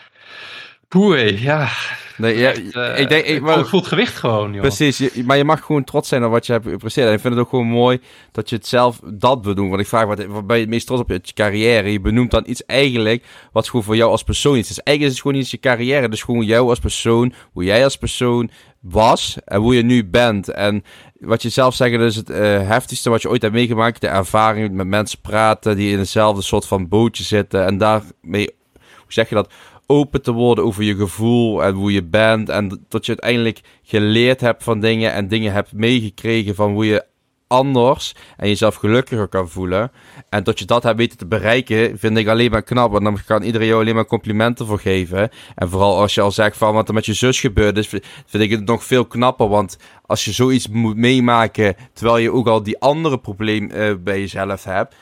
Poeh, 0.88 1.42
ja. 1.42 1.68
Nee, 2.16 2.38
ja, 2.38 2.54
Uh, 2.56 2.98
ik 2.98 3.08
denk, 3.08 3.24
ik, 3.24 3.40
maar, 3.40 3.58
het 3.58 3.68
voelt 3.68 3.86
gewicht 3.86 4.16
gewoon, 4.16 4.52
joh. 4.52 4.60
Precies, 4.60 4.98
je, 4.98 5.22
maar 5.24 5.36
je 5.36 5.44
mag 5.44 5.64
gewoon 5.64 5.84
trots 5.84 6.08
zijn 6.08 6.24
op 6.24 6.30
wat 6.30 6.46
je 6.46 6.52
hebt 6.52 6.68
gepresteerd. 6.68 7.08
En 7.08 7.14
ik 7.14 7.20
vind 7.20 7.34
het 7.34 7.42
ook 7.42 7.48
gewoon 7.48 7.66
mooi 7.66 8.00
dat 8.32 8.50
je 8.50 8.56
het 8.56 8.66
zelf 8.66 9.00
dat 9.04 9.44
wil 9.44 9.54
doen. 9.54 9.68
Want 9.68 9.80
ik 9.80 9.86
vraag, 9.86 10.04
wat, 10.04 10.24
wat 10.24 10.46
ben 10.46 10.56
je 10.56 10.62
het 10.62 10.70
meest 10.70 10.86
trots 10.86 11.02
op 11.02 11.10
je 11.10 11.20
carrière? 11.34 11.92
Je 11.92 12.00
benoemt 12.00 12.30
dan 12.30 12.44
iets 12.46 12.64
eigenlijk 12.64 13.24
wat 13.52 13.68
gewoon 13.68 13.84
voor 13.84 13.96
jou 13.96 14.10
als 14.10 14.22
persoon 14.22 14.56
is. 14.56 14.66
Dus 14.66 14.82
eigenlijk 14.82 15.00
is 15.00 15.12
het 15.12 15.26
gewoon 15.26 15.36
niet 15.36 15.50
je 15.50 15.60
carrière. 15.60 16.08
Dus 16.08 16.22
gewoon 16.22 16.44
jou 16.44 16.68
als 16.68 16.78
persoon, 16.78 17.32
hoe 17.52 17.64
jij 17.64 17.84
als 17.84 17.96
persoon 17.96 18.50
was 18.80 19.36
en 19.44 19.60
hoe 19.60 19.74
je 19.74 19.82
nu 19.82 20.04
bent. 20.04 20.48
En 20.48 20.84
wat 21.18 21.42
je 21.42 21.48
zelf 21.48 21.74
zegt, 21.74 22.00
is 22.00 22.16
het 22.16 22.30
uh, 22.30 22.36
heftigste 22.68 23.10
wat 23.10 23.22
je 23.22 23.28
ooit 23.28 23.42
hebt 23.42 23.54
meegemaakt. 23.54 24.00
De 24.00 24.08
ervaring 24.08 24.72
met 24.72 24.86
mensen 24.86 25.20
praten 25.20 25.76
die 25.76 25.92
in 25.92 25.98
hetzelfde 25.98 26.42
soort 26.42 26.66
van 26.66 26.88
bootje 26.88 27.24
zitten. 27.24 27.64
En 27.64 27.78
daarmee, 27.78 28.50
hoe 28.72 29.12
zeg 29.12 29.28
je 29.28 29.34
dat? 29.34 29.52
Open 29.86 30.22
te 30.22 30.32
worden 30.32 30.64
over 30.64 30.82
je 30.82 30.96
gevoel 30.96 31.64
en 31.64 31.74
hoe 31.74 31.92
je 31.92 32.04
bent. 32.04 32.48
En 32.48 32.84
dat 32.88 33.06
je 33.06 33.12
uiteindelijk 33.12 33.60
geleerd 33.82 34.40
hebt 34.40 34.64
van 34.64 34.80
dingen 34.80 35.12
en 35.12 35.28
dingen 35.28 35.52
hebt 35.52 35.72
meegekregen 35.72 36.54
van 36.54 36.72
hoe 36.72 36.86
je 36.86 37.04
anders 37.48 38.14
en 38.36 38.48
jezelf 38.48 38.74
gelukkiger 38.74 39.28
kan 39.28 39.48
voelen. 39.48 39.92
En 40.28 40.44
dat 40.44 40.58
je 40.58 40.64
dat 40.64 40.82
hebt 40.82 40.96
weten 40.96 41.18
te 41.18 41.26
bereiken, 41.26 41.98
vind 41.98 42.16
ik 42.16 42.28
alleen 42.28 42.50
maar 42.50 42.62
knap. 42.62 42.90
Want 42.90 43.04
dan 43.04 43.18
kan 43.26 43.42
iedereen 43.42 43.66
jou 43.66 43.80
alleen 43.80 43.94
maar 43.94 44.06
complimenten 44.06 44.66
voor 44.66 44.78
geven. 44.78 45.30
En 45.54 45.68
vooral 45.68 45.98
als 45.98 46.14
je 46.14 46.20
al 46.20 46.30
zegt 46.30 46.56
van 46.56 46.74
wat 46.74 46.88
er 46.88 46.94
met 46.94 47.06
je 47.06 47.14
zus 47.14 47.40
gebeurd 47.40 47.76
is, 47.76 47.88
vind 48.26 48.42
ik 48.42 48.50
het 48.50 48.66
nog 48.66 48.84
veel 48.84 49.06
knapper. 49.06 49.48
Want 49.48 49.78
als 50.06 50.24
je 50.24 50.32
zoiets 50.32 50.68
moet 50.68 50.96
meemaken, 50.96 51.76
terwijl 51.92 52.18
je 52.18 52.32
ook 52.32 52.46
al 52.46 52.62
die 52.62 52.80
andere 52.80 53.18
probleem 53.18 53.70
uh, 53.70 53.94
bij 54.00 54.18
jezelf 54.18 54.64
hebt 54.64 54.94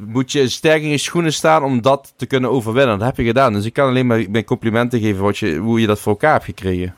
moet 0.00 0.32
je 0.32 0.48
sterk 0.48 0.82
in 0.82 0.88
je 0.88 0.98
schoenen 0.98 1.32
staan 1.32 1.64
om 1.64 1.82
dat 1.82 2.12
te 2.16 2.26
kunnen 2.26 2.50
overwinnen. 2.50 2.98
Dat 2.98 3.06
heb 3.06 3.16
je 3.16 3.24
gedaan. 3.24 3.52
Dus 3.52 3.64
ik 3.64 3.72
kan 3.72 3.88
alleen 3.88 4.06
maar 4.06 4.24
mijn 4.30 4.44
complimenten 4.44 5.00
geven 5.00 5.22
wat 5.22 5.38
je, 5.38 5.56
hoe 5.56 5.80
je 5.80 5.86
dat 5.86 6.00
voor 6.00 6.12
elkaar 6.12 6.32
hebt 6.32 6.44
gekregen. 6.44 6.94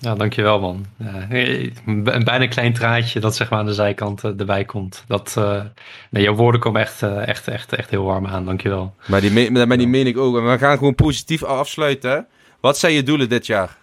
Ja, 0.00 0.14
dankjewel 0.14 0.60
man. 0.60 0.86
Ja, 0.96 1.26
een 1.84 2.24
bijna 2.24 2.46
klein 2.46 2.72
traatje 2.72 3.20
dat 3.20 3.36
zeg 3.36 3.50
maar 3.50 3.58
aan 3.58 3.66
de 3.66 3.74
zijkant 3.74 4.24
uh, 4.24 4.38
erbij 4.38 4.64
komt. 4.64 5.04
Dat, 5.06 5.34
uh, 5.38 5.62
nee, 6.10 6.22
jouw 6.22 6.34
woorden 6.34 6.60
komen 6.60 6.80
echt, 6.80 7.02
uh, 7.02 7.28
echt, 7.28 7.48
echt, 7.48 7.72
echt 7.72 7.90
heel 7.90 8.04
warm 8.04 8.26
aan. 8.26 8.44
Dankjewel. 8.44 8.94
Maar 9.06 9.20
die, 9.20 9.50
me, 9.50 9.66
maar 9.66 9.78
die 9.78 9.88
meen 9.88 10.06
ik 10.06 10.18
ook. 10.18 10.36
En 10.36 10.50
we 10.50 10.58
gaan 10.58 10.78
gewoon 10.78 10.94
positief 10.94 11.42
afsluiten. 11.42 12.26
Wat 12.60 12.78
zijn 12.78 12.92
je 12.92 13.02
doelen 13.02 13.28
dit 13.28 13.46
jaar? 13.46 13.76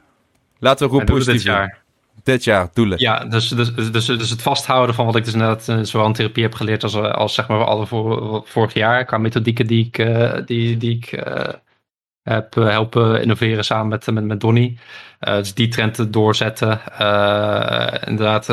Laten 0.60 0.86
we 0.86 0.92
gewoon 0.92 1.06
positief 1.06 1.34
dit 1.34 1.44
jaar 1.44 1.84
dit 2.26 2.44
jaar 2.44 2.70
doelen? 2.74 3.00
Ja, 3.00 3.26
dus, 3.26 3.48
dus, 3.48 3.74
dus, 3.76 4.06
dus 4.06 4.30
het 4.30 4.42
vasthouden 4.42 4.96
van 4.96 5.06
wat 5.06 5.16
ik 5.16 5.26
dus 5.26 5.34
net 5.34 5.68
uh, 5.68 5.80
zowel 5.82 6.08
in 6.08 6.14
therapie 6.14 6.44
heb 6.44 6.54
geleerd 6.54 6.84
als, 6.84 6.96
als 6.96 7.34
zeg 7.34 7.48
maar 7.48 7.64
alle 7.64 7.86
voor, 7.86 8.42
vorig 8.46 8.74
jaar 8.74 9.06
qua 9.06 9.18
methodieken 9.18 9.68
die 9.68 9.86
ik, 9.86 9.98
uh, 9.98 10.34
die, 10.46 10.78
die 10.78 10.96
ik 10.96 11.24
heb 12.34 12.54
helpen 12.54 13.22
innoveren 13.22 13.66
samen 13.66 13.88
met, 13.88 14.12
met, 14.12 14.24
met 14.24 14.40
Donny. 14.40 14.78
Uh, 15.20 15.36
dus 15.36 15.54
die 15.54 15.68
trend 15.68 16.14
doorzetten. 16.14 16.82
Uh, 17.02 17.94
inderdaad, 18.06 18.48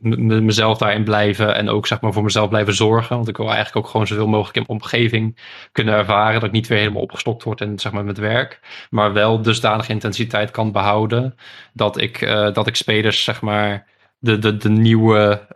mezelf 0.00 0.78
daarin 0.78 1.04
blijven. 1.04 1.54
En 1.54 1.68
ook 1.68 1.86
zeg 1.86 2.00
maar 2.00 2.12
voor 2.12 2.22
mezelf 2.22 2.48
blijven 2.48 2.74
zorgen. 2.74 3.16
Want 3.16 3.28
ik 3.28 3.36
wil 3.36 3.46
eigenlijk 3.46 3.76
ook 3.76 3.90
gewoon 3.90 4.06
zoveel 4.06 4.26
mogelijk 4.26 4.56
in 4.56 4.64
mijn 4.66 4.80
omgeving 4.80 5.38
kunnen 5.72 5.94
ervaren. 5.94 6.34
Dat 6.34 6.48
ik 6.48 6.50
niet 6.50 6.66
weer 6.66 6.78
helemaal 6.78 7.02
opgestokt 7.02 7.42
word 7.42 7.60
in 7.60 7.78
zeg 7.78 7.92
maar 7.92 8.04
met 8.04 8.18
werk. 8.18 8.60
Maar 8.90 9.12
wel 9.12 9.42
dusdanige 9.42 9.92
intensiteit 9.92 10.50
kan 10.50 10.72
behouden. 10.72 11.34
Dat 11.72 12.00
ik, 12.00 12.20
dat 12.52 12.66
ik 12.66 12.76
spelers 12.76 13.24
zeg 13.24 13.40
maar 13.40 13.86
de, 14.18 14.38
de, 14.38 14.56
de 14.56 14.70
nieuwe, 14.70 15.46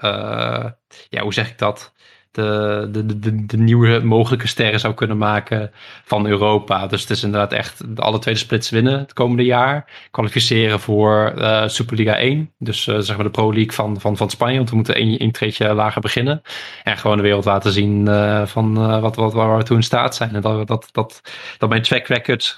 ja 1.09 1.23
hoe 1.23 1.35
zeg 1.35 1.51
ik 1.51 1.59
dat? 1.59 1.93
De, 2.33 2.89
de, 2.91 3.19
de, 3.19 3.47
de, 3.47 3.57
nieuwe 3.57 4.01
mogelijke 4.05 4.47
sterren 4.47 4.81
zou 4.81 4.95
kunnen 4.95 5.19
maken 5.19 5.71
van 6.05 6.27
Europa. 6.27 6.87
Dus 6.87 7.01
het 7.01 7.11
is 7.11 7.23
inderdaad 7.23 7.53
echt 7.53 7.83
alle 7.97 8.19
tweede 8.19 8.41
splits 8.41 8.71
winnen 8.71 8.99
het 8.99 9.13
komende 9.13 9.45
jaar. 9.45 9.91
Kwalificeren 10.11 10.81
voor 10.81 11.33
uh, 11.39 11.69
Superliga 11.69 12.17
1. 12.17 12.51
Dus 12.59 12.87
uh, 12.87 12.99
zeg 12.99 13.17
maar 13.17 13.25
de 13.25 13.31
Pro 13.31 13.53
League 13.53 13.73
van, 13.73 14.01
van, 14.01 14.17
van 14.17 14.31
Spanje. 14.31 14.57
Want 14.57 14.71
we 14.71 14.77
moeten 14.77 14.95
één, 14.95 15.19
één 15.19 15.31
treedje 15.31 15.75
lager 15.75 16.01
beginnen. 16.01 16.43
En 16.83 16.99
gewoon 16.99 17.17
de 17.17 17.23
wereld 17.23 17.45
laten 17.45 17.73
zien 17.73 18.07
uh, 18.07 18.47
van 18.47 19.01
wat, 19.01 19.17
wat, 19.17 19.33
waar 19.33 19.57
we 19.57 19.63
toe 19.63 19.77
in 19.77 19.83
staat 19.83 20.15
zijn. 20.15 20.35
En 20.35 20.41
dat, 20.41 20.67
dat, 20.67 20.89
dat, 20.93 21.21
dat 21.59 21.69
mijn 21.69 21.83
track 21.83 22.07
record 22.07 22.55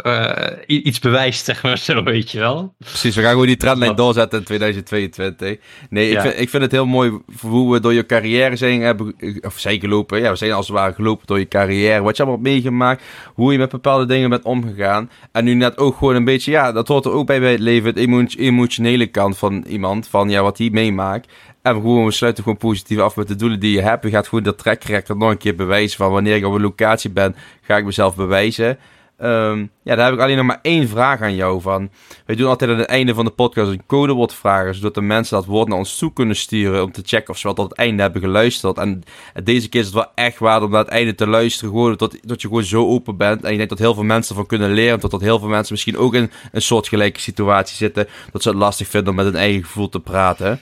iets 0.67 0.99
bewijst, 0.99 1.45
zeg 1.45 1.63
maar 1.63 1.79
zo, 1.89 2.03
weet 2.03 2.31
je 2.31 2.39
wel. 2.39 2.75
Precies, 2.79 3.15
we 3.15 3.23
gaan 3.23 3.31
gewoon 3.31 3.47
die 3.47 3.57
trendlijn 3.57 3.95
doorzetten 3.95 4.39
in 4.39 4.45
2022. 4.45 5.57
Nee, 5.91 6.11
ja. 6.11 6.15
ik, 6.15 6.21
vind, 6.21 6.41
ik 6.41 6.51
vind 6.51 6.63
het 6.63 6.73
heel 6.73 6.87
mooi 6.87 7.19
hoe 7.41 7.73
we 7.73 7.81
door 7.81 7.95
je 7.95 8.07
carrière 8.07 8.57
zijn 8.57 8.81
hebben... 8.81 9.15
Of 9.41 9.59
gelopen. 9.71 10.21
Ja, 10.21 10.31
we 10.31 10.37
zijn 10.37 10.53
als 10.53 10.67
het 10.67 10.77
ware 10.77 10.93
gelopen 10.93 11.27
door 11.27 11.39
je 11.39 11.49
carrière. 11.49 12.03
Wat 12.03 12.17
je 12.17 12.23
allemaal 12.23 12.41
meegemaakt. 12.41 13.03
Hoe 13.35 13.53
je 13.53 13.59
met 13.59 13.71
bepaalde 13.71 14.07
dingen 14.07 14.31
bent 14.31 14.45
omgegaan. 14.45 15.11
En 15.33 15.45
nu 15.45 15.55
net 15.55 15.79
ook 15.79 15.97
gewoon 15.97 16.15
een 16.15 16.25
beetje, 16.25 16.51
ja, 16.51 16.73
dat 16.73 16.89
hoort 16.89 17.05
er 17.05 17.13
ook 17.13 17.27
bij 17.27 17.41
bij 17.41 17.51
het 17.51 17.61
leven. 17.61 17.95
Het 17.95 18.37
emotionele 18.37 19.07
kant 19.07 19.39
van 19.39 19.65
iemand. 19.69 20.09
Van 20.09 20.31
ja, 20.31 20.43
wat 20.43 20.59
hij 20.59 20.69
meemaakt. 20.73 21.33
En 21.63 21.75
gewoon, 21.75 22.05
we 22.05 22.11
sluiten 22.11 22.43
gewoon 22.43 22.59
positief 22.59 22.99
af 22.99 23.17
met 23.17 23.29
de 23.29 23.37
doelen 23.37 23.61
die 23.61 23.73
je 23.73 23.81
hebt. 23.81 24.05
Je 24.05 24.11
gaat 24.11 24.29
gewoon 24.29 24.45
dat 24.45 24.59
track 24.59 25.09
nog 25.09 25.31
een 25.31 25.37
keer 25.37 25.55
bewijzen. 25.55 25.97
Van 25.97 26.11
wanneer 26.11 26.37
ik 26.37 26.45
op 26.45 26.55
een 26.55 26.61
locatie 26.61 27.11
ben, 27.11 27.37
ga 27.63 27.77
ik 27.77 27.85
mezelf 27.85 28.17
bewijzen. 28.17 28.79
Um, 29.23 29.71
ja, 29.83 29.95
daar 29.95 30.05
heb 30.05 30.15
ik 30.15 30.21
alleen 30.21 30.37
nog 30.37 30.47
maar 30.47 30.59
één 30.63 30.89
vraag 30.89 31.21
aan 31.21 31.35
jou 31.35 31.61
van. 31.61 31.91
Wij 32.27 32.37
doen 32.37 32.49
altijd 32.49 32.71
aan 32.71 32.79
het 32.79 32.89
einde 32.89 33.15
van 33.15 33.25
de 33.25 33.31
podcast 33.31 33.71
een 33.71 33.87
codewoord 33.87 34.35
vragen, 34.35 34.75
zodat 34.75 34.95
de 34.95 35.01
mensen 35.01 35.37
dat 35.37 35.47
woord 35.47 35.69
naar 35.69 35.79
ons 35.79 35.99
toe 35.99 36.13
kunnen 36.13 36.37
sturen 36.37 36.83
om 36.83 36.93
te 36.93 37.03
checken 37.05 37.31
of 37.31 37.39
ze 37.39 37.47
wat 37.47 37.57
tot 37.57 37.69
het 37.69 37.79
einde 37.79 38.03
hebben 38.03 38.21
geluisterd. 38.21 38.79
En 38.79 39.03
deze 39.45 39.69
keer 39.69 39.81
is 39.81 39.87
het 39.87 39.95
wel 39.95 40.11
echt 40.15 40.39
waard 40.39 40.63
om 40.63 40.71
naar 40.71 40.85
het 40.85 40.89
einde 40.89 41.15
te 41.15 41.27
luisteren, 41.27 41.71
gewoon 41.71 41.97
tot, 41.97 42.29
tot 42.29 42.43
je 42.43 42.49
gewoon 42.49 42.65
zo 42.65 42.87
open 42.87 43.17
bent. 43.17 43.45
En 43.45 43.51
ik 43.51 43.57
denk 43.57 43.69
dat 43.69 43.79
heel 43.79 43.95
veel 43.95 44.05
mensen 44.05 44.35
ervan 44.35 44.49
kunnen 44.49 44.73
leren, 44.73 45.01
tot 45.01 45.11
dat 45.11 45.21
heel 45.21 45.39
veel 45.39 45.49
mensen 45.49 45.73
misschien 45.73 45.97
ook 45.97 46.15
in 46.15 46.31
een 46.53 46.63
soortgelijke 46.63 47.21
situatie 47.21 47.77
zitten, 47.77 48.09
dat 48.33 48.43
ze 48.43 48.49
het 48.49 48.59
lastig 48.59 48.89
vinden 48.89 49.11
om 49.11 49.17
met 49.17 49.25
hun 49.25 49.37
eigen 49.37 49.65
gevoel 49.65 49.89
te 49.89 50.01
praten. 50.01 50.61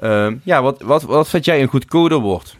Um, 0.00 0.40
ja, 0.44 0.62
wat, 0.62 0.82
wat, 0.82 1.02
wat 1.02 1.28
vind 1.28 1.44
jij 1.44 1.62
een 1.62 1.68
goed 1.68 1.84
codewoord? 1.84 2.56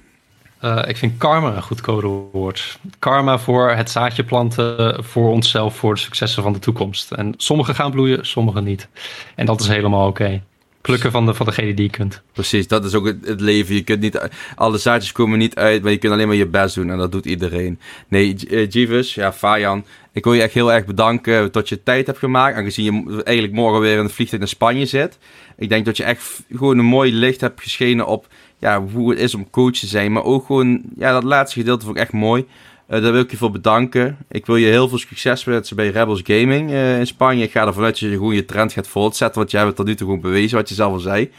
Uh, 0.67 0.83
ik 0.87 0.97
vind 0.97 1.19
karma 1.19 1.57
een 1.57 1.63
goed 1.63 1.81
codewoord. 1.81 2.79
Karma 2.99 3.39
voor 3.39 3.71
het 3.71 3.91
zaadje 3.91 4.25
planten 4.25 5.05
voor 5.05 5.31
onszelf, 5.31 5.77
voor 5.77 5.95
de 5.95 6.01
successen 6.01 6.43
van 6.43 6.53
de 6.53 6.59
toekomst. 6.59 7.13
En 7.13 7.35
sommige 7.37 7.75
gaan 7.75 7.91
bloeien, 7.91 8.27
sommige 8.27 8.61
niet. 8.61 8.89
En 9.35 9.47
dat 9.47 9.61
is 9.61 9.69
helemaal 9.69 10.09
oké. 10.09 10.23
Okay. 10.23 10.43
Plukken 10.81 11.11
van, 11.11 11.27
de, 11.27 11.35
van 11.35 11.47
degene 11.47 11.75
die 11.75 11.85
je 11.85 11.91
kunt. 11.91 12.23
Precies, 12.33 12.69
dat 12.69 12.85
is 12.85 12.95
ook 12.95 13.07
het, 13.07 13.41
leven. 13.41 13.75
Je 13.75 13.83
kunt 13.83 14.01
niet, 14.01 14.29
alle 14.55 14.79
zaadjes 14.79 15.13
komen 15.13 15.39
niet 15.39 15.55
uit, 15.55 15.83
maar 15.83 15.93
je 15.93 15.99
kunt 15.99 16.13
alleen 16.13 16.27
maar 16.27 16.37
je 16.37 16.47
best 16.47 16.75
doen. 16.75 16.91
En 16.91 16.99
dat 16.99 17.13
doet 17.13 17.27
iedereen. 17.27 17.79
Nee, 18.09 18.37
uh, 18.49 18.71
Jeeves, 18.71 19.15
ja, 19.15 19.33
Fajan. 19.33 19.85
Ik 20.13 20.25
wil 20.25 20.33
je 20.33 20.43
echt 20.43 20.55
heel 20.55 20.73
erg 20.73 20.85
bedanken 20.85 21.53
dat 21.53 21.69
je 21.69 21.83
tijd 21.83 22.07
hebt 22.07 22.19
gemaakt. 22.19 22.57
Aangezien 22.57 22.85
je 22.85 23.23
eigenlijk 23.23 23.57
morgen 23.57 23.81
weer 23.81 23.99
in 23.99 24.05
het 24.05 24.13
vliegtuig 24.13 24.41
naar 24.41 24.51
Spanje 24.51 24.87
zit. 24.87 25.19
Ik 25.57 25.69
denk 25.69 25.85
dat 25.85 25.97
je 25.97 26.05
echt 26.05 26.43
gewoon 26.51 26.79
een 26.79 26.85
mooi 26.85 27.15
licht 27.15 27.41
hebt 27.41 27.63
geschenen 27.63 28.07
op 28.07 28.27
ja, 28.59 28.83
hoe 28.83 29.11
het 29.11 29.19
is 29.19 29.35
om 29.35 29.51
coach 29.51 29.73
te 29.73 29.87
zijn. 29.87 30.13
Maar 30.13 30.25
ook 30.25 30.47
gewoon, 30.47 30.83
ja, 30.97 31.13
dat 31.13 31.23
laatste 31.23 31.59
gedeelte 31.59 31.85
vond 31.85 31.97
ik 31.97 32.03
echt 32.03 32.13
mooi. 32.13 32.47
Uh, 32.91 33.03
daar 33.03 33.13
wil 33.13 33.21
ik 33.21 33.31
je 33.31 33.37
voor 33.37 33.51
bedanken. 33.51 34.17
Ik 34.29 34.47
wil 34.47 34.57
je 34.57 34.67
heel 34.67 34.89
veel 34.89 34.99
succes 34.99 35.45
wensen 35.45 35.77
bij 35.77 35.89
Rebels 35.89 36.21
Gaming 36.25 36.71
uh, 36.71 36.99
in 36.99 37.07
Spanje. 37.07 37.45
Ik 37.45 37.51
ga 37.51 37.67
ervan 37.67 37.85
uit 37.85 38.01
dat 38.01 38.11
je 38.11 38.17
gewoon 38.17 38.35
je 38.35 38.45
trend 38.45 38.73
gaat 38.73 38.89
voortzetten. 38.89 39.39
Want 39.39 39.51
jij 39.51 39.63
hebt 39.63 39.77
tot 39.77 39.87
nu 39.87 39.95
toe 39.95 40.07
gewoon 40.07 40.23
bewezen, 40.23 40.57
wat 40.57 40.69
je 40.69 40.75
zelf 40.75 40.93
al 40.93 40.99
zei. 40.99 41.31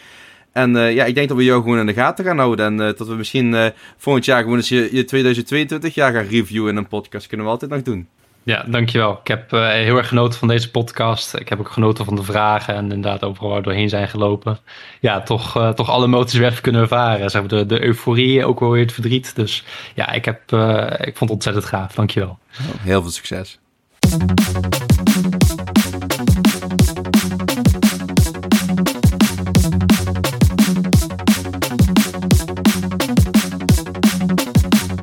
En 0.52 0.76
uh, 0.76 0.94
ja, 0.94 1.06
ik 1.06 1.16
denk 1.16 1.28
dat 1.28 1.38
we 1.38 1.44
jou 1.44 1.62
gewoon 1.62 1.80
in 1.80 1.86
de 1.86 1.94
gaten 1.94 2.26
gaan 2.26 2.38
houden. 2.38 2.66
En 2.66 2.78
dat 2.78 3.08
we 3.08 3.16
misschien 3.16 3.74
volgend 3.98 4.26
jaar 4.26 4.42
gewoon 4.42 4.58
eens 4.58 4.70
je, 4.70 4.90
je 4.92 5.06
2022 5.06 5.96
jaar 5.96 6.14
gaan 6.14 6.26
reviewen 6.26 6.72
in 6.72 6.78
een 6.78 6.88
podcast. 6.88 7.28
Kunnen 7.28 7.46
we 7.46 7.52
altijd 7.52 7.72
nog 7.72 7.82
doen. 7.82 8.08
Ja, 8.48 8.64
dankjewel. 8.68 9.20
Ik 9.22 9.28
heb 9.28 9.54
uh, 9.54 9.70
heel 9.70 9.98
erg 9.98 10.08
genoten 10.08 10.40
van 10.40 10.48
deze 10.48 10.72
podcast. 10.72 11.38
Ik 11.38 11.50
heb 11.50 11.60
ook 11.60 11.72
genoten 11.72 12.06
van 12.06 12.16
de 12.16 12.24
vragen 12.24 12.76
en 12.76 12.84
inderdaad 12.84 13.24
overal 13.24 13.50
waar 13.50 13.62
doorheen 13.62 13.90
zijn 13.90 14.08
gelopen. 14.08 14.58
Ja, 15.00 15.22
toch, 15.22 15.58
uh, 15.58 15.70
toch 15.70 15.90
alle 15.90 16.06
emoties 16.06 16.40
weer 16.40 16.62
kunnen 16.62 16.82
ervaren. 16.82 17.30
Zeg 17.30 17.42
maar 17.42 17.50
de, 17.50 17.66
de 17.66 17.84
euforie, 17.84 18.46
ook 18.46 18.60
wel 18.60 18.70
weer 18.70 18.84
het 18.84 18.94
verdriet. 18.94 19.36
Dus 19.36 19.64
ja, 19.96 20.12
ik, 20.12 20.26
heb, 20.26 20.52
uh, 20.52 20.92
ik 21.00 21.18
vond 21.18 21.20
het 21.20 21.30
ontzettend 21.30 21.66
gaaf. 21.66 21.94
Dankjewel. 21.94 22.40
Heel 22.82 23.02
veel 23.02 23.12
succes. 23.12 23.60